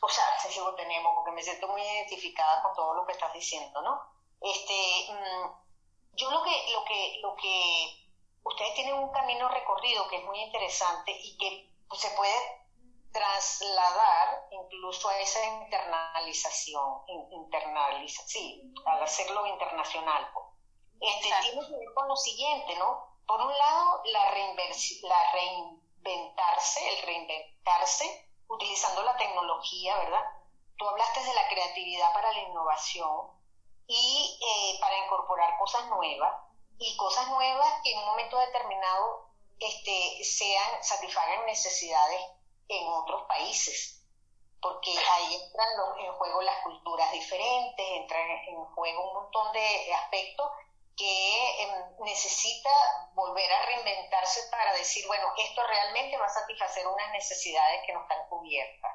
o 0.01 0.09
sea, 0.09 0.25
si 0.41 0.49
digo 0.49 0.75
tenemos, 0.75 1.13
porque 1.15 1.33
me 1.33 1.43
siento 1.43 1.69
muy 1.69 1.83
identificada 1.83 2.63
con 2.63 2.75
todo 2.75 2.95
lo 2.95 3.07
que 3.07 3.13
estás 3.13 3.33
diciendo, 3.33 3.81
¿no? 3.83 4.01
Este, 4.41 5.13
mm, 5.13 6.17
yo 6.17 6.31
lo 6.31 6.43
que, 6.43 6.73
lo 6.73 6.85
que, 6.85 7.19
lo 7.23 7.37
que, 7.37 8.09
ustedes 8.45 8.75
tienen 8.75 8.95
un 8.95 9.13
camino 9.13 9.49
recorrido 9.49 10.09
que 10.09 10.17
es 10.17 10.25
muy 10.25 10.41
interesante 10.41 11.13
y 11.13 11.37
que 11.39 11.71
se 11.97 12.11
puede 12.11 12.63
trasladar 13.13 14.49
incluso 14.51 15.09
a 15.09 15.19
esa 15.21 15.45
internalización, 15.45 17.03
internaliza, 17.31 18.23
sí, 18.27 18.73
al 18.87 19.03
hacerlo 19.03 19.47
internacional. 19.47 20.29
Este, 21.01 21.29
tiene 21.43 21.67
que 21.67 21.77
ver 21.77 21.95
con 21.95 22.09
lo 22.09 22.17
siguiente, 22.17 22.77
¿no? 22.77 23.19
Por 23.27 23.41
un 23.41 23.57
lado, 23.57 24.03
la, 24.07 24.33
la 25.03 25.33
reinventarse, 26.05 26.89
el 26.89 27.03
reinventarse 27.07 28.29
utilizando 28.49 29.03
la 29.03 29.17
tecnología, 29.17 29.97
¿verdad? 29.99 30.23
Tú 30.77 30.89
hablaste 30.89 31.23
de 31.25 31.35
la 31.35 31.49
creatividad 31.49 32.13
para 32.13 32.33
la 32.33 32.41
innovación 32.41 33.31
y 33.87 34.39
eh, 34.41 34.81
para 34.81 34.99
incorporar 35.05 35.59
cosas 35.59 35.87
nuevas 35.87 36.33
y 36.79 36.97
cosas 36.97 37.29
nuevas 37.29 37.81
que 37.83 37.93
en 37.93 37.99
un 37.99 38.07
momento 38.07 38.39
determinado 38.39 39.29
este, 39.59 40.25
sean, 40.25 40.83
satisfagan 40.83 41.47
necesidades 41.47 42.21
en 42.69 42.89
otros 42.89 43.23
países, 43.25 44.05
porque 44.61 44.91
ahí 44.91 45.35
entran 45.35 45.69
en 45.99 46.13
juego 46.15 46.43
las 46.43 46.63
culturas 46.63 47.13
diferentes, 47.13 47.87
entran 47.89 48.29
en 48.31 48.65
juego 48.75 49.09
un 49.09 49.15
montón 49.23 49.53
de 49.53 49.95
aspectos 49.95 50.51
que 50.97 51.63
em, 51.63 51.97
necesita 52.01 52.71
volver 53.15 53.53
a 53.53 53.67
reinventarse 53.67 54.41
para 54.51 54.73
decir, 54.75 55.07
bueno, 55.07 55.33
esto 55.39 55.67
realmente 55.67 56.17
va 56.19 56.27
a 56.27 56.29
satisfacer 56.41 56.87
unas 56.87 57.11
necesidades 57.13 57.83
que 57.87 57.93
no 57.93 58.03
están 58.03 58.29
cubiertas. 58.29 58.93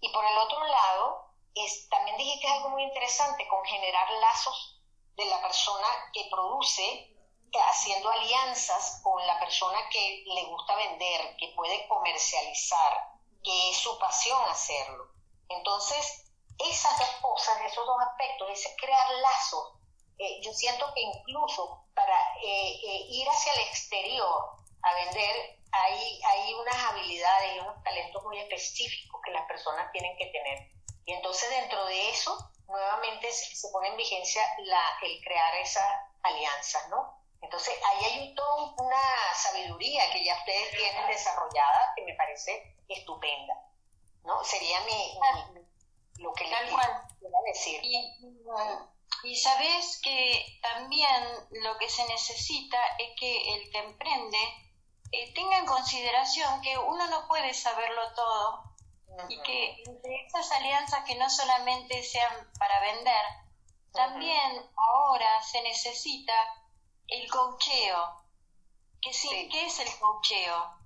Y 0.00 0.12
por 0.12 0.24
el 0.24 0.38
otro 0.38 0.64
lado, 0.64 1.34
es, 1.54 1.88
también 1.88 2.16
dijiste 2.16 2.46
algo 2.48 2.70
muy 2.70 2.82
interesante 2.82 3.46
con 3.48 3.64
generar 3.64 4.10
lazos 4.20 4.82
de 5.16 5.24
la 5.26 5.40
persona 5.40 5.88
que 6.12 6.28
produce 6.30 7.14
haciendo 7.60 8.10
alianzas 8.10 9.00
con 9.02 9.24
la 9.26 9.38
persona 9.38 9.78
que 9.90 10.24
le 10.26 10.44
gusta 10.46 10.74
vender, 10.76 11.36
que 11.36 11.48
puede 11.54 11.86
comercializar, 11.88 13.12
que 13.42 13.70
es 13.70 13.76
su 13.76 13.98
pasión 13.98 14.42
hacerlo. 14.48 15.08
Entonces, 15.48 16.32
esas 16.58 16.98
dos 16.98 17.10
cosas, 17.20 17.60
esos 17.64 17.86
dos 17.86 17.96
aspectos, 18.08 18.48
ese 18.50 18.74
crear 18.76 19.10
lazos, 19.20 19.73
eh, 20.18 20.40
yo 20.42 20.52
siento 20.52 20.86
que 20.94 21.00
incluso 21.00 21.86
para 21.94 22.16
eh, 22.42 22.80
eh, 22.84 23.06
ir 23.08 23.28
hacia 23.28 23.52
el 23.52 23.68
exterior 23.68 24.56
a 24.82 24.94
vender, 24.94 25.58
hay, 25.72 26.20
hay 26.22 26.54
unas 26.54 26.76
habilidades 26.76 27.56
y 27.56 27.58
unos 27.60 27.82
talentos 27.82 28.22
muy 28.24 28.38
específicos 28.38 29.20
que 29.24 29.32
las 29.32 29.46
personas 29.46 29.90
tienen 29.92 30.16
que 30.16 30.26
tener. 30.26 30.70
Y 31.06 31.12
entonces 31.12 31.50
dentro 31.50 31.84
de 31.86 32.10
eso, 32.10 32.50
nuevamente 32.66 33.30
se, 33.32 33.54
se 33.56 33.68
pone 33.70 33.88
en 33.88 33.96
vigencia 33.96 34.42
la, 34.58 34.82
el 35.02 35.20
crear 35.22 35.54
esas 35.56 35.86
alianzas, 36.22 36.88
¿no? 36.88 37.24
Entonces, 37.44 37.74
ahí 37.84 38.04
hay 38.04 38.34
toda 38.34 38.74
una 38.78 39.34
sabiduría 39.34 40.10
que 40.12 40.24
ya 40.24 40.34
ustedes 40.38 40.70
tienen 40.70 41.06
desarrollada 41.08 41.92
que 41.94 42.02
me 42.02 42.14
parece 42.14 42.74
estupenda, 42.88 43.54
¿no? 44.24 44.42
Sería 44.44 44.80
mi, 44.80 45.18
lo 46.20 46.32
que 46.32 46.44
les 46.44 46.60
quiero 47.18 47.36
decir. 47.46 47.80
Y, 47.84 48.16
sabes 49.36 50.00
que 50.02 50.58
también 50.62 51.24
lo 51.62 51.76
que 51.78 51.88
se 51.88 52.06
necesita 52.06 52.78
es 52.98 53.10
que 53.18 53.54
el 53.54 53.70
que 53.70 53.78
emprende 53.78 54.38
eh, 55.12 55.32
tenga 55.34 55.58
en 55.58 55.66
consideración 55.66 56.60
que 56.60 56.76
uno 56.78 57.06
no 57.08 57.26
puede 57.26 57.54
saberlo 57.54 58.02
todo 58.14 58.74
y 59.28 59.40
que 59.42 59.82
entre 59.86 60.26
esas 60.26 60.50
alianzas 60.52 61.04
que 61.04 61.14
no 61.14 61.30
solamente 61.30 62.02
sean 62.02 62.50
para 62.58 62.80
vender, 62.80 63.24
también 63.92 64.70
ahora 64.76 65.42
se 65.42 65.62
necesita 65.62 66.34
el 67.06 67.30
coacheo. 67.30 68.24
¿Qué, 69.00 69.12
sí. 69.12 69.48
¿Qué 69.50 69.66
es 69.66 69.78
el 69.78 69.98
coacheo? 70.00 70.84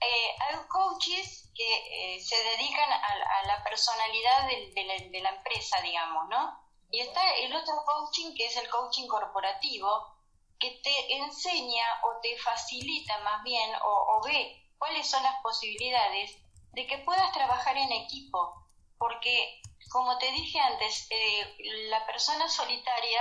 Eh, 0.00 0.36
hay 0.40 0.56
coaches 0.68 1.50
que 1.54 2.16
eh, 2.16 2.20
se 2.20 2.36
dedican 2.36 2.90
a, 2.90 3.46
la 3.46 3.62
personalidad 3.64 4.46
de, 4.46 5.20
la, 5.20 5.30
empresa, 5.30 5.80
digamos, 5.80 6.28
¿no? 6.28 6.67
Y 6.90 7.00
está 7.00 7.20
el 7.36 7.54
otro 7.54 7.74
coaching 7.84 8.34
que 8.34 8.46
es 8.46 8.56
el 8.56 8.68
coaching 8.70 9.06
corporativo, 9.06 10.16
que 10.58 10.70
te 10.82 11.16
enseña 11.16 11.84
o 12.04 12.20
te 12.20 12.36
facilita 12.38 13.18
más 13.18 13.42
bien 13.44 13.70
o, 13.84 14.20
ve 14.24 14.70
cuáles 14.78 15.08
son 15.08 15.22
las 15.22 15.40
posibilidades 15.42 16.36
de 16.72 16.86
que 16.86 16.98
puedas 16.98 17.32
trabajar 17.32 17.76
en 17.76 17.92
equipo. 17.92 18.54
Porque, 18.98 19.60
como 19.90 20.18
te 20.18 20.30
dije 20.32 20.58
antes, 20.58 21.06
eh, 21.10 21.56
la 21.88 22.04
persona 22.06 22.48
solitaria 22.48 23.20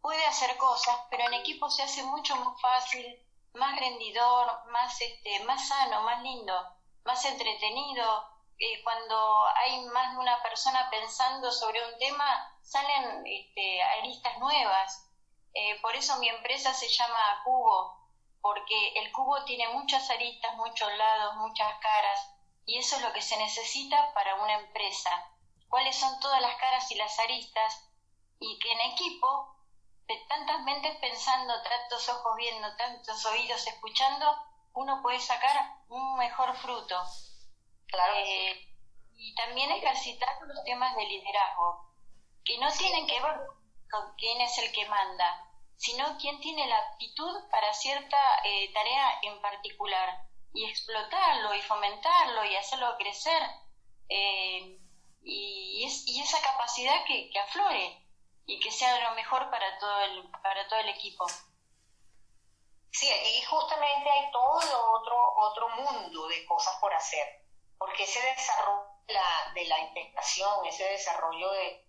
puede 0.00 0.24
hacer 0.26 0.56
cosas, 0.56 0.96
pero 1.10 1.24
en 1.24 1.34
equipo 1.34 1.68
se 1.68 1.82
hace 1.82 2.02
mucho 2.04 2.36
más 2.36 2.60
fácil, 2.60 3.04
más 3.54 3.78
rendidor, 3.78 4.70
más, 4.70 5.00
este, 5.00 5.44
más 5.44 5.68
sano, 5.68 6.02
más 6.02 6.22
lindo, 6.22 6.54
más 7.04 7.24
entretenido. 7.24 8.35
Eh, 8.58 8.82
cuando 8.82 9.44
hay 9.54 9.80
más 9.86 10.12
de 10.12 10.18
una 10.18 10.42
persona 10.42 10.88
pensando 10.90 11.52
sobre 11.52 11.84
un 11.86 11.98
tema, 11.98 12.58
salen 12.62 13.22
este, 13.26 13.82
aristas 13.82 14.38
nuevas. 14.38 15.10
Eh, 15.52 15.78
por 15.82 15.94
eso 15.94 16.16
mi 16.16 16.28
empresa 16.28 16.72
se 16.72 16.88
llama 16.88 17.42
Cubo, 17.44 17.96
porque 18.40 18.92
el 18.96 19.12
cubo 19.12 19.44
tiene 19.44 19.68
muchas 19.68 20.08
aristas, 20.10 20.54
muchos 20.56 20.90
lados, 20.96 21.36
muchas 21.36 21.78
caras, 21.80 22.30
y 22.64 22.78
eso 22.78 22.96
es 22.96 23.02
lo 23.02 23.12
que 23.12 23.22
se 23.22 23.36
necesita 23.36 24.12
para 24.14 24.36
una 24.36 24.54
empresa. 24.54 25.10
¿Cuáles 25.68 25.98
son 25.98 26.18
todas 26.20 26.40
las 26.40 26.56
caras 26.56 26.90
y 26.90 26.94
las 26.94 27.18
aristas? 27.18 27.90
Y 28.38 28.58
que 28.58 28.72
en 28.72 28.80
equipo 28.92 29.56
de 30.06 30.16
tantas 30.28 30.62
mentes 30.62 30.96
pensando, 30.98 31.54
tantos 31.62 32.08
ojos 32.08 32.36
viendo, 32.36 32.74
tantos 32.76 33.24
oídos 33.26 33.66
escuchando, 33.66 34.26
uno 34.74 35.02
puede 35.02 35.20
sacar 35.20 35.56
un 35.88 36.16
mejor 36.16 36.56
fruto. 36.56 37.02
Claro. 37.88 38.14
Eh, 38.16 38.66
y 39.18 39.34
también 39.34 39.70
ejercitar 39.70 40.36
los 40.42 40.64
temas 40.64 40.94
de 40.96 41.04
liderazgo, 41.04 41.94
que 42.44 42.58
no 42.58 42.70
tienen 42.72 43.06
que 43.06 43.20
ver 43.20 43.36
con 43.90 44.14
quién 44.16 44.40
es 44.40 44.58
el 44.58 44.72
que 44.72 44.86
manda, 44.88 45.46
sino 45.76 46.16
quién 46.18 46.40
tiene 46.40 46.66
la 46.66 46.78
aptitud 46.78 47.50
para 47.50 47.72
cierta 47.72 48.16
eh, 48.44 48.72
tarea 48.72 49.20
en 49.22 49.40
particular 49.40 50.26
y 50.52 50.64
explotarlo 50.64 51.54
y 51.54 51.62
fomentarlo 51.62 52.44
y 52.44 52.56
hacerlo 52.56 52.96
crecer 52.98 53.42
eh, 54.08 54.78
y, 55.22 56.04
y, 56.06 56.20
esa 56.20 56.40
capacidad 56.40 57.04
que, 57.04 57.28
que 57.30 57.38
aflore 57.38 58.06
y 58.46 58.60
que 58.60 58.70
sea 58.70 59.08
lo 59.08 59.14
mejor 59.16 59.50
para 59.50 59.78
todo 59.78 60.00
el, 60.00 60.30
para 60.42 60.66
todo 60.68 60.78
el 60.80 60.88
equipo. 60.90 61.26
Sí, 62.90 63.10
aquí 63.10 63.42
justamente 63.42 64.08
hay 64.08 64.30
todo 64.30 64.92
otro, 64.94 65.34
otro 65.36 65.68
mundo 65.70 66.28
de 66.28 66.46
cosas 66.46 66.76
por 66.80 66.94
hacer, 66.94 67.44
porque 67.78 68.04
ese 68.04 68.20
desarrollo 68.22 68.88
de 69.06 69.14
la, 69.14 69.52
de 69.54 69.64
la 69.66 69.78
integración, 69.80 70.66
ese 70.66 70.84
desarrollo 70.88 71.50
de, 71.52 71.82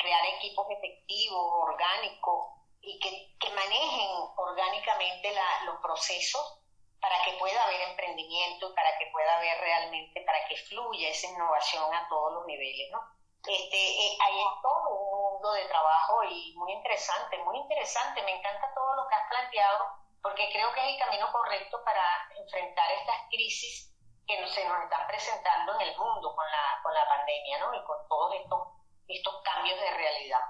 crear 0.00 0.24
equipos 0.36 0.66
efectivos, 0.70 1.44
orgánicos, 1.68 2.54
y 2.80 2.98
que, 3.00 3.36
que 3.38 3.50
manejen 3.50 4.10
orgánicamente 4.36 5.34
los 5.66 5.80
procesos 5.80 6.62
para 7.00 7.20
que 7.24 7.32
pueda 7.32 7.62
haber 7.64 7.80
emprendimiento, 7.90 8.72
para 8.74 8.96
que 8.96 9.06
pueda 9.12 9.36
haber 9.36 9.58
realmente, 9.58 10.20
para 10.22 10.46
que 10.46 10.56
fluya 10.56 11.08
esa 11.08 11.26
innovación 11.26 11.92
a 11.92 12.08
todos 12.08 12.32
los 12.32 12.46
niveles, 12.46 12.90
¿no? 12.92 13.00
Este, 13.44 13.76
eh, 13.76 14.16
hay 14.20 14.34
todo 14.62 14.94
un 14.94 15.32
mundo 15.32 15.52
de 15.52 15.64
trabajo 15.66 16.22
y 16.22 16.54
muy 16.54 16.72
interesante, 16.72 17.38
muy 17.38 17.58
interesante. 17.58 18.22
Me 18.22 18.38
encanta 18.38 18.72
todo 18.72 18.94
lo 18.94 19.08
que 19.08 19.16
has 19.16 19.28
planteado 19.28 19.84
porque 20.22 20.48
creo 20.52 20.72
que 20.72 20.80
es 20.80 20.94
el 20.94 20.98
camino 21.00 21.26
correcto 21.32 21.82
para 21.84 22.02
enfrentar 22.38 22.88
estas 22.92 23.16
crisis 23.30 23.91
que 24.26 24.36
se 24.48 24.64
nos 24.68 24.84
están 24.84 25.06
presentando 25.06 25.74
en 25.74 25.88
el 25.88 25.96
mundo 25.96 26.34
con 26.34 26.46
la, 26.50 26.80
con 26.82 26.94
la 26.94 27.08
pandemia 27.08 27.58
¿no? 27.58 27.74
y 27.74 27.84
con 27.84 27.96
todos 28.08 28.34
estos, 28.34 28.68
estos 29.08 29.42
cambios 29.42 29.78
de 29.80 29.90
realidad. 29.90 30.40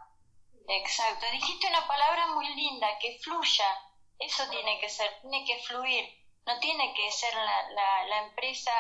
Exacto, 0.69 1.27
dijiste 1.32 1.66
una 1.66 1.86
palabra 1.86 2.28
muy 2.28 2.55
linda, 2.55 2.99
que 2.99 3.19
fluya. 3.19 3.66
Eso 4.19 4.49
tiene 4.51 4.78
que 4.78 4.89
ser, 4.89 5.20
tiene 5.20 5.44
que 5.44 5.59
fluir 5.65 6.23
no 6.47 6.59
tiene 6.59 6.93
que 6.94 7.11
ser 7.12 7.32
la, 7.35 8.05
la, 8.05 8.23
empresa 8.24 8.73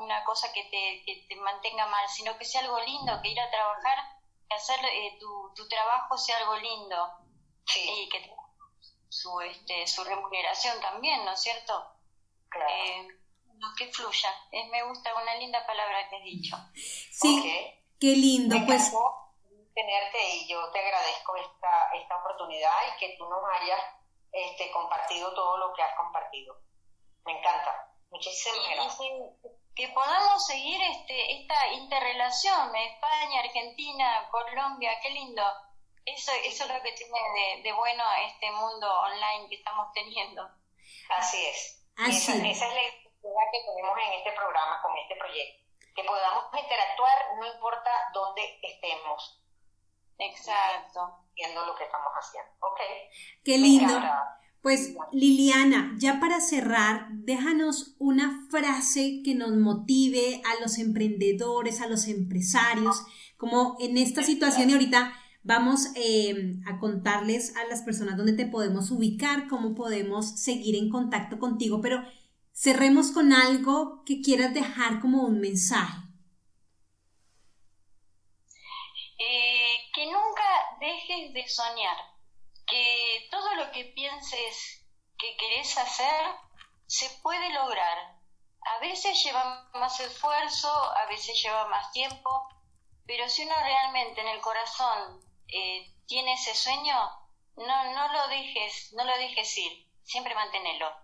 una 0.00 0.24
cosa 0.24 0.52
que 0.52 0.64
te, 0.64 1.26
te, 1.28 1.36
mantenga 1.36 1.86
mal, 1.86 2.08
sino 2.08 2.36
que 2.38 2.44
sea 2.44 2.62
algo 2.62 2.80
lindo, 2.80 3.20
que 3.20 3.28
ir 3.28 3.40
a 3.40 3.50
trabajar, 3.50 3.98
que 4.48 4.54
hacer 4.54 4.78
eh, 4.84 5.18
tu, 5.20 5.52
tu, 5.54 5.68
trabajo 5.68 6.16
sea 6.16 6.38
algo 6.38 6.56
lindo 6.56 7.18
y 7.76 8.08
que 8.08 8.34
su, 9.08 9.40
este, 9.42 9.86
su 9.86 10.04
remuneración 10.04 10.80
también, 10.80 11.24
¿no 11.24 11.32
es 11.32 11.42
cierto? 11.42 11.86
Claro. 12.48 12.70
Eh, 12.70 13.08
que 13.76 13.92
fluya. 13.92 14.30
Es, 14.50 14.68
me 14.68 14.82
gusta 14.84 15.14
una 15.14 15.34
linda 15.36 15.64
palabra 15.66 16.08
que 16.08 16.16
has 16.16 16.24
dicho. 16.24 16.56
Sí, 16.74 17.74
qué 18.00 18.16
lindo. 18.16 18.56
pues 18.66 18.92
tenerte 19.74 20.18
y 20.34 20.48
yo 20.48 20.70
te 20.70 20.78
agradezco 20.80 21.36
esta, 21.36 21.90
esta 21.94 22.16
oportunidad 22.18 22.76
y 22.94 22.98
que 22.98 23.16
tú 23.16 23.24
nos 23.24 23.42
hayas 23.54 23.80
este, 24.30 24.70
compartido 24.70 25.32
todo 25.34 25.56
lo 25.58 25.72
que 25.72 25.82
has 25.82 25.96
compartido. 25.96 26.56
Me 27.24 27.38
encanta. 27.38 27.88
Muchísimas 28.10 28.68
gracias. 28.68 28.98
que 29.74 29.88
podamos 29.88 30.46
seguir 30.46 30.80
este, 30.82 31.40
esta 31.40 31.72
interrelación, 31.72 32.76
España, 32.76 33.40
Argentina, 33.40 34.28
Colombia, 34.30 34.98
qué 35.02 35.10
lindo. 35.10 35.42
Eso, 36.04 36.32
eso 36.44 36.64
es 36.64 36.70
lo 36.70 36.82
que 36.82 36.92
tiene 36.92 37.62
de, 37.62 37.72
bueno 37.72 38.04
este 38.26 38.50
mundo 38.50 38.86
online 39.02 39.48
que 39.48 39.56
estamos 39.56 39.92
teniendo. 39.94 40.46
Así 41.16 41.46
es. 41.46 41.78
Esa, 41.96 42.34
es 42.34 42.60
la 42.60 42.82
idea 43.32 43.48
que 43.50 43.64
tenemos 43.64 43.96
en 43.96 44.12
este 44.20 44.32
programa, 44.32 44.80
con 44.82 44.92
este 44.98 45.16
proyecto. 45.16 45.64
Que 45.96 46.04
podamos 46.04 46.44
interactuar 46.52 47.16
no 47.40 47.46
importa 47.46 47.90
dónde 48.12 48.42
estemos. 48.62 49.42
Exacto. 50.18 51.24
Viendo 51.34 51.64
lo 51.66 51.74
que 51.74 51.84
estamos 51.84 52.12
haciendo. 52.12 52.50
Ok. 52.60 52.80
Qué 53.44 53.58
lindo. 53.58 54.00
Pues 54.62 54.94
Liliana, 55.10 55.96
ya 55.98 56.20
para 56.20 56.40
cerrar, 56.40 57.08
déjanos 57.10 57.96
una 57.98 58.46
frase 58.48 59.22
que 59.24 59.34
nos 59.34 59.50
motive 59.56 60.40
a 60.44 60.60
los 60.60 60.78
emprendedores, 60.78 61.80
a 61.80 61.88
los 61.88 62.06
empresarios, 62.06 63.04
como 63.36 63.76
en 63.80 63.98
esta 63.98 64.22
situación 64.22 64.70
y 64.70 64.74
ahorita 64.74 65.12
vamos 65.42 65.88
eh, 65.96 66.60
a 66.66 66.78
contarles 66.78 67.56
a 67.56 67.64
las 67.64 67.82
personas 67.82 68.16
dónde 68.16 68.34
te 68.34 68.46
podemos 68.46 68.92
ubicar, 68.92 69.48
cómo 69.48 69.74
podemos 69.74 70.40
seguir 70.40 70.76
en 70.76 70.90
contacto 70.90 71.40
contigo, 71.40 71.80
pero 71.80 72.00
cerremos 72.52 73.12
con 73.12 73.32
algo 73.32 74.04
que 74.04 74.20
quieras 74.20 74.54
dejar 74.54 75.00
como 75.00 75.22
un 75.22 75.40
mensaje. 75.40 75.98
Eh, 79.18 79.90
que 79.94 80.06
nunca 80.06 80.42
dejes 80.80 81.32
de 81.32 81.48
soñar 81.48 81.96
que 82.66 83.28
todo 83.30 83.54
lo 83.56 83.70
que 83.70 83.84
pienses 83.84 84.86
que 85.18 85.36
querés 85.36 85.76
hacer 85.76 86.24
se 86.86 87.08
puede 87.22 87.52
lograr. 87.52 88.16
A 88.64 88.78
veces 88.78 89.22
lleva 89.22 89.68
más 89.74 90.00
esfuerzo, 90.00 90.68
a 90.68 91.06
veces 91.06 91.40
lleva 91.42 91.68
más 91.68 91.92
tiempo, 91.92 92.48
pero 93.06 93.28
si 93.28 93.44
uno 93.44 93.54
realmente 93.62 94.20
en 94.20 94.28
el 94.28 94.40
corazón 94.40 95.20
eh, 95.48 95.94
tiene 96.06 96.34
ese 96.34 96.54
sueño, 96.54 96.96
no, 97.56 97.92
no 97.92 98.12
lo 98.12 98.28
dejes, 98.28 98.92
no 98.94 99.04
lo 99.04 99.16
dejes 99.18 99.58
ir, 99.58 99.86
siempre 100.02 100.34
manténelo. 100.34 101.01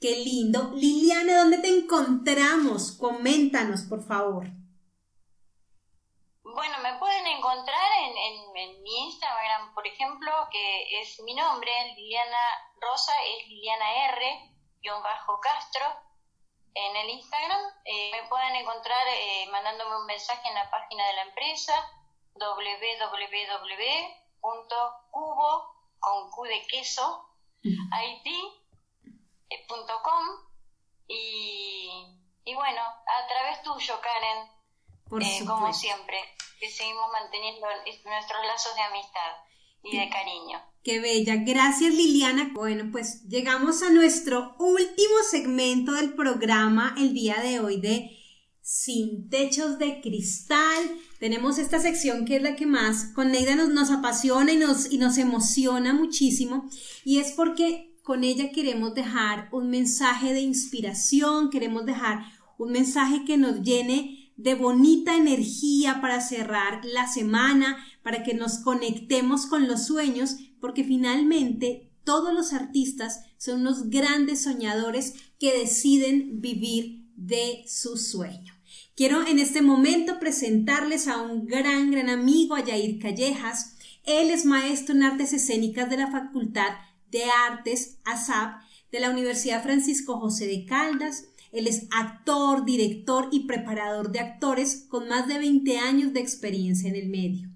Qué 0.00 0.16
lindo. 0.16 0.72
Liliana, 0.72 1.40
¿dónde 1.40 1.58
te 1.58 1.68
encontramos? 1.68 2.96
Coméntanos, 2.98 3.82
por 3.82 4.02
favor. 4.02 4.46
Bueno, 6.42 6.78
me 6.82 6.98
pueden 6.98 7.26
encontrar 7.26 7.90
en, 8.00 8.16
en, 8.56 8.82
mi 8.82 8.96
Instagram, 9.04 9.74
por 9.74 9.86
ejemplo, 9.86 10.32
que 10.50 11.02
es 11.02 11.20
mi 11.20 11.34
nombre, 11.34 11.70
Liliana 11.96 12.38
Rosa, 12.80 13.12
es 13.36 13.46
Liliana 13.48 14.06
R, 14.14 14.54
guion 14.80 15.02
bajo 15.02 15.38
Castro, 15.38 15.84
en 16.72 16.96
el 16.96 17.10
Instagram. 17.10 17.60
Eh, 17.84 18.10
me 18.12 18.26
pueden 18.28 18.56
encontrar 18.56 19.06
eh, 19.06 19.46
mandándome 19.52 19.98
un 19.98 20.06
mensaje 20.06 20.48
en 20.48 20.54
la 20.54 20.70
página 20.70 21.06
de 21.08 21.12
la 21.12 21.22
empresa, 21.24 21.74
www.cubo, 22.36 22.80
con 26.00 26.30
Q 26.30 26.44
de 26.44 26.66
queso, 26.68 27.26
y, 31.10 31.88
y 32.44 32.54
bueno, 32.54 32.80
a 32.80 33.26
través 33.26 33.62
tuyo, 33.62 33.94
Karen, 34.00 35.24
eh, 35.24 35.44
como 35.44 35.72
siempre, 35.72 36.18
que 36.60 36.70
seguimos 36.70 37.10
manteniendo 37.12 37.66
nuestros 38.04 38.46
lazos 38.46 38.74
de 38.76 38.82
amistad 38.82 39.32
y 39.82 39.96
de 39.96 40.08
cariño. 40.08 40.62
Qué 40.84 41.00
bella. 41.00 41.36
Gracias 41.36 41.92
Liliana. 41.92 42.50
Bueno, 42.54 42.90
pues 42.92 43.26
llegamos 43.28 43.82
a 43.82 43.90
nuestro 43.90 44.54
último 44.58 45.22
segmento 45.28 45.92
del 45.92 46.14
programa 46.14 46.94
el 46.96 47.12
día 47.12 47.40
de 47.40 47.60
hoy 47.60 47.80
de 47.80 48.16
Sin 48.62 49.28
Techos 49.28 49.78
de 49.78 50.00
Cristal. 50.00 51.00
Tenemos 51.18 51.58
esta 51.58 51.80
sección 51.80 52.24
que 52.24 52.36
es 52.36 52.42
la 52.42 52.56
que 52.56 52.66
más 52.66 53.12
con 53.14 53.32
Neida 53.32 53.56
nos, 53.56 53.70
nos 53.70 53.90
apasiona 53.90 54.52
y 54.52 54.56
nos, 54.56 54.90
y 54.90 54.98
nos 54.98 55.18
emociona 55.18 55.92
muchísimo 55.92 56.68
y 57.04 57.18
es 57.18 57.32
porque 57.32 57.89
con 58.10 58.24
ella 58.24 58.50
queremos 58.50 58.92
dejar 58.92 59.48
un 59.52 59.70
mensaje 59.70 60.32
de 60.32 60.40
inspiración, 60.40 61.48
queremos 61.48 61.86
dejar 61.86 62.24
un 62.58 62.72
mensaje 62.72 63.24
que 63.24 63.38
nos 63.38 63.62
llene 63.62 64.32
de 64.36 64.56
bonita 64.56 65.16
energía 65.16 66.00
para 66.00 66.20
cerrar 66.20 66.84
la 66.84 67.06
semana, 67.06 67.76
para 68.02 68.24
que 68.24 68.34
nos 68.34 68.58
conectemos 68.58 69.46
con 69.46 69.68
los 69.68 69.86
sueños, 69.86 70.38
porque 70.60 70.82
finalmente 70.82 71.88
todos 72.02 72.34
los 72.34 72.52
artistas 72.52 73.20
son 73.38 73.60
unos 73.60 73.90
grandes 73.90 74.42
soñadores 74.42 75.14
que 75.38 75.56
deciden 75.56 76.40
vivir 76.40 77.04
de 77.14 77.62
su 77.68 77.96
sueño. 77.96 78.52
Quiero 78.96 79.24
en 79.24 79.38
este 79.38 79.62
momento 79.62 80.18
presentarles 80.18 81.06
a 81.06 81.22
un 81.22 81.46
gran, 81.46 81.92
gran 81.92 82.08
amigo, 82.08 82.56
a 82.56 82.64
Yair 82.64 82.98
Callejas. 82.98 83.76
Él 84.02 84.30
es 84.30 84.46
maestro 84.46 84.96
en 84.96 85.04
artes 85.04 85.32
escénicas 85.32 85.88
de 85.88 85.98
la 85.98 86.10
Facultad 86.10 86.70
de 87.10 87.24
Artes, 87.48 87.98
ASAP, 88.04 88.62
de 88.92 89.00
la 89.00 89.10
Universidad 89.10 89.62
Francisco 89.62 90.18
José 90.18 90.46
de 90.46 90.66
Caldas, 90.66 91.26
él 91.52 91.66
es 91.66 91.86
actor, 91.90 92.64
director 92.64 93.28
y 93.32 93.46
preparador 93.46 94.12
de 94.12 94.20
actores 94.20 94.86
con 94.88 95.08
más 95.08 95.26
de 95.26 95.38
20 95.38 95.78
años 95.78 96.12
de 96.12 96.20
experiencia 96.20 96.88
en 96.88 96.96
el 96.96 97.08
medio. 97.08 97.48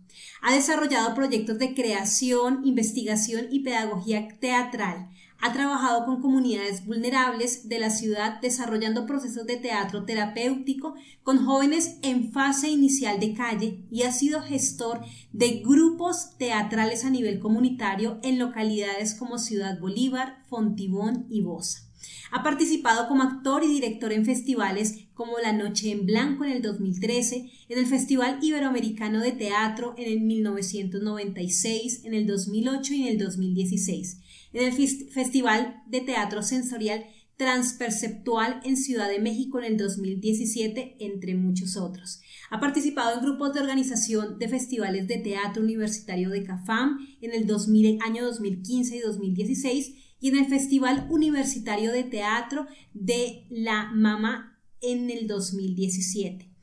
Ha 0.42 0.54
desarrollado 0.54 1.14
proyectos 1.14 1.58
de 1.58 1.74
creación, 1.74 2.62
investigación 2.64 3.46
y 3.50 3.60
pedagogía 3.60 4.28
teatral. 4.40 5.08
Ha 5.40 5.52
trabajado 5.52 6.06
con 6.06 6.22
comunidades 6.22 6.86
vulnerables 6.86 7.68
de 7.68 7.78
la 7.78 7.90
ciudad 7.90 8.40
desarrollando 8.40 9.06
procesos 9.06 9.46
de 9.46 9.56
teatro 9.56 10.04
terapéutico 10.04 10.94
con 11.22 11.44
jóvenes 11.44 11.98
en 12.02 12.32
fase 12.32 12.68
inicial 12.70 13.20
de 13.20 13.34
calle 13.34 13.84
y 13.90 14.02
ha 14.02 14.12
sido 14.12 14.40
gestor 14.40 15.00
de 15.32 15.62
grupos 15.64 16.36
teatrales 16.38 17.04
a 17.04 17.10
nivel 17.10 17.40
comunitario 17.40 18.18
en 18.22 18.38
localidades 18.38 19.14
como 19.14 19.38
Ciudad 19.38 19.78
Bolívar, 19.78 20.42
Fontibón 20.48 21.26
y 21.28 21.42
Bosa. 21.42 21.84
Ha 22.30 22.42
participado 22.42 23.08
como 23.08 23.22
actor 23.22 23.62
y 23.64 23.68
director 23.68 24.12
en 24.12 24.24
festivales 24.24 25.06
como 25.14 25.38
La 25.38 25.52
Noche 25.52 25.90
en 25.92 26.06
Blanco 26.06 26.44
en 26.44 26.52
el 26.52 26.62
2013, 26.62 27.50
en 27.68 27.78
el 27.78 27.86
Festival 27.86 28.38
Iberoamericano 28.42 29.20
de 29.20 29.32
Teatro 29.32 29.94
en 29.96 30.12
el 30.12 30.20
1996, 30.20 32.04
en 32.04 32.14
el 32.14 32.26
2008 32.26 32.94
y 32.94 33.02
en 33.02 33.08
el 33.08 33.18
2016, 33.18 34.20
en 34.54 34.64
el 34.64 34.72
Festival 34.72 35.82
de 35.86 36.00
Teatro 36.00 36.42
Sensorial 36.42 37.04
Transperceptual 37.36 38.60
en 38.64 38.76
Ciudad 38.76 39.08
de 39.08 39.18
México 39.18 39.58
en 39.58 39.64
el 39.64 39.76
2017, 39.76 40.96
entre 41.00 41.34
muchos 41.34 41.76
otros. 41.76 42.20
Ha 42.48 42.60
participado 42.60 43.18
en 43.18 43.24
grupos 43.24 43.52
de 43.52 43.60
organización 43.60 44.38
de 44.38 44.48
festivales 44.48 45.08
de 45.08 45.18
teatro 45.18 45.64
universitario 45.64 46.30
de 46.30 46.44
CAFAM 46.44 46.98
en 47.20 47.32
el 47.32 47.48
2000, 47.48 47.98
año 48.02 48.24
2015 48.24 48.96
y 48.96 49.00
2016 49.00 49.94
y 50.20 50.28
en 50.28 50.36
el 50.36 50.46
Festival 50.46 51.08
Universitario 51.10 51.90
de 51.90 52.04
Teatro 52.04 52.68
de 52.92 53.46
La 53.50 53.90
Mama 53.92 54.60
en 54.80 55.10
el 55.10 55.26
2017. 55.26 56.53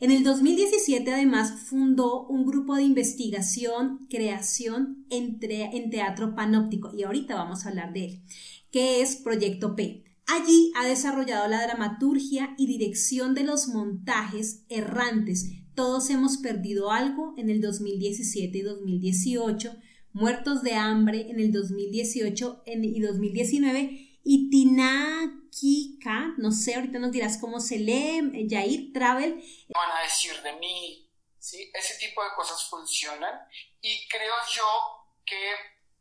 En 0.00 0.12
el 0.12 0.22
2017 0.22 1.12
además 1.12 1.62
fundó 1.62 2.24
un 2.28 2.46
grupo 2.46 2.76
de 2.76 2.84
investigación, 2.84 4.06
creación 4.08 5.04
en, 5.10 5.40
en 5.40 5.90
teatro 5.90 6.36
panóptico 6.36 6.92
y 6.96 7.02
ahorita 7.02 7.34
vamos 7.34 7.66
a 7.66 7.70
hablar 7.70 7.92
de 7.92 8.04
él, 8.04 8.22
que 8.70 9.00
es 9.00 9.16
Proyecto 9.16 9.74
P. 9.74 10.04
Allí 10.26 10.72
ha 10.76 10.86
desarrollado 10.86 11.48
la 11.48 11.62
dramaturgia 11.62 12.54
y 12.56 12.66
dirección 12.66 13.34
de 13.34 13.42
los 13.42 13.68
montajes 13.68 14.62
errantes. 14.68 15.50
Todos 15.74 16.10
hemos 16.10 16.36
perdido 16.36 16.92
algo 16.92 17.34
en 17.36 17.50
el 17.50 17.60
2017 17.60 18.56
y 18.56 18.62
2018 18.62 19.76
muertos 20.12 20.62
de 20.62 20.74
hambre 20.74 21.30
en 21.30 21.40
el 21.40 21.50
2018 21.50 22.62
y 22.66 23.00
2019 23.00 24.07
y 24.30 24.50
Tinakika, 24.50 26.34
no 26.36 26.52
sé, 26.52 26.74
ahorita 26.74 26.98
nos 26.98 27.12
dirás 27.12 27.38
cómo 27.40 27.60
se 27.60 27.78
lee, 27.78 28.46
Jair 28.46 28.92
Travel. 28.92 29.42
Van 29.70 29.90
a 29.90 30.02
decir 30.02 30.42
de 30.42 30.52
mí, 30.52 31.10
¿sí? 31.38 31.72
Ese 31.72 31.94
tipo 31.94 32.22
de 32.22 32.34
cosas 32.36 32.62
funcionan 32.68 33.40
y 33.80 34.06
creo 34.06 34.34
yo 34.54 35.06
que, 35.24 35.54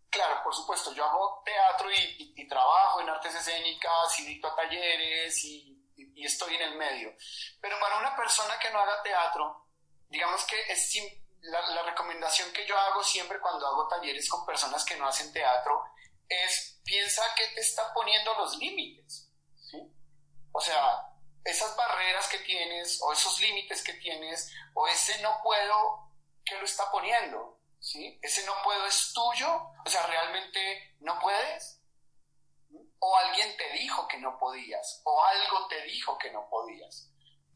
claro, 0.09 0.43
por 0.43 0.53
supuesto, 0.53 0.93
yo 0.93 1.05
hago 1.05 1.41
teatro 1.45 1.89
y, 1.89 2.27
trabajo 2.49 3.01
en 3.01 3.09
artes 3.09 3.35
escénicas 3.35 4.19
y 4.19 4.25
dicto 4.25 4.53
talleres 4.55 5.45
y, 5.45 5.73
estoy 6.17 6.55
en 6.55 6.61
el 6.63 6.75
medio, 6.75 7.15
pero 7.61 7.79
para 7.79 7.99
una 7.99 8.15
persona 8.15 8.57
que 8.59 8.69
no 8.71 8.79
haga 8.79 9.03
teatro, 9.03 9.67
digamos 10.09 10.43
que 10.45 10.55
es 10.69 10.89
simple 10.91 11.27
la, 11.41 11.83
recomendación 11.83 12.51
que 12.51 12.65
yo 12.65 12.77
hago 12.77 13.03
siempre 13.03 13.39
cuando 13.39 13.65
hago 13.67 13.87
talleres 13.87 14.27
con 14.29 14.45
personas 14.45 14.83
que 14.83 14.97
no 14.97 15.07
hacen 15.07 15.31
teatro 15.31 15.83
es 16.29 16.79
piensa 16.83 17.23
que 17.35 17.47
te 17.49 17.61
está 17.61 17.93
poniendo 17.93 18.33
los 18.35 18.57
límites. 18.57 19.29
¿sí? 19.55 19.77
O 20.51 20.61
sea, 20.61 21.13
esas 21.43 21.75
barreras 21.75 22.27
que 22.27 22.39
tienes 22.39 22.99
o 23.01 23.13
esos 23.13 23.39
límites 23.41 23.83
que 23.83 23.93
tienes 23.93 24.51
o 24.73 24.87
ese 24.87 25.21
no 25.21 25.39
puedo 25.43 26.11
que 26.45 26.55
lo 26.55 26.65
está 26.65 26.89
poniendo. 26.91 27.59
¿sí? 27.79 28.19
Ese 28.21 28.45
no 28.45 28.53
puedo 28.63 28.85
es 28.85 29.11
tuyo. 29.13 29.71
O 29.85 29.89
sea, 29.89 30.05
realmente 30.07 30.95
no 30.99 31.19
puedes. 31.19 31.81
o 32.99 33.17
alguien 33.17 33.55
te 33.57 33.71
dijo 33.73 34.07
que 34.07 34.17
no 34.17 34.37
podías, 34.39 35.01
o 35.05 35.23
algo 35.23 35.67
te 35.67 35.81
dijo 35.83 36.17
que 36.17 36.31
no 36.31 36.49
podías. 36.49 37.09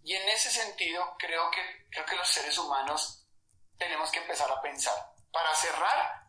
Y 0.03 0.15
en 0.15 0.29
ese 0.29 0.49
sentido, 0.49 1.15
creo 1.19 1.49
que, 1.51 1.87
creo 1.89 2.05
que 2.05 2.15
los 2.15 2.27
seres 2.27 2.57
humanos 2.57 3.25
tenemos 3.77 4.11
que 4.11 4.19
empezar 4.19 4.51
a 4.51 4.61
pensar. 4.61 4.95
Para 5.31 5.53
cerrar, 5.55 6.20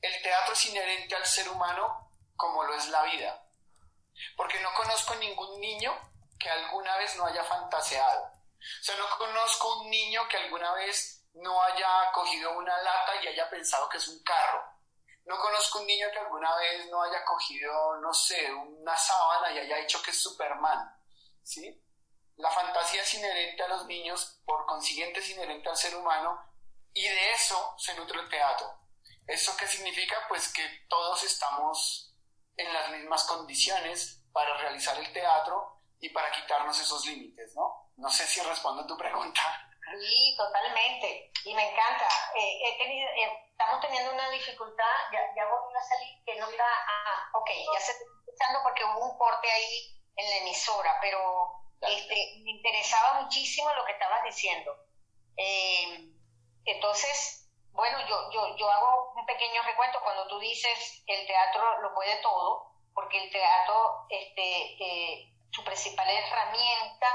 el 0.00 0.22
teatro 0.22 0.52
es 0.52 0.66
inherente 0.66 1.14
al 1.14 1.26
ser 1.26 1.48
humano 1.48 2.10
como 2.36 2.64
lo 2.64 2.74
es 2.74 2.88
la 2.88 3.02
vida. 3.04 3.42
Porque 4.36 4.60
no 4.60 4.72
conozco 4.74 5.14
ningún 5.16 5.60
niño 5.60 5.92
que 6.38 6.50
alguna 6.50 6.96
vez 6.96 7.16
no 7.16 7.26
haya 7.26 7.44
fantaseado. 7.44 8.24
O 8.24 8.82
sea, 8.82 8.96
no 8.96 9.04
conozco 9.16 9.80
un 9.80 9.90
niño 9.90 10.26
que 10.28 10.36
alguna 10.36 10.72
vez 10.74 11.24
no 11.34 11.62
haya 11.62 12.10
cogido 12.12 12.56
una 12.58 12.76
lata 12.82 13.22
y 13.22 13.28
haya 13.28 13.48
pensado 13.50 13.88
que 13.88 13.98
es 13.98 14.08
un 14.08 14.22
carro. 14.22 14.64
No 15.24 15.38
conozco 15.38 15.80
un 15.80 15.86
niño 15.86 16.08
que 16.12 16.18
alguna 16.18 16.54
vez 16.56 16.86
no 16.88 17.02
haya 17.02 17.24
cogido, 17.24 17.96
no 18.00 18.12
sé, 18.14 18.52
una 18.52 18.96
sábana 18.96 19.50
y 19.52 19.58
haya 19.58 19.76
dicho 19.78 20.00
que 20.02 20.12
es 20.12 20.22
Superman. 20.22 20.94
¿Sí? 21.42 21.82
La 22.36 22.50
fantasía 22.50 23.02
es 23.02 23.14
inherente 23.14 23.62
a 23.62 23.68
los 23.68 23.86
niños, 23.86 24.40
por 24.44 24.66
consiguiente 24.66 25.20
es 25.20 25.30
inherente 25.30 25.68
al 25.68 25.76
ser 25.76 25.96
humano, 25.96 26.38
y 26.92 27.02
de 27.02 27.32
eso 27.32 27.74
se 27.78 27.94
nutre 27.94 28.20
el 28.20 28.28
teatro. 28.28 28.85
¿Eso 29.26 29.56
qué 29.56 29.66
significa? 29.66 30.16
Pues 30.28 30.52
que 30.52 30.62
todos 30.88 31.22
estamos 31.24 32.14
en 32.56 32.72
las 32.72 32.90
mismas 32.90 33.24
condiciones 33.24 34.22
para 34.32 34.56
realizar 34.58 34.98
el 34.98 35.12
teatro 35.12 35.82
y 35.98 36.10
para 36.10 36.30
quitarnos 36.30 36.78
esos 36.80 37.04
límites, 37.06 37.54
¿no? 37.54 37.90
No 37.96 38.08
sé 38.10 38.26
si 38.26 38.40
respondo 38.40 38.82
a 38.82 38.86
tu 38.86 38.96
pregunta. 38.96 39.40
Sí, 39.98 40.34
totalmente. 40.36 41.32
Y 41.44 41.54
me 41.54 41.70
encanta. 41.70 42.08
Eh, 42.34 42.58
he 42.64 42.78
tenido, 42.78 43.08
eh, 43.08 43.46
estamos 43.50 43.80
teniendo 43.80 44.12
una 44.12 44.30
dificultad, 44.30 44.94
ya, 45.12 45.20
ya 45.34 45.44
voy 45.46 45.74
a 45.74 45.82
salir, 45.82 46.24
que 46.24 46.36
no 46.36 46.48
está... 46.48 46.64
Ah, 46.64 47.30
ok, 47.34 47.50
ya 47.72 47.80
se 47.80 47.92
está 47.92 48.04
escuchando 48.20 48.60
porque 48.62 48.84
hubo 48.84 49.10
un 49.10 49.18
corte 49.18 49.50
ahí 49.50 50.02
en 50.16 50.30
la 50.30 50.36
emisora, 50.36 50.98
pero 51.00 51.52
este, 51.80 52.40
me 52.44 52.50
interesaba 52.50 53.22
muchísimo 53.22 53.72
lo 53.74 53.84
que 53.84 53.92
estabas 53.92 54.24
diciendo. 54.24 54.76
Eh, 55.36 56.10
entonces, 56.64 57.45
bueno, 57.76 57.98
yo, 58.08 58.30
yo, 58.32 58.56
yo 58.56 58.70
hago 58.70 59.12
un 59.14 59.26
pequeño 59.26 59.62
recuento 59.62 60.00
cuando 60.02 60.26
tú 60.26 60.38
dices 60.38 61.04
el 61.06 61.26
teatro 61.26 61.80
lo 61.82 61.94
puede 61.94 62.16
todo, 62.22 62.72
porque 62.94 63.22
el 63.22 63.30
teatro, 63.30 64.06
este, 64.08 64.82
eh, 64.82 65.32
su 65.50 65.62
principal 65.62 66.08
herramienta 66.08 67.06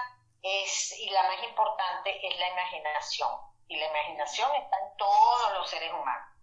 es, 0.41 0.91
y 0.99 1.09
la 1.09 1.23
más 1.23 1.43
importante, 1.43 2.27
es 2.27 2.39
la 2.39 2.49
imaginación. 2.49 3.29
Y 3.67 3.77
la 3.77 3.87
imaginación 3.87 4.53
está 4.55 4.77
en 4.79 4.97
todos 4.97 5.53
los 5.53 5.69
seres 5.69 5.91
humanos. 5.91 6.37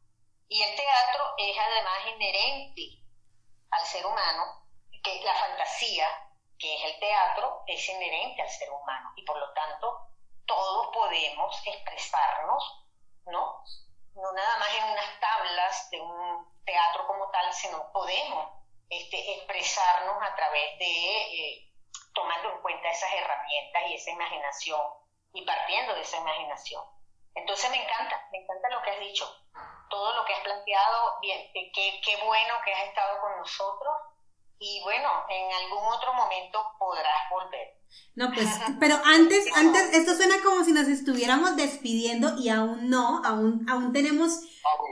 Y 0.49 0.63
el 0.63 0.75
teatro 0.75 1.35
es 1.37 1.57
además 1.57 1.99
inherente 2.15 2.83
al 3.71 3.85
ser 3.87 4.05
humano, 4.07 4.67
que 5.03 5.21
la 5.23 5.35
fantasía, 5.35 6.09
que 6.59 6.75
es 6.75 6.85
el 6.93 6.99
teatro, 6.99 7.63
es 7.67 7.89
inherente 7.89 8.43
al 8.43 8.51
ser 8.51 8.71
humano. 8.71 9.11
Y 9.17 9.25
por 9.25 9.39
lo 9.39 9.53
tanto, 9.53 10.09
todos 10.47 10.89
podemos 10.93 11.63
expresarnos, 11.65 12.87
¿no? 13.27 13.63
No 14.21 14.33
nada 14.33 14.57
más 14.59 14.69
en 14.75 14.85
unas 14.85 15.21
tablas 15.21 15.91
de 15.91 16.01
un 16.01 16.63
teatro 16.65 17.07
como 17.07 17.31
tal, 17.31 17.53
sino 17.53 17.93
podemos 17.93 18.49
este, 18.91 19.37
expresarnos 19.37 20.23
a 20.23 20.35
través 20.35 20.79
de, 20.79 20.87
eh, 20.87 21.73
tomando 22.13 22.51
en 22.51 22.61
cuenta 22.61 22.91
esas 22.91 23.13
herramientas 23.13 23.83
y 23.89 23.95
esa 23.95 24.11
imaginación 24.11 24.81
y 25.33 25.45
partiendo 25.45 25.95
de 25.95 26.01
esa 26.01 26.17
imaginación. 26.17 26.83
Entonces 27.35 27.71
me 27.71 27.81
encanta, 27.81 28.29
me 28.33 28.39
encanta 28.39 28.69
lo 28.71 28.83
que 28.83 28.91
has 28.91 28.99
dicho, 28.99 29.25
todo 29.89 30.13
lo 30.15 30.25
que 30.25 30.35
has 30.35 30.41
planteado, 30.41 31.21
bien, 31.21 31.51
qué, 31.53 32.01
qué 32.05 32.17
bueno 32.25 32.55
que 32.65 32.73
has 32.73 32.89
estado 32.89 33.21
con 33.21 33.39
nosotros 33.39 33.97
y 34.61 34.81
bueno, 34.83 35.09
en 35.29 35.53
algún 35.65 35.85
otro 35.93 36.15
momento 36.15 36.59
podrás 36.79 37.31
volver. 37.31 37.79
No, 38.15 38.31
pues, 38.33 38.49
pero 38.81 38.97
antes, 39.05 39.45
antes, 39.55 39.95
esto 39.95 40.17
suena 40.17 40.37
como 40.45 40.65
si 40.65 40.73
nos 40.73 40.89
estuviéramos 40.89 41.57
despidiendo 41.57 42.37
y 42.39 42.49
aún 42.49 42.91
no, 42.91 43.23
aún, 43.25 43.69
aún 43.69 43.93
tenemos 43.93 44.41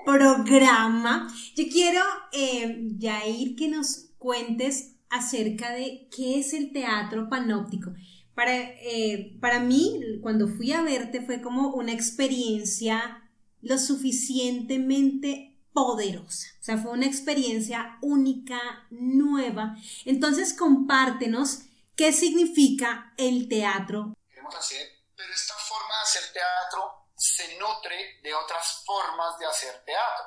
programa. 0.04 1.28
Yo 1.56 1.64
quiero, 1.70 2.00
eh, 2.32 2.78
Yair, 2.96 3.56
que 3.56 3.68
nos 3.68 4.10
cuentes 4.18 4.96
acerca 5.10 5.72
de 5.72 6.08
qué 6.14 6.38
es 6.38 6.52
el 6.52 6.72
teatro 6.72 7.28
panóptico. 7.28 7.92
Para, 8.34 8.54
eh, 8.54 9.36
para 9.40 9.60
mí, 9.60 10.00
cuando 10.22 10.46
fui 10.46 10.72
a 10.72 10.82
verte, 10.82 11.22
fue 11.22 11.40
como 11.40 11.70
una 11.74 11.92
experiencia 11.92 13.22
lo 13.62 13.78
suficientemente 13.78 15.55
poderosa. 15.76 16.48
O 16.58 16.64
sea, 16.64 16.78
fue 16.78 16.92
una 16.92 17.04
experiencia 17.04 17.98
única, 18.00 18.86
nueva. 18.88 19.76
Entonces, 20.06 20.56
compártenos 20.56 21.58
qué 21.94 22.14
significa 22.14 23.12
el 23.18 23.46
teatro. 23.46 24.16
Queremos 24.30 24.56
hacer, 24.56 24.88
pero 25.14 25.30
esta 25.34 25.54
forma 25.54 25.94
de 25.98 26.02
hacer 26.02 26.32
teatro 26.32 27.08
se 27.14 27.58
nutre 27.58 28.20
de 28.22 28.34
otras 28.34 28.82
formas 28.86 29.38
de 29.38 29.44
hacer 29.44 29.84
teatro. 29.84 30.24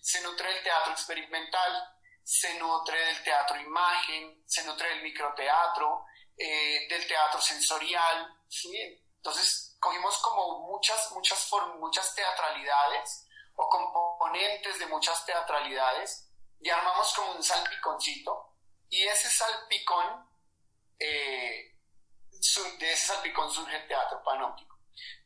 Se 0.00 0.20
nutre 0.20 0.52
del 0.52 0.64
teatro 0.64 0.92
experimental, 0.92 1.72
se 2.24 2.58
nutre 2.58 2.98
del 2.98 3.22
teatro 3.22 3.60
imagen, 3.60 4.42
se 4.46 4.64
nutre 4.64 4.88
del 4.88 5.02
microteatro, 5.04 6.06
eh, 6.36 6.88
del 6.90 7.06
teatro 7.06 7.40
sensorial. 7.40 8.34
Entonces 9.16 9.76
cogimos 9.78 10.18
como 10.18 10.66
muchas, 10.66 11.12
muchas, 11.12 11.48
muchas 11.78 12.14
teatralidades 12.16 13.27
o 13.60 13.68
componentes 13.68 14.78
de 14.78 14.86
muchas 14.86 15.26
teatralidades 15.26 16.30
y 16.60 16.70
armamos 16.70 17.12
como 17.12 17.32
un 17.32 17.42
salpiconcito 17.42 18.54
y 18.88 19.04
ese 19.04 19.28
salpicón, 19.28 20.28
eh, 20.98 21.76
de 22.78 22.92
ese 22.92 23.06
salpicón 23.08 23.50
surge 23.50 23.76
el 23.76 23.88
teatro 23.88 24.22
panóptico. 24.22 24.78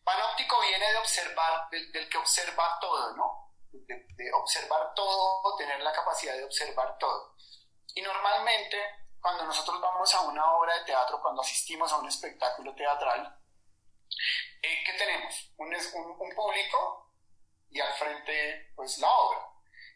Panóptico 0.02 0.60
viene 0.62 0.90
de 0.90 0.96
observar, 0.96 1.68
del, 1.70 2.08
que 2.08 2.18
observa 2.18 2.78
todo, 2.80 3.16
¿no? 3.16 3.54
De, 3.70 4.32
observar 4.34 4.94
todo, 4.94 5.56
tener 5.56 5.80
la 5.80 5.92
capacidad 5.92 6.34
de 6.34 6.44
observar 6.44 6.96
todo. 6.98 7.36
Y 7.94 8.00
normalmente, 8.00 8.78
cuando 9.20 9.44
nosotros 9.44 9.80
vamos 9.80 10.12
a 10.14 10.22
una 10.22 10.54
obra 10.54 10.78
de 10.78 10.84
teatro, 10.84 11.20
cuando 11.20 11.42
asistimos 11.42 11.92
a 11.92 11.98
un 11.98 12.08
espectáculo 12.08 12.74
teatral, 12.74 13.38
eh, 14.62 14.82
¿qué 14.86 14.92
tenemos? 14.94 15.52
Un 15.58 16.34
público 16.34 17.11
y 17.72 17.80
al 17.80 17.92
frente 17.94 18.72
pues 18.76 18.98
la 18.98 19.10
obra. 19.10 19.48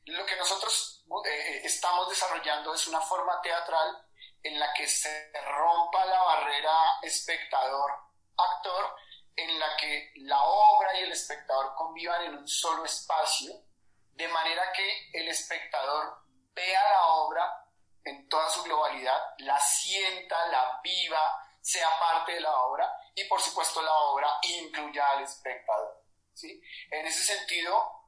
Lo 0.07 0.24
que 0.24 0.36
nosotros 0.36 1.05
eh, 1.24 1.28
eh, 1.28 1.61
estamos 1.65 2.09
desarrollando 2.09 2.74
es 2.74 2.86
una 2.86 3.01
forma 3.01 3.40
teatral 3.43 4.07
en 4.43 4.59
la 4.59 4.73
que 4.73 4.86
se 4.86 5.32
rompa 5.44 6.05
la 6.05 6.23
barrera 6.23 6.98
espectador-actor, 7.03 8.97
en 9.35 9.59
la 9.59 9.77
que 9.77 10.12
la 10.16 10.43
obra 10.43 10.98
y 10.98 11.03
el 11.03 11.12
espectador 11.12 11.74
convivan 11.74 12.23
en 12.24 12.36
un 12.39 12.48
solo 12.48 12.85
espacio, 12.85 13.53
de 14.12 14.28
manera 14.28 14.73
que 14.73 15.11
el 15.12 15.28
espectador 15.28 16.24
vea 16.55 16.82
la 16.89 17.07
obra 17.09 17.65
en 18.05 18.28
toda 18.28 18.48
su 18.48 18.62
globalidad, 18.62 19.20
la 19.39 19.59
sienta, 19.61 20.47
la 20.47 20.81
viva, 20.82 21.43
sea 21.61 21.90
parte 21.98 22.32
de 22.32 22.40
la 22.40 22.57
obra 22.61 22.89
y 23.12 23.24
por 23.24 23.40
supuesto 23.40 23.82
la 23.82 23.93
obra 23.93 24.31
incluya 24.43 25.11
al 25.11 25.24
espectador. 25.24 26.05
¿Sí? 26.36 26.60
En 26.90 27.06
ese 27.06 27.22
sentido, 27.22 28.06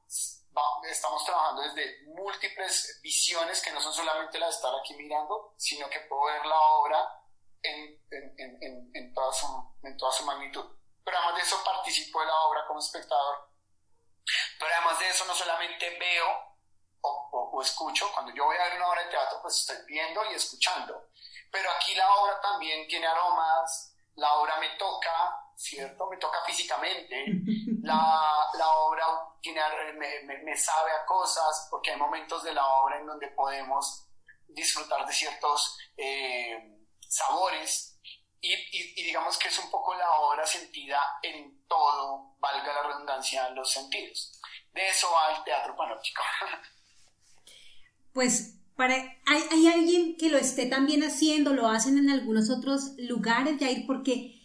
estamos 0.89 1.25
trabajando 1.25 1.63
desde 1.63 2.03
múltiples 2.05 2.99
visiones 3.01 3.61
que 3.61 3.71
no 3.71 3.81
son 3.81 3.93
solamente 3.93 4.39
la 4.39 4.47
de 4.47 4.51
estar 4.51 4.73
aquí 4.75 4.93
mirando, 4.95 5.53
sino 5.57 5.89
que 5.89 5.99
puedo 6.01 6.25
ver 6.25 6.45
la 6.45 6.59
obra 6.59 7.23
en, 7.61 8.01
en, 8.11 8.91
en, 8.93 9.13
toda, 9.13 9.33
su, 9.33 9.47
en 9.83 9.97
toda 9.97 10.11
su 10.11 10.25
magnitud. 10.25 10.65
Pero 11.03 11.17
además 11.17 11.35
de 11.35 11.41
eso 11.41 11.63
participo 11.63 12.19
de 12.21 12.27
la 12.27 12.39
obra 12.41 12.65
como 12.67 12.79
espectador. 12.79 13.49
Pero 14.59 14.73
además 14.75 14.99
de 14.99 15.09
eso 15.09 15.25
no 15.25 15.33
solamente 15.33 15.97
veo 15.97 16.49
o, 17.01 17.49
o, 17.53 17.61
escucho, 17.61 18.11
cuando 18.13 18.33
yo 18.33 18.45
voy 18.45 18.57
a 18.57 18.65
ver 18.65 18.75
una 18.75 18.89
obra 18.89 19.03
de 19.03 19.09
teatro 19.09 19.39
pues 19.41 19.55
estoy 19.55 19.77
viendo 19.87 20.23
y 20.25 20.35
escuchando. 20.35 21.09
Pero 21.51 21.71
aquí 21.71 21.95
la 21.95 22.13
obra 22.15 22.39
también 22.41 22.87
tiene 22.87 23.07
aromas, 23.07 23.95
la 24.15 24.33
obra 24.35 24.57
me 24.59 24.69
toca, 24.77 25.48
¿cierto? 25.59 26.09
Me 26.09 26.15
toca 26.17 26.37
físicamente, 26.45 27.25
la, 27.83 28.47
la 28.57 28.71
obra 28.77 29.05
tiene, 29.41 29.61
me, 29.97 30.37
me, 30.43 30.57
sabe 30.57 30.91
a 30.91 31.05
cosas, 31.05 31.67
porque 31.69 31.91
hay 31.91 31.97
momentos 31.97 32.43
de 32.43 32.53
la 32.53 32.65
obra 32.65 32.97
en 32.97 33.05
donde 33.05 33.27
podemos 33.31 34.07
disfrutar 34.47 35.05
de 35.05 35.13
ciertos 35.13 35.77
eh, 35.97 36.79
sabores 37.01 37.99
y, 38.39 38.53
y, 38.53 39.03
digamos 39.03 39.37
que 39.37 39.49
es 39.49 39.59
un 39.59 39.69
poco 39.69 39.93
la 39.95 40.09
obra 40.21 40.45
sentida 40.45 41.01
en 41.21 41.65
todo, 41.67 42.35
valga 42.39 42.73
la 42.73 42.83
redundancia, 42.83 43.49
los 43.49 43.69
sentidos. 43.69 44.39
De 44.73 44.87
eso 44.87 45.07
va 45.11 45.35
el 45.35 45.43
teatro 45.43 45.75
panóptico. 45.75 46.23
Pues 48.11 48.55
para, 48.75 48.95
hay, 48.95 49.43
hay, 49.51 49.67
alguien 49.67 50.17
que 50.17 50.29
lo 50.29 50.37
esté 50.37 50.65
también 50.65 51.03
haciendo, 51.03 51.53
lo 51.53 51.67
hacen 51.67 51.97
en 51.99 52.09
algunos 52.09 52.49
otros 52.49 52.95
lugares, 52.97 53.59
Jair, 53.59 53.85
porque 53.85 54.38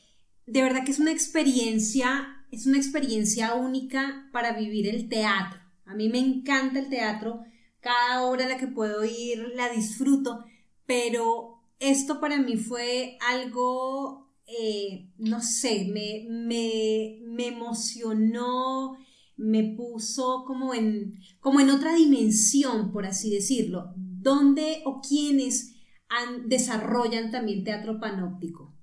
de 0.47 0.63
verdad 0.63 0.85
que 0.85 0.91
es 0.91 0.99
una 0.99 1.13
experiencia, 1.13 2.45
es 2.51 2.67
una 2.67 2.77
experiencia 2.77 3.55
única 3.55 4.29
para 4.33 4.53
vivir 4.53 4.89
el 4.89 5.09
teatro. 5.09 5.61
A 5.87 5.95
mí 5.95 6.09
me 6.09 6.19
encanta 6.19 6.79
el 6.79 6.89
teatro, 6.89 7.43
cada 7.81 8.25
obra 8.25 8.47
a 8.47 8.49
la 8.49 8.59
que 8.59 8.67
puedo 8.67 9.05
ir 9.05 9.53
la 9.55 9.69
disfruto, 9.69 10.45
pero 10.87 11.61
esto 11.79 12.21
para 12.21 12.39
mí 12.39 12.57
fue 12.57 13.19
algo, 13.21 14.31
eh, 14.47 15.11
no 15.19 15.41
sé, 15.41 15.87
me, 15.93 16.27
me, 16.29 17.21
me 17.27 17.49
emocionó, 17.49 18.97
me 19.37 19.75
puso 19.77 20.45
como 20.47 20.75
en, 20.75 21.21
como 21.41 21.61
en 21.61 21.71
otra 21.71 21.95
dimensión, 21.95 22.93
por 22.93 23.07
así 23.07 23.31
decirlo. 23.31 23.93
¿Dónde 23.97 24.83
o 24.85 25.01
quiénes 25.01 25.75
han, 26.09 26.49
desarrollan 26.49 27.31
también 27.31 27.65
teatro 27.65 27.99
panóptico? 28.01 28.74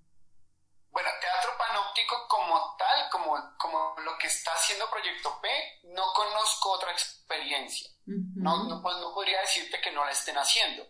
Está 4.31 4.53
haciendo 4.53 4.89
Proyecto 4.89 5.39
P, 5.41 5.79
no 5.83 6.13
conozco 6.13 6.71
otra 6.71 6.91
experiencia. 6.91 7.89
no, 8.05 8.63
no, 8.63 8.81
pues, 8.81 8.97
no 8.97 9.13
podría 9.13 9.41
decirte 9.41 9.79
que 9.81 9.91
no 9.91 10.05
la 10.05 10.11
estén 10.11 10.37
haciendo. 10.37 10.87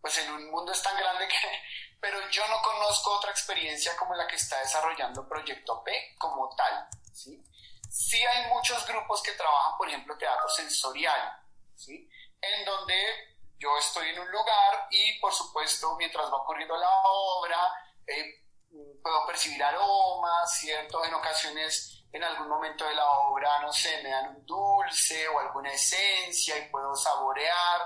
Pues 0.00 0.16
en 0.18 0.32
un 0.32 0.50
mundo 0.50 0.72
es 0.72 0.82
tan 0.82 0.96
grande 0.96 1.28
que... 1.28 1.36
Pero 2.00 2.30
yo 2.30 2.46
no 2.46 2.62
conozco 2.62 3.16
otra 3.16 3.32
experiencia 3.32 3.96
como 3.96 4.14
la 4.14 4.26
que 4.28 4.36
está 4.36 4.60
desarrollando 4.60 5.28
Proyecto 5.28 5.82
P 5.82 6.14
como 6.16 6.48
tal. 6.54 6.88
¿sí? 7.12 7.42
Sí 7.90 8.24
hay 8.24 8.48
muchos 8.52 8.86
grupos 8.86 9.20
que 9.22 9.32
trabajan, 9.32 9.76
por 9.76 9.88
ejemplo, 9.88 10.16
teatro 10.16 10.48
sensorial, 10.48 11.42
¿sí? 11.74 12.08
En 12.40 12.64
donde 12.64 12.94
yo 13.58 13.76
estoy 13.78 14.10
en 14.10 14.20
un 14.20 14.30
lugar 14.30 14.86
y, 14.90 15.18
por 15.18 15.32
supuesto, 15.32 15.96
mientras 15.96 16.30
va 16.30 16.36
ocurriendo 16.36 16.76
la 16.76 16.88
obra, 17.02 17.58
eh, 18.06 18.44
puedo 19.02 19.26
percibir 19.26 19.62
aromas, 19.62 20.58
¿cierto? 20.58 21.04
En 21.04 21.14
ocasiones, 21.14 21.97
en 22.12 22.24
algún 22.24 22.48
momento 22.48 22.84
de 22.86 22.94
la 22.94 23.10
obra, 23.10 23.58
no 23.60 23.72
sé, 23.72 24.02
me 24.02 24.10
dan 24.10 24.36
un 24.36 24.46
dulce 24.46 25.28
o 25.28 25.38
alguna 25.40 25.72
esencia 25.72 26.56
y 26.58 26.70
puedo 26.70 26.94
saborear. 26.94 27.80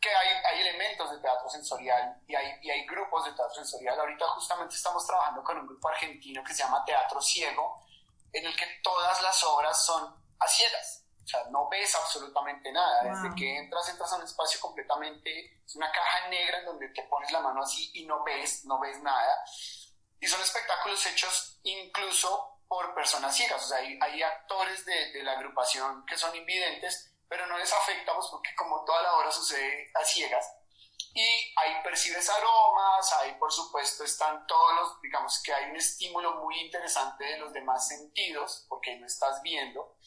Que 0.00 0.10
hay, 0.10 0.28
hay, 0.44 0.60
elementos 0.60 1.08
de 1.12 1.18
teatro 1.18 1.48
sensorial 1.48 2.20
y 2.26 2.34
hay, 2.34 2.58
y 2.62 2.70
hay 2.70 2.84
grupos 2.84 3.24
de 3.24 3.32
teatro 3.32 3.54
sensorial. 3.54 3.98
Ahorita 3.98 4.26
justamente 4.30 4.74
estamos 4.74 5.06
trabajando 5.06 5.44
con 5.44 5.56
un 5.56 5.66
grupo 5.68 5.88
argentino 5.88 6.42
que 6.42 6.52
se 6.52 6.64
llama 6.64 6.84
Teatro 6.84 7.22
Ciego, 7.22 7.80
en 8.32 8.44
el 8.44 8.56
que 8.56 8.66
todas 8.82 9.22
las 9.22 9.44
obras 9.44 9.84
son 9.84 10.16
a 10.40 10.48
ciegas. 10.48 11.04
O 11.24 11.26
sea, 11.28 11.44
no 11.50 11.68
ves 11.68 11.94
absolutamente 11.94 12.72
nada. 12.72 13.04
Desde 13.04 13.34
que 13.36 13.56
entras, 13.58 13.88
entras 13.88 14.12
a 14.12 14.16
un 14.16 14.24
espacio 14.24 14.60
completamente, 14.60 15.62
es 15.64 15.76
una 15.76 15.92
caja 15.92 16.28
negra 16.28 16.58
en 16.58 16.64
donde 16.64 16.88
te 16.88 17.04
pones 17.04 17.30
la 17.30 17.40
mano 17.40 17.62
así 17.62 17.90
y 17.94 18.04
no 18.04 18.24
ves, 18.24 18.64
no 18.64 18.80
ves 18.80 19.00
nada. 19.00 19.44
Y 20.18 20.26
son 20.26 20.40
espectáculos 20.40 21.06
hechos 21.06 21.60
incluso 21.62 22.51
por 22.72 22.94
personas 22.94 23.36
ciegas. 23.36 23.62
O 23.62 23.68
sea, 23.68 23.76
hay, 23.76 23.98
hay 24.00 24.22
actores 24.22 24.82
de, 24.86 25.12
de, 25.12 25.22
la 25.22 25.32
agrupación 25.32 26.06
que 26.06 26.16
son 26.16 26.34
invidentes, 26.34 27.14
pero 27.28 27.46
no 27.46 27.58
les 27.58 27.70
afecta, 27.70 28.14
pues 28.14 28.28
porque 28.30 28.54
como 28.56 28.82
toda 28.86 29.02
la 29.02 29.16
obra 29.18 29.30
sucede 29.30 29.90
a 29.94 30.02
ciegas, 30.02 30.50
y 31.12 31.52
ahí 31.56 31.82
percibes 31.84 32.30
aromas, 32.30 33.12
ahí 33.20 33.34
por 33.34 33.52
supuesto 33.52 34.04
están 34.04 34.46
todos 34.46 34.74
los, 34.74 35.02
digamos 35.02 35.42
que 35.44 35.52
hay 35.52 35.68
un 35.68 35.76
estímulo 35.76 36.36
muy 36.36 36.60
interesante 36.60 37.24
de 37.24 37.36
los 37.40 37.52
demás 37.52 37.86
sentidos, 37.86 38.64
porque 38.70 38.96
no 38.96 39.04
estás 39.04 39.42
viendo. 39.42 39.98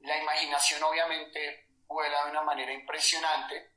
La 0.00 0.18
imaginación 0.18 0.82
obviamente 0.82 1.70
vuela 1.86 2.26
de 2.26 2.30
una 2.32 2.42
manera 2.42 2.74
impresionante, 2.74 3.72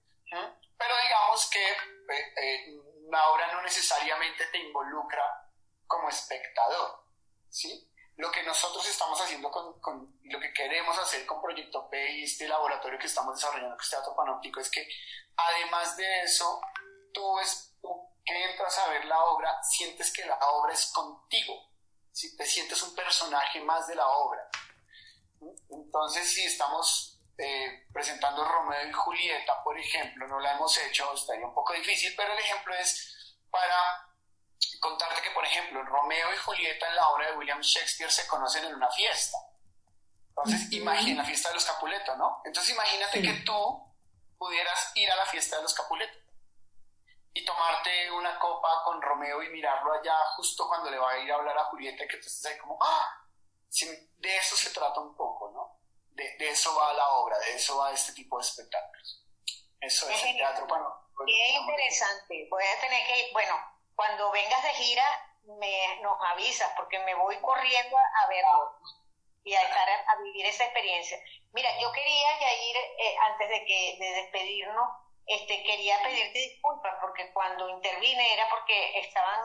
pero 0.77 0.93
digamos 1.03 1.49
que 1.49 1.71
eh, 1.71 2.33
eh, 2.35 2.79
una 3.07 3.29
obra 3.29 3.53
no 3.53 3.61
necesariamente 3.61 4.45
te 4.47 4.57
involucra 4.57 5.23
como 5.87 6.09
espectador, 6.09 7.05
¿sí? 7.49 7.89
Lo 8.17 8.31
que 8.31 8.43
nosotros 8.43 8.87
estamos 8.87 9.19
haciendo 9.19 9.51
con, 9.51 10.19
lo 10.23 10.39
que 10.39 10.53
queremos 10.53 10.97
hacer 10.97 11.25
con 11.25 11.41
Proyecto 11.41 11.89
P 11.89 12.11
y 12.17 12.23
este 12.23 12.47
laboratorio 12.47 12.97
que 12.97 13.07
estamos 13.07 13.35
desarrollando, 13.35 13.75
que 13.75 13.83
es 13.83 13.89
Teatro 13.89 14.15
Panóptico, 14.15 14.59
es 14.61 14.71
que 14.71 14.87
Además 15.37 15.97
de 15.97 16.21
eso, 16.21 16.61
tú, 17.13 17.39
es, 17.39 17.73
que 18.23 18.51
entras 18.51 18.77
a 18.79 18.89
ver 18.89 19.05
la 19.05 19.21
obra, 19.25 19.61
sientes 19.63 20.11
que 20.11 20.25
la 20.25 20.37
obra 20.37 20.73
es 20.73 20.87
contigo, 20.87 21.71
si 22.11 22.35
te 22.35 22.45
sientes 22.45 22.81
un 22.83 22.95
personaje 22.95 23.59
más 23.61 23.87
de 23.87 23.95
la 23.95 24.07
obra. 24.07 24.49
Entonces, 25.69 26.33
si 26.33 26.45
estamos 26.45 27.21
eh, 27.37 27.85
presentando 27.91 28.45
Romeo 28.45 28.87
y 28.87 28.93
Julieta, 28.93 29.61
por 29.63 29.77
ejemplo, 29.77 30.27
no 30.27 30.39
la 30.39 30.53
hemos 30.53 30.77
hecho, 30.77 31.13
estaría 31.13 31.45
un 31.45 31.53
poco 31.53 31.73
difícil, 31.73 32.13
pero 32.15 32.31
el 32.31 32.39
ejemplo 32.39 32.73
es 32.75 33.37
para 33.51 34.04
contarte 34.79 35.21
que, 35.21 35.31
por 35.31 35.45
ejemplo, 35.45 35.83
Romeo 35.83 36.33
y 36.33 36.37
Julieta 36.37 36.87
en 36.87 36.95
la 36.95 37.09
obra 37.09 37.27
de 37.27 37.37
William 37.37 37.61
Shakespeare 37.61 38.11
se 38.11 38.27
conocen 38.27 38.65
en 38.65 38.75
una 38.75 38.89
fiesta. 38.91 39.37
Entonces, 40.29 40.71
imagina 40.73 41.21
la 41.21 41.25
fiesta 41.25 41.49
de 41.49 41.55
los 41.55 41.65
Capuletos, 41.65 42.17
¿no? 42.17 42.41
Entonces, 42.43 42.73
imagínate 42.73 43.21
que 43.21 43.33
tú 43.45 43.93
pudieras 44.37 44.91
ir 44.95 45.09
a 45.09 45.15
la 45.15 45.25
fiesta 45.25 45.57
de 45.57 45.63
los 45.63 45.73
Capuletos 45.73 46.17
y 47.33 47.43
tomarte 47.43 48.11
una 48.11 48.37
copa 48.39 48.81
con 48.83 49.01
Romeo 49.01 49.43
y 49.43 49.49
mirarlo 49.49 49.93
allá 49.93 50.17
justo 50.37 50.67
cuando 50.67 50.89
le 50.89 50.97
va 50.97 51.11
a 51.11 51.17
ir 51.19 51.31
a 51.31 51.35
hablar 51.35 51.57
a 51.57 51.65
Julieta, 51.65 52.07
que 52.07 52.17
tú 52.17 52.27
estés 52.27 52.45
ahí 52.45 52.57
como, 52.57 52.77
¡ah! 52.81 53.21
de 54.17 54.37
eso 54.37 54.55
se 54.55 54.69
trata 54.69 55.01
un 55.01 55.15
poco, 55.15 55.51
¿no? 55.51 55.79
De, 56.11 56.37
de, 56.37 56.49
eso 56.49 56.73
va 56.75 56.93
la 56.93 57.09
obra, 57.09 57.37
de 57.39 57.55
eso 57.55 57.77
va 57.77 57.91
este 57.91 58.13
tipo 58.13 58.37
de 58.37 58.45
espectáculos. 58.45 59.25
Eso 59.81 60.09
es, 60.09 60.23
el 60.23 60.37
teatro 60.37 60.65
bueno, 60.65 61.05
Qué 61.25 61.49
interesante. 61.49 62.47
Voy 62.49 62.63
a 62.63 62.81
tener 62.81 63.05
que, 63.05 63.29
bueno, 63.33 63.55
cuando 63.95 64.31
vengas 64.31 64.63
de 64.63 64.69
gira, 64.69 65.03
me, 65.59 65.99
nos 66.01 66.17
avisas, 66.21 66.71
porque 66.75 66.99
me 66.99 67.15
voy 67.15 67.37
corriendo 67.41 67.97
a 67.97 68.27
verlo 68.27 68.79
y 69.43 69.53
a 69.53 69.61
estar 69.61 69.87
a, 70.07 70.15
vivir 70.23 70.45
esa 70.45 70.65
experiencia. 70.65 71.17
Mira, 71.53 71.69
yo 71.79 71.91
quería, 71.91 72.39
Yair, 72.39 72.77
eh, 72.77 73.17
antes 73.31 73.49
de 73.49 73.65
que 73.65 73.97
de 73.99 74.11
despedirnos, 74.21 74.89
este, 75.27 75.63
quería 75.63 76.01
pedirte 76.03 76.37
disculpas 76.37 76.95
porque 77.01 77.31
cuando 77.33 77.69
intervine 77.69 78.33
era 78.33 78.47
porque 78.49 78.99
estaban 78.99 79.39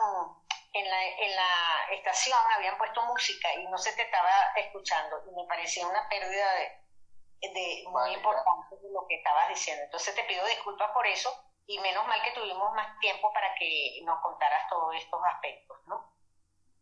en 0.72 0.90
la, 0.90 1.06
en 1.06 1.36
la 1.36 1.86
estación, 1.92 2.38
habían 2.54 2.76
puesto 2.76 3.02
música 3.02 3.54
y 3.54 3.66
no 3.66 3.78
se 3.78 3.92
te 3.92 4.02
estaba 4.02 4.52
escuchando 4.56 5.22
y 5.26 5.34
me 5.34 5.46
parecía 5.46 5.86
una 5.86 6.06
pérdida 6.08 6.54
de, 6.54 7.48
de 7.48 7.84
muy 7.88 8.12
importante 8.12 8.76
de 8.76 8.90
lo 8.90 9.06
que 9.06 9.16
estabas 9.16 9.48
diciendo. 9.48 9.84
Entonces 9.84 10.14
te 10.14 10.24
pido 10.24 10.44
disculpas 10.46 10.90
por 10.92 11.06
eso 11.06 11.30
y 11.66 11.78
menos 11.78 12.06
mal 12.06 12.20
que 12.22 12.38
tuvimos 12.38 12.72
más 12.74 12.98
tiempo 13.00 13.32
para 13.32 13.54
que 13.58 14.00
nos 14.04 14.20
contaras 14.20 14.68
todos 14.70 14.94
estos 14.96 15.20
aspectos, 15.34 15.76
¿no? 15.86 16.12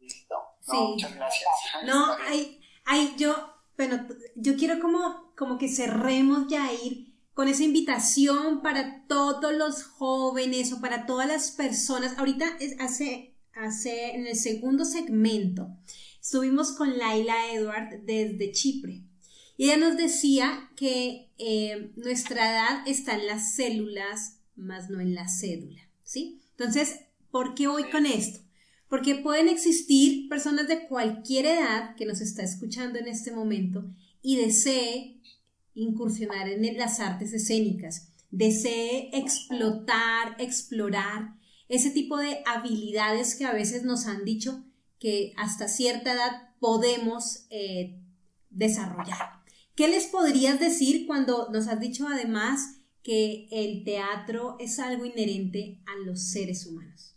Listo. 0.00 0.36
sí. 0.60 0.76
Muchas 0.76 1.14
gracias. 1.14 1.50
No, 1.84 2.12
hay, 2.26 2.60
Ay, 2.84 3.14
yo, 3.18 3.34
bueno, 3.76 4.06
yo 4.34 4.56
quiero 4.56 4.80
como, 4.80 5.34
como 5.36 5.59
que 5.59 5.68
cerremos 5.68 6.46
ya 6.48 6.72
ir 6.72 7.14
con 7.34 7.48
esa 7.48 7.64
invitación 7.64 8.62
para 8.62 9.06
todos 9.06 9.52
los 9.52 9.84
jóvenes 9.84 10.72
o 10.72 10.80
para 10.80 11.05
todas 11.05 11.28
las 11.28 11.50
personas. 11.50 12.18
Ahorita 12.18 12.46
es, 12.60 12.80
hace, 12.80 13.36
hace 13.55 14.14
en 14.14 14.26
el 14.26 14.36
segundo 14.36 14.86
segmento 14.86 15.68
estuvimos 16.28 16.72
con 16.72 16.98
Laila 16.98 17.52
Edward 17.52 18.05
desde 18.05 18.52
Chipre. 18.52 19.02
Y 19.56 19.64
ella 19.64 19.76
nos 19.76 19.96
decía 19.96 20.70
que 20.76 21.30
eh, 21.38 21.90
nuestra 21.96 22.50
edad 22.50 22.88
está 22.88 23.14
en 23.14 23.26
las 23.26 23.55
células, 23.55 24.38
más 24.59 24.90
no 24.90 25.01
en 25.01 25.14
la 25.14 25.28
cédula, 25.28 25.80
¿sí? 26.02 26.43
Entonces, 26.51 27.01
¿por 27.30 27.55
qué 27.55 27.66
voy 27.66 27.90
con 27.90 28.06
esto? 28.06 28.40
porque 28.89 29.16
pueden 29.16 29.48
existir 29.48 30.28
personas 30.28 30.66
de 30.66 30.86
cualquier 30.89 31.47
edad 31.47 31.94
que 31.97 32.06
nos 32.06 32.20
está 32.20 32.43
escuchando 32.43 32.98
en 32.98 33.06
este 33.06 33.32
momento 33.32 33.85
y 34.22 34.36
desee 34.36 35.20
incursionar 35.74 36.48
en 36.48 36.76
las 36.76 36.98
artes 36.98 37.32
escénicas, 37.32 38.09
desee 38.30 39.10
explotar, 39.12 40.36
explorar 40.39 41.35
ese 41.68 41.90
tipo 41.90 42.16
de 42.16 42.43
habilidades 42.47 43.36
que 43.36 43.44
a 43.44 43.52
veces 43.52 43.85
nos 43.85 44.06
han 44.06 44.24
dicho 44.24 44.64
que 44.98 45.32
hasta 45.36 45.68
cierta 45.68 46.14
edad 46.14 46.55
podemos 46.59 47.47
eh, 47.51 48.01
desarrollar. 48.51 49.43
¿Qué 49.76 49.86
les 49.86 50.06
podrías 50.06 50.59
decir 50.59 51.06
cuando 51.06 51.51
nos 51.52 51.68
has 51.68 51.78
dicho 51.78 52.09
además 52.09 52.77
que 53.09 53.48
el 53.51 53.85
teatro 53.86 54.56
es 54.60 54.78
algo 54.78 55.06
inherente 55.06 55.80
a 55.86 55.97
los 56.05 56.30
seres 56.30 56.66
humanos? 56.66 57.16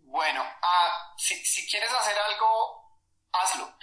Bueno, 0.00 0.42
ah, 0.42 1.14
si, 1.18 1.34
si, 1.44 1.68
quieres 1.68 1.90
hacer 1.92 2.16
algo, 2.16 2.98
hazlo. 3.30 3.76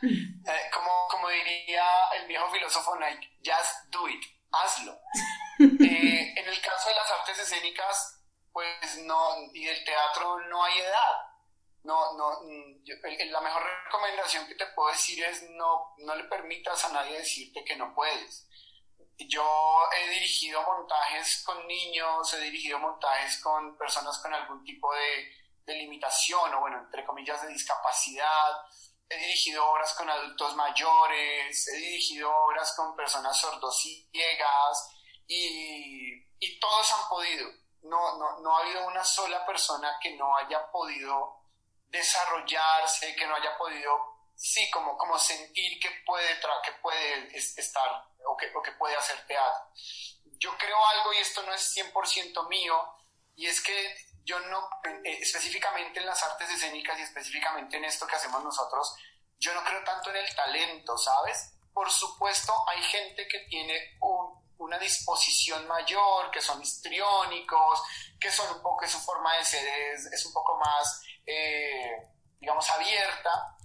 eh, 0.02 0.70
como, 0.72 1.08
como 1.10 1.28
diría 1.28 1.84
el 2.20 2.28
viejo 2.28 2.48
filósofo 2.52 2.96
Nike, 3.00 3.36
just 3.44 3.90
do 3.90 4.08
it, 4.08 4.22
hazlo. 4.52 4.96
Eh, 5.58 6.34
en 6.36 6.48
el 6.48 6.60
caso 6.60 6.88
de 6.88 6.94
las 6.94 7.10
artes 7.10 7.38
escénicas, 7.38 8.20
pues 8.52 8.98
no, 9.04 9.36
y 9.52 9.64
del 9.64 9.84
teatro 9.84 10.40
no 10.48 10.64
hay 10.64 10.78
edad. 10.78 11.16
No, 11.84 12.16
no, 12.16 12.40
yo, 12.82 12.94
la 13.02 13.40
mejor 13.40 13.62
recomendación 13.84 14.46
que 14.46 14.54
te 14.54 14.66
puedo 14.66 14.90
decir 14.90 15.22
es 15.24 15.42
no, 15.50 15.94
no 15.98 16.14
le 16.16 16.24
permitas 16.24 16.84
a 16.84 16.92
nadie 16.92 17.18
decirte 17.18 17.64
que 17.64 17.76
no 17.76 17.94
puedes. 17.94 18.48
Yo 19.18 19.44
he 19.94 20.08
dirigido 20.10 20.62
montajes 20.62 21.42
con 21.44 21.66
niños, 21.66 22.32
he 22.34 22.40
dirigido 22.40 22.78
montajes 22.78 23.40
con 23.40 23.76
personas 23.76 24.18
con 24.18 24.34
algún 24.34 24.64
tipo 24.64 24.92
de, 24.94 25.32
de 25.64 25.74
limitación 25.74 26.54
o 26.54 26.60
bueno, 26.60 26.78
entre 26.78 27.04
comillas, 27.04 27.42
de 27.42 27.48
discapacidad. 27.48 28.56
He 29.08 29.16
dirigido 29.16 29.64
obras 29.70 29.94
con 29.94 30.08
adultos 30.08 30.56
mayores, 30.56 31.68
he 31.68 31.76
dirigido 31.76 32.34
obras 32.34 32.74
con 32.74 32.96
personas 32.96 33.38
sordociegas 33.38 34.90
y, 35.26 36.24
y 36.38 36.60
todos 36.60 36.92
han 36.92 37.08
podido. 37.08 37.48
no, 37.82 38.18
no, 38.18 38.40
no 38.40 38.56
ha 38.56 38.62
habido 38.62 38.86
una 38.86 39.04
sola 39.04 39.44
persona 39.44 39.98
que 40.00 40.16
no 40.16 40.36
haya 40.36 40.70
podido 40.70 41.42
desarrollarse, 41.92 43.14
que 43.14 43.26
no 43.26 43.36
haya 43.36 43.56
podido, 43.56 43.92
sí, 44.34 44.68
como, 44.70 44.96
como 44.96 45.18
sentir 45.18 45.78
que 45.78 45.90
puede, 46.06 46.40
que 46.64 46.72
puede 46.80 47.36
estar 47.36 48.11
o 48.26 48.36
que, 48.36 48.50
o 48.54 48.62
que 48.62 48.72
puede 48.72 48.96
hacer 48.96 49.26
teatro. 49.26 49.64
Yo 50.38 50.56
creo 50.58 50.76
algo, 50.86 51.12
y 51.12 51.18
esto 51.18 51.42
no 51.42 51.54
es 51.54 51.76
100% 51.76 52.48
mío, 52.48 52.74
y 53.34 53.46
es 53.46 53.62
que 53.62 53.96
yo 54.24 54.38
no, 54.40 54.68
eh, 55.04 55.18
específicamente 55.20 56.00
en 56.00 56.06
las 56.06 56.22
artes 56.22 56.50
escénicas 56.50 56.98
y 56.98 57.02
específicamente 57.02 57.76
en 57.76 57.84
esto 57.84 58.06
que 58.06 58.16
hacemos 58.16 58.42
nosotros, 58.42 58.94
yo 59.38 59.52
no 59.54 59.64
creo 59.64 59.82
tanto 59.84 60.10
en 60.10 60.16
el 60.16 60.34
talento, 60.34 60.96
¿sabes? 60.96 61.54
Por 61.72 61.90
supuesto, 61.90 62.52
hay 62.68 62.82
gente 62.82 63.26
que 63.26 63.40
tiene 63.48 63.98
una 64.58 64.78
disposición 64.78 65.66
mayor, 65.66 66.30
que 66.30 66.40
son 66.40 66.62
histriónicos, 66.62 67.82
que 68.20 68.30
son 68.30 68.54
un 68.54 68.62
poco, 68.62 68.82
que 68.82 68.88
su 68.88 69.00
forma 69.00 69.36
de 69.36 69.44
ser 69.44 69.66
es, 69.66 70.26
un 70.26 70.32
poco 70.32 70.56
más, 70.58 71.02
eh, 71.26 72.10
digamos, 72.38 72.68
abierta. 72.70 73.56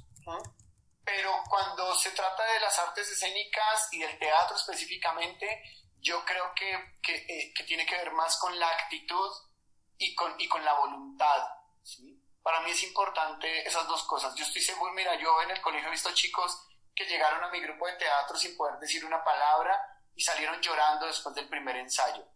Pero 1.07 1.41
cuando 1.47 1.95
se 1.95 2.11
trata 2.11 2.43
de 2.43 2.59
las 2.59 2.77
artes 2.79 3.09
escénicas 3.09 3.87
y 3.93 3.99
del 3.99 4.19
teatro 4.19 4.57
específicamente, 4.57 5.63
yo 6.01 6.25
creo 6.25 6.53
que, 6.53 6.97
que, 7.01 7.15
eh, 7.15 7.53
que 7.55 7.63
tiene 7.63 7.85
que 7.85 7.95
ver 7.95 8.11
más 8.11 8.37
con 8.37 8.59
la 8.59 8.67
actitud 8.67 9.31
y 9.97 10.13
con, 10.13 10.37
y 10.37 10.49
con 10.49 10.65
la 10.65 10.73
voluntad. 10.73 11.47
¿sí? 11.81 12.21
Para 12.43 12.59
mí 12.59 12.71
es 12.71 12.83
importante 12.83 13.65
esas 13.65 13.87
dos 13.87 14.03
cosas. 14.03 14.35
Yo 14.35 14.43
estoy 14.43 14.61
seguro, 14.61 14.91
mira, 14.91 15.15
yo 15.15 15.41
en 15.43 15.51
el 15.51 15.61
colegio 15.61 15.87
he 15.87 15.91
visto 15.91 16.13
chicos 16.13 16.61
que 16.93 17.05
llegaron 17.05 17.41
a 17.41 17.51
mi 17.51 17.61
grupo 17.61 17.87
de 17.87 17.93
teatro 17.93 18.35
sin 18.37 18.57
poder 18.57 18.77
decir 18.77 19.05
una 19.05 19.23
palabra 19.23 19.81
y 20.13 20.21
salieron 20.21 20.59
llorando 20.59 21.05
después 21.05 21.33
del 21.35 21.47
primer 21.47 21.77
ensayo. 21.77 22.27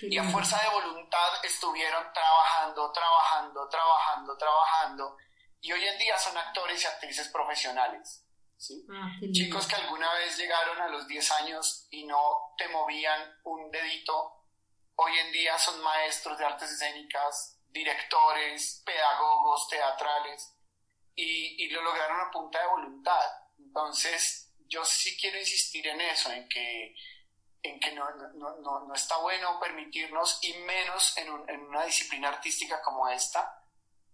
Y 0.00 0.18
a 0.18 0.24
fuerza 0.24 0.60
de 0.60 0.70
voluntad 0.70 1.44
estuvieron 1.44 2.12
trabajando, 2.12 2.90
trabajando, 2.90 3.68
trabajando, 3.68 4.36
trabajando. 4.36 5.16
Y 5.60 5.72
hoy 5.72 5.86
en 5.86 5.98
día 5.98 6.18
son 6.18 6.36
actores 6.36 6.82
y 6.82 6.86
actrices 6.86 7.28
profesionales. 7.28 8.24
¿sí? 8.56 8.86
Ah, 8.92 9.12
chicos 9.32 9.66
que 9.66 9.76
alguna 9.76 10.12
vez 10.14 10.36
llegaron 10.36 10.80
a 10.80 10.88
los 10.88 11.06
10 11.06 11.30
años 11.32 11.86
y 11.90 12.04
no 12.04 12.54
te 12.56 12.68
movían 12.68 13.34
un 13.44 13.70
dedito 13.70 14.40
hoy 15.02 15.18
en 15.18 15.32
día 15.32 15.58
son 15.58 15.80
maestros 15.82 16.36
de 16.38 16.44
artes 16.44 16.70
escénicas, 16.70 17.58
directores, 17.68 18.82
pedagogos 18.84 19.68
teatrales 19.68 20.54
y, 21.14 21.68
lo 21.70 21.82
lograron 21.82 22.20
a 22.20 22.30
punta 22.30 22.60
de 22.60 22.66
voluntad. 22.66 23.24
Entonces, 23.58 24.52
yo 24.68 24.84
sí 24.84 25.16
quiero 25.18 25.38
insistir 25.38 25.86
en 25.86 26.00
eso, 26.00 26.30
en 26.30 26.48
que, 26.48 26.94
en 27.62 27.80
que 27.80 27.92
no, 27.92 28.04
no, 28.34 28.94
está 28.94 29.16
bueno 29.18 29.58
permitirnos, 29.60 30.38
y 30.42 30.52
menos 30.58 31.16
en, 31.16 31.30
una 31.30 31.84
disciplina 31.84 32.28
artística 32.28 32.82
como 32.82 33.08
esta, 33.08 33.59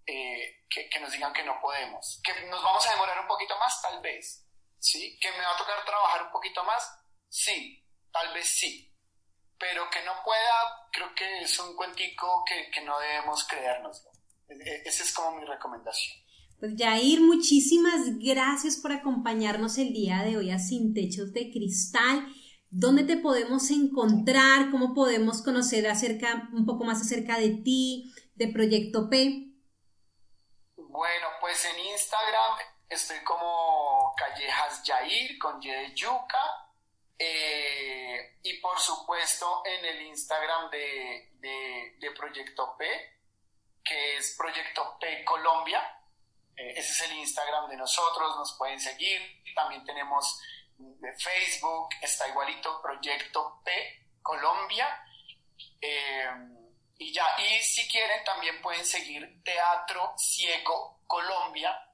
eh, 0.06 0.64
que, 0.68 1.00
nos 1.00 1.12
digan 1.12 1.32
que 1.32 1.44
no 1.44 1.60
podemos. 1.60 2.20
Que 2.24 2.32
nos 2.46 2.62
vamos 2.62 2.86
a 2.86 2.92
demorar 2.92 3.20
un 3.20 3.26
poquito 3.26 3.58
más, 3.58 3.82
tal 3.82 4.00
vez. 4.00 4.46
¿Sí? 4.78 5.18
Que 5.20 5.30
me 5.32 5.38
va 5.38 5.54
a 5.54 5.56
tocar 5.56 5.84
trabajar 5.84 6.22
un 6.26 6.32
poquito 6.32 6.62
más, 6.64 6.88
sí, 7.28 7.84
tal 8.12 8.32
vez 8.34 8.46
sí 8.46 8.92
pero 9.58 9.82
que 9.90 10.04
no 10.04 10.12
pueda, 10.24 10.88
creo 10.92 11.08
que 11.16 11.44
es 11.44 11.58
un 11.58 11.74
cuentico 11.76 12.44
que, 12.46 12.70
que 12.70 12.84
no 12.84 12.98
debemos 12.98 13.44
creernos. 13.44 14.04
E, 14.48 14.54
e, 14.54 14.82
esa 14.84 15.02
es 15.02 15.12
como 15.12 15.38
mi 15.38 15.46
recomendación. 15.46 16.16
Pues 16.58 16.72
Jair, 16.76 17.20
muchísimas 17.20 18.18
gracias 18.18 18.76
por 18.76 18.92
acompañarnos 18.92 19.76
el 19.78 19.92
día 19.92 20.22
de 20.24 20.36
hoy 20.36 20.50
a 20.50 20.58
Sin 20.58 20.94
Techos 20.94 21.32
de 21.32 21.50
Cristal. 21.50 22.26
¿Dónde 22.70 23.04
te 23.04 23.16
podemos 23.16 23.70
encontrar? 23.70 24.70
¿Cómo 24.70 24.94
podemos 24.94 25.42
conocer 25.42 25.86
acerca, 25.86 26.48
un 26.52 26.66
poco 26.66 26.84
más 26.84 27.00
acerca 27.00 27.38
de 27.38 27.50
ti, 27.50 28.12
de 28.34 28.48
Proyecto 28.48 29.08
P? 29.10 29.45
Bueno, 30.96 31.28
pues 31.40 31.62
en 31.66 31.78
Instagram 31.78 32.56
estoy 32.88 33.18
como 33.22 34.14
Callejas 34.16 34.82
Jair 34.82 35.38
con 35.38 35.62
Y 35.62 35.70
de 35.70 35.94
Yuca 35.94 36.70
eh, 37.18 38.38
y 38.42 38.54
por 38.60 38.80
supuesto 38.80 39.62
en 39.66 39.84
el 39.84 40.00
Instagram 40.06 40.70
de, 40.70 41.32
de, 42.00 42.10
Proyecto 42.12 42.78
P, 42.78 42.86
que 43.84 44.16
es 44.16 44.36
Proyecto 44.38 44.96
P 44.98 45.22
Colombia. 45.22 46.00
Eh, 46.56 46.72
ese 46.78 46.92
es 46.92 47.10
el 47.10 47.18
Instagram 47.18 47.68
de 47.68 47.76
nosotros, 47.76 48.34
nos 48.38 48.56
pueden 48.56 48.80
seguir. 48.80 49.20
También 49.54 49.84
tenemos 49.84 50.40
de 50.78 51.12
Facebook, 51.12 51.90
está 52.00 52.26
igualito 52.26 52.80
Proyecto 52.80 53.60
P 53.62 54.08
Colombia. 54.22 54.88
Eh, 55.78 56.26
y 56.98 57.12
ya, 57.12 57.26
y 57.38 57.60
si 57.62 57.88
quieren 57.88 58.24
también 58.24 58.60
pueden 58.62 58.84
seguir 58.84 59.42
Teatro 59.44 60.14
Ciego 60.16 61.00
Colombia 61.06 61.86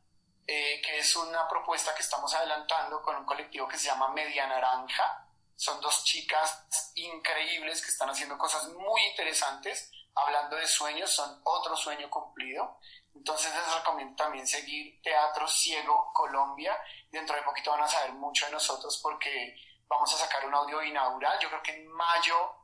eh, 0.47 0.83
que 0.85 0.99
es 0.99 1.15
una 1.15 1.47
propuesta 1.49 1.95
que 1.95 2.03
estamos 2.03 2.35
adelantando 2.35 3.01
con 3.01 3.15
un 3.15 3.25
colectivo 3.25 3.69
que 3.69 3.79
se 3.79 3.87
llama 3.87 4.09
Media 4.09 4.47
Naranja. 4.47 5.27
Son 5.55 5.81
dos 5.81 6.03
chicas 6.05 6.93
increíbles 6.97 7.81
que 7.81 7.91
están 7.91 8.11
haciendo 8.11 8.37
cosas 8.37 8.69
muy 8.71 9.01
interesantes. 9.07 9.91
Hablando 10.15 10.57
de 10.57 10.67
sueños, 10.67 11.11
son 11.11 11.41
otro 11.45 11.77
sueño 11.77 12.11
cumplido. 12.11 12.79
Entonces 13.15 13.55
les 13.55 13.75
recomiendo 13.75 14.17
también 14.17 14.47
seguir 14.47 15.01
Teatro 15.01 15.47
Ciego 15.47 16.11
Colombia. 16.13 16.77
Dentro 17.11 17.37
de 17.37 17.43
poquito 17.43 17.71
van 17.71 17.83
a 17.83 17.89
saber 17.89 18.13
mucho 18.15 18.47
de 18.47 18.53
nosotros 18.53 18.99
porque 19.01 19.55
vamos 19.87 20.13
a 20.13 20.19
sacar 20.19 20.45
un 20.45 20.55
audio 20.55 20.83
inaugural. 20.83 21.39
Yo 21.41 21.49
creo 21.49 21.63
que 21.63 21.77
en 21.77 21.87
mayo 21.87 22.62